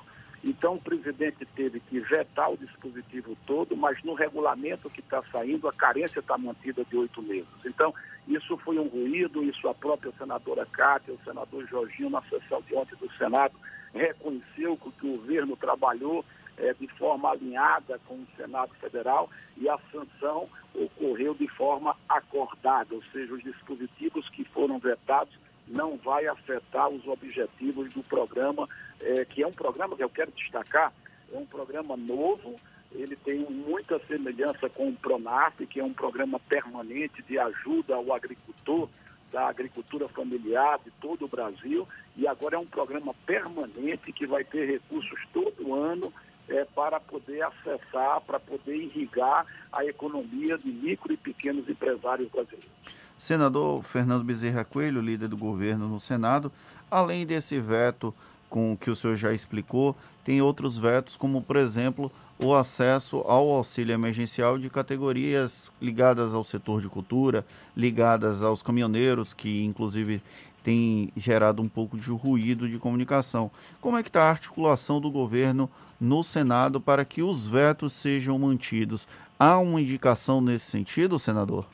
então, 0.42 0.74
o 0.74 0.80
presidente 0.80 1.44
teve 1.56 1.80
que 1.80 1.98
vetar 2.00 2.50
o 2.50 2.56
dispositivo 2.56 3.36
todo, 3.46 3.76
mas 3.76 4.02
no 4.04 4.14
regulamento 4.14 4.88
que 4.88 5.00
está 5.00 5.22
saindo, 5.32 5.68
a 5.68 5.72
carência 5.72 6.20
está 6.20 6.38
mantida 6.38 6.84
de 6.84 6.96
oito 6.96 7.20
meses. 7.22 7.48
Então, 7.64 7.92
isso 8.26 8.56
foi 8.58 8.78
um 8.78 8.86
ruído, 8.86 9.42
isso 9.42 9.68
a 9.68 9.74
própria 9.74 10.12
senadora 10.16 10.64
Cátia, 10.66 11.12
o 11.12 11.24
senador 11.24 11.66
Jorginho, 11.66 12.10
na 12.10 12.22
sessão 12.22 12.62
de 12.62 12.74
ontem 12.74 12.96
do 12.96 13.10
Senado, 13.14 13.54
reconheceu 13.92 14.76
que 14.76 15.06
o 15.06 15.16
governo 15.16 15.56
trabalhou 15.56 16.24
é, 16.58 16.74
de 16.74 16.86
forma 16.88 17.30
alinhada 17.30 18.00
com 18.06 18.14
o 18.14 18.26
Senado 18.36 18.74
Federal 18.74 19.30
e 19.56 19.68
a 19.68 19.78
sanção 19.92 20.48
ocorreu 20.74 21.34
de 21.34 21.48
forma 21.48 21.96
acordada, 22.08 22.94
ou 22.94 23.02
seja, 23.12 23.32
os 23.32 23.42
dispositivos 23.42 24.28
que 24.30 24.44
foram 24.44 24.78
vetados 24.78 25.34
não 25.66 25.96
vai 25.96 26.26
afetar 26.26 26.88
os 26.88 27.06
objetivos 27.06 27.92
do 27.92 28.02
programa, 28.02 28.68
é, 29.00 29.24
que 29.24 29.42
é 29.42 29.46
um 29.46 29.52
programa 29.52 29.96
que 29.96 30.02
eu 30.02 30.10
quero 30.10 30.32
destacar, 30.32 30.92
é 31.32 31.36
um 31.36 31.46
programa 31.46 31.96
novo, 31.96 32.58
ele 32.92 33.16
tem 33.16 33.40
muita 33.40 33.98
semelhança 34.06 34.68
com 34.70 34.88
o 34.88 34.96
Pronaf, 34.96 35.54
que 35.66 35.78
é 35.78 35.84
um 35.84 35.92
programa 35.92 36.40
permanente 36.40 37.22
de 37.22 37.38
ajuda 37.38 37.94
ao 37.94 38.12
agricultor, 38.12 38.88
da 39.30 39.46
agricultura 39.46 40.08
familiar 40.08 40.78
de 40.82 40.90
todo 40.92 41.26
o 41.26 41.28
Brasil, 41.28 41.86
e 42.16 42.26
agora 42.26 42.56
é 42.56 42.58
um 42.58 42.66
programa 42.66 43.14
permanente 43.26 44.10
que 44.10 44.26
vai 44.26 44.42
ter 44.42 44.66
recursos 44.66 45.20
todo 45.34 45.74
ano 45.74 46.10
é, 46.48 46.64
para 46.64 46.98
poder 46.98 47.42
acessar, 47.42 48.20
para 48.22 48.40
poder 48.40 48.76
irrigar 48.76 49.46
a 49.72 49.84
economia 49.84 50.56
de 50.58 50.70
micro 50.70 51.12
e 51.12 51.16
pequenos 51.16 51.68
empresários 51.68 52.30
brasileiros. 52.30 52.68
Senador 53.16 53.82
Fernando 53.82 54.24
Bezerra 54.24 54.64
Coelho, 54.64 55.00
líder 55.00 55.28
do 55.28 55.36
governo 55.36 55.88
no 55.88 55.98
Senado, 55.98 56.52
além 56.90 57.26
desse 57.26 57.58
veto 57.58 58.14
com 58.48 58.76
que 58.76 58.90
o 58.90 58.96
senhor 58.96 59.16
já 59.16 59.32
explicou, 59.32 59.94
tem 60.24 60.40
outros 60.40 60.78
vetos, 60.78 61.16
como 61.16 61.42
por 61.42 61.56
exemplo 61.56 62.10
o 62.38 62.54
acesso 62.54 63.18
ao 63.26 63.50
auxílio 63.50 63.92
emergencial 63.92 64.56
de 64.56 64.70
categorias 64.70 65.70
ligadas 65.82 66.34
ao 66.34 66.44
setor 66.44 66.80
de 66.80 66.88
cultura, 66.88 67.44
ligadas 67.76 68.42
aos 68.44 68.62
caminhoneiros, 68.62 69.34
que 69.34 69.64
inclusive 69.64 70.22
tem 70.62 71.12
gerado 71.16 71.60
um 71.60 71.68
pouco 71.68 71.98
de 71.98 72.10
ruído 72.10 72.68
de 72.68 72.78
comunicação. 72.78 73.50
Como 73.80 73.96
é 73.96 74.02
que 74.02 74.08
está 74.08 74.24
a 74.24 74.30
articulação 74.30 75.00
do 75.00 75.10
governo 75.10 75.68
no 76.00 76.22
Senado 76.22 76.80
para 76.80 77.04
que 77.04 77.22
os 77.22 77.46
vetos 77.46 77.92
sejam 77.92 78.38
mantidos? 78.38 79.08
Há 79.38 79.58
uma 79.58 79.80
indicação 79.80 80.40
nesse 80.40 80.70
sentido, 80.70 81.18
senador? 81.18 81.66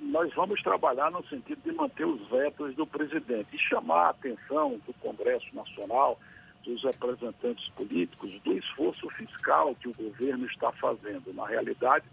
Nós 0.00 0.32
vamos 0.34 0.62
trabalhar 0.62 1.10
no 1.10 1.24
sentido 1.26 1.60
de 1.64 1.72
manter 1.72 2.06
os 2.06 2.28
vetos 2.28 2.74
do 2.74 2.86
presidente 2.86 3.48
e 3.52 3.58
chamar 3.58 4.06
a 4.06 4.10
atenção 4.10 4.80
do 4.86 4.92
Congresso 4.94 5.46
Nacional, 5.52 6.18
dos 6.64 6.82
representantes 6.82 7.68
políticos, 7.70 8.30
do 8.44 8.52
esforço 8.52 9.08
fiscal 9.10 9.74
que 9.74 9.88
o 9.88 9.94
governo 9.94 10.46
está 10.46 10.72
fazendo. 10.72 11.32
Na 11.34 11.46
realidade, 11.46 12.04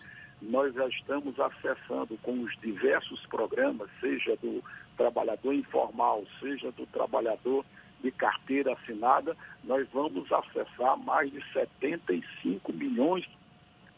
nós 0.41 0.73
já 0.73 0.87
estamos 0.87 1.39
acessando 1.39 2.17
com 2.23 2.41
os 2.41 2.57
diversos 2.59 3.23
programas, 3.27 3.89
seja 3.99 4.35
do 4.37 4.63
trabalhador 4.97 5.53
informal, 5.53 6.23
seja 6.39 6.71
do 6.71 6.85
trabalhador 6.87 7.63
de 8.01 8.11
carteira 8.11 8.73
assinada, 8.73 9.35
nós 9.63 9.87
vamos 9.93 10.31
acessar 10.31 10.97
mais 10.97 11.31
de 11.31 11.41
75 11.53 12.73
milhões 12.73 13.27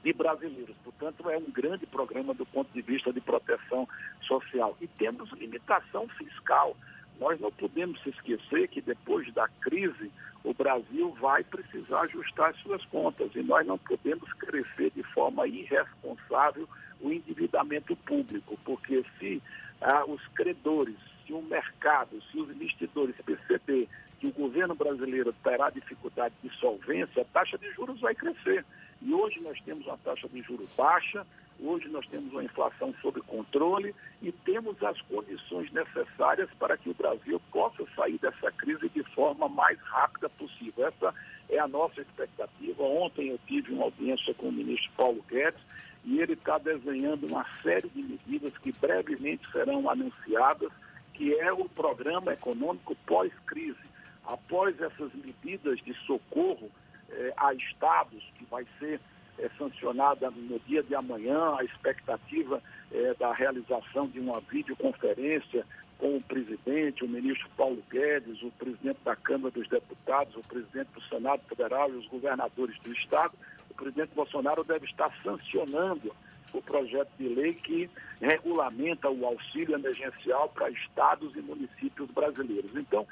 de 0.03 0.13
brasileiros. 0.13 0.75
Portanto, 0.84 1.30
é 1.30 1.38
um 1.38 1.49
grande 1.49 1.85
programa 1.85 2.34
do 2.34 2.45
ponto 2.45 2.71
de 2.73 2.81
vista 2.81 3.11
de 3.11 3.21
proteção 3.21 3.88
social. 4.21 4.75
E 4.81 4.88
temos 4.88 5.31
limitação 5.31 6.07
fiscal. 6.09 6.75
Nós 7.19 7.39
não 7.39 7.51
podemos 7.51 8.05
esquecer 8.05 8.67
que 8.67 8.81
depois 8.81 9.31
da 9.34 9.47
crise, 9.61 10.11
o 10.43 10.53
Brasil 10.53 11.11
vai 11.21 11.43
precisar 11.43 12.01
ajustar 12.01 12.49
as 12.49 12.57
suas 12.57 12.84
contas 12.85 13.34
e 13.34 13.41
nós 13.41 13.65
não 13.65 13.77
podemos 13.77 14.31
crescer 14.34 14.91
de 14.91 15.03
forma 15.03 15.47
irresponsável 15.47 16.67
o 16.99 17.11
endividamento 17.11 17.95
público, 17.97 18.57
porque 18.65 19.03
se 19.19 19.41
ah, 19.81 20.03
os 20.05 20.25
credores, 20.30 20.95
o 21.39 21.41
mercado, 21.41 22.22
se 22.31 22.39
os 22.39 22.49
investidores 22.49 23.15
perceber 23.26 23.88
que 24.19 24.27
o 24.27 24.31
governo 24.31 24.76
brasileiro 24.76 25.34
terá 25.43 25.69
dificuldade 25.69 26.34
de 26.41 26.49
solvência, 26.57 27.22
a 27.22 27.26
taxa 27.26 27.57
de 27.57 27.69
juros 27.72 27.99
vai 27.99 28.15
crescer. 28.15 28.65
E 29.01 29.14
hoje 29.14 29.41
nós 29.41 29.60
temos 29.61 29.85
uma 29.85 29.97
taxa 29.97 30.30
de 30.30 30.41
juros 30.41 30.69
baixa, 30.77 31.26
hoje 31.60 31.89
nós 31.89 32.07
temos 32.07 32.31
uma 32.31 32.43
inflação 32.43 32.93
sob 33.01 33.19
controle 33.22 33.93
e 34.22 34.31
temos 34.31 34.81
as 34.81 34.99
condições 35.01 35.72
necessárias 35.72 36.49
para 36.57 36.77
que 36.77 36.89
o 36.89 36.93
Brasil 36.93 37.41
possa 37.51 37.84
sair 37.95 38.18
dessa 38.19 38.51
crise 38.53 38.88
de 38.89 39.03
forma 39.14 39.49
mais 39.49 39.77
rápida 39.81 40.30
possível. 40.30 40.88
Essa 40.88 41.14
é 41.49 41.60
a 41.60 41.68
nossa 41.68 42.01
expectativa. 42.01 42.84
Ontem 42.84 43.30
eu 43.30 43.39
tive 43.45 43.73
uma 43.73 43.85
audiência 43.85 44.34
com 44.35 44.47
o 44.47 44.51
ministro 44.51 44.91
Paulo 44.95 45.23
Guedes 45.30 45.61
e 46.05 46.19
ele 46.19 46.34
está 46.34 46.57
desenhando 46.57 47.27
uma 47.27 47.45
série 47.61 47.89
de 47.89 48.01
medidas 48.01 48.57
que 48.57 48.72
brevemente 48.73 49.49
serão 49.51 49.89
anunciadas, 49.89 50.72
que 51.14 51.34
é 51.40 51.52
o 51.52 51.69
programa 51.69 52.34
econômico 52.34 52.95
pós-crise. 53.06 53.94
Após 54.26 54.80
essas 54.80 55.14
medidas 55.14 55.80
de 55.80 55.94
socorro, 56.06 56.69
eh, 57.10 57.34
a 57.38 57.53
estados, 57.53 58.23
que 58.38 58.45
vai 58.45 58.65
ser 58.80 58.99
eh, 59.38 59.49
sancionada 59.57 60.31
no 60.31 60.60
dia 60.60 60.81
de 60.81 60.95
amanhã, 60.95 61.56
a 61.57 61.64
expectativa 61.64 62.61
eh, 62.91 63.15
da 63.19 63.34
realização 63.34 64.07
de 64.07 64.19
uma 64.19 64.40
videoconferência 64.41 65.65
com 65.98 66.18
o 66.18 66.22
presidente, 66.22 67.03
o 67.03 67.07
ministro 67.07 67.49
Paulo 67.56 67.84
Guedes, 67.90 68.41
o 68.41 68.52
presidente 68.52 68.99
da 69.03 69.15
Câmara 69.15 69.52
dos 69.52 69.68
Deputados, 69.68 70.35
o 70.35 70.48
presidente 70.48 70.90
do 70.94 71.02
Senado 71.03 71.41
Federal 71.48 71.90
e 71.90 71.98
os 71.98 72.07
governadores 72.07 72.77
do 72.80 72.91
Estado, 72.94 73.34
o 73.69 73.73
presidente 73.73 74.14
Bolsonaro 74.15 74.64
deve 74.64 74.85
estar 74.85 75.11
sancionando 75.23 76.14
o 76.52 76.61
projeto 76.61 77.10
de 77.18 77.28
lei 77.30 77.53
que 77.53 77.90
regulamenta 78.22 79.10
o 79.10 79.26
auxílio 79.26 79.76
emergencial 79.76 80.49
para 80.49 80.70
estados 80.70 81.36
e 81.36 81.41
municípios 81.41 82.10
brasileiros. 82.11 82.76
Então, 82.76 83.07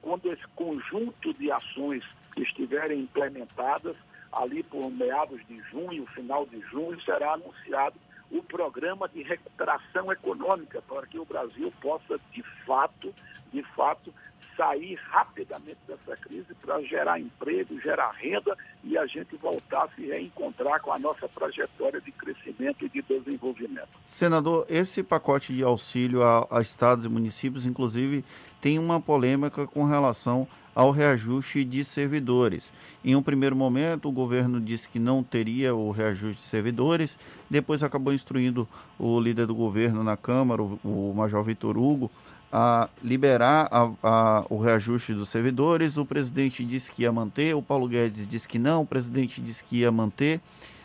quando 0.00 0.32
esse 0.32 0.46
conjunto 0.54 1.34
de 1.34 1.50
ações 1.50 2.04
estiverem 2.36 3.00
implementadas, 3.00 3.96
ali 4.32 4.62
por 4.62 4.90
meados 4.90 5.40
de 5.46 5.60
junho, 5.70 6.06
final 6.06 6.46
de 6.46 6.60
junho, 6.62 7.00
será 7.02 7.34
anunciado 7.34 7.96
o 8.30 8.42
programa 8.42 9.08
de 9.08 9.22
recuperação 9.22 10.10
econômica 10.10 10.82
para 10.82 11.06
que 11.06 11.18
o 11.18 11.24
Brasil 11.24 11.72
possa 11.80 12.18
de 12.32 12.42
fato, 12.66 13.14
de 13.52 13.62
fato, 13.74 14.12
sair 14.56 14.98
rapidamente 15.10 15.78
dessa 15.86 16.16
crise 16.16 16.54
para 16.60 16.80
gerar 16.82 17.20
emprego, 17.20 17.80
gerar 17.80 18.10
renda 18.12 18.56
e 18.82 18.96
a 18.96 19.06
gente 19.06 19.36
voltar 19.36 19.84
a 19.84 19.88
se 19.88 20.06
reencontrar 20.06 20.80
com 20.80 20.92
a 20.92 20.98
nossa 20.98 21.28
trajetória 21.28 22.00
de 22.00 22.12
crescimento 22.12 22.84
e 22.84 22.88
de 22.88 23.02
desenvolvimento. 23.02 23.88
Senador, 24.06 24.66
esse 24.68 25.02
pacote 25.02 25.52
de 25.54 25.62
auxílio 25.62 26.22
a, 26.22 26.46
a 26.50 26.60
estados 26.60 27.04
e 27.04 27.08
municípios, 27.08 27.66
inclusive, 27.66 28.24
tem 28.60 28.78
uma 28.78 29.00
polêmica 29.00 29.66
com 29.66 29.84
relação 29.84 30.46
ao 30.74 30.90
reajuste 30.90 31.64
de 31.64 31.84
servidores. 31.84 32.72
Em 33.04 33.14
um 33.14 33.22
primeiro 33.22 33.54
momento, 33.54 34.08
o 34.08 34.12
governo 34.12 34.60
disse 34.60 34.88
que 34.88 34.98
não 34.98 35.22
teria 35.22 35.74
o 35.74 35.90
reajuste 35.90 36.40
de 36.40 36.46
servidores, 36.46 37.16
depois 37.48 37.84
acabou 37.84 38.12
instruindo 38.12 38.68
o 38.98 39.20
líder 39.20 39.46
do 39.46 39.54
governo 39.54 40.02
na 40.02 40.16
Câmara, 40.16 40.62
o, 40.62 40.78
o 40.82 41.14
Major 41.14 41.42
Vitor 41.44 41.78
Hugo, 41.78 42.10
a 42.56 42.88
liberar 43.02 43.68
a, 43.68 43.90
a, 44.00 44.46
o 44.48 44.60
reajuste 44.60 45.12
dos 45.12 45.28
servidores. 45.28 45.96
O 45.96 46.06
presidente 46.06 46.64
disse 46.64 46.92
que 46.92 47.02
ia 47.02 47.10
manter, 47.10 47.52
o 47.56 47.60
Paulo 47.60 47.88
Guedes 47.88 48.28
disse 48.28 48.46
que 48.46 48.60
não, 48.60 48.82
o 48.82 48.86
presidente 48.86 49.40
disse 49.40 49.64
que 49.64 49.80
ia 49.80 49.90
manter. 49.90 50.40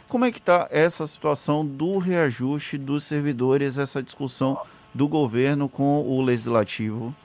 Como 0.07 0.25
é 0.25 0.31
que 0.31 0.39
está 0.39 0.67
essa 0.71 1.05
situação 1.05 1.63
do 1.63 1.99
reajuste 1.99 2.75
dos 2.75 3.03
servidores, 3.03 3.77
essa 3.77 4.01
discussão 4.01 4.59
do 4.95 5.07
governo 5.07 5.69
com 5.69 6.01
o 6.01 6.23
legislativo? 6.23 7.15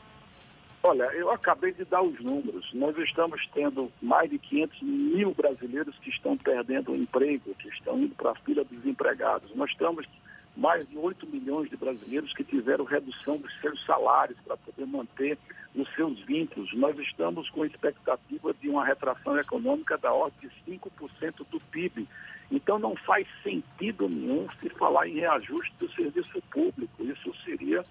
Olha, 0.82 1.04
eu 1.14 1.30
acabei 1.30 1.72
de 1.72 1.86
dar 1.86 2.02
os 2.02 2.20
números. 2.20 2.68
Nós 2.74 2.94
estamos 2.98 3.40
tendo 3.54 3.90
mais 4.02 4.28
de 4.28 4.38
500 4.38 4.82
mil 4.82 5.32
brasileiros 5.32 5.96
que 6.00 6.10
estão 6.10 6.36
perdendo 6.36 6.92
o 6.92 6.94
emprego, 6.94 7.54
que 7.58 7.68
estão 7.68 7.98
indo 7.98 8.14
para 8.14 8.32
a 8.32 8.34
fila 8.34 8.62
dos 8.62 8.78
desempregados. 8.78 9.50
Nós 9.54 9.70
estamos 9.70 10.06
mais 10.56 10.86
de 10.88 10.96
8 10.96 11.26
milhões 11.26 11.68
de 11.68 11.76
brasileiros 11.76 12.32
que 12.32 12.44
tiveram 12.44 12.84
redução 12.84 13.36
dos 13.36 13.52
seus 13.60 13.84
salários 13.84 14.38
para 14.44 14.56
poder 14.56 14.86
manter 14.86 15.38
os 15.74 15.92
seus 15.94 16.20
vínculos. 16.20 16.72
Nós 16.74 16.96
estamos 16.98 17.50
com 17.50 17.64
expectativa 17.64 18.54
de 18.54 18.68
uma 18.68 18.84
retração 18.84 19.38
econômica 19.38 19.98
da 19.98 20.12
ordem 20.12 20.48
de 20.48 20.72
5% 20.72 21.46
do 21.50 21.60
PIB. 21.60 22.08
Então 22.50 22.78
não 22.78 22.94
faz 22.94 23.26
sentido 23.42 24.08
nenhum 24.08 24.46
se 24.60 24.68
falar 24.70 25.08
em 25.08 25.18
reajuste 25.18 25.74
do 25.78 25.90
serviço 25.92 26.40
público. 26.50 27.02
Isso 27.02 27.34
seria 27.44 27.84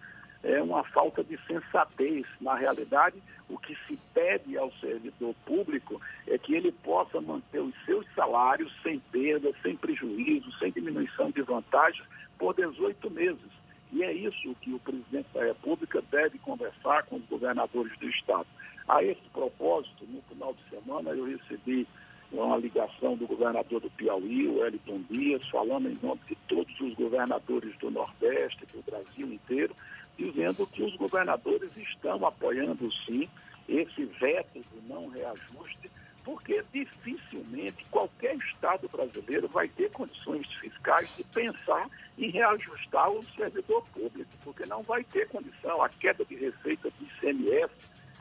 é 0.44 0.62
uma 0.62 0.84
falta 0.84 1.24
de 1.24 1.40
sensatez. 1.48 2.26
Na 2.42 2.56
realidade, 2.56 3.16
o 3.50 3.58
que 3.58 3.76
se 3.88 3.98
pede 4.14 4.58
ao 4.58 4.72
servidor 4.74 5.34
público 5.46 6.02
é 6.28 6.38
que 6.38 6.54
ele 6.54 6.72
possa 6.72 7.22
manter 7.22 7.62
os 7.62 7.74
seus 7.86 8.06
salários 8.14 8.72
sem 8.84 9.00
perda, 9.00 9.52
sem 9.62 9.76
prejuízo, 9.78 10.52
sem 10.60 10.72
diminuição 10.72 11.32
de 11.32 11.42
vantagens 11.42 12.06
por 12.44 12.54
18 12.56 13.10
meses. 13.10 13.50
E 13.94 14.04
é 14.04 14.12
isso 14.12 14.54
que 14.60 14.74
o 14.74 14.80
presidente 14.80 15.28
da 15.34 15.46
República 15.46 16.04
deve 16.12 16.38
conversar 16.40 17.04
com 17.04 17.16
os 17.16 17.26
governadores 17.28 17.98
do 18.00 18.10
Estado. 18.10 18.48
A 18.86 19.02
esse 19.02 19.22
propósito, 19.32 20.06
no 20.10 20.22
final 20.24 20.54
de 20.54 20.70
semana, 20.70 21.12
eu 21.12 21.24
recebi 21.24 21.88
uma 22.34 22.58
ligação 22.58 23.16
do 23.16 23.26
governador 23.26 23.80
do 23.80 23.90
Piauí, 23.92 24.48
o 24.48 24.60
Wellington 24.60 25.04
Dias, 25.10 25.48
falando 25.50 25.88
em 25.88 25.98
nome 26.04 26.20
de 26.28 26.36
todos 26.50 26.82
os 26.82 26.94
governadores 26.96 27.78
do 27.78 27.90
Nordeste, 27.90 28.66
do 28.74 28.84
Brasil 28.84 29.32
inteiro, 29.32 29.74
dizendo 30.18 30.68
que 30.68 30.84
os 30.84 30.94
governadores 30.98 31.72
estão 31.78 32.26
apoiando 32.26 32.92
sim 33.06 33.30
esse 33.70 34.04
veto 34.20 34.60
do 34.60 34.90
não 34.90 35.08
reajuste, 35.08 35.90
porque 36.24 36.64
dificilmente 36.72 37.86
qualquer 37.92 38.36
Estado 38.38 38.88
brasileiro 38.90 39.48
vai 39.48 39.68
ter 39.68 39.92
condições 39.92 40.48
fiscais 40.56 41.16
de 41.18 41.24
pensar 41.26 41.90
em 42.18 42.30
reajustar 42.30 43.10
o 43.12 43.24
servidor 43.36 43.86
público, 43.94 44.32
porque 44.44 44.66
não 44.66 44.84
vai 44.84 45.04
ter 45.04 45.28
condição. 45.28 45.82
A 45.82 45.90
queda 45.90 46.24
de 46.26 46.36
receita 46.36 46.90
do 46.90 47.06
ICMS, 47.06 47.74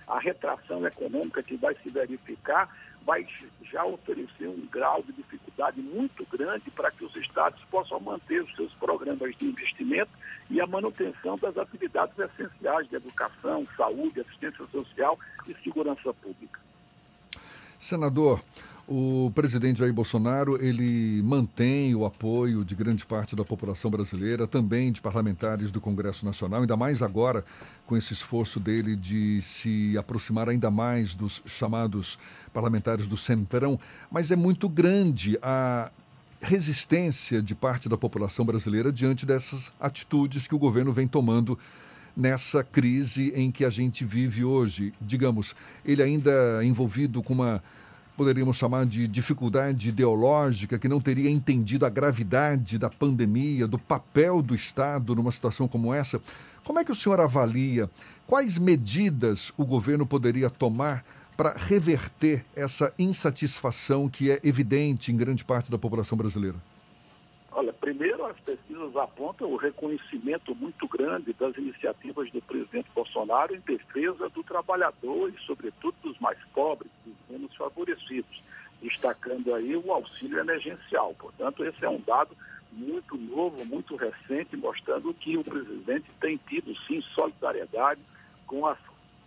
a 0.06 0.18
retração 0.18 0.84
econômica 0.86 1.42
que 1.42 1.56
vai 1.56 1.74
se 1.82 1.90
verificar, 1.90 2.68
vai 3.04 3.26
já 3.70 3.84
oferecer 3.84 4.48
um 4.48 4.66
grau 4.66 5.02
de 5.02 5.12
dificuldade 5.12 5.80
muito 5.80 6.24
grande 6.26 6.70
para 6.70 6.90
que 6.90 7.04
os 7.04 7.14
estados 7.16 7.62
possam 7.64 8.00
manter 8.00 8.42
os 8.42 8.54
seus 8.54 8.72
programas 8.74 9.36
de 9.36 9.46
investimento 9.46 10.10
e 10.50 10.60
a 10.60 10.66
manutenção 10.66 11.36
das 11.38 11.56
atividades 11.56 12.16
essenciais 12.18 12.88
de 12.88 12.96
educação, 12.96 13.66
saúde, 13.76 14.20
assistência 14.20 14.66
social 14.66 15.18
e 15.46 15.54
segurança 15.62 16.12
pública. 16.14 16.60
Senador, 17.82 18.40
o 18.86 19.32
presidente 19.34 19.80
Jair 19.80 19.92
Bolsonaro, 19.92 20.56
ele 20.64 21.20
mantém 21.24 21.96
o 21.96 22.04
apoio 22.04 22.64
de 22.64 22.76
grande 22.76 23.04
parte 23.04 23.34
da 23.34 23.44
população 23.44 23.90
brasileira, 23.90 24.46
também 24.46 24.92
de 24.92 25.00
parlamentares 25.00 25.72
do 25.72 25.80
Congresso 25.80 26.24
Nacional, 26.24 26.60
ainda 26.60 26.76
mais 26.76 27.02
agora 27.02 27.44
com 27.84 27.96
esse 27.96 28.12
esforço 28.12 28.60
dele 28.60 28.94
de 28.94 29.42
se 29.42 29.98
aproximar 29.98 30.48
ainda 30.48 30.70
mais 30.70 31.12
dos 31.12 31.42
chamados 31.44 32.20
parlamentares 32.54 33.08
do 33.08 33.16
Centrão, 33.16 33.80
mas 34.12 34.30
é 34.30 34.36
muito 34.36 34.68
grande 34.68 35.36
a 35.42 35.90
resistência 36.40 37.42
de 37.42 37.56
parte 37.56 37.88
da 37.88 37.96
população 37.96 38.44
brasileira 38.44 38.92
diante 38.92 39.26
dessas 39.26 39.72
atitudes 39.80 40.46
que 40.46 40.54
o 40.54 40.58
governo 40.58 40.92
vem 40.92 41.08
tomando 41.08 41.58
nessa 42.16 42.62
crise 42.62 43.32
em 43.34 43.50
que 43.50 43.64
a 43.64 43.70
gente 43.70 44.04
vive 44.04 44.44
hoje. 44.44 44.92
Digamos, 45.00 45.54
ele 45.84 46.02
ainda 46.02 46.60
é 46.60 46.64
envolvido 46.64 47.22
com 47.22 47.32
uma, 47.32 47.62
poderíamos 48.16 48.56
chamar 48.56 48.86
de 48.86 49.06
dificuldade 49.08 49.88
ideológica, 49.88 50.78
que 50.78 50.88
não 50.88 51.00
teria 51.00 51.30
entendido 51.30 51.86
a 51.86 51.90
gravidade 51.90 52.78
da 52.78 52.90
pandemia, 52.90 53.66
do 53.66 53.78
papel 53.78 54.42
do 54.42 54.54
Estado 54.54 55.14
numa 55.14 55.32
situação 55.32 55.66
como 55.66 55.92
essa. 55.92 56.20
Como 56.64 56.78
é 56.78 56.84
que 56.84 56.92
o 56.92 56.94
senhor 56.94 57.20
avalia? 57.20 57.90
Quais 58.26 58.58
medidas 58.58 59.52
o 59.56 59.64
governo 59.64 60.06
poderia 60.06 60.48
tomar 60.48 61.04
para 61.36 61.54
reverter 61.56 62.44
essa 62.54 62.92
insatisfação 62.98 64.08
que 64.08 64.30
é 64.30 64.38
evidente 64.44 65.10
em 65.10 65.16
grande 65.16 65.44
parte 65.44 65.70
da 65.70 65.78
população 65.78 66.16
brasileira? 66.16 66.56
Olha, 67.50 67.72
primeiro 67.72 68.11
as 68.32 68.40
pesquisas 68.40 68.96
apontam 68.96 69.50
o 69.50 69.56
reconhecimento 69.56 70.54
muito 70.54 70.88
grande 70.88 71.32
das 71.34 71.56
iniciativas 71.56 72.30
do 72.30 72.40
presidente 72.42 72.88
Bolsonaro 72.94 73.54
em 73.54 73.60
defesa 73.60 74.28
do 74.30 74.42
trabalhador 74.42 75.30
e, 75.30 75.38
sobretudo, 75.46 75.94
dos 76.02 76.18
mais 76.18 76.38
pobres, 76.54 76.90
dos 77.04 77.14
menos 77.28 77.54
favorecidos, 77.54 78.42
destacando 78.80 79.54
aí 79.54 79.76
o 79.76 79.92
auxílio 79.92 80.38
emergencial. 80.38 81.14
Portanto, 81.18 81.64
esse 81.64 81.84
é 81.84 81.88
um 81.88 82.00
dado 82.00 82.36
muito 82.72 83.16
novo, 83.16 83.64
muito 83.66 83.96
recente, 83.96 84.56
mostrando 84.56 85.12
que 85.14 85.36
o 85.36 85.44
presidente 85.44 86.06
tem 86.20 86.40
tido, 86.48 86.74
sim, 86.86 87.02
solidariedade 87.14 88.00
com 88.46 88.66
as 88.66 88.78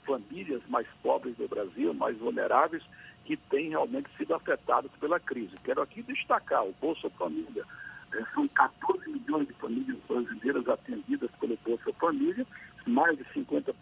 famílias 0.03 0.61
mais 0.67 0.87
pobres 1.01 1.35
do 1.35 1.47
Brasil, 1.47 1.93
mais 1.93 2.17
vulneráveis, 2.17 2.83
que 3.23 3.37
têm 3.37 3.69
realmente 3.69 4.09
sido 4.17 4.33
afetadas 4.33 4.91
pela 4.99 5.19
crise. 5.19 5.55
Quero 5.63 5.81
aqui 5.81 6.01
destacar 6.03 6.63
o 6.63 6.75
Bolsa 6.79 7.09
Família, 7.11 7.65
são 8.33 8.47
14 8.49 9.09
milhões 9.09 9.47
de 9.47 9.53
famílias 9.53 9.97
brasileiras 10.07 10.67
atendidas 10.67 11.29
pelo 11.39 11.57
Bolsa 11.65 11.91
Família, 11.93 12.45
mais 12.85 13.17
de 13.17 13.23
50% 13.25 13.73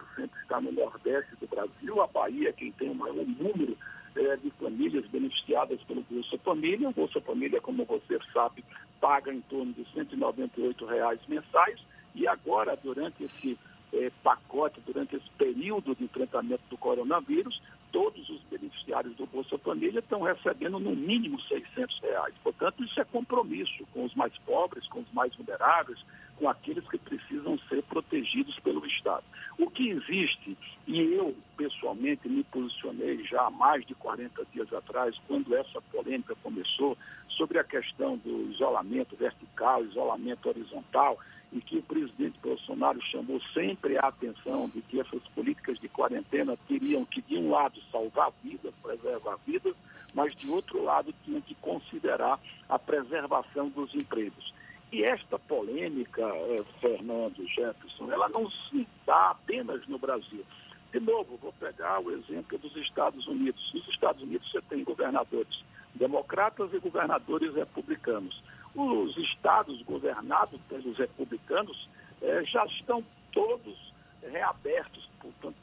está 0.42 0.62
no 0.62 0.72
Nordeste 0.72 1.36
do 1.40 1.48
Brasil, 1.48 2.02
a 2.02 2.08
Bahia 2.08 2.50
é 2.50 2.54
quem 2.54 2.72
tem 2.72 2.90
o 2.90 2.96
maior 2.96 3.26
número 3.26 3.78
é, 4.16 4.36
de 4.38 4.50
famílias 4.52 5.06
beneficiadas 5.08 5.82
pelo 5.84 6.04
Bolsa 6.04 6.38
Família. 6.40 6.90
O 6.90 6.94
Bolsa 6.94 7.20
Família, 7.22 7.60
como 7.60 7.86
você 7.86 8.20
sabe, 8.32 8.64
paga 9.02 9.34
em 9.34 9.42
torno 9.42 9.74
de 9.74 9.86
198 9.94 10.86
reais 10.86 11.20
mensais. 11.28 11.80
E 12.16 12.28
agora, 12.28 12.78
durante 12.82 13.24
esse 13.24 13.58
é, 13.92 14.12
pacote, 14.24 14.80
durante 14.86 15.16
esse 15.16 15.30
período 15.38 15.96
de 15.96 16.04
enfrentamento 16.04 16.64
do 16.70 16.78
coronavírus, 16.78 17.62
todos 17.94 18.28
os 18.28 18.42
beneficiários 18.50 19.16
do 19.16 19.28
Bolsa 19.28 19.56
Família 19.60 20.00
estão 20.00 20.24
recebendo 20.24 20.80
no 20.80 20.96
mínimo 20.96 21.40
600 21.42 22.00
reais. 22.00 22.34
Portanto, 22.44 22.84
isso 22.84 23.00
é 23.00 23.06
compromisso 23.06 23.86
com 23.94 24.04
os 24.04 24.14
mais 24.16 24.36
pobres, 24.40 24.88
com 24.88 25.00
os 25.00 25.12
mais 25.14 25.34
vulneráveis, 25.36 26.04
com 26.38 26.50
aqueles 26.50 26.86
que 26.90 26.98
precisam 26.98 27.58
ser 27.70 27.84
protegidos 27.84 28.60
pelo 28.60 28.84
Estado. 28.88 29.24
O 29.60 29.70
que 29.70 29.90
existe, 29.90 30.58
e 30.88 31.00
eu 31.14 31.36
pessoalmente 31.56 32.28
me 32.28 32.44
posicionei 32.46 33.24
já 33.26 33.44
há 33.44 33.52
mais 33.52 33.86
de 33.86 33.94
40 33.94 34.44
dias 34.52 34.74
atrás, 34.74 35.16
quando 35.28 35.56
essa 35.56 35.80
polêmica 35.92 36.36
começou, 36.42 36.98
sobre 37.30 37.60
a 37.60 37.64
questão 37.64 38.18
do 38.18 38.52
isolamento 38.52 39.16
vertical, 39.16 39.86
isolamento 39.86 40.50
horizontal, 40.50 41.20
e 41.54 41.62
que 41.62 41.78
o 41.78 41.84
presidente 41.84 42.40
Bolsonaro 42.42 43.00
chamou 43.04 43.40
sempre 43.54 43.98
a 43.98 44.08
atenção 44.08 44.68
de 44.70 44.82
que 44.82 45.00
essas 45.00 45.22
políticas 45.36 45.80
de 45.80 45.88
quarentena 45.88 46.58
teriam 46.68 47.06
que, 47.06 47.22
de 47.22 47.38
um 47.38 47.52
lado, 47.52 47.80
salvar 47.92 48.32
vidas, 48.44 48.74
preservar 48.82 49.38
vidas, 49.46 49.76
mas, 50.16 50.36
de 50.36 50.50
outro 50.50 50.84
lado, 50.84 51.14
tinham 51.24 51.42
que 51.42 51.54
considerar 51.56 52.40
a 52.68 52.80
preservação 52.80 53.70
dos 53.70 53.94
empregos. 53.94 54.54
E 54.92 55.04
esta 55.04 55.38
polêmica, 55.38 56.22
eh, 56.22 56.64
Fernando 56.82 57.48
Jefferson, 57.48 58.12
ela 58.12 58.30
não 58.30 58.50
se 58.50 58.88
dá 59.06 59.32
apenas 59.32 59.88
no 59.88 59.98
Brasil. 60.00 60.44
De 60.92 61.00
novo, 61.00 61.38
vou 61.38 61.54
pegar 61.54 62.00
o 62.00 62.12
exemplo 62.12 62.58
dos 62.58 62.76
Estados 62.78 63.26
Unidos. 63.28 63.72
Nos 63.74 63.88
Estados 63.88 64.22
Unidos 64.22 64.52
você 64.52 64.62
tem 64.62 64.84
governadores 64.84 65.64
democratas 65.96 66.74
e 66.74 66.80
governadores 66.80 67.54
republicanos 67.56 68.42
os 68.76 69.18
estados 69.18 69.82
governados 69.84 70.60
pelos 70.68 70.98
republicanos 70.98 71.90
eh, 72.22 72.44
já 72.46 72.66
estão 72.66 73.04
todos 73.32 73.94
reabertos, 74.22 75.10
portanto, 75.20 75.56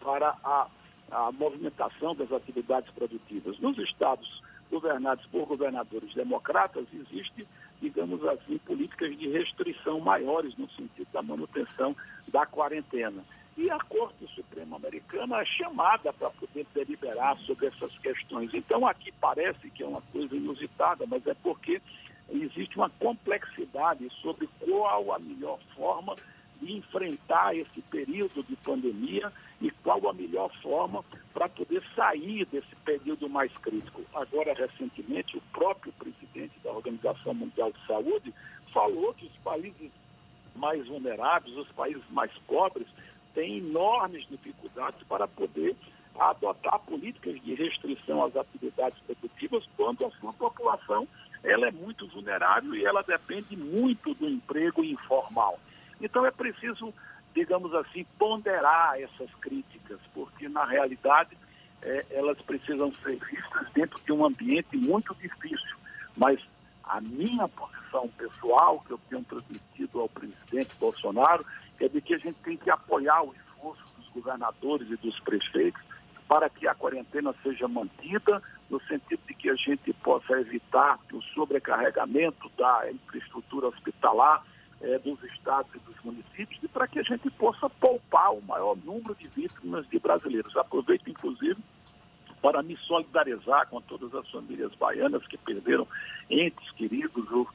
para 0.00 0.36
a, 0.44 0.68
a 1.10 1.32
movimentação 1.32 2.14
das 2.14 2.30
atividades 2.32 2.90
produtivas. 2.92 3.58
Nos 3.58 3.78
estados 3.78 4.42
governados 4.70 5.24
por 5.26 5.46
governadores 5.46 6.12
democratas, 6.14 6.86
existe, 6.92 7.46
digamos 7.80 8.24
assim, 8.26 8.58
políticas 8.58 9.16
de 9.16 9.28
restrição 9.28 10.00
maiores 10.00 10.56
no 10.56 10.68
sentido 10.70 11.08
da 11.12 11.22
manutenção 11.22 11.96
da 12.28 12.46
quarentena. 12.46 13.24
E 13.56 13.70
a 13.70 13.78
Corte 13.78 14.26
Suprema 14.34 14.76
Americana 14.76 15.40
é 15.40 15.44
chamada 15.44 16.12
para 16.12 16.30
poder 16.30 16.66
deliberar 16.74 17.38
sobre 17.38 17.66
essas 17.66 17.96
questões. 17.98 18.52
Então, 18.52 18.86
aqui 18.86 19.12
parece 19.20 19.70
que 19.70 19.82
é 19.82 19.86
uma 19.86 20.02
coisa 20.12 20.34
inusitada, 20.34 21.06
mas 21.06 21.24
é 21.26 21.34
porque 21.34 21.80
existe 22.30 22.76
uma 22.76 22.90
complexidade 22.90 24.08
sobre 24.20 24.48
qual 24.58 25.12
a 25.12 25.18
melhor 25.18 25.58
forma 25.76 26.16
de 26.60 26.72
enfrentar 26.72 27.54
esse 27.56 27.80
período 27.82 28.42
de 28.42 28.56
pandemia 28.56 29.32
e 29.60 29.70
qual 29.70 30.08
a 30.08 30.12
melhor 30.12 30.50
forma 30.60 31.04
para 31.32 31.48
poder 31.48 31.82
sair 31.94 32.44
desse 32.46 32.74
período 32.84 33.28
mais 33.28 33.52
crítico. 33.58 34.02
Agora, 34.14 34.54
recentemente, 34.54 35.36
o 35.36 35.42
próprio 35.52 35.92
presidente 35.92 36.58
da 36.62 36.70
Organização 36.70 37.34
Mundial 37.34 37.70
de 37.72 37.86
Saúde 37.86 38.34
falou 38.72 39.14
que 39.14 39.26
os 39.26 39.36
países 39.38 39.90
mais 40.56 40.86
vulneráveis, 40.86 41.56
os 41.56 41.68
países 41.72 42.02
mais 42.10 42.30
pobres, 42.46 42.86
tem 43.34 43.58
enormes 43.58 44.26
dificuldades 44.28 45.02
para 45.08 45.26
poder 45.26 45.76
adotar 46.18 46.78
políticas 46.80 47.40
de 47.42 47.54
restrição 47.54 48.24
às 48.24 48.36
atividades 48.36 48.98
produtivas 49.00 49.68
quando 49.76 50.06
a 50.06 50.10
sua 50.12 50.32
população 50.32 51.08
ela 51.42 51.66
é 51.66 51.72
muito 51.72 52.06
vulnerável 52.08 52.74
e 52.74 52.84
ela 52.84 53.02
depende 53.02 53.56
muito 53.56 54.14
do 54.14 54.28
emprego 54.28 54.82
informal. 54.82 55.58
Então 56.00 56.24
é 56.24 56.30
preciso, 56.30 56.94
digamos 57.34 57.74
assim, 57.74 58.06
ponderar 58.18 58.98
essas 59.00 59.32
críticas, 59.40 59.98
porque 60.14 60.48
na 60.48 60.64
realidade 60.64 61.36
é, 61.82 62.06
elas 62.10 62.40
precisam 62.42 62.92
ser 62.94 63.18
vistas 63.30 63.66
dentro 63.74 64.00
de 64.04 64.12
um 64.12 64.24
ambiente 64.24 64.76
muito 64.76 65.14
difícil. 65.16 65.76
Mas 66.16 66.40
a 66.86 67.00
minha 67.00 67.48
posição 67.48 68.08
pessoal, 68.08 68.82
que 68.86 68.92
eu 68.92 69.00
tenho 69.08 69.24
transmitido 69.24 70.00
ao 70.00 70.08
presidente 70.08 70.74
Bolsonaro, 70.78 71.44
é 71.80 71.88
de 71.88 72.00
que 72.00 72.14
a 72.14 72.18
gente 72.18 72.38
tem 72.40 72.56
que 72.56 72.70
apoiar 72.70 73.22
o 73.22 73.34
esforço 73.34 73.82
dos 73.96 74.08
governadores 74.08 74.90
e 74.90 74.96
dos 74.96 75.18
prefeitos 75.20 75.82
para 76.28 76.48
que 76.48 76.66
a 76.66 76.74
quarentena 76.74 77.34
seja 77.42 77.68
mantida, 77.68 78.42
no 78.70 78.80
sentido 78.82 79.20
de 79.26 79.34
que 79.34 79.50
a 79.50 79.54
gente 79.54 79.92
possa 79.92 80.32
evitar 80.40 80.98
o 81.12 81.20
sobrecarregamento 81.34 82.50
da 82.56 82.90
infraestrutura 82.90 83.68
hospitalar 83.68 84.42
eh, 84.80 84.98
dos 84.98 85.22
estados 85.24 85.72
e 85.74 85.78
dos 85.80 85.96
municípios 86.02 86.62
e 86.62 86.68
para 86.68 86.88
que 86.88 86.98
a 86.98 87.02
gente 87.02 87.30
possa 87.30 87.68
poupar 87.68 88.32
o 88.32 88.42
maior 88.42 88.76
número 88.76 89.14
de 89.14 89.28
vítimas 89.28 89.86
de 89.88 89.98
brasileiros. 89.98 90.56
Aproveito, 90.56 91.08
inclusive, 91.08 91.56
para 92.44 92.62
me 92.62 92.76
solidarizar 92.76 93.66
com 93.68 93.80
todas 93.80 94.14
as 94.14 94.30
famílias 94.30 94.70
baianas 94.74 95.26
que 95.26 95.38
perderam 95.38 95.88
entes 96.28 96.70
queridos 96.72 97.24
ou, 97.32 97.48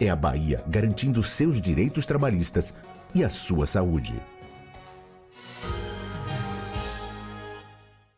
É 0.00 0.08
a 0.08 0.16
Bahia 0.16 0.62
garantindo 0.68 1.22
seus 1.22 1.60
direitos 1.60 2.06
trabalhistas 2.06 2.72
e 3.14 3.24
a 3.24 3.30
sua 3.30 3.66
saúde. 3.66 4.14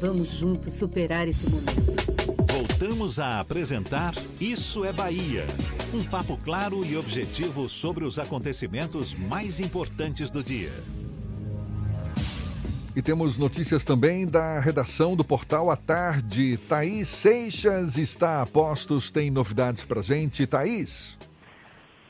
Vamos 0.00 0.30
juntos 0.30 0.74
superar 0.74 1.26
esse 1.26 1.50
momento. 1.50 2.52
Voltamos 2.52 3.18
a 3.18 3.40
apresentar 3.40 4.14
Isso 4.40 4.84
é 4.84 4.92
Bahia. 4.92 5.42
Um 5.92 6.08
papo 6.08 6.38
claro 6.44 6.84
e 6.84 6.96
objetivo 6.96 7.68
sobre 7.68 8.04
os 8.04 8.16
acontecimentos 8.16 9.12
mais 9.28 9.58
importantes 9.58 10.30
do 10.30 10.44
dia. 10.44 10.70
E 12.94 13.02
temos 13.02 13.38
notícias 13.38 13.84
também 13.84 14.24
da 14.24 14.60
redação 14.60 15.16
do 15.16 15.24
portal 15.24 15.68
à 15.68 15.76
tarde. 15.76 16.56
Thaís 16.68 17.08
Seixas 17.08 17.98
está 17.98 18.40
a 18.40 18.46
postos, 18.46 19.10
tem 19.10 19.32
novidades 19.32 19.84
pra 19.84 20.00
gente. 20.00 20.46
Thaís. 20.46 21.18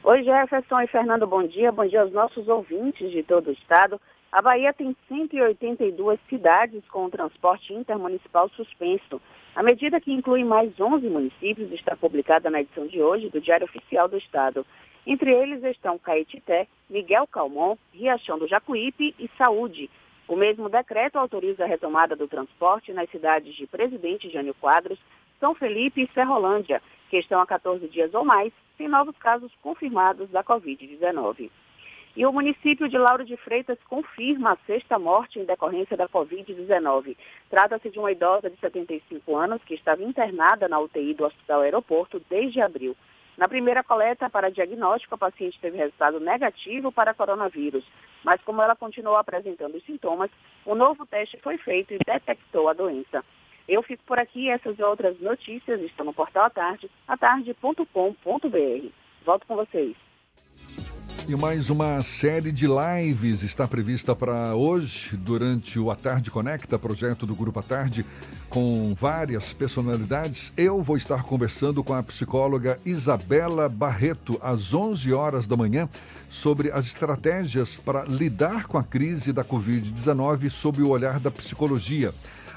Oi, 0.04 0.22
Jefferson 0.24 0.80
e 0.82 0.86
Fernando, 0.88 1.26
bom 1.26 1.46
dia. 1.46 1.72
Bom 1.72 1.86
dia 1.86 2.02
aos 2.02 2.12
nossos 2.12 2.48
ouvintes 2.48 3.10
de 3.10 3.22
todo 3.22 3.48
o 3.48 3.52
estado. 3.52 3.98
A 4.30 4.42
Bahia 4.42 4.74
tem 4.74 4.94
182 5.08 6.20
cidades 6.28 6.86
com 6.88 7.06
o 7.06 7.10
transporte 7.10 7.72
intermunicipal 7.72 8.50
suspenso. 8.50 9.22
A 9.56 9.62
medida, 9.62 10.00
que 10.00 10.12
inclui 10.12 10.44
mais 10.44 10.78
11 10.78 11.08
municípios, 11.08 11.72
está 11.72 11.96
publicada 11.96 12.50
na 12.50 12.60
edição 12.60 12.86
de 12.86 13.02
hoje 13.02 13.30
do 13.30 13.40
Diário 13.40 13.64
Oficial 13.64 14.06
do 14.06 14.18
Estado. 14.18 14.66
Entre 15.06 15.32
eles 15.32 15.64
estão 15.64 15.98
Caetité, 15.98 16.68
Miguel 16.90 17.26
Calmon, 17.26 17.76
Riachão 17.90 18.38
do 18.38 18.46
Jacuípe 18.46 19.14
e 19.18 19.30
Saúde. 19.38 19.88
O 20.28 20.36
mesmo 20.36 20.68
decreto 20.68 21.16
autoriza 21.16 21.64
a 21.64 21.66
retomada 21.66 22.14
do 22.14 22.28
transporte 22.28 22.92
nas 22.92 23.10
cidades 23.10 23.54
de 23.54 23.66
Presidente 23.66 24.28
Jânio 24.28 24.54
Quadros, 24.60 24.98
São 25.40 25.54
Felipe 25.54 26.02
e 26.02 26.12
Serrolândia, 26.12 26.82
que 27.08 27.16
estão 27.16 27.40
há 27.40 27.46
14 27.46 27.88
dias 27.88 28.12
ou 28.12 28.26
mais 28.26 28.52
sem 28.76 28.88
novos 28.88 29.16
casos 29.16 29.50
confirmados 29.62 30.28
da 30.28 30.44
Covid-19. 30.44 31.50
E 32.16 32.26
o 32.26 32.32
município 32.32 32.88
de 32.88 32.98
Lauro 32.98 33.24
de 33.24 33.36
Freitas 33.36 33.78
confirma 33.88 34.52
a 34.52 34.66
sexta 34.66 34.98
morte 34.98 35.38
em 35.38 35.44
decorrência 35.44 35.96
da 35.96 36.08
Covid-19. 36.08 37.16
Trata-se 37.48 37.90
de 37.90 37.98
uma 37.98 38.10
idosa 38.10 38.50
de 38.50 38.56
75 38.58 39.36
anos 39.36 39.62
que 39.64 39.74
estava 39.74 40.02
internada 40.02 40.68
na 40.68 40.80
UTI 40.80 41.14
do 41.14 41.24
Hospital 41.24 41.60
Aeroporto 41.60 42.20
desde 42.28 42.60
abril. 42.60 42.96
Na 43.36 43.48
primeira 43.48 43.84
coleta 43.84 44.28
para 44.28 44.50
diagnóstico, 44.50 45.14
a 45.14 45.18
paciente 45.18 45.60
teve 45.60 45.78
resultado 45.78 46.18
negativo 46.18 46.90
para 46.90 47.14
coronavírus, 47.14 47.84
mas 48.24 48.42
como 48.42 48.60
ela 48.60 48.74
continuou 48.74 49.16
apresentando 49.16 49.76
os 49.76 49.84
sintomas, 49.84 50.28
o 50.66 50.74
novo 50.74 51.06
teste 51.06 51.38
foi 51.38 51.56
feito 51.56 51.94
e 51.94 51.98
detectou 51.98 52.68
a 52.68 52.72
doença. 52.72 53.24
Eu 53.68 53.80
fico 53.82 54.02
por 54.04 54.18
aqui, 54.18 54.50
essas 54.50 54.76
e 54.76 54.82
outras 54.82 55.20
notícias 55.20 55.80
estão 55.82 56.04
no 56.04 56.12
portal 56.12 56.46
à 56.46 56.50
tarde, 56.50 56.90
atarde.com.br. 57.06 58.88
Volto 59.24 59.46
com 59.46 59.54
vocês. 59.54 59.94
E 61.28 61.36
mais 61.36 61.68
uma 61.68 62.02
série 62.02 62.50
de 62.50 62.66
lives 62.66 63.42
está 63.42 63.68
prevista 63.68 64.16
para 64.16 64.54
hoje, 64.54 65.14
durante 65.14 65.78
o 65.78 65.90
A 65.90 65.94
Tarde 65.94 66.30
Conecta, 66.30 66.78
projeto 66.78 67.26
do 67.26 67.36
Grupo 67.36 67.60
A 67.60 67.62
Tarde, 67.62 68.02
com 68.48 68.94
várias 68.98 69.52
personalidades. 69.52 70.54
Eu 70.56 70.82
vou 70.82 70.96
estar 70.96 71.24
conversando 71.24 71.84
com 71.84 71.92
a 71.92 72.02
psicóloga 72.02 72.80
Isabela 72.82 73.68
Barreto, 73.68 74.38
às 74.40 74.72
11 74.72 75.12
horas 75.12 75.46
da 75.46 75.54
manhã, 75.54 75.86
sobre 76.30 76.72
as 76.72 76.86
estratégias 76.86 77.76
para 77.76 78.04
lidar 78.04 78.66
com 78.66 78.78
a 78.78 78.82
crise 78.82 79.30
da 79.30 79.44
Covid-19 79.44 80.48
sob 80.48 80.80
o 80.80 80.88
olhar 80.88 81.20
da 81.20 81.30
psicologia. 81.30 82.10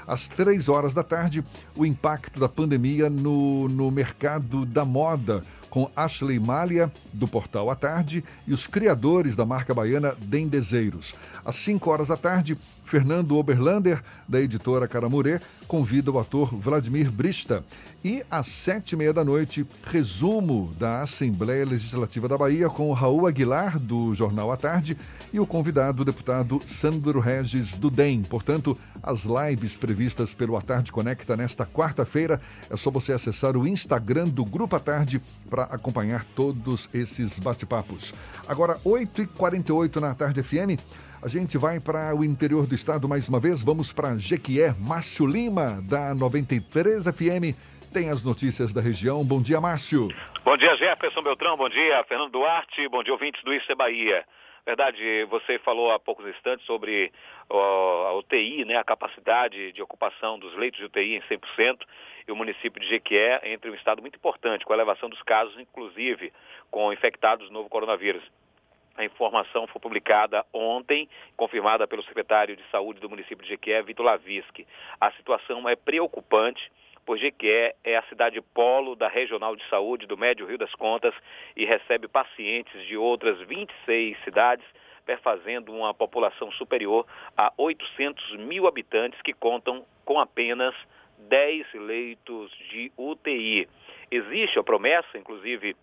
Às 0.06 0.28
três 0.28 0.70
horas 0.70 0.94
da 0.94 1.02
tarde, 1.02 1.44
o 1.76 1.84
impacto 1.84 2.40
da 2.40 2.48
pandemia 2.48 3.10
no, 3.10 3.68
no 3.68 3.90
mercado 3.90 4.64
da 4.64 4.82
moda 4.82 5.44
com 5.72 5.90
Ashley 5.96 6.38
Malha, 6.38 6.92
do 7.14 7.26
Portal 7.26 7.70
à 7.70 7.74
Tarde, 7.74 8.22
e 8.46 8.52
os 8.52 8.66
criadores 8.66 9.34
da 9.34 9.46
marca 9.46 9.72
baiana 9.72 10.14
Dendezeiros. 10.20 11.14
Às 11.42 11.56
5 11.56 11.90
horas 11.90 12.08
da 12.08 12.16
tarde, 12.18 12.58
Fernando 12.84 13.36
Oberlander, 13.36 14.02
da 14.28 14.40
editora 14.40 14.88
Caramurê, 14.88 15.40
convida 15.66 16.10
o 16.10 16.18
ator 16.18 16.54
Vladimir 16.54 17.10
Brista. 17.10 17.64
E 18.04 18.24
às 18.30 18.48
sete 18.48 18.92
e 18.92 18.96
meia 18.96 19.12
da 19.12 19.24
noite, 19.24 19.66
resumo 19.84 20.72
da 20.78 21.02
Assembleia 21.02 21.64
Legislativa 21.64 22.28
da 22.28 22.36
Bahia 22.36 22.68
com 22.68 22.92
Raul 22.92 23.26
Aguilar, 23.26 23.78
do 23.78 24.14
Jornal 24.14 24.50
à 24.50 24.56
Tarde, 24.56 24.96
e 25.32 25.38
o 25.38 25.46
convidado, 25.46 26.02
o 26.02 26.04
deputado 26.04 26.60
Sandro 26.66 27.20
Regis 27.20 27.74
do 27.74 27.90
DEM. 27.90 28.22
Portanto, 28.22 28.76
as 29.02 29.24
lives 29.24 29.76
previstas 29.76 30.34
pelo 30.34 30.56
A 30.56 30.60
Tarde 30.60 30.92
Conecta 30.92 31.36
nesta 31.36 31.64
quarta-feira, 31.64 32.40
é 32.68 32.76
só 32.76 32.90
você 32.90 33.12
acessar 33.12 33.56
o 33.56 33.66
Instagram 33.66 34.28
do 34.28 34.44
Grupo 34.44 34.76
A 34.76 34.80
Tarde 34.80 35.22
para 35.48 35.64
acompanhar 35.64 36.24
todos 36.36 36.88
esses 36.92 37.38
bate-papos. 37.38 38.12
Agora, 38.46 38.78
8h48 38.84 39.96
na 40.00 40.14
Tarde 40.14 40.42
FM. 40.42 40.78
A 41.24 41.28
gente 41.28 41.56
vai 41.56 41.78
para 41.78 42.12
o 42.16 42.24
interior 42.24 42.66
do 42.66 42.74
estado 42.74 43.08
mais 43.08 43.28
uma 43.28 43.38
vez. 43.38 43.62
Vamos 43.62 43.92
para 43.92 44.16
Jequié. 44.18 44.74
Márcio 44.76 45.24
Lima, 45.24 45.80
da 45.88 46.12
93 46.16 47.04
FM, 47.04 47.54
tem 47.92 48.10
as 48.10 48.24
notícias 48.24 48.72
da 48.72 48.80
região. 48.80 49.24
Bom 49.24 49.40
dia, 49.40 49.60
Márcio. 49.60 50.08
Bom 50.44 50.56
dia, 50.56 50.76
Jefferson 50.76 51.22
Beltrão. 51.22 51.56
Bom 51.56 51.68
dia, 51.68 52.02
Fernando 52.08 52.32
Duarte. 52.32 52.88
Bom 52.88 53.04
dia, 53.04 53.12
ouvintes 53.12 53.40
do 53.44 53.54
Isso 53.54 53.72
Bahia. 53.76 54.24
Verdade, 54.66 55.24
você 55.30 55.60
falou 55.60 55.92
há 55.92 55.98
poucos 56.00 56.26
instantes 56.26 56.66
sobre 56.66 57.12
a 57.48 58.14
UTI, 58.14 58.64
né, 58.64 58.76
a 58.76 58.82
capacidade 58.82 59.70
de 59.70 59.80
ocupação 59.80 60.40
dos 60.40 60.56
leitos 60.56 60.80
de 60.80 60.86
UTI 60.86 61.14
em 61.14 61.20
100%, 61.20 61.86
e 62.26 62.32
o 62.32 62.36
município 62.36 62.82
de 62.82 62.88
Jequié 62.88 63.40
entre 63.44 63.70
um 63.70 63.74
estado 63.74 64.02
muito 64.02 64.16
importante, 64.16 64.64
com 64.64 64.72
a 64.72 64.76
elevação 64.76 65.08
dos 65.08 65.22
casos, 65.22 65.56
inclusive 65.56 66.32
com 66.68 66.92
infectados 66.92 67.46
do 67.46 67.52
novo 67.52 67.68
coronavírus. 67.68 68.24
A 68.96 69.04
informação 69.04 69.66
foi 69.66 69.80
publicada 69.80 70.44
ontem, 70.52 71.08
confirmada 71.36 71.86
pelo 71.86 72.02
secretário 72.04 72.56
de 72.56 72.62
Saúde 72.70 73.00
do 73.00 73.08
município 73.08 73.42
de 73.42 73.48
Jequié, 73.48 73.82
Vitor 73.82 74.04
Lavischi. 74.04 74.66
A 75.00 75.10
situação 75.12 75.66
é 75.68 75.74
preocupante, 75.74 76.70
pois 77.04 77.20
Jequié 77.20 77.74
é 77.82 77.96
a 77.96 78.02
cidade 78.04 78.40
polo 78.40 78.94
da 78.94 79.08
Regional 79.08 79.56
de 79.56 79.66
Saúde 79.68 80.06
do 80.06 80.16
Médio 80.16 80.46
Rio 80.46 80.58
das 80.58 80.74
Contas 80.74 81.14
e 81.56 81.64
recebe 81.64 82.06
pacientes 82.06 82.86
de 82.86 82.96
outras 82.96 83.40
26 83.40 84.16
cidades, 84.24 84.64
perfazendo 85.06 85.72
uma 85.72 85.92
população 85.92 86.52
superior 86.52 87.06
a 87.36 87.52
800 87.56 88.36
mil 88.36 88.66
habitantes 88.66 89.20
que 89.22 89.32
contam 89.32 89.84
com 90.04 90.20
apenas 90.20 90.74
10 91.18 91.66
leitos 91.74 92.50
de 92.70 92.92
UTI. 92.96 93.68
Existe 94.10 94.58
a 94.58 94.62
promessa, 94.62 95.16
inclusive, 95.16 95.74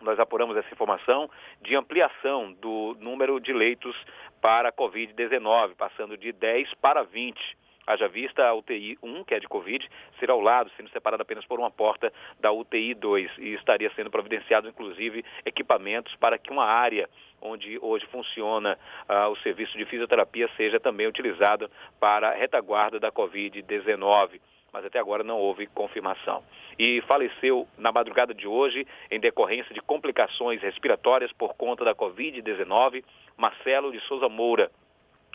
nós 0.00 0.18
apuramos 0.18 0.56
essa 0.56 0.72
informação 0.72 1.30
de 1.60 1.76
ampliação 1.76 2.52
do 2.52 2.96
número 3.00 3.40
de 3.40 3.52
leitos 3.52 3.96
para 4.40 4.72
Covid-19, 4.72 5.74
passando 5.76 6.16
de 6.16 6.32
10 6.32 6.74
para 6.74 7.02
20. 7.02 7.58
Haja 7.86 8.08
vista 8.08 8.46
a 8.46 8.54
UTI 8.54 8.98
1, 9.02 9.24
que 9.24 9.34
é 9.34 9.40
de 9.40 9.48
Covid, 9.48 9.88
ser 10.18 10.30
ao 10.30 10.40
lado, 10.40 10.70
sendo 10.76 10.90
separada 10.90 11.22
apenas 11.22 11.44
por 11.44 11.58
uma 11.58 11.70
porta 11.70 12.12
da 12.38 12.52
UTI 12.52 12.94
2 12.94 13.32
e 13.38 13.54
estaria 13.54 13.90
sendo 13.96 14.10
providenciado, 14.10 14.68
inclusive, 14.68 15.24
equipamentos 15.44 16.14
para 16.16 16.38
que 16.38 16.52
uma 16.52 16.64
área 16.64 17.08
onde 17.42 17.78
hoje 17.80 18.06
funciona 18.06 18.78
uh, 19.08 19.30
o 19.30 19.36
serviço 19.38 19.76
de 19.76 19.84
fisioterapia 19.86 20.48
seja 20.56 20.78
também 20.78 21.06
utilizado 21.06 21.70
para 21.98 22.32
retaguarda 22.32 23.00
da 23.00 23.10
Covid-19 23.10 24.40
mas 24.72 24.84
até 24.84 24.98
agora 24.98 25.24
não 25.24 25.38
houve 25.38 25.66
confirmação. 25.66 26.42
E 26.78 27.00
faleceu 27.02 27.66
na 27.76 27.92
madrugada 27.92 28.34
de 28.34 28.46
hoje, 28.46 28.86
em 29.10 29.20
decorrência 29.20 29.74
de 29.74 29.80
complicações 29.80 30.60
respiratórias 30.62 31.32
por 31.32 31.54
conta 31.54 31.84
da 31.84 31.94
Covid-19, 31.94 33.04
Marcelo 33.36 33.92
de 33.92 34.00
Souza 34.00 34.28
Moura. 34.28 34.70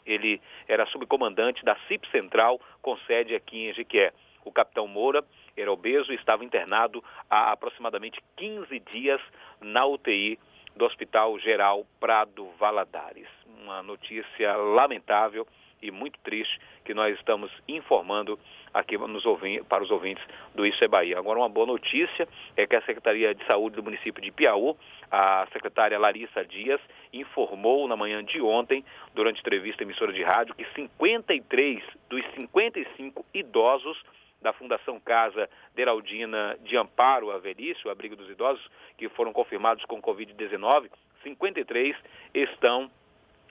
Ele 0.05 0.41
era 0.67 0.85
subcomandante 0.85 1.65
da 1.65 1.75
CIP 1.87 2.09
Central, 2.11 2.59
com 2.81 2.97
sede 2.99 3.35
aqui 3.35 3.69
em 3.69 3.73
Jequié. 3.73 4.13
O 4.43 4.51
capitão 4.51 4.87
Moura 4.87 5.23
era 5.57 5.71
obeso 5.71 6.11
e 6.11 6.15
estava 6.15 6.45
internado 6.45 7.03
há 7.29 7.51
aproximadamente 7.51 8.21
15 8.35 8.79
dias 8.91 9.19
na 9.59 9.85
UTI 9.85 10.37
do 10.75 10.85
Hospital 10.85 11.39
Geral 11.39 11.85
Prado 11.99 12.49
Valadares. 12.59 13.27
Uma 13.63 13.81
notícia 13.81 14.55
lamentável 14.55 15.47
e 15.87 15.91
muito 15.91 16.19
triste 16.19 16.59
que 16.83 16.93
nós 16.93 17.15
estamos 17.17 17.51
informando 17.67 18.39
aqui 18.73 18.97
ouvintes, 19.25 19.65
para 19.67 19.83
os 19.83 19.91
ouvintes 19.91 20.23
do 20.53 20.65
Isso 20.65 20.83
é 20.83 20.87
Bahia. 20.87 21.17
Agora, 21.17 21.39
uma 21.39 21.49
boa 21.49 21.65
notícia 21.65 22.27
é 22.57 22.65
que 22.65 22.75
a 22.75 22.81
Secretaria 22.81 23.33
de 23.33 23.45
Saúde 23.45 23.75
do 23.75 23.83
município 23.83 24.21
de 24.21 24.31
Piauí, 24.31 24.75
a 25.11 25.47
secretária 25.53 25.97
Larissa 25.97 26.43
Dias, 26.43 26.81
informou 27.13 27.87
na 27.87 27.95
manhã 27.95 28.23
de 28.23 28.41
ontem, 28.41 28.83
durante 29.13 29.39
entrevista 29.39 29.83
à 29.83 29.85
emissora 29.85 30.11
de 30.11 30.23
rádio, 30.23 30.55
que 30.55 30.65
53 30.75 31.83
dos 32.09 32.23
55 32.35 33.25
idosos 33.33 34.01
da 34.41 34.53
Fundação 34.53 34.99
Casa 34.99 35.49
Deraldina 35.73 36.57
de 36.63 36.77
Amparo 36.77 37.31
a 37.31 37.37
Velhice, 37.37 37.87
o 37.87 37.89
abrigo 37.89 38.15
dos 38.15 38.29
idosos, 38.29 38.69
que 38.97 39.09
foram 39.09 39.33
confirmados 39.33 39.83
com 39.85 40.01
Covid-19, 40.01 40.89
53 41.23 41.95
estão 42.33 42.91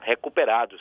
recuperados 0.00 0.80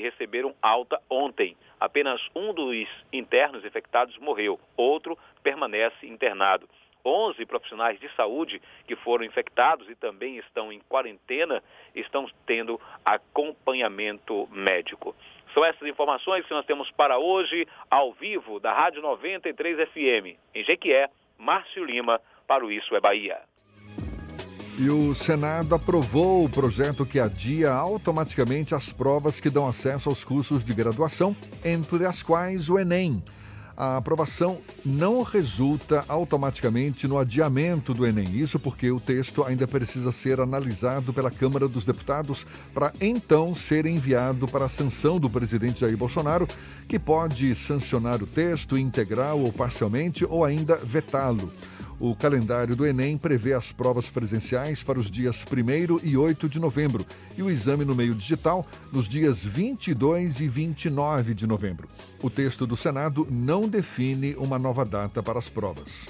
receberam 0.00 0.54
alta 0.60 1.00
ontem. 1.08 1.56
Apenas 1.78 2.20
um 2.34 2.52
dos 2.52 2.88
internos 3.12 3.64
infectados 3.64 4.16
morreu, 4.18 4.58
outro 4.76 5.18
permanece 5.42 6.06
internado. 6.06 6.68
11 7.04 7.44
profissionais 7.46 7.98
de 7.98 8.08
saúde 8.14 8.62
que 8.86 8.94
foram 8.94 9.24
infectados 9.24 9.88
e 9.90 9.94
também 9.94 10.36
estão 10.36 10.72
em 10.72 10.80
quarentena 10.88 11.62
estão 11.94 12.28
tendo 12.46 12.80
acompanhamento 13.04 14.48
médico. 14.52 15.14
São 15.52 15.64
essas 15.64 15.86
informações 15.86 16.46
que 16.46 16.54
nós 16.54 16.64
temos 16.64 16.90
para 16.92 17.18
hoje, 17.18 17.66
ao 17.90 18.12
vivo, 18.12 18.58
da 18.58 18.72
Rádio 18.72 19.02
93 19.02 19.88
FM. 19.88 20.38
Em 20.54 20.64
Jequié, 20.64 21.10
Márcio 21.36 21.84
Lima, 21.84 22.20
para 22.46 22.64
o 22.64 22.70
Isso 22.70 22.94
é 22.96 23.00
Bahia. 23.00 23.51
E 24.82 24.90
o 24.90 25.14
Senado 25.14 25.76
aprovou 25.76 26.44
o 26.44 26.48
projeto 26.48 27.06
que 27.06 27.20
adia 27.20 27.72
automaticamente 27.72 28.74
as 28.74 28.92
provas 28.92 29.38
que 29.38 29.48
dão 29.48 29.68
acesso 29.68 30.08
aos 30.08 30.24
cursos 30.24 30.64
de 30.64 30.74
graduação, 30.74 31.36
entre 31.64 32.04
as 32.04 32.20
quais 32.20 32.68
o 32.68 32.76
Enem. 32.76 33.22
A 33.76 33.98
aprovação 33.98 34.58
não 34.84 35.22
resulta 35.22 36.04
automaticamente 36.08 37.06
no 37.06 37.16
adiamento 37.16 37.94
do 37.94 38.04
Enem. 38.04 38.36
Isso 38.36 38.58
porque 38.58 38.90
o 38.90 38.98
texto 38.98 39.44
ainda 39.44 39.68
precisa 39.68 40.10
ser 40.10 40.40
analisado 40.40 41.12
pela 41.12 41.30
Câmara 41.30 41.68
dos 41.68 41.84
Deputados 41.84 42.44
para 42.74 42.92
então 43.00 43.54
ser 43.54 43.86
enviado 43.86 44.48
para 44.48 44.64
a 44.64 44.68
sanção 44.68 45.20
do 45.20 45.30
presidente 45.30 45.82
Jair 45.82 45.96
Bolsonaro, 45.96 46.48
que 46.88 46.98
pode 46.98 47.54
sancionar 47.54 48.20
o 48.20 48.26
texto 48.26 48.76
integral 48.76 49.38
ou 49.38 49.52
parcialmente 49.52 50.26
ou 50.28 50.44
ainda 50.44 50.74
vetá-lo. 50.74 51.52
O 52.02 52.16
calendário 52.16 52.74
do 52.74 52.84
Enem 52.84 53.16
prevê 53.16 53.52
as 53.52 53.70
provas 53.70 54.10
presenciais 54.10 54.82
para 54.82 54.98
os 54.98 55.08
dias 55.08 55.44
1 55.44 56.00
e 56.02 56.16
8 56.16 56.48
de 56.48 56.58
novembro 56.58 57.06
e 57.38 57.44
o 57.44 57.48
exame 57.48 57.84
no 57.84 57.94
meio 57.94 58.12
digital 58.12 58.66
nos 58.90 59.08
dias 59.08 59.44
22 59.44 60.40
e 60.40 60.48
29 60.48 61.32
de 61.32 61.46
novembro. 61.46 61.88
O 62.20 62.28
texto 62.28 62.66
do 62.66 62.74
Senado 62.74 63.24
não 63.30 63.68
define 63.68 64.34
uma 64.34 64.58
nova 64.58 64.84
data 64.84 65.22
para 65.22 65.38
as 65.38 65.48
provas. 65.48 66.08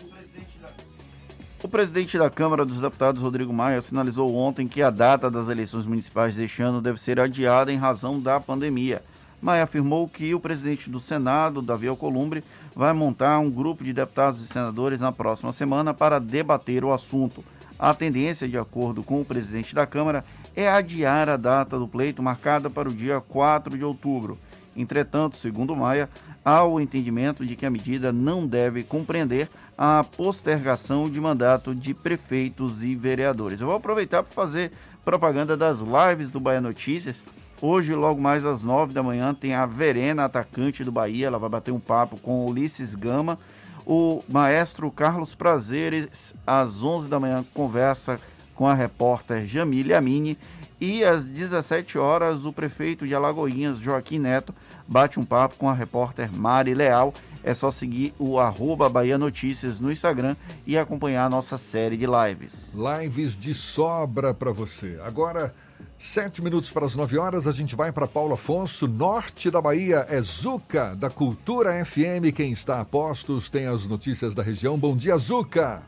O 1.62 1.68
presidente 1.68 2.16
da 2.16 2.30
Câmara 2.30 2.64
dos 2.64 2.80
Deputados, 2.80 3.20
Rodrigo 3.20 3.52
Maia, 3.52 3.82
sinalizou 3.82 4.34
ontem 4.34 4.66
que 4.66 4.80
a 4.80 4.88
data 4.88 5.30
das 5.30 5.50
eleições 5.50 5.84
municipais 5.84 6.34
deste 6.34 6.62
ano 6.62 6.80
deve 6.80 6.98
ser 6.98 7.20
adiada 7.20 7.70
em 7.70 7.76
razão 7.76 8.18
da 8.18 8.40
pandemia. 8.40 9.02
Maia 9.42 9.64
afirmou 9.64 10.06
que 10.06 10.32
o 10.32 10.38
presidente 10.38 10.88
do 10.88 11.00
Senado, 11.00 11.60
Davi 11.60 11.88
Alcolumbre, 11.88 12.44
vai 12.76 12.92
montar 12.92 13.40
um 13.40 13.50
grupo 13.50 13.82
de 13.82 13.92
deputados 13.92 14.40
e 14.40 14.46
senadores 14.46 15.00
na 15.00 15.10
próxima 15.10 15.52
semana 15.52 15.92
para 15.92 16.20
debater 16.20 16.84
o 16.84 16.92
assunto. 16.92 17.42
A 17.76 17.92
tendência, 17.92 18.48
de 18.48 18.56
acordo 18.56 19.02
com 19.02 19.20
o 19.20 19.24
presidente 19.24 19.74
da 19.74 19.84
Câmara, 19.84 20.24
é 20.54 20.68
adiar 20.68 21.28
a 21.28 21.36
data 21.36 21.76
do 21.76 21.88
pleito 21.88 22.22
marcada 22.22 22.70
para 22.70 22.88
o 22.88 22.94
dia 22.94 23.20
4 23.20 23.76
de 23.76 23.84
outubro. 23.84 24.38
Entretanto, 24.76 25.36
segundo 25.36 25.74
Maia, 25.74 26.08
há 26.44 26.62
o 26.62 26.80
entendimento 26.80 27.44
de 27.44 27.56
que 27.56 27.66
a 27.66 27.70
medida 27.70 28.12
não 28.12 28.46
deve 28.46 28.84
compreender 28.84 29.50
a 29.76 30.04
postergação 30.04 31.10
de 31.10 31.20
mandato 31.20 31.74
de 31.74 31.92
prefeitos 31.92 32.84
e 32.84 32.94
vereadores. 32.94 33.60
Eu 33.60 33.66
vou 33.66 33.76
aproveitar 33.76 34.22
para 34.22 34.32
fazer 34.32 34.70
propaganda 35.04 35.56
das 35.56 35.80
lives 35.80 36.30
do 36.30 36.38
Bahia 36.38 36.60
Notícias 36.60 37.24
Hoje, 37.64 37.94
logo 37.94 38.20
mais 38.20 38.44
às 38.44 38.64
nove 38.64 38.92
da 38.92 39.04
manhã, 39.04 39.32
tem 39.32 39.54
a 39.54 39.64
Verena, 39.64 40.24
atacante 40.24 40.82
do 40.82 40.90
Bahia. 40.90 41.28
Ela 41.28 41.38
vai 41.38 41.48
bater 41.48 41.70
um 41.70 41.78
papo 41.78 42.16
com 42.16 42.44
Ulisses 42.44 42.96
Gama. 42.96 43.38
O 43.86 44.20
maestro 44.28 44.90
Carlos 44.90 45.32
Prazeres, 45.36 46.34
às 46.44 46.82
onze 46.82 47.08
da 47.08 47.20
manhã, 47.20 47.44
conversa 47.54 48.18
com 48.56 48.66
a 48.66 48.74
repórter 48.74 49.46
Jamília 49.46 49.98
Amini. 49.98 50.36
E 50.80 51.04
às 51.04 51.30
17 51.30 51.96
horas, 51.98 52.44
o 52.44 52.52
prefeito 52.52 53.06
de 53.06 53.14
Alagoinhas, 53.14 53.78
Joaquim 53.78 54.18
Neto, 54.18 54.52
bate 54.88 55.20
um 55.20 55.24
papo 55.24 55.54
com 55.56 55.68
a 55.68 55.72
repórter 55.72 56.32
Mari 56.32 56.74
Leal. 56.74 57.14
É 57.44 57.54
só 57.54 57.70
seguir 57.70 58.12
o 58.18 58.40
arroba 58.40 58.88
Bahia 58.88 59.16
Notícias 59.16 59.78
no 59.78 59.92
Instagram 59.92 60.34
e 60.66 60.76
acompanhar 60.76 61.26
a 61.26 61.30
nossa 61.30 61.56
série 61.56 61.96
de 61.96 62.06
lives. 62.06 62.72
Lives 62.74 63.36
de 63.36 63.54
sobra 63.54 64.34
para 64.34 64.50
você. 64.50 64.98
Agora, 65.04 65.54
sete 66.02 66.42
minutos 66.42 66.68
para 66.68 66.84
as 66.84 66.96
nove 66.96 67.16
horas, 67.16 67.46
a 67.46 67.52
gente 67.52 67.76
vai 67.76 67.92
para 67.92 68.08
Paulo 68.08 68.34
Afonso, 68.34 68.88
norte 68.88 69.52
da 69.52 69.62
Bahia. 69.62 70.04
É 70.10 70.20
Zuca, 70.20 70.96
da 70.96 71.08
Cultura 71.08 71.70
FM. 71.84 72.34
Quem 72.34 72.50
está 72.50 72.80
a 72.80 72.84
postos 72.84 73.48
tem 73.48 73.66
as 73.66 73.88
notícias 73.88 74.34
da 74.34 74.42
região. 74.42 74.76
Bom 74.76 74.96
dia, 74.96 75.16
Zuca. 75.16 75.80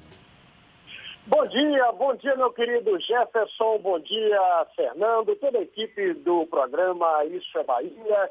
Bom 1.27 1.45
dia, 1.49 1.93
bom 1.93 2.15
dia, 2.15 2.37
meu 2.37 2.53
querido 2.53 3.01
Jefferson, 3.01 3.79
bom 3.79 3.99
dia, 3.99 4.67
Fernando, 4.77 5.35
toda 5.37 5.59
a 5.59 5.63
equipe 5.63 6.13
do 6.13 6.47
programa 6.47 7.25
Isso 7.25 7.59
é 7.59 7.65
Bahia. 7.65 8.31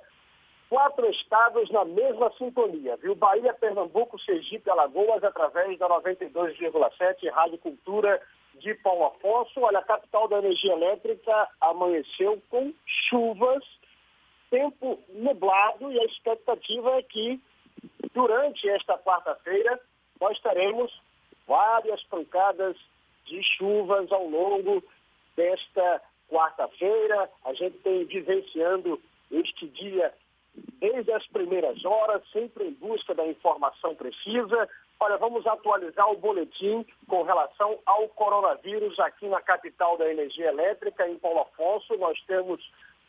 Quatro 0.70 1.06
estados 1.10 1.70
na 1.72 1.84
mesma 1.84 2.32
sintonia, 2.38 2.96
viu? 2.98 3.14
Bahia, 3.14 3.54
Pernambuco, 3.54 4.18
Sergipe, 4.20 4.70
Alagoas, 4.70 5.24
através 5.24 5.78
da 5.80 5.90
92,7 5.90 7.30
Rádio 7.32 7.58
Cultura 7.58 8.22
de 8.56 8.74
Paulo 8.76 9.06
Afonso. 9.06 9.60
Olha, 9.60 9.80
a 9.80 9.84
capital 9.84 10.28
da 10.28 10.40
energia 10.40 10.74
elétrica 10.74 11.50
amanheceu 11.62 12.42
com 12.50 12.74
chuvas, 13.10 13.64
tempo 14.50 15.00
nublado 15.10 15.92
e 15.92 16.00
a 16.00 16.06
expectativa 16.06 16.98
é 16.98 17.04
que 17.04 17.42
durante 18.14 18.70
esta 18.70 18.98
quarta-feira 18.98 19.80
nós 20.22 20.40
teremos 20.40 20.92
várias 21.48 22.02
pancadas 22.04 22.78
de 23.26 23.42
chuvas 23.58 24.12
ao 24.12 24.28
longo 24.28 24.84
desta 25.36 26.02
quarta-feira. 26.30 27.30
A 27.46 27.54
gente 27.54 27.78
tem 27.80 28.06
vivenciando 28.06 29.02
este 29.32 29.68
dia 29.68 30.14
desde 30.84 31.14
as 31.14 31.26
primeiras 31.28 31.86
horas, 31.86 32.22
sempre 32.34 32.66
em 32.68 32.74
busca 32.74 33.16
da 33.16 33.26
informação 33.26 33.96
precisa. 33.96 34.68
Olha, 35.00 35.16
vamos 35.16 35.48
atualizar 35.48 36.12
o 36.12 36.18
boletim 36.18 36.86
com 37.08 37.24
relação 37.24 37.80
ao 37.86 38.10
coronavírus 38.10 39.00
aqui 39.00 39.30
na 39.30 39.42
capital 39.42 39.98
da 39.98 40.12
energia 40.12 40.50
elétrica, 40.50 41.08
em 41.08 41.18
Paulo 41.18 41.40
Afonso. 41.40 41.96
Nós 41.96 42.22
temos 42.28 42.62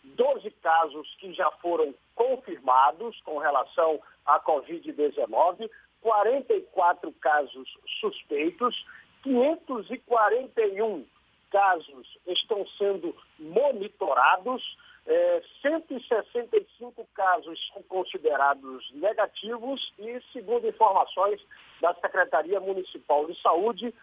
12 0.05 0.53
casos 0.63 1.17
que 1.19 1.35
já 1.35 1.51
foram 1.61 1.93
confirmados 2.15 3.21
com 3.23 3.39
relação 3.39 4.01
à 4.25 4.39
Covid-19. 4.39 5.69
44 6.01 7.11
casos 7.15 7.69
suspeitos, 7.99 8.87
541 9.25 11.05
casos 11.51 12.19
estão 12.29 12.65
sendo 12.79 13.17
monitorados, 13.37 14.63
é, 15.07 15.43
165 15.61 17.07
casos 17.15 17.61
são 17.73 17.83
considerados 17.83 18.91
negativos 18.93 19.93
e, 19.99 20.21
segundo 20.33 20.67
informações 20.67 21.41
da 21.81 21.95
Secretaria 21.95 22.59
Municipal 22.59 23.27
de 23.27 23.41
Saúde, 23.43 23.95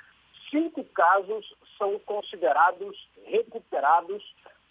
cinco 0.52 0.84
casos 0.86 1.56
são 1.78 1.98
considerados 1.99 2.95
recuperados. 3.26 4.23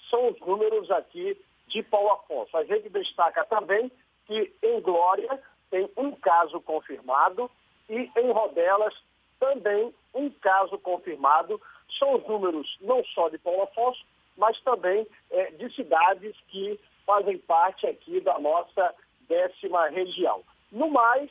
São 0.09 0.29
os 0.29 0.41
números 0.41 0.91
aqui 0.91 1.37
de 1.67 1.83
Paulo 1.83 2.13
Afonso. 2.13 2.57
A 2.57 2.65
gente 2.65 2.89
destaca 2.89 3.45
também 3.47 3.91
que 4.27 4.53
em 4.63 4.81
Glória 4.81 5.41
tem 5.71 5.91
um 5.97 6.13
caso 6.13 6.61
confirmado 6.61 7.51
e 7.89 8.11
em 8.17 8.31
Rodelas 8.31 8.95
também 9.41 9.93
um 10.15 10.31
caso 10.31 10.79
confirmado. 10.79 11.61
São 11.99 12.15
os 12.15 12.27
números 12.29 12.77
não 12.81 13.03
só 13.07 13.29
de 13.29 13.39
Paulo 13.39 13.63
Afonso, 13.63 14.05
mas 14.41 14.59
também 14.63 15.07
é, 15.31 15.51
de 15.53 15.73
cidades 15.75 16.35
que 16.49 16.81
fazem 17.07 17.39
parte 17.39 17.87
aqui 17.87 18.21
da 18.21 18.39
nossa 18.39 18.95
décima 19.29 19.89
região. 19.89 20.43
No 20.73 20.91
mais, 20.91 21.31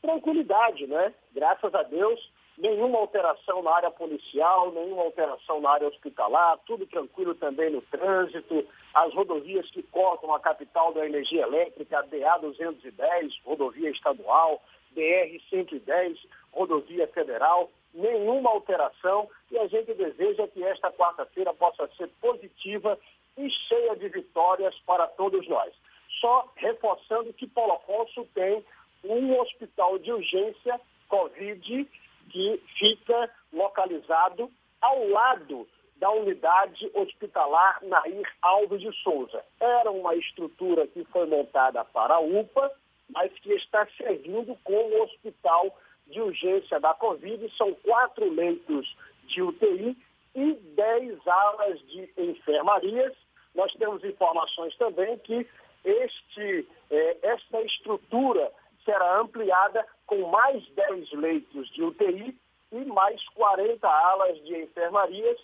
tranquilidade, 0.00 0.86
né? 0.86 1.12
Graças 1.34 1.74
a 1.74 1.82
Deus, 1.82 2.30
nenhuma 2.56 2.98
alteração 2.98 3.62
na 3.62 3.74
área 3.74 3.90
policial, 3.90 4.70
nenhuma 4.70 5.02
alteração 5.02 5.60
na 5.60 5.70
área 5.70 5.88
hospitalar, 5.88 6.58
tudo 6.64 6.86
tranquilo 6.86 7.34
também 7.34 7.70
no 7.70 7.82
trânsito, 7.82 8.64
as 8.94 9.12
rodovias 9.14 9.68
que 9.70 9.82
cortam 9.82 10.32
a 10.32 10.40
capital 10.40 10.94
da 10.94 11.04
energia 11.04 11.42
elétrica, 11.42 12.02
DA-210, 12.02 13.32
rodovia 13.44 13.90
estadual, 13.90 14.62
BR-110, 14.94 16.16
rodovia 16.52 17.06
federal, 17.08 17.70
nenhuma 17.94 18.50
alteração 18.50 19.28
e 19.50 19.58
a 19.58 19.66
gente 19.66 19.94
deseja 19.94 20.46
que 20.48 20.62
esta 20.62 20.90
quarta-feira 20.92 21.52
possa 21.54 21.88
ser 21.96 22.08
positiva 22.20 22.98
e 23.36 23.50
cheia 23.50 23.96
de 23.96 24.08
vitórias 24.08 24.74
para 24.86 25.06
todos 25.06 25.46
nós. 25.48 25.72
Só 26.20 26.50
reforçando 26.56 27.32
que 27.32 27.46
Paulo 27.46 27.74
Afonso 27.74 28.24
tem 28.34 28.64
um 29.04 29.38
hospital 29.40 29.98
de 29.98 30.12
urgência 30.12 30.80
Covid 31.08 31.88
que 32.30 32.62
fica 32.78 33.30
localizado 33.52 34.50
ao 34.80 35.08
lado 35.08 35.66
da 35.96 36.10
unidade 36.10 36.90
hospitalar 36.94 37.80
Nair 37.82 38.28
Alves 38.42 38.80
de 38.80 38.92
Souza. 39.02 39.44
Era 39.60 39.90
uma 39.90 40.14
estrutura 40.14 40.86
que 40.86 41.04
foi 41.06 41.26
montada 41.26 41.84
para 41.86 42.14
a 42.14 42.20
UPA, 42.20 42.70
mas 43.10 43.32
que 43.40 43.52
está 43.54 43.86
servindo 43.96 44.56
como 44.62 45.02
hospital 45.02 45.74
de 46.08 46.20
urgência 46.20 46.80
da 46.80 46.94
Covid. 46.94 47.50
São 47.56 47.74
quatro 47.74 48.30
leitos 48.30 48.96
de 49.26 49.42
UTI 49.42 49.96
e 50.34 50.52
dez 50.74 51.26
alas 51.26 51.80
de 51.88 52.10
enfermarias. 52.16 53.14
Nós 53.54 53.72
temos 53.74 54.04
informações 54.04 54.76
também 54.76 55.18
que 55.18 55.46
este, 55.84 56.68
eh, 56.90 57.16
esta 57.22 57.60
estrutura 57.62 58.52
será 58.84 59.20
ampliada 59.20 59.86
com 60.06 60.28
mais 60.28 60.66
10 60.70 61.12
leitos 61.12 61.68
de 61.72 61.82
UTI 61.82 62.34
e 62.72 62.84
mais 62.86 63.22
40 63.30 63.86
alas 63.86 64.42
de 64.44 64.62
enfermarias. 64.62 65.38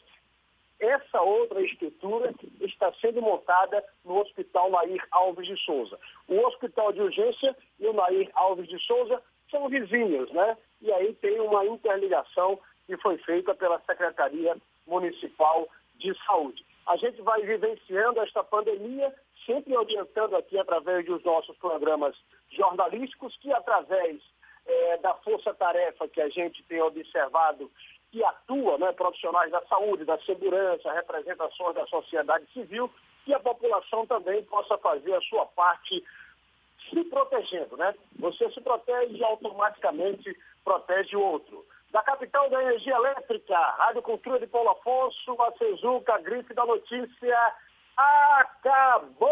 Essa 0.81 1.21
outra 1.21 1.61
estrutura 1.61 2.35
está 2.61 2.93
sendo 3.01 3.21
montada 3.23 3.85
no 4.05 4.19
Hospital 4.19 4.71
Nair 4.71 5.03
Alves 5.11 5.47
de 5.47 5.57
Souza. 5.65 5.99
O 6.27 6.39
Hospital 6.47 6.93
de 6.93 7.01
Urgência 7.01 7.57
e 7.79 7.87
o 7.87 7.93
Nair 7.93 8.31
Alves 8.35 8.69
de 8.69 8.79
Souza 8.81 9.23
são 9.55 9.69
vizinhos, 9.69 10.29
né? 10.33 10.57
E 10.83 10.93
aí 10.93 11.15
tem 11.15 11.39
uma 11.39 11.65
interligação 11.65 12.59
que 12.87 12.97
foi 12.97 13.17
feita 13.19 13.55
pela 13.55 13.81
Secretaria 13.87 14.57
Municipal 14.85 15.69
de 15.97 16.13
Saúde. 16.27 16.67
A 16.89 16.97
gente 16.97 17.23
vai 17.23 17.41
vivenciando 17.43 18.21
esta 18.21 18.43
pandemia 18.43 19.15
sempre 19.47 19.77
orientando 19.77 20.37
aqui 20.37 20.59
através 20.59 21.07
dos 21.07 21.23
nossos 21.23 21.57
programas 21.59 22.17
jornalísticos, 22.51 23.37
que 23.41 23.53
através 23.53 24.21
é, 24.67 24.99
da 24.99 25.15
força-tarefa 25.15 26.09
que 26.09 26.21
a 26.21 26.29
gente 26.29 26.63
tem 26.65 26.83
observado 26.83 27.71
que 28.11 28.23
atua, 28.25 28.79
né, 28.79 28.93
profissionais 28.93 29.51
da 29.51 29.61
saúde, 29.63 30.05
da 30.05 30.19
segurança, 30.21 30.93
representações 30.93 31.75
da 31.75 31.87
sociedade 31.87 32.47
civil, 32.53 32.91
que 33.25 33.33
a 33.33 33.41
população 33.41 34.07
também 34.07 34.43
possa 34.45 34.77
fazer 34.79 35.15
a 35.15 35.21
sua 35.23 35.47
parte 35.47 36.05
se 36.91 37.05
protegendo, 37.05 37.77
né? 37.77 37.95
Você 38.19 38.51
se 38.51 38.61
protege 38.61 39.17
e 39.17 39.25
automaticamente 39.25 40.37
protege 40.65 41.17
o 41.17 41.23
outro. 41.23 41.65
Da 41.93 42.03
capital 42.03 42.51
da 42.51 42.61
energia 42.63 42.95
elétrica, 42.97 43.57
Rádio 43.79 44.03
Cultura 44.03 44.41
de 44.41 44.47
Paulo 44.47 44.71
Afonso, 44.71 45.37
a 45.41 45.53
Cezuca, 45.57 46.19
grife 46.19 46.53
da 46.53 46.67
notícia, 46.67 47.39
acabou! 47.97 49.25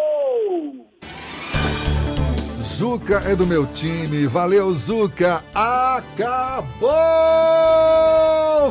Zuca 2.62 3.22
é 3.28 3.34
do 3.34 3.46
meu 3.46 3.66
time. 3.66 4.26
Valeu, 4.26 4.72
Zuca. 4.72 5.42
Acabou, 5.52 6.80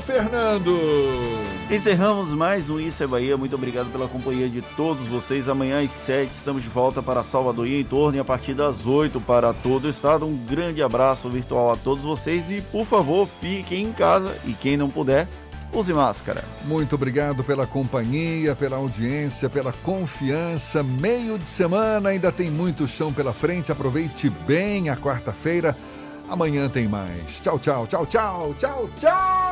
Fernando. 0.02 1.51
Encerramos 1.72 2.34
mais 2.34 2.70
um 2.70 2.78
Isso 2.78 3.02
é 3.02 3.08
Bahia. 3.08 3.38
Muito 3.38 3.56
obrigado 3.56 3.90
pela 3.90 4.06
companhia 4.06 4.50
de 4.50 4.62
todos 4.76 5.08
vocês. 5.08 5.48
Amanhã 5.48 5.82
às 5.82 5.90
7 5.92 6.30
estamos 6.30 6.62
de 6.62 6.68
volta 6.68 7.02
para 7.02 7.24
Salvador 7.24 7.66
e 7.66 7.80
em 7.80 7.84
torno 7.86 8.18
e 8.18 8.20
a 8.20 8.26
partir 8.26 8.54
das 8.54 8.86
8 8.86 9.22
para 9.22 9.54
todo 9.54 9.86
o 9.86 9.90
estado. 9.90 10.26
Um 10.26 10.36
grande 10.36 10.84
abraço 10.84 11.30
virtual 11.30 11.72
a 11.72 11.78
todos 11.78 12.04
vocês 12.04 12.52
e, 12.52 12.62
por 12.62 12.86
favor, 12.86 13.26
fiquem 13.40 13.86
em 13.86 13.94
casa 13.94 14.38
e 14.44 14.52
quem 14.52 14.76
não 14.76 14.90
puder, 14.90 15.26
use 15.72 15.94
máscara. 15.94 16.44
Muito 16.66 16.96
obrigado 16.96 17.42
pela 17.42 17.66
companhia, 17.66 18.54
pela 18.54 18.76
audiência, 18.76 19.50
pela 19.50 19.72
confiança. 19.72 20.84
Meio 20.84 21.40
de 21.40 21.48
semana, 21.48 22.10
ainda 22.10 22.34
tem 22.34 22.52
muito 22.52 22.86
chão 22.86 23.14
pela 23.14 23.32
frente. 23.32 23.72
Aproveite 23.72 24.30
bem 24.30 24.90
a 24.90 24.98
quarta-feira. 24.98 25.74
Amanhã 26.28 26.68
tem 26.68 26.90
mais. 26.90 27.40
Tchau, 27.40 27.58
tchau, 27.58 27.88
tchau, 27.88 28.06
tchau, 28.06 28.54
tchau, 28.58 28.90
tchau. 28.98 29.51